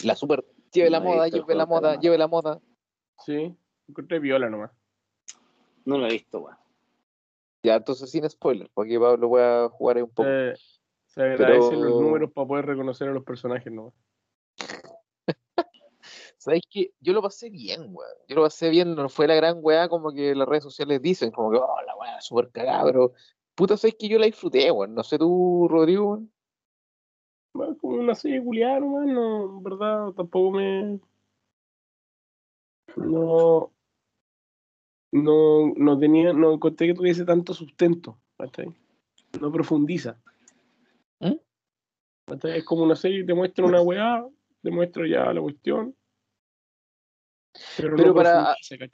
La 0.02 0.14
super. 0.14 0.44
Lleve 0.76 0.90
la 0.90 1.00
moda, 1.00 1.28
lleve 1.28 1.54
la 1.54 1.66
moda, 1.66 1.98
lleve 1.98 2.18
la 2.18 2.28
moda. 2.28 2.60
Sí, 3.24 3.56
encontré 3.88 4.18
viola 4.18 4.50
nomás. 4.50 4.70
No 5.84 5.98
lo 5.98 6.06
he 6.06 6.10
visto, 6.10 6.40
weón. 6.40 6.56
Ya, 7.62 7.76
entonces 7.76 8.10
sin 8.10 8.28
spoiler, 8.28 8.70
porque 8.74 9.00
Pablo 9.00 9.28
voy 9.28 9.40
a 9.42 9.68
jugar 9.70 9.96
ahí 9.96 10.02
un 10.02 10.10
poco. 10.10 10.28
Eh, 10.28 10.54
se 11.06 11.22
agradecen 11.22 11.70
Pero- 11.70 11.84
los 11.84 12.00
números 12.00 12.30
para 12.32 12.46
poder 12.46 12.66
reconocer 12.66 13.08
a 13.08 13.12
los 13.12 13.24
personajes 13.24 13.72
nomás. 13.72 13.94
¿Sabes 16.36 16.62
qué? 16.70 16.92
Yo 17.00 17.12
lo 17.12 17.22
pasé 17.22 17.50
bien, 17.50 17.80
weón. 17.88 18.16
Yo 18.28 18.36
lo 18.36 18.42
pasé 18.42 18.68
bien, 18.68 18.94
no 18.94 19.08
fue 19.08 19.26
la 19.26 19.34
gran 19.34 19.58
weá 19.62 19.88
como 19.88 20.12
que 20.12 20.34
las 20.34 20.46
redes 20.46 20.62
sociales 20.62 21.00
dicen, 21.02 21.30
como 21.30 21.50
que, 21.50 21.56
oh, 21.56 21.82
la 21.86 21.96
weá, 21.96 22.20
súper 22.20 22.50
cagada, 22.50 22.84
pero 22.84 23.14
puta, 23.54 23.76
¿sabes 23.76 23.96
que 23.98 24.08
Yo 24.08 24.18
la 24.18 24.26
disfruté, 24.26 24.70
weón. 24.70 24.94
No 24.94 25.02
sé 25.02 25.18
tú, 25.18 25.66
Rodrigo, 25.68 26.10
weón. 26.10 26.32
Como 27.86 28.00
una 28.00 28.16
serie 28.16 28.42
culiada 28.42 28.80
nomás, 28.80 29.06
no, 29.06 29.58
en 29.58 29.62
verdad, 29.62 30.12
tampoco 30.12 30.50
me. 30.58 30.98
No. 32.96 33.72
No, 35.12 35.72
no 35.76 35.98
tenía, 35.98 36.32
no 36.32 36.54
encontré 36.54 36.88
que 36.88 36.94
tuviese 36.94 37.24
tanto 37.24 37.54
sustento. 37.54 38.18
¿cachai? 38.36 38.74
no 39.40 39.52
profundiza. 39.52 40.20
¿Mm? 41.20 41.36
¿Cachai? 42.26 42.58
Es 42.58 42.64
como 42.64 42.82
una 42.82 42.96
serie, 42.96 43.24
te 43.24 43.34
muestra 43.34 43.64
una 43.64 43.82
weá, 43.82 44.26
te 44.62 44.70
muestra 44.72 45.06
ya 45.08 45.32
la 45.32 45.40
cuestión. 45.40 45.96
Pero, 47.76 47.96
Pero 47.96 48.08
no 48.08 48.14
para- 48.14 48.52
hacer 48.52 48.90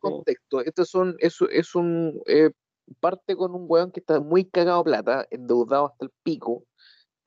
contexto, 0.00 0.60
esto 0.62 0.82
es 0.82 0.94
un, 0.94 1.16
es, 1.20 1.38
es 1.50 1.74
un 1.76 2.20
eh, 2.26 2.50
parte 2.98 3.36
con 3.36 3.54
un 3.54 3.66
weón 3.68 3.92
que 3.92 4.00
está 4.00 4.20
muy 4.20 4.44
cagado 4.44 4.82
plata, 4.82 5.26
endeudado 5.30 5.86
hasta 5.86 6.06
el 6.06 6.10
pico, 6.24 6.64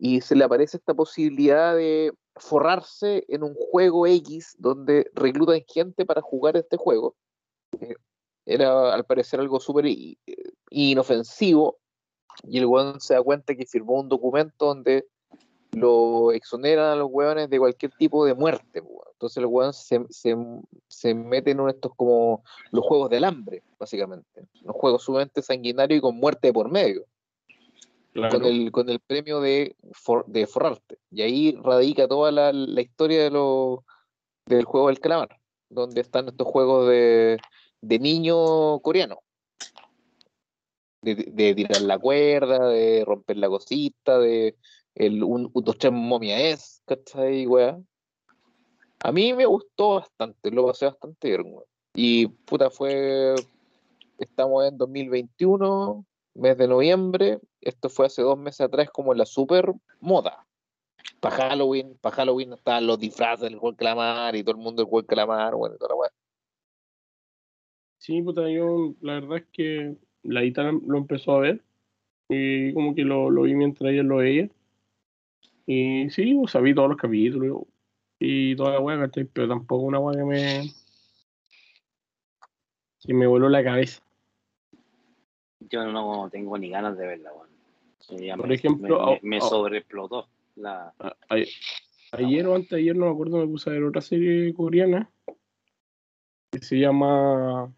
y 0.05 0.19
se 0.19 0.35
le 0.35 0.43
aparece 0.43 0.75
esta 0.75 0.93
posibilidad 0.93 1.77
de 1.77 2.11
forrarse 2.35 3.23
en 3.29 3.41
un 3.41 3.55
juego 3.55 4.05
X 4.05 4.53
donde 4.59 5.09
reclutan 5.13 5.63
gente 5.65 6.05
para 6.05 6.21
jugar 6.21 6.57
este 6.57 6.75
juego. 6.75 7.15
Era 8.45 8.93
al 8.93 9.05
parecer 9.05 9.39
algo 9.39 9.61
súper 9.61 9.85
inofensivo, 10.69 11.77
y 12.43 12.57
el 12.57 12.65
weón 12.65 12.99
se 12.99 13.13
da 13.13 13.23
cuenta 13.23 13.55
que 13.55 13.65
firmó 13.65 14.01
un 14.01 14.09
documento 14.09 14.65
donde 14.65 15.07
lo 15.71 16.33
exoneran 16.33 16.91
a 16.91 16.95
los 16.97 17.07
weones 17.09 17.49
de 17.49 17.59
cualquier 17.59 17.93
tipo 17.93 18.25
de 18.25 18.33
muerte. 18.33 18.81
weón. 18.81 19.07
Entonces 19.13 19.37
el 19.37 19.45
weón 19.45 19.71
se, 19.71 20.05
se, 20.09 20.35
se 20.89 21.13
mete 21.13 21.51
en 21.51 21.61
uno 21.61 21.71
de 21.71 21.75
estos 21.75 21.93
como 21.95 22.43
los 22.71 22.83
juegos 22.83 23.09
del 23.09 23.23
hambre, 23.23 23.63
básicamente. 23.79 24.45
Los 24.63 24.75
juegos 24.75 25.01
sumamente 25.01 25.41
sanguinarios 25.41 25.99
y 25.99 26.01
con 26.01 26.17
muerte 26.17 26.51
por 26.51 26.69
medio, 26.69 27.05
Claro. 28.13 28.39
con, 28.39 28.45
el, 28.47 28.71
con 28.71 28.89
el 28.89 28.99
premio 28.99 29.41
de, 29.41 29.75
for- 29.93 30.25
de 30.27 30.45
forrarte. 30.45 30.99
Y 31.09 31.23
ahí 31.23 31.57
radica 31.63 32.07
toda 32.07 32.31
la, 32.31 32.53
la 32.53 32.81
historia 32.81 33.23
de 33.23 33.31
lo, 33.31 33.83
del 34.45 34.65
juego 34.65 34.87
del 34.89 34.99
calamar, 34.99 35.39
donde 35.69 36.01
están 36.01 36.27
estos 36.27 36.45
juegos 36.47 36.87
de, 36.89 37.39
de 37.81 37.99
niño 37.99 38.79
coreano. 38.81 39.19
De, 41.01 41.15
de 41.15 41.53
tirar 41.55 41.81
la 41.81 41.97
cuerda, 41.99 42.69
de 42.69 43.03
romper 43.03 43.37
la 43.37 43.49
cosita, 43.49 44.19
de 44.19 44.55
el 44.95 45.21
un, 45.23 45.49
un 45.51 45.63
dos, 45.63 45.77
tres 45.77 45.91
momia 45.91 46.39
es, 46.39 46.81
¿cachai, 46.85 47.45
weá? 47.47 47.77
A 49.03 49.11
mí 49.11 49.33
me 49.33 49.45
gustó 49.45 49.95
bastante, 49.95 50.49
lo 50.51 50.65
pasé 50.67 50.85
bastante 50.85 51.29
bien. 51.29 51.55
Y 51.93 52.27
puta, 52.27 52.69
fue. 52.69 53.35
Estamos 54.17 54.65
en 54.65 54.77
2021, 54.77 56.05
mes 56.35 56.57
de 56.57 56.67
noviembre. 56.69 57.39
Esto 57.65 57.89
fue 57.89 58.07
hace 58.07 58.21
dos 58.21 58.37
meses 58.37 58.61
atrás, 58.61 58.89
como 58.91 59.13
la 59.13 59.25
super 59.25 59.73
moda. 59.99 60.45
Para 61.19 61.35
Halloween, 61.49 61.97
para 62.01 62.15
Halloween 62.15 62.53
estaban 62.53 62.87
los 62.87 62.99
disfraces 62.99 63.41
del 63.41 63.57
juego 63.57 63.71
del 63.71 63.77
calamar 63.77 64.35
y 64.35 64.43
todo 64.43 64.55
el 64.55 64.61
mundo 64.61 64.81
del 64.81 64.89
juego 64.89 65.01
del 65.01 65.07
calamar, 65.07 65.55
bueno, 65.55 65.75
y 65.75 65.77
toda 65.77 65.89
la 65.89 65.95
weá. 65.95 66.11
Sí, 67.97 68.21
puta, 68.21 68.49
yo 68.49 68.93
la 68.99 69.13
verdad 69.13 69.37
es 69.37 69.45
que 69.53 69.95
la 70.23 70.41
guitarra 70.41 70.73
lo 70.73 70.97
empezó 70.97 71.33
a 71.33 71.39
ver 71.39 71.63
y 72.27 72.73
como 72.73 72.95
que 72.95 73.03
lo, 73.03 73.29
lo 73.29 73.43
vi 73.43 73.55
mientras 73.55 73.91
ella 73.91 74.03
lo 74.03 74.17
veía. 74.17 74.49
Y 75.65 76.09
sí, 76.09 76.37
o 76.37 76.47
sea, 76.47 76.61
vi 76.61 76.75
todos 76.75 76.89
los 76.89 76.97
capítulos 76.97 77.63
y 78.19 78.55
toda 78.55 78.71
la 78.73 78.79
weá. 78.79 79.09
Pero 79.33 79.47
tampoco 79.47 79.83
una 79.83 79.99
weá 79.99 80.17
que 80.17 80.25
me. 80.25 80.63
que 82.99 83.13
me 83.13 83.27
voló 83.27 83.49
la 83.49 83.63
cabeza. 83.63 84.01
Yo 85.61 85.85
no 85.85 86.29
tengo 86.29 86.57
ni 86.57 86.69
ganas 86.69 86.97
de 86.97 87.07
verla, 87.07 87.31
weón. 87.33 87.52
Ya 88.09 88.35
Por 88.35 88.47
me- 88.47 88.55
ejemplo, 88.55 89.05
me, 89.05 89.19
me- 89.37 89.41
sobreexplotó 89.41 90.27
la. 90.55 90.93
A- 90.99 91.15
a- 91.29 91.35
ayer 92.11 92.47
o 92.47 92.55
antes 92.55 92.73
ayer, 92.73 92.95
no 92.95 93.05
me 93.07 93.11
acuerdo, 93.11 93.37
me 93.37 93.47
puse 93.47 93.69
a 93.69 93.73
ver 93.73 93.83
otra 93.83 94.01
serie 94.01 94.53
coreana 94.53 95.09
que 96.51 96.59
se 96.59 96.77
llama. 96.79 97.73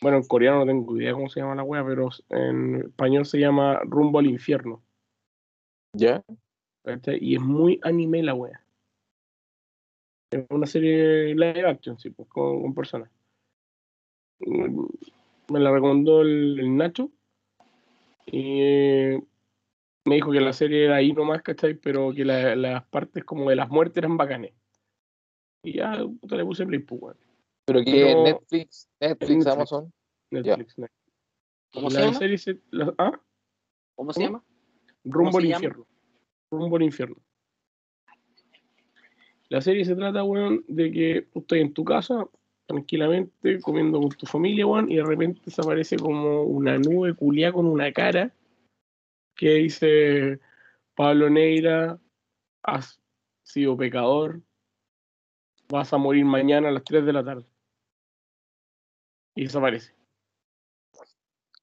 Bueno, 0.00 0.16
en 0.16 0.24
coreano 0.26 0.60
no 0.60 0.66
tengo 0.66 0.96
idea 0.98 1.12
cómo 1.12 1.28
se 1.28 1.40
llama 1.40 1.54
la 1.54 1.62
wea, 1.62 1.84
pero 1.84 2.08
en 2.30 2.76
español 2.86 3.26
se 3.26 3.38
llama 3.38 3.80
Rumbo 3.84 4.18
al 4.18 4.26
Infierno. 4.26 4.82
¿Ya? 5.92 6.22
¿cachai? 6.84 7.18
Y 7.20 7.34
es 7.34 7.42
muy 7.42 7.78
anime 7.82 8.22
la 8.22 8.34
wea. 8.34 8.64
Es 10.32 10.46
una 10.48 10.66
serie 10.66 11.34
live 11.34 11.68
action, 11.68 11.98
sí, 11.98 12.10
pues, 12.10 12.28
con, 12.28 12.62
con 12.62 12.74
personas. 12.74 13.10
Mm, 14.40 14.86
Me 15.48 15.60
la 15.60 15.70
recomendó 15.72 16.22
el, 16.22 16.58
el 16.58 16.76
Nacho. 16.76 17.10
Y 18.26 18.60
eh, 18.62 19.22
me 20.04 20.14
dijo 20.16 20.30
que 20.32 20.40
la 20.40 20.52
serie 20.52 20.84
era 20.86 20.96
ahí 20.96 21.12
nomás, 21.12 21.42
¿cachai? 21.42 21.74
Pero 21.74 22.12
que 22.12 22.24
la- 22.24 22.54
las 22.56 22.84
partes 22.88 23.24
como 23.24 23.50
de 23.50 23.56
las 23.56 23.68
muertes 23.68 23.98
eran 23.98 24.16
bacanes. 24.16 24.52
Y 25.62 25.74
ya 25.78 25.98
puta, 26.20 26.36
le 26.36 26.44
puse 26.44 26.66
play, 26.66 26.78
pues, 26.80 27.02
weón. 27.02 27.16
Pero 27.66 27.84
que. 27.84 28.14
Netflix, 28.14 28.88
Netflix, 29.00 29.28
Netflix. 29.30 29.46
Amazon. 29.46 29.92
Netflix. 30.30 30.78
Netflix. 30.78 30.92
¿Cómo 31.72 31.90
se 31.90 31.98
la 31.98 32.06
llama? 32.06 32.18
serie 32.18 32.38
se- 32.38 32.60
la- 32.70 32.94
¿ah? 32.98 33.20
¿Cómo 33.94 34.12
se 34.12 34.22
llama? 34.22 34.42
Rumbo 35.04 35.38
al 35.38 35.44
infierno. 35.46 35.86
Rumbo 36.50 36.76
al 36.76 36.82
infierno. 36.82 37.16
La 39.48 39.60
serie 39.60 39.84
se 39.84 39.96
trata, 39.96 40.22
weón, 40.24 40.64
de 40.68 40.92
que 40.92 41.22
tú 41.32 41.40
estás 41.40 41.58
en 41.58 41.72
tu 41.74 41.84
casa, 41.84 42.26
tranquilamente, 42.70 43.60
comiendo 43.60 43.98
con 43.98 44.10
tu 44.10 44.26
familia, 44.26 44.64
weón, 44.64 44.88
y 44.88 44.96
de 44.96 45.04
repente 45.04 45.50
se 45.50 45.60
aparece 45.60 45.96
como 45.96 46.42
una 46.44 46.78
nube 46.78 47.14
culiada 47.14 47.52
con 47.52 47.66
una 47.66 47.92
cara 47.92 48.32
que 49.34 49.54
dice, 49.54 50.38
Pablo 50.94 51.28
Neira, 51.28 51.98
has 52.62 53.02
sido 53.42 53.76
pecador, 53.76 54.40
vas 55.68 55.92
a 55.92 55.98
morir 55.98 56.24
mañana 56.24 56.68
a 56.68 56.72
las 56.72 56.84
3 56.84 57.04
de 57.04 57.12
la 57.12 57.24
tarde. 57.24 57.46
Y 59.34 59.44
desaparece. 59.44 59.92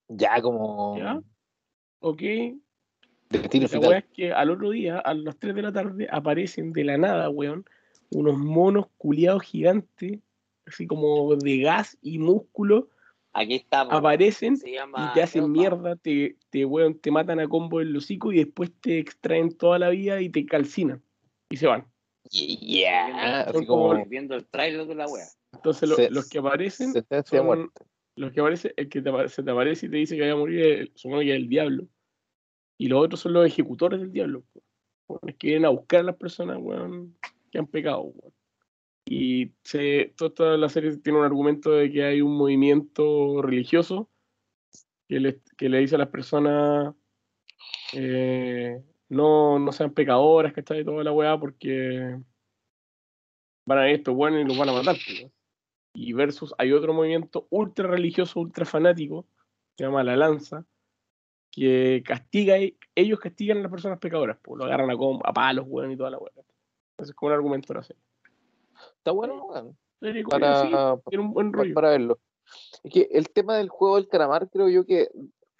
Ya 0.09 0.41
como. 0.41 0.97
¿Ya? 0.97 1.21
¿Ok? 1.99 2.21
La 3.29 3.79
weá 3.79 3.97
es 3.99 4.05
que 4.13 4.33
al 4.33 4.51
otro 4.51 4.71
día, 4.71 4.99
a 4.99 5.13
las 5.13 5.37
3 5.37 5.55
de 5.55 5.61
la 5.61 5.71
tarde, 5.71 6.07
aparecen 6.11 6.73
de 6.73 6.83
la 6.83 6.97
nada, 6.97 7.29
weón, 7.29 7.65
unos 8.09 8.37
monos 8.37 8.87
culiados 8.97 9.43
gigantes, 9.43 10.19
así 10.67 10.85
como 10.87 11.35
de 11.35 11.57
gas 11.59 11.97
y 12.01 12.19
músculo, 12.19 12.89
Aquí 13.33 13.55
está. 13.55 13.87
po. 13.87 13.95
aparecen 13.95 14.57
Se 14.57 14.71
llama 14.71 15.09
y 15.09 15.13
te 15.13 15.21
hacen 15.23 15.51
mierda, 15.51 15.95
te, 15.95 16.37
te, 16.49 16.65
weón, 16.65 16.97
te 16.99 17.11
matan 17.11 17.39
a 17.39 17.47
combo 17.47 17.79
el 17.81 17.95
hocico 17.95 18.31
y 18.31 18.37
después 18.37 18.71
te 18.81 18.99
extraen 18.99 19.55
toda 19.55 19.79
la 19.79 19.89
vida 19.89 20.21
y 20.21 20.29
te 20.29 20.45
calcinan 20.45 21.03
y 21.49 21.57
se 21.57 21.67
van. 21.67 21.85
Ya, 22.29 23.45
Son 23.51 23.55
así 23.57 23.65
como- 23.67 23.89
como. 23.89 24.05
Viendo 24.05 24.35
el 24.35 24.45
trailer 24.47 24.85
de 24.85 24.95
la 24.95 25.07
wea. 25.07 25.25
Entonces 25.53 25.87
lo- 25.87 25.95
Se- 25.95 26.09
los 26.09 26.27
que 26.29 26.39
aparecen, 26.39 26.93
son- 27.25 27.45
muerte. 27.45 27.85
los 28.15 28.31
que 28.33 28.39
aparecen, 28.41 28.73
el 28.75 28.89
que 28.89 29.01
te, 29.01 29.29
se 29.29 29.43
te 29.43 29.51
aparece 29.51 29.85
y 29.85 29.89
te 29.89 29.97
dice 29.97 30.15
que 30.15 30.21
vaya 30.21 30.33
a 30.33 30.37
morir, 30.37 30.91
supongo 30.95 31.21
que 31.21 31.29
es 31.31 31.37
el 31.37 31.47
diablo. 31.47 31.87
Y 32.79 32.87
los 32.87 33.03
otros 33.03 33.21
son 33.21 33.33
los 33.33 33.45
ejecutores 33.47 33.99
del 34.01 34.11
diablo. 34.11 34.43
Es 35.25 35.35
que 35.37 35.47
vienen 35.47 35.65
a 35.65 35.69
buscar 35.69 36.01
a 36.01 36.03
las 36.03 36.15
personas, 36.17 36.57
weón, 36.59 37.15
que 37.49 37.59
han 37.59 37.67
pecado, 37.67 38.01
weón. 38.01 38.33
Y 39.09 39.53
se, 39.63 40.13
toda 40.17 40.57
la 40.57 40.67
serie 40.67 40.97
tiene 40.97 41.19
un 41.19 41.23
argumento 41.23 41.71
de 41.71 41.89
que 41.89 42.03
hay 42.03 42.21
un 42.21 42.35
movimiento 42.35 43.41
religioso 43.41 44.09
que 45.07 45.21
le, 45.21 45.41
que 45.57 45.69
le 45.69 45.79
dice 45.79 45.95
a 45.95 45.99
las 45.99 46.09
personas 46.09 46.93
eh, 47.93 48.83
no, 49.07 49.59
no 49.59 49.71
sean 49.71 49.93
pecadoras, 49.93 50.53
que 50.53 50.59
está 50.59 50.73
de 50.73 50.83
toda 50.83 51.05
la 51.05 51.13
weá, 51.13 51.39
porque 51.39 52.19
van 53.65 53.77
a 53.77 53.83
ver 53.83 53.95
estos 53.95 54.13
buenos 54.13 54.41
y 54.41 54.43
los 54.43 54.57
van 54.57 54.69
a 54.69 54.73
matar. 54.73 54.95
pues, 54.95 55.19
weón. 55.19 55.33
Y 55.93 56.11
versus 56.11 56.53
hay 56.57 56.73
otro 56.73 56.93
movimiento 56.93 57.47
ultra 57.49 57.87
religioso, 57.87 58.41
ultra 58.41 58.65
fanático, 58.65 59.25
se 59.77 59.85
llama 59.85 60.03
La 60.03 60.17
Lanza, 60.17 60.65
que 61.49 62.03
castiga, 62.05 62.57
ellos 62.93 63.19
castigan 63.21 63.59
a 63.59 63.61
las 63.61 63.71
personas 63.71 63.99
pecadoras, 63.99 64.37
pues 64.43 64.59
lo 64.59 64.65
agarran 64.65 64.89
a, 64.89 64.95
a 65.23 65.33
palos, 65.33 65.65
weón, 65.65 65.93
y 65.93 65.95
toda 65.95 66.09
la 66.09 66.17
weá. 66.17 66.31
Entonces 66.35 67.11
es 67.11 67.15
como 67.15 67.29
un 67.29 67.35
argumento 67.35 67.71
de 67.73 67.79
la 67.79 67.83
serie. 67.83 68.06
Está 69.07 69.13
bueno. 69.13 69.73
Serie 70.01 70.23
coreana, 70.23 70.61
sí, 70.65 70.71
Para, 70.71 70.97
tiene 71.09 71.23
un 71.23 71.33
buen 71.33 71.53
rollo. 71.53 71.73
para 71.73 71.89
verlo. 71.91 72.19
Es 72.83 72.91
que 72.91 73.07
el 73.11 73.29
tema 73.29 73.55
del 73.55 73.69
juego 73.69 73.95
del 73.95 74.09
calamar 74.09 74.49
creo 74.49 74.67
yo 74.67 74.85
que 74.85 75.09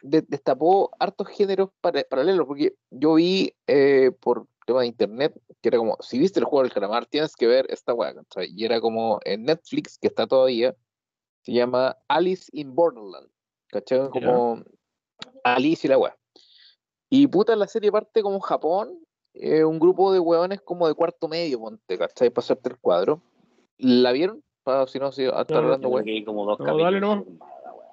de- 0.02 0.22
destapó 0.28 0.92
hartos 1.00 1.30
géneros 1.30 1.70
para- 1.80 2.04
paralelos, 2.04 2.46
porque 2.46 2.76
yo 2.92 3.14
vi 3.14 3.54
eh, 3.68 4.12
por 4.20 4.46
tema 4.66 4.82
de 4.82 4.88
internet 4.88 5.34
que 5.62 5.70
era 5.70 5.78
como, 5.78 5.96
si 6.02 6.20
viste 6.20 6.40
el 6.40 6.46
juego 6.46 6.64
del 6.64 6.74
calamar, 6.74 7.06
tienes 7.06 7.38
que 7.38 7.48
ver 7.48 7.66
esta 7.70 7.94
weá. 7.94 8.14
Y 8.50 8.66
era 8.66 8.82
como 8.82 9.20
en 9.24 9.44
Netflix, 9.44 9.98
que 9.98 10.08
está 10.08 10.28
todavía, 10.28 10.76
se 11.44 11.54
llama 11.54 11.98
Alice 12.10 12.50
in 12.52 12.76
Borderland, 12.76 13.30
¿cachai? 13.70 14.10
Como 14.10 14.62
Alice 15.46 15.88
y 15.88 15.90
la 15.90 15.98
weá. 15.98 16.18
Y 17.10 17.28
puta, 17.28 17.56
la 17.56 17.68
serie 17.68 17.94
parte 17.94 18.22
como 18.22 18.42
Japón, 18.42 19.00
eh, 19.34 19.64
un 19.64 19.80
grupo 19.80 20.12
de 20.12 20.20
weones 20.20 20.60
como 20.62 20.86
de 20.88 20.94
cuarto 20.96 21.30
medio, 21.30 21.60
ponte, 21.62 21.98
¿cachai? 21.98 22.30
Para 22.30 22.44
hacerte 22.44 22.70
el 22.70 22.78
cuadro. 22.78 23.22
¿La 23.78 24.12
vieron? 24.12 24.44
Para, 24.64 24.88
si 24.88 25.00
no, 25.00 25.12
si 25.12 25.26
hasta 25.26 25.54
No, 25.54 25.60
hablando, 25.62 25.90
weón. 25.90 26.08
ir 26.08 26.26
como 26.26 26.46
dos 26.46 26.60
No, 26.60 26.78
dale 26.78 27.00
wea. 27.00 27.24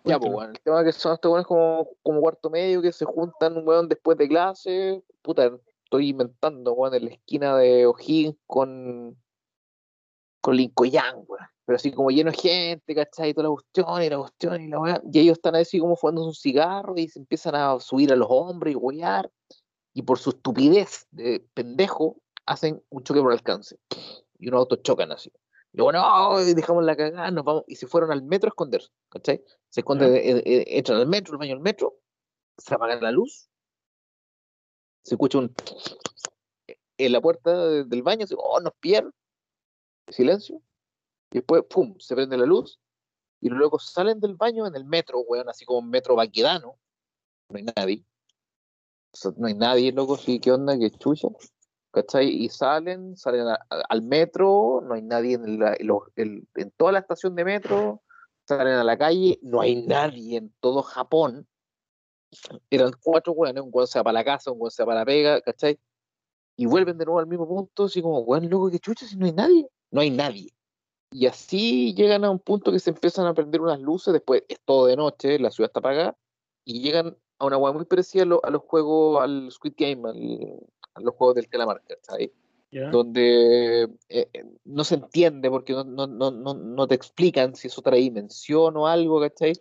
Ya, 0.04 0.18
pues, 0.18 0.32
bueno, 0.32 0.52
el 0.52 0.60
tema 0.60 0.80
es 0.80 0.86
que 0.86 0.92
son 0.92 1.14
estos 1.14 1.30
weones 1.30 1.46
como, 1.46 1.88
como 2.02 2.20
cuarto 2.20 2.50
medio 2.50 2.82
que 2.82 2.92
se 2.92 3.04
juntan, 3.06 3.66
weón, 3.66 3.88
después 3.88 4.18
de 4.18 4.28
clase. 4.28 5.02
Puta, 5.22 5.50
estoy 5.84 6.10
inventando, 6.10 6.72
weón, 6.74 6.94
en 6.94 7.04
la 7.06 7.10
esquina 7.12 7.56
de 7.56 7.86
O'Higgins 7.86 8.36
con, 8.46 9.16
con 10.42 10.56
Lincoln, 10.56 11.24
weón. 11.26 11.46
pero 11.64 11.76
así 11.76 11.90
como 11.92 12.10
lleno 12.10 12.30
de 12.32 12.36
gente, 12.36 12.94
¿cachai? 12.94 13.30
Y 13.30 13.34
toda 13.34 13.48
la 13.48 13.54
cuestión, 13.54 14.02
y 14.02 14.10
la 14.10 14.18
cuestión, 14.18 14.60
y 14.60 14.68
la 14.68 14.78
weá. 14.78 15.02
Y 15.10 15.20
ellos 15.20 15.38
están 15.38 15.54
así 15.54 15.78
como 15.78 15.96
fumando 15.96 16.26
un 16.26 16.34
cigarro 16.34 16.94
y 16.96 17.08
se 17.08 17.18
empiezan 17.18 17.54
a 17.54 17.80
subir 17.80 18.12
a 18.12 18.16
los 18.16 18.28
hombros 18.30 18.72
y 18.72 18.76
huear. 18.76 19.30
Y 19.94 20.02
por 20.02 20.18
su 20.18 20.30
estupidez 20.30 21.06
de 21.12 21.46
pendejo, 21.54 22.16
hacen 22.46 22.82
un 22.90 23.04
choque 23.04 23.20
por 23.20 23.32
alcance. 23.32 23.78
Y 24.38 24.48
unos 24.48 24.58
autos 24.58 24.82
chocan 24.82 25.12
así. 25.12 25.30
Y 25.74 25.78
luego, 25.78 25.90
no, 25.90 26.40
y 26.40 26.54
dejamos 26.54 26.84
la 26.84 26.94
cagada, 26.94 27.32
nos 27.32 27.44
vamos. 27.44 27.64
Y 27.66 27.74
se 27.74 27.88
fueron 27.88 28.12
al 28.12 28.22
metro 28.22 28.46
a 28.46 28.52
esconderse, 28.52 28.90
¿cachai? 29.08 29.42
Se 29.70 29.80
esconden, 29.80 30.14
eh, 30.14 30.42
eh, 30.46 30.64
entran 30.68 30.98
al 31.00 31.08
metro, 31.08 31.32
el 31.32 31.38
baño 31.38 31.54
del 31.54 31.62
metro, 31.64 31.96
se 32.56 32.74
apaga 32.76 32.94
la 33.00 33.10
luz, 33.10 33.50
se 35.02 35.16
escucha 35.16 35.38
un 35.38 35.52
en 36.96 37.10
la 37.10 37.20
puerta 37.20 37.66
de- 37.66 37.84
del 37.84 38.04
baño, 38.04 38.22
así, 38.22 38.36
oh, 38.38 38.60
nos 38.60 38.72
pierden, 38.78 39.12
silencio, 40.06 40.62
y 41.32 41.38
después, 41.38 41.64
pum, 41.68 41.96
se 41.98 42.14
prende 42.14 42.38
la 42.38 42.46
luz, 42.46 42.78
y 43.40 43.48
locos 43.48 43.90
salen 43.90 44.20
del 44.20 44.36
baño 44.36 44.64
en 44.68 44.76
el 44.76 44.84
metro, 44.84 45.18
weón, 45.22 45.48
así 45.48 45.64
como 45.64 45.80
un 45.80 45.90
metro 45.90 46.14
baquedano, 46.14 46.78
no 47.48 47.56
hay 47.56 47.64
nadie, 47.64 48.04
O 49.12 49.16
sea, 49.16 49.32
no 49.36 49.48
hay 49.48 49.54
nadie, 49.54 49.90
loco, 49.90 50.16
sí, 50.16 50.38
¿qué 50.38 50.52
onda? 50.52 50.78
¿Qué 50.78 50.88
chucha? 50.92 51.28
¿Cachai? 51.94 52.28
Y 52.28 52.48
salen, 52.48 53.16
salen 53.16 53.46
al 53.88 54.02
metro, 54.02 54.82
no 54.82 54.94
hay 54.94 55.02
nadie 55.02 55.34
en, 56.16 56.72
toda 56.76 56.90
la 56.90 56.98
estación 56.98 57.36
de 57.36 57.44
metro, 57.44 58.02
salen 58.48 58.74
a 58.74 58.82
la 58.82 58.98
calle, 58.98 59.38
no 59.42 59.60
hay 59.60 59.86
nadie 59.86 60.38
en 60.38 60.52
todo 60.58 60.82
Japón. 60.82 61.46
Eran 62.68 62.90
cuatro 63.00 63.32
weones, 63.32 63.62
un 63.62 63.70
weón 63.72 63.86
se 63.86 64.00
va 64.00 64.02
para 64.02 64.14
la 64.14 64.24
casa, 64.24 64.50
un 64.50 64.60
weón 64.60 64.72
se 64.72 64.82
va 64.82 64.86
para 64.88 65.00
la 65.00 65.06
pega, 65.06 65.40
¿cachai? 65.40 65.78
Y 66.56 66.66
vuelven 66.66 66.98
de 66.98 67.04
nuevo 67.04 67.20
al 67.20 67.28
mismo 67.28 67.46
punto, 67.46 67.84
así 67.84 68.02
como, 68.02 68.18
weón, 68.22 68.50
loco, 68.50 68.72
qué 68.72 68.80
chucha, 68.80 69.06
si 69.06 69.16
no 69.16 69.26
hay 69.26 69.32
nadie, 69.32 69.68
no 69.92 70.00
hay 70.00 70.10
nadie. 70.10 70.48
Y 71.12 71.26
así 71.26 71.94
llegan 71.94 72.24
a 72.24 72.30
un 72.30 72.40
punto 72.40 72.72
que 72.72 72.80
se 72.80 72.90
empiezan 72.90 73.26
a 73.26 73.34
prender 73.34 73.60
unas 73.60 73.78
luces, 73.78 74.12
después 74.12 74.42
es 74.48 74.58
todo 74.64 74.86
de 74.86 74.96
noche, 74.96 75.38
la 75.38 75.52
ciudad 75.52 75.68
está 75.68 75.78
apagada, 75.78 76.16
y 76.64 76.82
llegan 76.82 77.16
a 77.38 77.46
una 77.46 77.56
weá 77.56 77.72
muy 77.72 77.84
parecida 77.84 78.24
a, 78.24 78.48
a 78.48 78.50
los 78.50 78.62
juegos, 78.62 79.22
al 79.22 79.48
Squid 79.52 79.74
Game, 79.76 80.08
al- 80.08 80.58
los 81.02 81.14
juegos 81.14 81.36
del 81.36 81.48
calamar, 81.48 81.82
¿cachai? 81.86 82.32
Donde 82.90 83.84
eh, 84.08 84.28
eh, 84.32 84.44
no 84.64 84.82
se 84.82 84.96
entiende 84.96 85.48
porque 85.48 85.72
no, 85.72 85.84
no, 85.84 86.06
no, 86.08 86.54
no, 86.54 86.86
te 86.88 86.96
explican 86.96 87.54
si 87.54 87.68
es 87.68 87.78
otra 87.78 87.96
dimensión 87.96 88.76
o 88.76 88.88
algo, 88.88 89.20
¿cachai? 89.20 89.52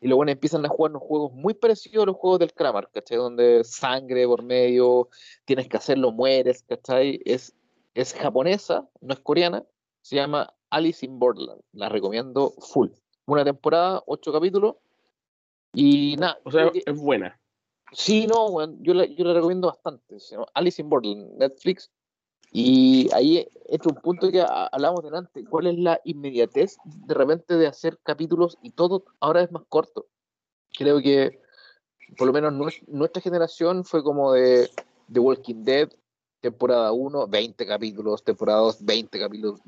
Y 0.00 0.06
luego 0.06 0.18
bueno, 0.18 0.30
empiezan 0.32 0.64
a 0.64 0.68
jugar 0.68 0.92
unos 0.92 1.02
juegos 1.02 1.32
muy 1.32 1.52
parecidos 1.54 2.04
a 2.04 2.06
los 2.06 2.16
juegos 2.16 2.38
del 2.38 2.52
Kramer, 2.52 2.88
¿cachai? 2.94 3.16
Donde 3.18 3.64
sangre 3.64 4.24
por 4.26 4.44
medio, 4.44 5.08
tienes 5.44 5.68
que 5.68 5.78
hacerlo, 5.78 6.12
mueres, 6.12 6.62
¿cachai? 6.62 7.20
Es, 7.24 7.52
es 7.94 8.14
japonesa, 8.14 8.88
no 9.00 9.14
es 9.14 9.20
coreana, 9.20 9.64
se 10.02 10.14
llama 10.16 10.54
Alice 10.70 11.04
in 11.04 11.18
Borderland, 11.18 11.62
la 11.72 11.88
recomiendo 11.88 12.50
full. 12.60 12.90
Una 13.26 13.44
temporada, 13.44 14.00
ocho 14.06 14.32
capítulos, 14.32 14.76
y 15.72 16.14
nada, 16.18 16.38
O 16.44 16.52
sea, 16.52 16.70
que- 16.70 16.84
es 16.86 16.96
buena. 16.96 17.39
Sí, 17.92 18.26
no, 18.26 18.48
yo 18.82 18.94
la, 18.94 19.06
recomiendo 19.34 19.68
bastante. 19.68 20.16
Alice 20.54 20.80
in 20.80 20.88
Borderland, 20.88 21.36
Netflix. 21.38 21.90
Y 22.52 23.08
ahí 23.14 23.46
es 23.66 23.86
un 23.86 23.94
punto 23.96 24.30
que 24.30 24.40
ha- 24.40 24.66
hablábamos 24.66 25.04
delante. 25.04 25.44
¿Cuál 25.44 25.68
es 25.68 25.78
la 25.78 26.00
inmediatez 26.04 26.78
de 26.84 27.14
repente 27.14 27.54
de 27.54 27.66
hacer 27.68 27.98
capítulos 28.02 28.58
y 28.62 28.70
todo 28.70 29.04
ahora 29.20 29.42
es 29.42 29.52
más 29.52 29.62
corto? 29.68 30.06
Creo 30.76 31.00
que 31.00 31.40
por 32.16 32.26
lo 32.26 32.32
menos 32.32 32.52
nues- 32.52 32.82
nuestra 32.88 33.22
generación 33.22 33.84
fue 33.84 34.02
como 34.02 34.32
de 34.32 34.68
The 35.12 35.20
Walking 35.20 35.62
Dead, 35.64 35.88
temporada 36.40 36.90
1, 36.92 37.28
20 37.28 37.66
capítulos, 37.66 38.24
temporada 38.24 38.60
2, 38.60 38.84
20 38.84 39.18
capítulos, 39.20 39.60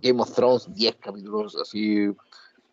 Game 0.00 0.20
of 0.22 0.32
Thrones, 0.32 0.72
10 0.74 0.94
capítulos, 0.96 1.56
así. 1.56 2.12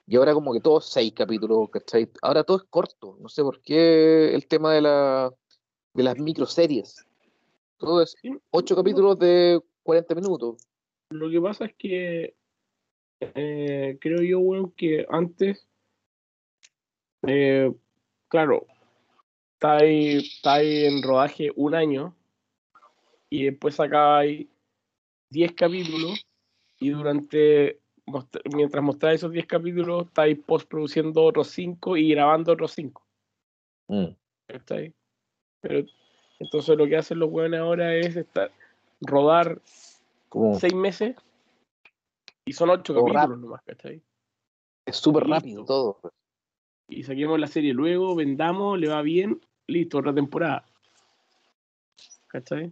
Y 0.07 0.15
ahora 0.15 0.33
como 0.33 0.53
que 0.53 0.61
todos 0.61 0.89
6 0.89 1.13
capítulos, 1.13 1.69
¿cachai? 1.69 2.09
Ahora 2.21 2.43
todo 2.43 2.57
es 2.57 2.63
corto. 2.69 3.17
No 3.19 3.27
sé 3.27 3.43
por 3.43 3.61
qué 3.61 4.33
el 4.33 4.47
tema 4.47 4.73
de, 4.73 4.81
la, 4.81 5.31
de 5.93 6.03
las 6.03 6.17
microseries. 6.17 7.05
Todo 7.77 8.01
es 8.01 8.15
Sí, 8.21 8.31
8 8.51 8.73
no, 8.73 8.81
capítulos 8.81 9.19
de 9.19 9.61
40 9.83 10.15
minutos. 10.15 10.65
Lo 11.09 11.29
que 11.29 11.41
pasa 11.41 11.65
es 11.65 11.75
que 11.77 12.35
eh, 13.19 13.97
creo 13.99 14.21
yo, 14.21 14.39
weón, 14.39 14.71
que 14.71 15.05
antes, 15.09 15.67
eh, 17.23 17.71
claro, 18.27 18.65
está 19.53 19.77
ahí, 19.77 20.17
está 20.17 20.55
ahí 20.55 20.85
en 20.85 21.03
rodaje 21.03 21.51
un 21.55 21.75
año 21.75 22.15
y 23.29 23.45
después 23.45 23.75
sacáis 23.75 24.47
10 25.29 25.53
capítulos 25.53 26.27
y 26.79 26.91
durante, 26.91 27.79
mostra- 28.07 28.41
mientras 28.55 28.83
mostráis 28.83 29.19
esos 29.19 29.31
10 29.31 29.45
capítulos, 29.45 30.07
estáis 30.07 30.39
postproduciendo 30.39 31.23
otros 31.23 31.49
5 31.49 31.95
y 31.95 32.09
grabando 32.09 32.53
otros 32.53 32.71
5. 32.71 33.05
¿cachai? 34.47 34.93
Pero 35.61 35.87
entonces 36.39 36.77
lo 36.77 36.87
que 36.87 36.97
hacen 36.97 37.19
los 37.19 37.29
weones 37.29 37.59
ahora 37.59 37.95
es 37.95 38.15
estar, 38.15 38.51
rodar 39.01 39.61
Como 40.29 40.59
seis 40.59 40.73
meses 40.73 41.15
y 42.45 42.53
son 42.53 42.69
ocho 42.69 42.93
Todo 42.93 43.05
capítulos 43.05 43.39
nomás, 43.39 43.61
¿cachai? 43.63 44.01
es 44.85 44.95
súper 44.95 45.27
rápido 45.27 45.65
todo. 45.65 45.99
pues. 46.01 46.13
Y 46.89 47.03
saquemos 47.03 47.37
la 47.39 47.47
serie 47.47 47.73
luego, 47.73 48.15
vendamos, 48.15 48.79
le 48.79 48.87
va 48.87 49.01
bien, 49.01 49.41
listo, 49.67 49.97
otra 49.97 50.13
temporada. 50.13 50.65
¿Cachai? 52.27 52.71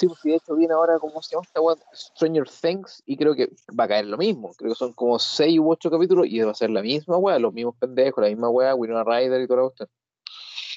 Sí, 0.00 0.06
pues 0.06 0.22
de 0.22 0.34
hecho 0.36 0.56
viene 0.56 0.72
ahora, 0.72 0.98
¿cómo 0.98 1.20
se 1.20 1.32
llama 1.32 1.44
esta 1.44 1.60
weá? 1.60 1.76
Stranger 1.92 2.48
Things, 2.48 3.02
y 3.04 3.18
creo 3.18 3.34
que 3.34 3.50
va 3.78 3.84
a 3.84 3.88
caer 3.88 4.06
lo 4.06 4.16
mismo. 4.16 4.50
Creo 4.56 4.70
que 4.70 4.74
son 4.74 4.94
como 4.94 5.18
6 5.18 5.58
u 5.58 5.70
8 5.70 5.90
capítulos 5.90 6.26
y 6.26 6.40
va 6.40 6.52
a 6.52 6.54
ser 6.54 6.70
la 6.70 6.80
misma 6.80 7.18
weá, 7.18 7.38
los 7.38 7.52
mismos 7.52 7.76
pendejos, 7.76 8.24
la 8.24 8.30
misma 8.30 8.48
weá, 8.48 8.74
Winona 8.74 9.04
Ryder 9.04 9.42
y 9.42 9.46
toda 9.46 9.58
la 9.58 9.68
cuestión. 9.68 9.88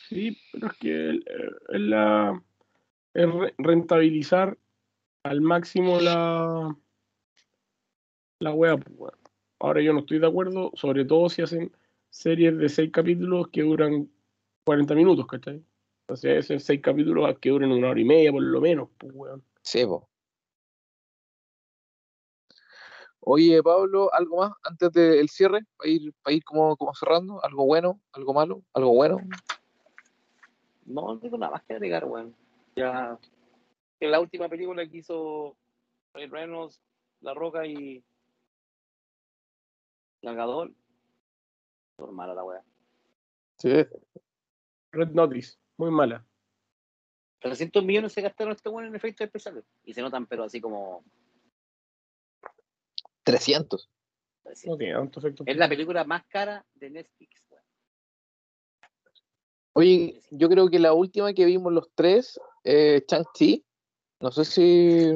Sí, 0.09 0.37
pero 0.51 0.67
es 0.67 0.73
que 0.73 1.09
es 1.11 1.79
la 1.79 2.43
rentabilizar 3.57 4.57
al 5.23 5.39
máximo 5.39 6.01
la 6.01 6.75
la 8.39 8.51
wea, 8.51 8.75
pues. 8.75 9.13
Ahora 9.57 9.81
yo 9.81 9.93
no 9.93 9.99
estoy 9.99 10.19
de 10.19 10.27
acuerdo, 10.27 10.71
sobre 10.75 11.05
todo 11.05 11.29
si 11.29 11.43
hacen 11.43 11.71
series 12.09 12.57
de 12.57 12.67
seis 12.67 12.91
capítulos 12.91 13.47
que 13.53 13.61
duran 13.61 14.09
40 14.65 14.95
minutos, 14.95 15.25
¿cachai? 15.27 15.63
O 16.07 16.15
sea, 16.15 16.37
hacen 16.37 16.59
seis 16.59 16.81
capítulos 16.81 17.37
que 17.39 17.49
duren 17.49 17.71
una 17.71 17.89
hora 17.89 17.99
y 17.99 18.05
media 18.05 18.31
por 18.31 18.43
lo 18.43 18.61
menos, 18.61 18.89
pues, 18.97 19.11
weón. 19.15 19.43
Sí, 19.61 19.85
po. 19.85 20.09
Oye, 23.21 23.63
Pablo, 23.63 24.13
¿algo 24.13 24.37
más 24.37 24.51
antes 24.63 24.91
del 24.91 25.29
cierre? 25.29 25.61
Para 25.77 25.89
ir, 25.89 26.13
para 26.21 26.35
ir 26.35 26.43
como, 26.43 26.75
como 26.75 26.93
cerrando, 26.93 27.43
¿algo 27.43 27.65
bueno, 27.65 28.01
algo 28.11 28.33
malo, 28.33 28.63
algo 28.73 28.93
bueno? 28.93 29.17
No, 30.85 31.13
no 31.13 31.19
tengo 31.19 31.37
nada 31.37 31.53
más 31.53 31.63
que 31.63 31.73
agregar, 31.73 32.03
weón. 32.03 32.35
Ya. 32.75 33.17
En 34.01 34.11
la 34.11 34.19
última 34.19 34.49
película 34.49 34.85
que 34.85 34.97
hizo 34.97 35.55
Reynolds, 36.13 36.81
La 37.21 37.33
Roca 37.33 37.65
y. 37.65 38.03
Galgador. 40.21 40.71
Normal 41.97 42.35
la 42.35 42.43
weá. 42.43 42.63
Sí. 43.57 43.69
Red 44.91 45.11
Notice, 45.11 45.57
muy 45.77 45.91
mala. 45.91 46.25
300 47.39 47.83
millones 47.83 48.13
se 48.13 48.21
gastaron 48.21 48.53
este 48.53 48.69
weón 48.69 48.87
en 48.87 48.95
efectos 48.95 49.25
especiales. 49.25 49.65
Y 49.83 49.93
se 49.93 50.01
notan, 50.01 50.25
pero 50.27 50.43
así 50.43 50.61
como. 50.61 51.03
300. 53.23 53.89
así. 54.51 54.69
No 54.69 54.77
tiene 54.77 54.93
tanto 54.93 55.19
efecto. 55.19 55.43
Es 55.45 55.57
la 55.57 55.67
película 55.69 56.03
más 56.03 56.25
cara 56.27 56.65
de 56.75 56.89
Netflix, 56.89 57.45
weón. 57.49 57.63
Oye, 59.73 60.21
yo 60.31 60.49
creo 60.49 60.69
que 60.69 60.79
la 60.79 60.93
última 60.93 61.33
que 61.33 61.45
vimos 61.45 61.73
los 61.73 61.89
tres, 61.95 62.39
eh, 62.63 63.03
Chang-Chi, 63.07 63.65
no 64.19 64.31
sé 64.31 64.45
si 64.45 65.11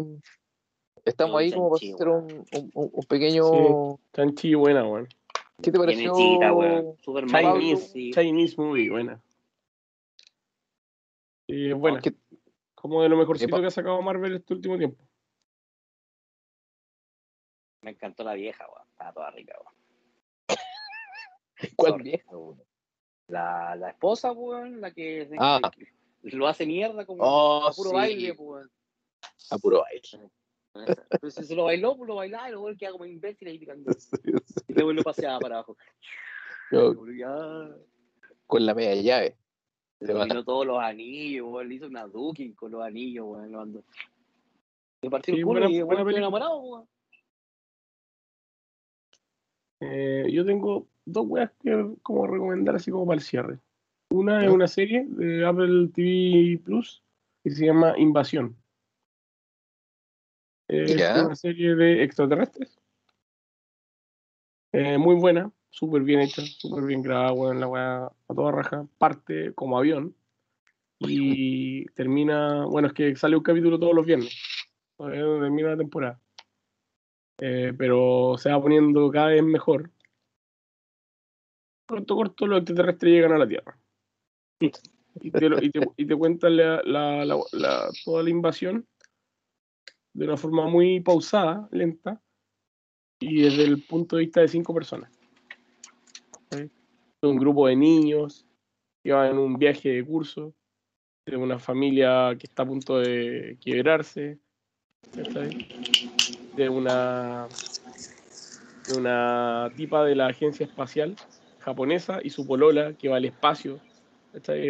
estamos 1.05 1.39
ahí 1.39 1.51
como 1.51 1.69
para 1.69 1.93
hacer 1.93 2.07
un, 2.09 2.45
un- 2.73 3.03
pequeño... 3.07 3.43
Sí. 3.45 4.03
Chanchi, 4.13 4.55
buena, 4.55 4.85
weón. 4.87 5.07
¿Qué 5.61 5.71
te 5.71 5.79
pareció? 5.79 6.13
Weón. 6.13 6.97
Super 7.01 7.25
Chinese, 7.25 7.87
sí. 7.87 8.11
Chinese 8.11 8.55
movie, 8.57 8.89
buena. 8.89 9.21
Sí, 11.47 11.69
es 11.69 11.75
buena. 11.75 11.99
¿Qué- 12.01 12.15
Como 12.75 13.01
de 13.01 13.09
lo 13.09 13.17
mejorcito 13.17 13.49
Epa. 13.55 13.61
que 13.61 13.67
ha 13.67 13.71
sacado 13.71 14.01
Marvel 14.01 14.35
este 14.35 14.53
último 14.53 14.77
tiempo. 14.77 15.03
Me 17.81 17.91
encantó 17.91 18.23
la 18.23 18.33
vieja, 18.33 18.65
weón. 18.67 18.87
Estaba 18.89 19.13
toda 19.13 19.31
rica, 19.31 19.55
weón. 19.59 19.75
¿Cuál 21.75 21.91
Sorry. 21.93 22.03
vieja, 22.03 22.29
weón? 22.37 22.63
La, 23.29 23.75
la 23.75 23.89
esposa, 23.89 24.31
weón, 24.31 24.79
la 24.81 24.91
que, 24.91 25.29
Ah. 25.39 25.59
que 25.73 26.35
lo 26.35 26.47
hace 26.47 26.65
mierda 26.65 27.05
como 27.05 27.23
Oh, 27.23 27.65
a 27.67 27.71
puro 27.71 27.89
sí. 27.89 27.95
baile, 27.95 28.31
weón. 28.33 28.71
A 29.51 29.57
puro 29.57 29.81
baile. 29.81 30.29
Pero 31.09 31.31
si 31.31 31.43
se 31.43 31.55
lo 31.55 31.63
bailó, 31.63 31.97
pues 31.97 32.07
lo 32.07 32.15
bailaba 32.15 32.49
y 32.49 32.51
luego 32.51 32.69
él 32.69 32.77
queda 32.77 32.91
como 32.91 33.05
imbécil 33.05 33.47
ahí 33.47 33.57
picando. 33.57 33.91
Y 34.67 34.73
luego 34.73 34.93
lo 34.93 35.01
paseaba 35.03 35.39
para 35.39 35.55
abajo. 35.55 35.75
Yo, 36.71 36.93
con 38.45 38.65
la 38.65 38.73
media 38.75 39.01
llave. 39.01 39.37
Se 39.99 40.13
dominó 40.13 40.43
todos 40.43 40.65
los 40.65 40.79
anillos, 40.79 41.47
weón. 41.49 41.67
Le 41.69 41.75
hizo 41.75 41.87
una 41.87 42.05
duking 42.07 42.53
con 42.53 42.71
los 42.71 42.83
anillos, 42.83 43.25
weón. 43.27 43.51
Lo 43.51 43.57
mandó. 43.59 43.83
Le 45.01 45.09
partió 45.09 45.33
Sí, 45.33 45.39
el 45.39 45.45
culo 45.45 45.61
buena- 45.61 45.75
y 45.75 45.81
weón 45.83 46.15
enamorado, 46.15 46.57
weón. 46.59 46.87
Eh, 49.79 50.27
yo 50.31 50.43
tengo 50.45 50.87
dos 51.05 51.25
weas 51.27 51.51
que 51.61 51.95
como 52.01 52.25
recomendar 52.27 52.75
así 52.75 52.89
como 52.91 53.05
para 53.05 53.17
el 53.17 53.23
cierre. 53.23 53.59
Una 54.09 54.43
es 54.43 54.49
una 54.49 54.67
serie 54.67 55.05
de 55.07 55.45
Apple 55.45 55.89
TV 55.93 56.59
Plus 56.63 57.03
que 57.43 57.51
se 57.51 57.65
llama 57.65 57.93
Invasión. 57.97 58.55
Es 60.69 60.95
una 60.95 61.35
serie 61.35 61.75
de 61.75 62.03
extraterrestres. 62.03 62.79
Eh, 64.73 64.97
muy 64.97 65.15
buena, 65.15 65.51
súper 65.69 66.01
bien 66.01 66.21
hecha, 66.21 66.41
súper 66.43 66.83
bien 66.85 67.01
grabada, 67.01 67.33
weón, 67.33 67.59
la 67.59 67.67
wea 67.67 68.05
a 68.05 68.33
toda 68.33 68.51
raja. 68.51 68.87
Parte 68.97 69.53
como 69.53 69.77
avión 69.77 70.15
y 70.99 71.85
termina, 71.87 72.65
bueno, 72.65 72.87
es 72.87 72.93
que 72.93 73.15
sale 73.15 73.37
un 73.37 73.43
capítulo 73.43 73.79
todos 73.79 73.93
los 73.93 74.05
viernes. 74.05 74.35
Termina 74.97 75.69
la 75.69 75.77
temporada. 75.77 76.21
Eh, 77.39 77.73
pero 77.77 78.35
se 78.37 78.49
va 78.49 78.61
poniendo 78.61 79.11
cada 79.11 79.27
vez 79.27 79.43
mejor. 79.43 79.91
Corto, 81.85 82.15
corto, 82.15 82.47
los 82.47 82.59
extraterrestres 82.59 83.13
llegan 83.13 83.33
a 83.33 83.37
la 83.37 83.47
Tierra. 83.47 83.77
Y 85.21 85.31
te, 85.31 85.49
y 85.97 86.07
cuentan 86.09 86.57
la- 86.57 86.81
toda 88.03 88.23
la 88.23 88.29
invasión 88.29 88.87
de 90.13 90.25
una 90.25 90.35
forma 90.35 90.67
muy 90.67 90.99
pausada, 90.99 91.69
lenta, 91.71 92.21
y 93.19 93.43
desde 93.43 93.63
el 93.63 93.83
punto 93.83 94.15
de 94.15 94.25
vista 94.25 94.41
de 94.41 94.47
cinco 94.47 94.73
personas. 94.73 95.16
Un 97.21 97.37
grupo 97.37 97.67
de 97.67 97.75
niños 97.75 98.45
que 99.03 99.11
van 99.11 99.31
en 99.31 99.37
un 99.37 99.57
viaje 99.57 99.89
de 99.89 100.05
curso, 100.05 100.53
de 101.25 101.35
una 101.37 101.59
familia 101.59 102.35
que 102.39 102.47
está 102.47 102.63
a 102.63 102.65
punto 102.67 102.99
de 102.99 103.57
quebrarse, 103.61 104.39
de 106.55 106.69
una 106.69 107.47
de 108.87 108.97
una 108.97 109.69
tipa 109.75 110.05
de 110.05 110.15
la 110.15 110.27
agencia 110.27 110.65
espacial 110.65 111.15
japonesa 111.59 112.19
y 112.23 112.29
su 112.29 112.47
polola 112.47 112.93
que 112.93 113.09
va 113.09 113.17
al 113.17 113.25
espacio, 113.25 113.79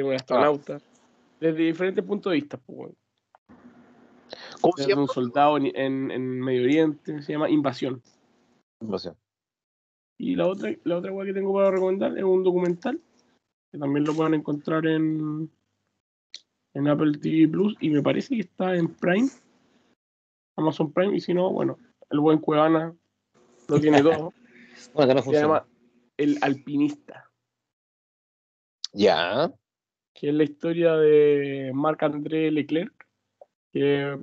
una 0.03 0.15
astronauta, 0.15 0.79
desde 1.39 1.63
diferentes 1.63 2.03
puntos 2.03 2.31
de 2.31 2.35
vista. 2.37 2.57
pues. 2.57 2.91
¿Cómo 4.61 4.75
se 4.77 4.87
llama? 4.89 5.01
un 5.03 5.07
soldado 5.09 5.57
en, 5.57 5.65
en- 5.75 6.11
en 6.11 6.39
Medio 6.39 6.63
Oriente, 6.63 7.21
se 7.21 7.33
llama 7.33 7.49
Invasión. 7.49 8.01
Invasión. 8.81 9.15
Y 10.19 10.35
la 10.35 10.47
otra, 10.47 10.73
la 10.83 10.97
otra 10.97 11.11
que 11.25 11.33
tengo 11.33 11.53
para 11.53 11.71
recomendar 11.71 12.17
es 12.17 12.23
un 12.23 12.43
documental, 12.43 12.99
que 13.71 13.77
también 13.77 14.05
lo 14.05 14.13
pueden 14.15 14.33
encontrar 14.33 14.85
en, 14.87 15.49
en 16.73 16.87
Apple 16.87 17.19
TV 17.19 17.47
Plus, 17.47 17.75
y 17.79 17.89
me 17.89 18.01
parece 18.01 18.35
que 18.35 18.41
está 18.41 18.75
en 18.75 18.87
Prime, 18.95 19.29
Amazon 20.57 20.91
Prime, 20.91 21.15
y 21.15 21.19
si 21.19 21.33
no, 21.33 21.51
bueno, 21.51 21.77
el 22.09 22.19
buen 22.19 22.39
Cuevana 22.39 22.95
lo 23.67 23.79
tiene 23.79 24.01
todo. 24.03 24.33
Bueno, 24.93 25.07
que 25.09 25.15
no 25.15 25.19
se 25.19 25.23
funciona. 25.25 25.47
llama 25.47 25.67
El 26.17 26.37
Alpinista, 26.41 27.29
Ya. 28.93 29.53
que 30.15 30.29
es 30.29 30.33
la 30.33 30.43
historia 30.43 30.95
de 30.95 31.71
Marc-André 31.75 32.51
Leclerc, 32.51 33.07
que, 33.71 34.17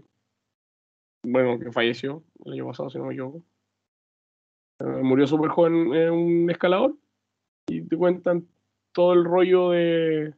bueno, 1.23 1.59
que 1.61 1.71
falleció 1.71 2.25
el 2.45 2.55
año 2.55 2.67
pasado, 2.67 2.91
si 2.91 2.99
no 2.99 3.05
me 3.05 3.13
equivoco. 3.15 3.45
Eh, 4.81 4.85
murió 5.03 5.27
súper 5.27 5.51
joven 5.51 5.95
en 5.95 6.11
un 6.13 6.51
escalador 6.51 6.95
y 7.69 7.83
te 7.83 7.97
cuentan 7.97 8.47
todo 8.93 9.13
el 9.13 9.25
rollo 9.25 9.71
de 9.71 10.35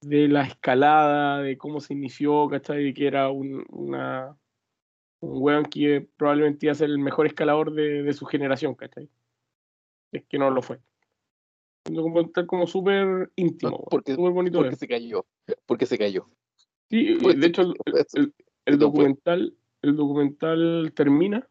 de 0.00 0.26
la 0.26 0.42
escalada, 0.42 1.38
de 1.42 1.56
cómo 1.56 1.78
se 1.80 1.92
inició, 1.92 2.48
¿cachai? 2.48 2.82
De 2.82 2.94
que 2.94 3.06
era 3.06 3.30
un, 3.30 3.64
una, 3.70 4.36
un 5.20 5.40
weón 5.42 5.64
que 5.66 6.08
probablemente 6.16 6.66
iba 6.66 6.72
a 6.72 6.74
ser 6.74 6.90
el 6.90 6.98
mejor 6.98 7.26
escalador 7.26 7.72
de, 7.72 8.02
de 8.02 8.12
su 8.12 8.26
generación, 8.26 8.74
¿cachai? 8.74 9.08
Es 10.10 10.24
que 10.24 10.38
no 10.38 10.50
lo 10.50 10.60
fue. 10.60 10.80
Un 11.88 11.94
documental 11.94 12.46
como 12.48 12.66
súper 12.66 13.30
íntimo, 13.36 13.70
No, 13.70 13.78
porque- 13.88 14.14
súper 14.16 14.32
bonito 14.32 14.58
Porque 14.58 14.70
ver. 14.70 14.76
se 14.76 14.88
cayó. 14.88 15.24
Porque 15.66 15.86
se 15.86 15.98
cayó. 15.98 16.26
Sí, 16.90 17.16
Porque 17.22 17.38
de 17.38 17.46
hecho, 17.46 17.62
el, 17.62 17.74
el- 18.14 18.34
el 18.64 18.74
fue. 18.74 18.76
documental, 18.78 19.54
el 19.82 19.96
documental 19.96 20.92
termina 20.96 21.48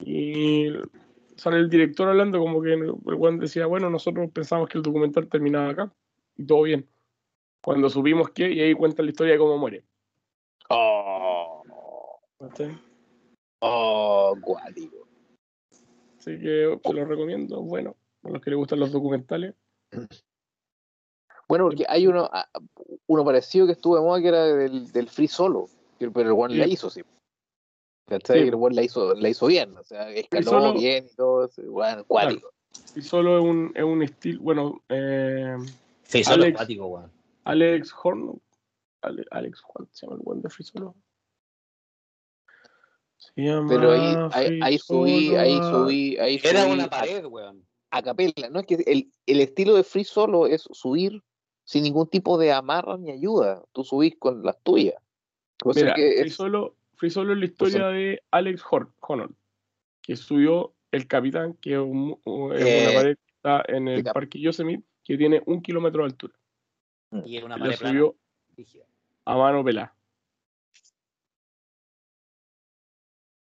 y 0.00 0.68
sale 1.36 1.58
el 1.58 1.70
director 1.70 2.08
hablando 2.08 2.38
como 2.38 2.62
que 2.62 2.72
el 2.72 2.92
weón 3.02 3.38
decía, 3.38 3.66
bueno, 3.66 3.90
nosotros 3.90 4.30
pensamos 4.32 4.68
que 4.68 4.78
el 4.78 4.82
documental 4.82 5.28
terminaba 5.28 5.70
acá 5.70 5.92
y 6.36 6.46
todo 6.46 6.62
bien. 6.62 6.88
Cuando 7.62 7.90
supimos 7.90 8.30
que, 8.30 8.50
y 8.50 8.60
ahí 8.60 8.74
cuenta 8.74 9.02
la 9.02 9.10
historia 9.10 9.34
de 9.34 9.38
cómo 9.38 9.58
muere. 9.58 9.84
Oh, 10.70 11.62
¿cachai? 12.38 12.78
oh, 13.60 14.36
guático. 14.40 15.08
Así 16.18 16.38
que 16.38 16.78
te 16.82 16.92
lo 16.92 17.04
recomiendo, 17.04 17.62
bueno, 17.62 17.96
a 18.24 18.30
los 18.30 18.42
que 18.42 18.50
les 18.50 18.58
gustan 18.58 18.80
los 18.80 18.92
documentales. 18.92 19.54
Bueno, 21.48 21.64
porque 21.64 21.84
hay 21.88 22.06
uno, 22.06 22.28
ah, 22.30 22.48
uno 23.06 23.24
parecido 23.24 23.66
que 23.66 23.72
estuvo 23.72 23.96
de 23.96 24.02
moda 24.02 24.20
que 24.20 24.28
era 24.28 24.44
del, 24.44 24.92
del 24.92 25.08
Free 25.08 25.28
Solo, 25.28 25.66
pero 25.98 26.20
el 26.20 26.32
one 26.32 26.54
Sí. 26.54 26.60
la 26.60 26.66
hizo, 26.66 26.90
sí. 26.90 27.02
¿Cachai? 28.08 28.42
Sí. 28.42 28.48
El 28.48 28.74
la 28.74 28.82
hizo, 28.82 29.14
la 29.14 29.28
hizo 29.28 29.46
bien, 29.46 29.76
o 29.76 29.84
sea, 29.84 30.10
escaló 30.10 30.50
Solo- 30.50 30.72
bien 30.74 31.06
y 31.10 31.14
todo, 31.14 31.48
bueno, 31.66 32.04
cuático. 32.04 32.52
Y 32.96 33.02
solo 33.02 33.38
es 33.38 33.44
un, 33.44 33.72
es 33.74 33.84
un 33.84 34.02
estilo, 34.02 34.40
bueno, 34.42 34.82
eh, 34.88 35.56
Sí, 36.04 36.24
solo 36.24 36.44
Alex. 36.44 36.68
weón. 36.78 37.12
Alex 37.44 37.94
Horn, 38.02 38.40
Ale- 39.02 39.26
Alex, 39.30 39.60
¿cuál 39.62 39.88
se 39.92 40.06
llama 40.06 40.16
el 40.16 40.22
buen 40.22 40.40
de 40.42 40.48
Free 40.48 40.64
Solo? 40.64 40.94
Se 43.16 43.32
llama 43.42 43.68
Pero 43.68 43.92
ahí, 43.92 44.16
ahí, 44.32 44.46
Free 44.48 44.60
ahí 44.62 44.78
subí, 44.78 45.36
ahí 45.36 45.56
subí, 45.58 46.16
ahí 46.18 46.40
Era 46.42 46.66
una 46.66 46.88
pared, 46.88 47.24
weón. 47.26 47.66
a, 47.90 48.02
capela, 48.02 48.48
¿no? 48.50 48.60
Es 48.60 48.66
que 48.66 48.74
el, 48.86 49.10
el 49.26 49.40
estilo 49.40 49.74
de 49.74 49.82
Free 49.84 50.04
Solo 50.04 50.46
es 50.46 50.62
subir 50.72 51.22
sin 51.64 51.82
ningún 51.82 52.08
tipo 52.08 52.38
de 52.38 52.52
amarra 52.52 52.96
ni 52.96 53.10
ayuda. 53.10 53.62
Tú 53.72 53.84
subís 53.84 54.14
con 54.18 54.42
las 54.42 54.58
tuyas. 54.62 54.96
O 55.64 55.72
sea 55.74 55.82
Mira, 55.84 55.94
que 55.94 56.12
Free 56.20 56.28
es- 56.28 56.34
Solo, 56.36 56.74
Free 56.98 57.10
Solo 57.10 57.32
es 57.32 57.38
la 57.38 57.44
historia 57.44 57.86
de 57.88 58.22
Alex 58.32 58.62
Hor- 58.70 58.92
Honnold, 59.00 59.34
que 60.02 60.16
subió 60.16 60.74
el 60.90 61.06
capitán, 61.06 61.54
que 61.54 61.74
es, 61.74 61.78
un- 61.78 62.20
un- 62.24 62.52
es 62.52 62.60
Eh, 62.66 62.86
una 62.88 62.98
pared 63.00 63.16
que 63.16 63.32
está 63.36 63.62
en 63.68 63.88
el 63.88 64.04
parque 64.04 64.40
Yosemite, 64.40 64.84
que 65.04 65.16
tiene 65.16 65.40
un 65.46 65.62
kilómetro 65.62 66.02
de 66.02 66.06
altura. 66.06 66.34
Y 67.24 67.36
era 67.36 67.46
una 67.46 67.56
La 67.56 67.64
pared 67.64 67.76
subió 67.76 68.16
a 69.24 69.36
mano 69.36 69.64
pelada. 69.64 69.94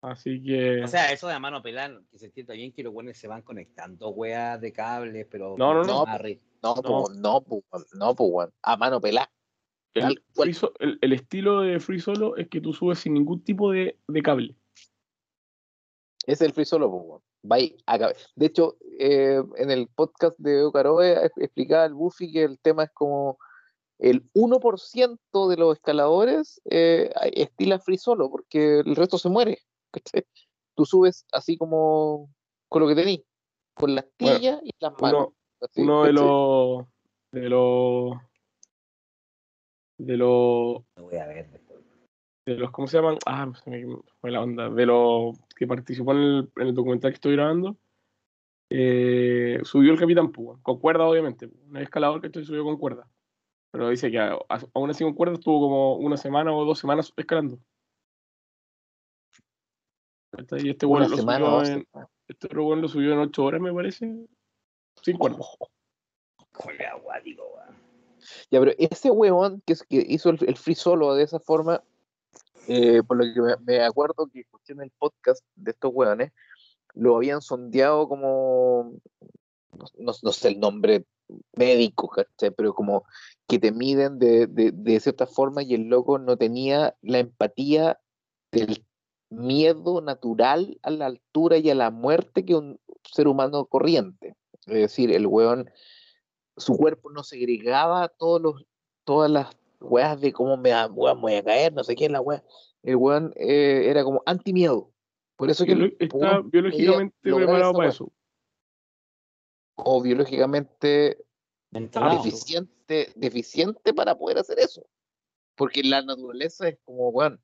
Así 0.01 0.43
que. 0.43 0.83
O 0.83 0.87
sea, 0.87 1.11
eso 1.11 1.27
de 1.27 1.33
a 1.33 1.39
mano 1.39 1.61
pelar, 1.61 2.01
que 2.11 2.19
se 2.19 2.27
entienda 2.27 2.53
bien 2.53 2.71
que 2.71 2.83
los 2.83 2.93
buenos 2.93 3.17
se 3.17 3.27
van 3.27 3.41
conectando, 3.41 4.09
weas 4.09 4.59
de 4.61 4.71
cables, 4.71 5.25
pero. 5.29 5.55
No, 5.57 5.73
no, 5.73 5.83
no. 5.83 6.05
No, 6.63 6.75
No. 6.75 7.05
no, 7.15 7.41
no, 7.93 8.15
po, 8.15 8.25
weón. 8.25 8.51
A 8.61 8.77
mano 8.77 8.99
pelada. 9.01 9.31
El. 9.93 10.21
Free 10.33 10.53
So- 10.53 10.73
el- 10.79 10.97
el 11.01 11.13
estilo 11.13 11.61
de 11.61 11.79
Free 11.79 11.99
Solo 11.99 12.35
es 12.37 12.47
que 12.49 12.61
tú 12.61 12.73
subes 12.73 12.99
sin 12.99 13.13
ningún 13.13 13.43
tipo 13.43 13.71
de, 13.71 13.97
de 14.07 14.21
cable. 14.21 14.55
Es 16.25 16.41
el 16.41 16.51
free 16.51 16.65
solo, 16.65 17.21
De 17.41 18.45
hecho, 18.45 18.77
eh, 18.99 19.41
en 19.55 19.71
el 19.71 19.87
podcast 19.87 20.37
de 20.37 20.63
Ocaroe 20.63 21.31
explicaba 21.37 21.85
el 21.85 21.93
Buffy 21.93 22.31
que 22.31 22.43
el 22.43 22.59
tema 22.59 22.83
es 22.83 22.91
como 22.91 23.39
el 23.97 24.29
1% 24.33 25.47
de 25.47 25.57
los 25.57 25.77
escaladores 25.77 26.61
eh, 26.65 27.11
estila 27.33 27.79
free 27.79 27.97
solo, 27.97 28.29
porque 28.29 28.79
el 28.79 28.95
resto 28.95 29.17
se 29.17 29.29
muere. 29.29 29.59
¿cachai? 29.91 30.25
Tú 30.75 30.85
subes 30.85 31.25
así 31.31 31.57
como 31.57 32.29
con 32.69 32.81
lo 32.81 32.87
que 32.89 32.95
tenís, 32.95 33.21
con 33.73 33.95
las 33.95 34.05
Bueno, 34.19 34.37
tillas 34.37 34.59
y 34.63 34.71
las 34.79 34.93
manos. 35.01 35.27
Uno, 35.27 35.35
así, 35.61 35.81
uno 35.81 36.03
de 36.03 36.13
los. 36.13 36.85
De 37.31 37.49
los. 37.49 38.11
De 39.97 40.17
los. 40.17 40.83
Lo 40.95 41.03
voy 41.03 41.17
a 41.17 41.27
ver 41.27 41.49
después. 41.49 41.79
De 42.45 42.55
los 42.55 42.71
¿Cómo 42.71 42.87
se 42.87 42.97
llaman? 42.97 43.17
Ah, 43.25 43.51
se 43.63 43.69
me 43.69 43.85
fue 44.21 44.31
la 44.31 44.41
onda. 44.41 44.69
De 44.69 44.85
los 44.85 45.37
que 45.55 45.67
participó 45.67 46.13
en 46.13 46.17
el, 46.17 46.51
en 46.55 46.67
el 46.67 46.73
documental 46.73 47.11
que 47.11 47.15
estoy 47.15 47.33
grabando. 47.33 47.77
eh, 48.69 49.59
subió 49.63 49.91
el 49.91 49.99
Capitán 49.99 50.31
Púa, 50.31 50.59
con 50.61 50.79
cuerda, 50.79 51.05
obviamente. 51.05 51.49
Un 51.69 51.77
escalador 51.77 52.21
que 52.21 52.27
estoy 52.27 52.45
subió 52.45 52.63
con 52.63 52.77
cuerda. 52.77 53.09
Pero 53.71 53.89
dice 53.89 54.09
que 54.09 54.19
aún 54.19 54.89
así 54.89 55.03
con 55.03 55.13
cuerda 55.13 55.33
estuvo 55.33 55.59
como 55.59 55.95
una 55.97 56.17
semana 56.17 56.53
o 56.53 56.65
dos 56.65 56.79
semanas 56.79 57.13
escalando. 57.17 57.59
Y 60.59 60.69
este 60.69 60.85
bueno 60.85 61.07
lo 61.07 61.15
semana, 61.15 61.45
subió 61.45 61.73
en, 61.73 61.87
este 62.27 62.47
lo 62.53 62.87
subió 62.87 63.13
en 63.13 63.19
ocho 63.19 63.43
horas, 63.43 63.61
me 63.61 63.73
parece. 63.73 64.27
Sin 65.01 65.17
cuerda. 65.17 65.37
Joder, 66.53 66.87
acuático, 66.87 67.43
weón. 67.43 67.86
Ya, 68.51 68.59
pero 68.59 68.71
ese 68.77 69.11
huevón 69.11 69.61
que, 69.65 69.75
que 69.89 70.05
hizo 70.07 70.29
el, 70.29 70.39
el 70.47 70.57
free 70.57 70.75
solo 70.75 71.13
de 71.15 71.23
esa 71.23 71.39
forma, 71.39 71.83
eh, 72.67 73.01
por 73.03 73.17
lo 73.17 73.33
que 73.33 73.41
me, 73.41 73.55
me 73.77 73.83
acuerdo 73.83 74.27
que 74.27 74.41
escuché 74.41 74.73
en 74.73 74.81
el 74.81 74.91
podcast 74.91 75.43
de 75.55 75.71
estos 75.71 75.91
huevones, 75.93 76.31
lo 76.93 77.15
habían 77.15 77.41
sondeado 77.41 78.07
como, 78.09 78.93
no, 79.77 79.85
no- 79.99 80.13
no 80.21 80.31
sé 80.31 80.47
el 80.49 80.59
nombre 80.59 81.05
médico. 81.55 82.11
Pero 82.55 82.73
como 82.73 83.03
que 83.47 83.59
te 83.59 83.71
miden 83.71 84.19
de, 84.19 84.47
de, 84.47 84.71
de 84.71 84.99
cierta 84.99 85.27
forma 85.27 85.63
y 85.63 85.73
el 85.73 85.83
loco 85.83 86.19
no 86.19 86.37
tenía 86.37 86.95
la 87.01 87.19
empatía 87.19 87.99
del 88.51 88.83
miedo 89.29 90.01
natural 90.01 90.79
a 90.83 90.89
la 90.89 91.05
altura 91.07 91.57
y 91.57 91.69
a 91.69 91.75
la 91.75 91.91
muerte 91.91 92.45
que 92.45 92.55
un 92.55 92.79
ser 93.11 93.27
humano 93.27 93.65
corriente. 93.65 94.35
Es 94.65 94.73
decir, 94.73 95.11
el 95.11 95.27
weón, 95.27 95.69
su 96.57 96.75
cuerpo 96.75 97.09
no 97.11 97.23
segregaba 97.23 98.07
todos 98.09 98.41
los, 98.41 98.65
todas 99.05 99.29
las 99.31 99.55
weas 99.79 100.19
de 100.19 100.33
cómo 100.33 100.57
me, 100.57 100.71
weón, 100.87 101.21
voy 101.21 101.35
a 101.35 101.43
caer, 101.43 101.71
no 101.73 101.83
sé 101.83 101.95
qué 101.95 102.05
es 102.05 102.11
la 102.11 102.21
wea. 102.21 102.43
El 102.83 102.95
weón 102.97 103.31
eh, 103.35 103.85
era 103.89 104.03
como 104.03 104.21
anti-miedo. 104.25 104.91
Por 105.35 105.49
eso 105.49 105.65
que 105.65 105.75
Biolo- 105.75 105.95
el 105.99 106.05
está 106.07 106.17
weón 106.17 106.49
biológicamente 106.49 107.15
preparado 107.21 107.73
para 107.73 107.79
wea. 107.79 107.89
eso. 107.89 108.11
O 109.75 110.01
biológicamente 110.01 111.23
deficiente, 111.71 113.11
deficiente 113.15 113.93
para 113.93 114.17
poder 114.17 114.39
hacer 114.39 114.59
eso. 114.59 114.87
Porque 115.55 115.83
la 115.83 116.01
naturaleza 116.01 116.67
es 116.69 116.77
como, 116.85 117.09
weón, 117.09 117.41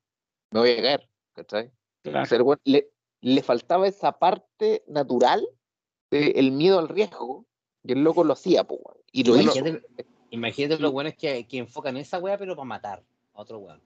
me 0.50 0.60
voy 0.60 0.70
a 0.72 0.82
caer, 0.82 1.08
¿cachai? 1.34 1.70
Claro. 2.02 2.22
O 2.22 2.26
sea, 2.26 2.36
el 2.36 2.42
weón 2.42 2.60
le, 2.64 2.90
le 3.20 3.42
faltaba 3.42 3.86
esa 3.86 4.12
parte 4.18 4.82
natural 4.88 5.46
del 6.10 6.52
miedo 6.52 6.78
al 6.78 6.88
riesgo, 6.88 7.46
y 7.84 7.92
el 7.92 8.02
loco 8.02 8.24
lo 8.24 8.32
hacía, 8.32 8.64
po, 8.64 8.76
weón, 8.76 8.98
y 9.12 9.24
lo 9.24 9.34
Bueno, 9.34 9.50
hizo. 9.50 9.58
Imagínate, 9.60 10.06
imagínate 10.30 10.82
los 10.82 10.92
buenos 10.92 11.14
que, 11.14 11.46
que 11.46 11.58
enfocan 11.58 11.96
esa 11.96 12.18
wea, 12.18 12.38
pero 12.38 12.56
para 12.56 12.64
matar 12.64 13.04
a 13.34 13.40
otro 13.40 13.58
weón. 13.58 13.80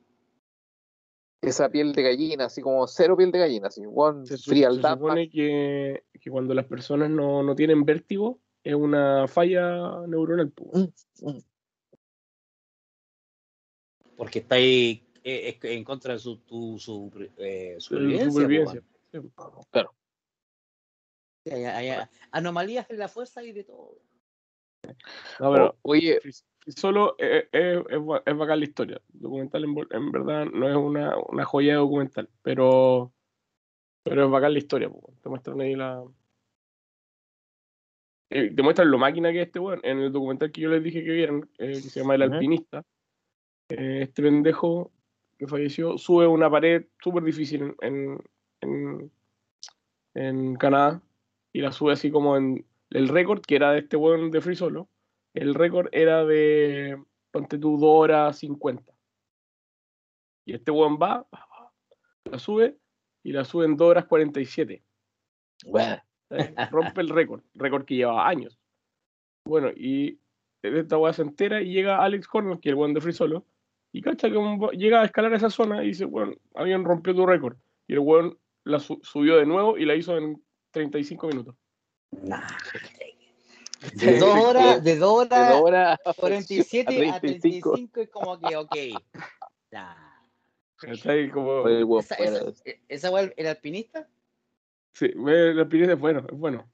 Esa 1.41 1.69
piel 1.69 1.93
de 1.93 2.03
gallina, 2.03 2.47
así 2.47 2.63
como 2.63 2.87
cero 2.87 3.17
piel 3.17 3.31
de 3.31 3.39
gallina, 3.39 3.69
así, 3.69 3.87
weón, 3.87 4.27
Se, 4.27 4.39
frialdad. 4.39 4.95
se 4.95 4.99
supone 4.99 5.31
que, 5.31 6.05
que 6.21 6.31
cuando 6.31 6.55
las 6.55 6.67
personas 6.67 7.11
no, 7.11 7.43
no 7.43 7.55
tienen 7.55 7.85
vértigo 7.85 8.41
es 8.63 8.75
una 8.75 9.27
falla 9.29 10.07
neuronal. 10.07 10.53
mm. 10.73 11.39
Porque 14.17 14.41
está 14.41 14.57
ahí 14.57 15.05
eh, 15.23 15.57
en 15.63 15.85
contra 15.85 16.15
de 16.15 16.19
su, 16.19 16.39
tu, 16.39 16.79
su 16.79 17.11
eh, 17.39 17.77
supervivencia. 17.79 18.83
Sí, 19.13 19.19
hay- 21.53 21.89
hay 21.91 22.07
anomalías 22.31 22.89
en 22.91 22.99
la 22.99 23.09
fuerza 23.09 23.43
y 23.43 23.53
de 23.53 23.65
todo. 23.65 23.97
No, 25.41 25.53
pero 25.53 25.67
O- 25.71 25.91
oye, 25.91 26.21
solo 26.69 27.17
es, 27.19 27.45
es, 27.53 27.79
es 27.89 28.01
es 28.27 28.37
bacán 28.37 28.59
la 28.61 28.65
historia. 28.65 29.01
El 29.15 29.21
documental 29.21 29.65
en, 29.65 30.13
verdad 30.13 30.47
no 30.47 30.69
es 30.69 30.77
una, 30.77 31.17
una 31.19 31.45
joya 31.45 31.73
de 31.73 31.79
documental, 31.79 32.29
pero, 32.43 33.13
pero 34.03 34.25
es 34.25 34.31
bacán 34.31 34.53
la 34.53 34.59
historia. 34.59 34.89
po. 34.89 35.13
Te 35.23 35.29
muestran 35.29 35.61
ahí 35.61 35.75
la. 35.75 36.05
eh, 38.31 38.53
te 38.55 38.63
muestran 38.63 38.91
lo 38.91 38.99
máquina 38.99 39.33
que 39.33 39.41
es 39.43 39.47
este 39.47 39.59
weón. 39.59 39.81
En 39.83 39.99
el 39.99 40.13
documental 40.13 40.53
que 40.53 40.61
yo 40.61 40.71
les 40.71 40.83
dije 40.83 41.03
que 41.05 41.11
vieron, 41.13 41.51
eh, 41.59 41.73
que 41.73 41.81
se 41.81 42.01
llama 42.01 42.15
El. 42.15 42.23
Alpinista, 42.23 42.85
eh, 43.71 44.01
este 44.03 44.23
pendejo 44.23 44.93
que 45.39 45.47
falleció 45.47 45.99
sube 45.99 46.27
una 46.27 46.51
pared 46.51 46.87
súper 47.03 47.23
difícil 47.23 47.63
en, 47.63 47.77
en, 47.81 48.21
en, 48.61 49.13
en 50.15 50.57
Canadá 50.57 51.01
y 51.53 51.61
la 51.61 51.73
sube 51.73 51.93
así 51.93 52.11
como 52.11 52.37
en 52.37 52.67
el 52.91 53.09
récord 53.09 53.41
que 53.43 53.57
era 53.57 53.73
de 53.73 53.81
este 53.81 53.97
weón 53.97 54.31
de 54.31 54.41
Free 54.41 54.57
Solo. 54.57 54.89
El 55.35 55.55
récord 55.55 55.89
era 55.93 56.25
de, 56.25 57.01
ponte 57.31 57.59
tú, 57.59 57.79
2 57.79 57.83
horas 57.85 58.39
50. 58.39 58.93
Y 60.47 60.55
este 60.55 60.71
weón 60.71 60.99
va, 61.01 61.27
la 62.25 62.39
sube 62.39 62.77
y 63.23 63.33
la 63.33 63.45
sube 63.45 63.67
en 63.67 63.77
2 63.77 63.89
horas 63.89 64.07
47. 64.07 64.83
weón, 65.67 65.99
¿sabes? 66.29 66.55
Rompe 66.71 67.01
el 67.01 67.09
récord, 67.11 67.43
récord 67.55 67.85
que 67.85 67.97
llevaba 67.97 68.29
años. 68.29 68.59
Bueno, 69.45 69.71
y 69.71 70.19
esta 70.63 70.99
weá 70.99 71.13
se 71.13 71.23
entera 71.23 71.61
y 71.63 71.73
llega 71.73 72.03
Alex 72.03 72.29
Horner, 72.33 72.59
que 72.59 72.69
es 72.69 72.73
el 72.73 72.79
weón 72.79 72.95
de 72.95 73.01
Free 73.01 73.13
Solo, 73.13 73.47
y 73.93 74.03
cacha 74.03 74.31
que 74.31 74.37
un 74.37 74.59
llega 74.71 75.01
a 75.03 75.05
escalar 75.05 75.33
esa 75.35 75.51
zona 75.51 75.83
y 75.85 75.89
dice, 75.89 76.05
weón, 76.05 76.39
alguien 76.55 76.85
rompió 76.85 77.15
tu 77.15 77.27
récord. 77.27 77.57
Y 77.87 77.95
el 77.95 78.01
weón 78.01 78.39
la 78.65 78.79
su- 78.81 79.01
subió 79.03 79.37
de 79.37 79.47
nuevo 79.47 79.79
y 79.79 79.85
la 79.87 79.95
hizo 79.95 80.17
en 80.19 80.43
35 80.79 81.27
minutos. 81.29 81.55
Nah. 82.23 82.47
De 83.95 84.19
dos 84.19 84.35
horas, 84.39 84.79
sí. 84.79 84.83
de 84.85 84.97
dos 84.97 85.29
de 85.29 85.37
horas, 85.37 85.51
dos 85.51 85.61
horas 85.63 85.99
a 86.05 86.15
47 86.15 87.11
a 87.11 87.21
35. 87.21 87.73
35 87.73 88.01
es 88.01 88.09
como 88.11 88.41
que, 88.41 88.57
ok. 88.57 88.77
Nah. 89.71 89.95
¿Cachai? 90.77 91.31
Como, 91.31 91.69
Esa, 91.99 92.15
esa, 92.89 93.11
de 93.11 93.35
el 93.37 93.47
alpinista, 93.47 94.09
Sí, 94.95 95.13
la 95.15 95.63
experiencia 95.63 95.95
es 95.95 96.01
bueno, 96.01 96.21
es 96.29 96.37
bueno. 96.39 96.69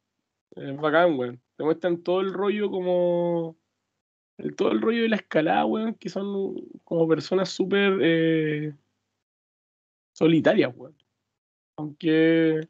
Es 0.57 0.77
bacán, 0.77 1.19
weón. 1.19 1.41
Te 1.57 1.65
muestran 1.65 2.03
todo 2.03 2.21
el 2.21 2.33
rollo 2.33 2.71
como. 2.71 3.57
el- 4.39 4.57
todo 4.57 4.73
el 4.73 4.81
rollo 4.81 5.03
de 5.03 5.09
la 5.11 5.17
escalada, 5.17 5.67
weón, 5.67 5.95
que 5.95 6.09
son 6.09 6.55
como 6.85 7.07
personas 7.09 7.51
súper 7.51 7.99
eh, 8.03 8.75
solitarias, 10.15 10.73
weón. 10.75 10.97
Aunque 11.77 12.61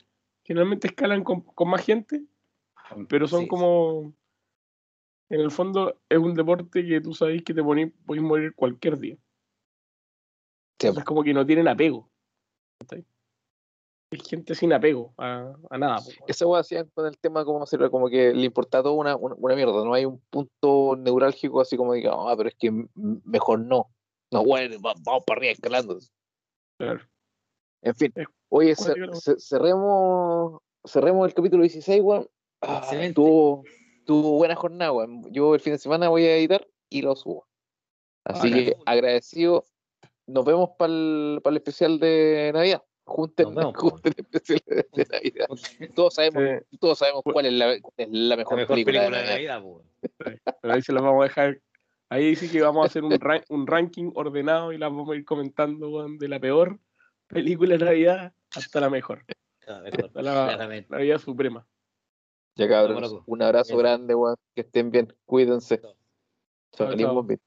generalmente 0.45 0.87
escalan 0.89 1.25
con, 1.25 1.41
con 1.41 1.69
más 1.69 1.85
gente, 1.85 2.23
pero 3.09 3.27
son 3.27 3.43
Sí, 3.43 3.49
como. 3.49 4.15
En 5.31 5.41
el 5.41 5.51
fondo 5.51 5.99
es 6.09 6.19
un 6.19 6.35
deporte 6.35 6.85
que 6.87 7.01
tú 7.01 7.15
sabes 7.15 7.43
que 7.43 7.55
te 7.55 7.62
ponís, 7.62 7.93
podés 8.07 8.23
morir 8.23 8.55
cualquier 8.55 8.99
día. 8.99 9.16
Sí, 10.79 10.89
Es 10.89 11.05
como 11.05 11.25
que 11.25 11.33
no 11.33 11.45
tienen 11.47 11.66
apego. 11.66 12.11
¿cachai? 12.79 13.05
Es 14.11 14.29
gente 14.29 14.55
sin 14.55 14.73
apego 14.73 15.15
a, 15.16 15.55
a 15.71 15.79
nada. 15.79 15.99
Esa 16.29 16.47
weá 16.47 16.61
hacían 16.61 16.89
con 16.95 17.07
el 17.07 17.19
tema 17.19 17.45
como 17.45 17.62
hacerlo, 17.62 17.91
como 17.91 18.09
que 18.09 18.33
le 18.33 18.45
importaba 18.45 18.85
todo 18.85 18.93
una, 18.95 19.16
una, 19.16 19.35
una 19.37 19.55
mierda, 19.57 19.85
no 19.85 19.95
hay 19.95 20.05
un 20.05 20.21
punto 20.31 20.95
neurálgico 20.97 21.61
así 21.61 21.77
como 21.77 21.95
diga, 21.95 22.12
ah, 22.15 22.35
pero 22.37 22.49
es 22.49 22.55
que 22.55 22.71
mejor 23.25 23.61
no. 23.61 23.91
No, 24.31 24.45
bueno, 24.45 24.77
va- 24.81 24.95
vamos 25.05 25.25
para 25.27 25.39
arriba 25.39 25.53
escalando. 25.53 25.99
Claro. 26.79 27.01
En 27.85 27.94
fin, 27.94 28.12
oye, 28.48 28.74
cer- 28.74 29.06
¿no? 29.06 29.15
ce- 29.15 29.39
cerremos, 29.39 30.61
cerremos 30.85 31.27
el 31.28 31.35
capítulo 31.35 31.62
16, 31.62 32.01
weón. 32.02 32.27
Ah, 32.62 32.78
Excelente. 32.82 33.15
tuvo, 33.15 33.62
tuvo 34.06 34.39
buena 34.39 34.55
jornada, 34.56 34.90
weón. 34.93 35.23
Yo 35.32 35.55
el 35.55 35.61
fin 35.61 35.74
de 35.74 35.78
semana 35.78 36.09
voy 36.09 36.24
a 36.24 36.36
editar 36.36 36.66
y 36.89 37.02
lo 37.02 37.15
subo. 37.15 37.47
Así 38.24 38.48
Bacán. 38.51 38.65
que 38.65 38.77
agradecido. 38.86 39.65
Nos 40.27 40.44
vemos 40.47 40.70
para 40.78 40.90
el, 40.93 41.40
especial 41.56 41.98
de 42.01 42.51
Navidad. 42.55 42.82
Junten, 43.06 43.55
vemos, 43.55 43.74
junten 43.77 44.15
el 44.16 44.24
especial 44.24 44.61
de, 44.66 45.06
Navidad. 45.12 45.47
Todos 45.94 46.15
sabemos, 46.15 46.43
Sí. 46.70 46.78
todos 46.78 46.98
sabemos 46.98 47.23
cuál 47.23 47.44
es 47.47 47.52
la, 47.52 47.74
es 47.74 47.82
la 48.09 48.36
mejor, 48.39 48.55
la 48.55 48.62
mejor 48.62 48.74
película, 48.77 49.01
película 49.01 49.19
de 49.19 49.24
de 49.24 49.31
Navidad. 49.31 49.55
la 49.55 49.61
vida, 49.61 49.62
po. 49.62 49.82
Pero 50.62 50.73
ahí 50.74 50.81
se 50.81 50.93
las 50.94 51.02
vamos 51.02 51.20
a 51.20 51.24
dejar. 51.24 51.61
Ahí 52.09 52.35
sí 52.36 52.48
que 52.51 52.62
vamos 52.62 52.82
a 52.85 52.86
hacer 52.86 53.05
un, 53.05 53.12
ra- 53.20 53.44
un 53.51 53.66
ranking 53.66 54.11
ordenado 54.15 54.73
y 54.73 54.78
las 54.78 54.90
vamos 54.90 55.11
a 55.11 55.16
ir 55.16 55.24
comentando 55.27 55.90
weón, 55.90 56.16
de 56.16 56.28
la 56.28 56.40
peor 56.40 56.78
película 57.26 57.76
de 57.76 57.84
Navidad 57.84 58.32
hasta 58.55 58.80
la 58.80 58.90
mejor. 58.90 59.24
Hasta 59.66 60.22
la, 60.22 60.84
Navidad 60.88 61.18
Suprema. 61.18 61.66
Ya 62.56 62.68
cabros, 62.68 63.22
un 63.26 63.42
abrazo 63.42 63.74
Bien. 63.74 63.78
grande, 63.80 64.14
weón. 64.14 64.36
Que 64.55 64.60
estén 64.60 64.90
bien, 64.90 65.12
cuídense. 65.24 65.80
Chao. 65.80 65.96
Chao, 66.72 66.90
Salimos 66.90 67.14
chao. 67.14 67.22
bien. 67.24 67.40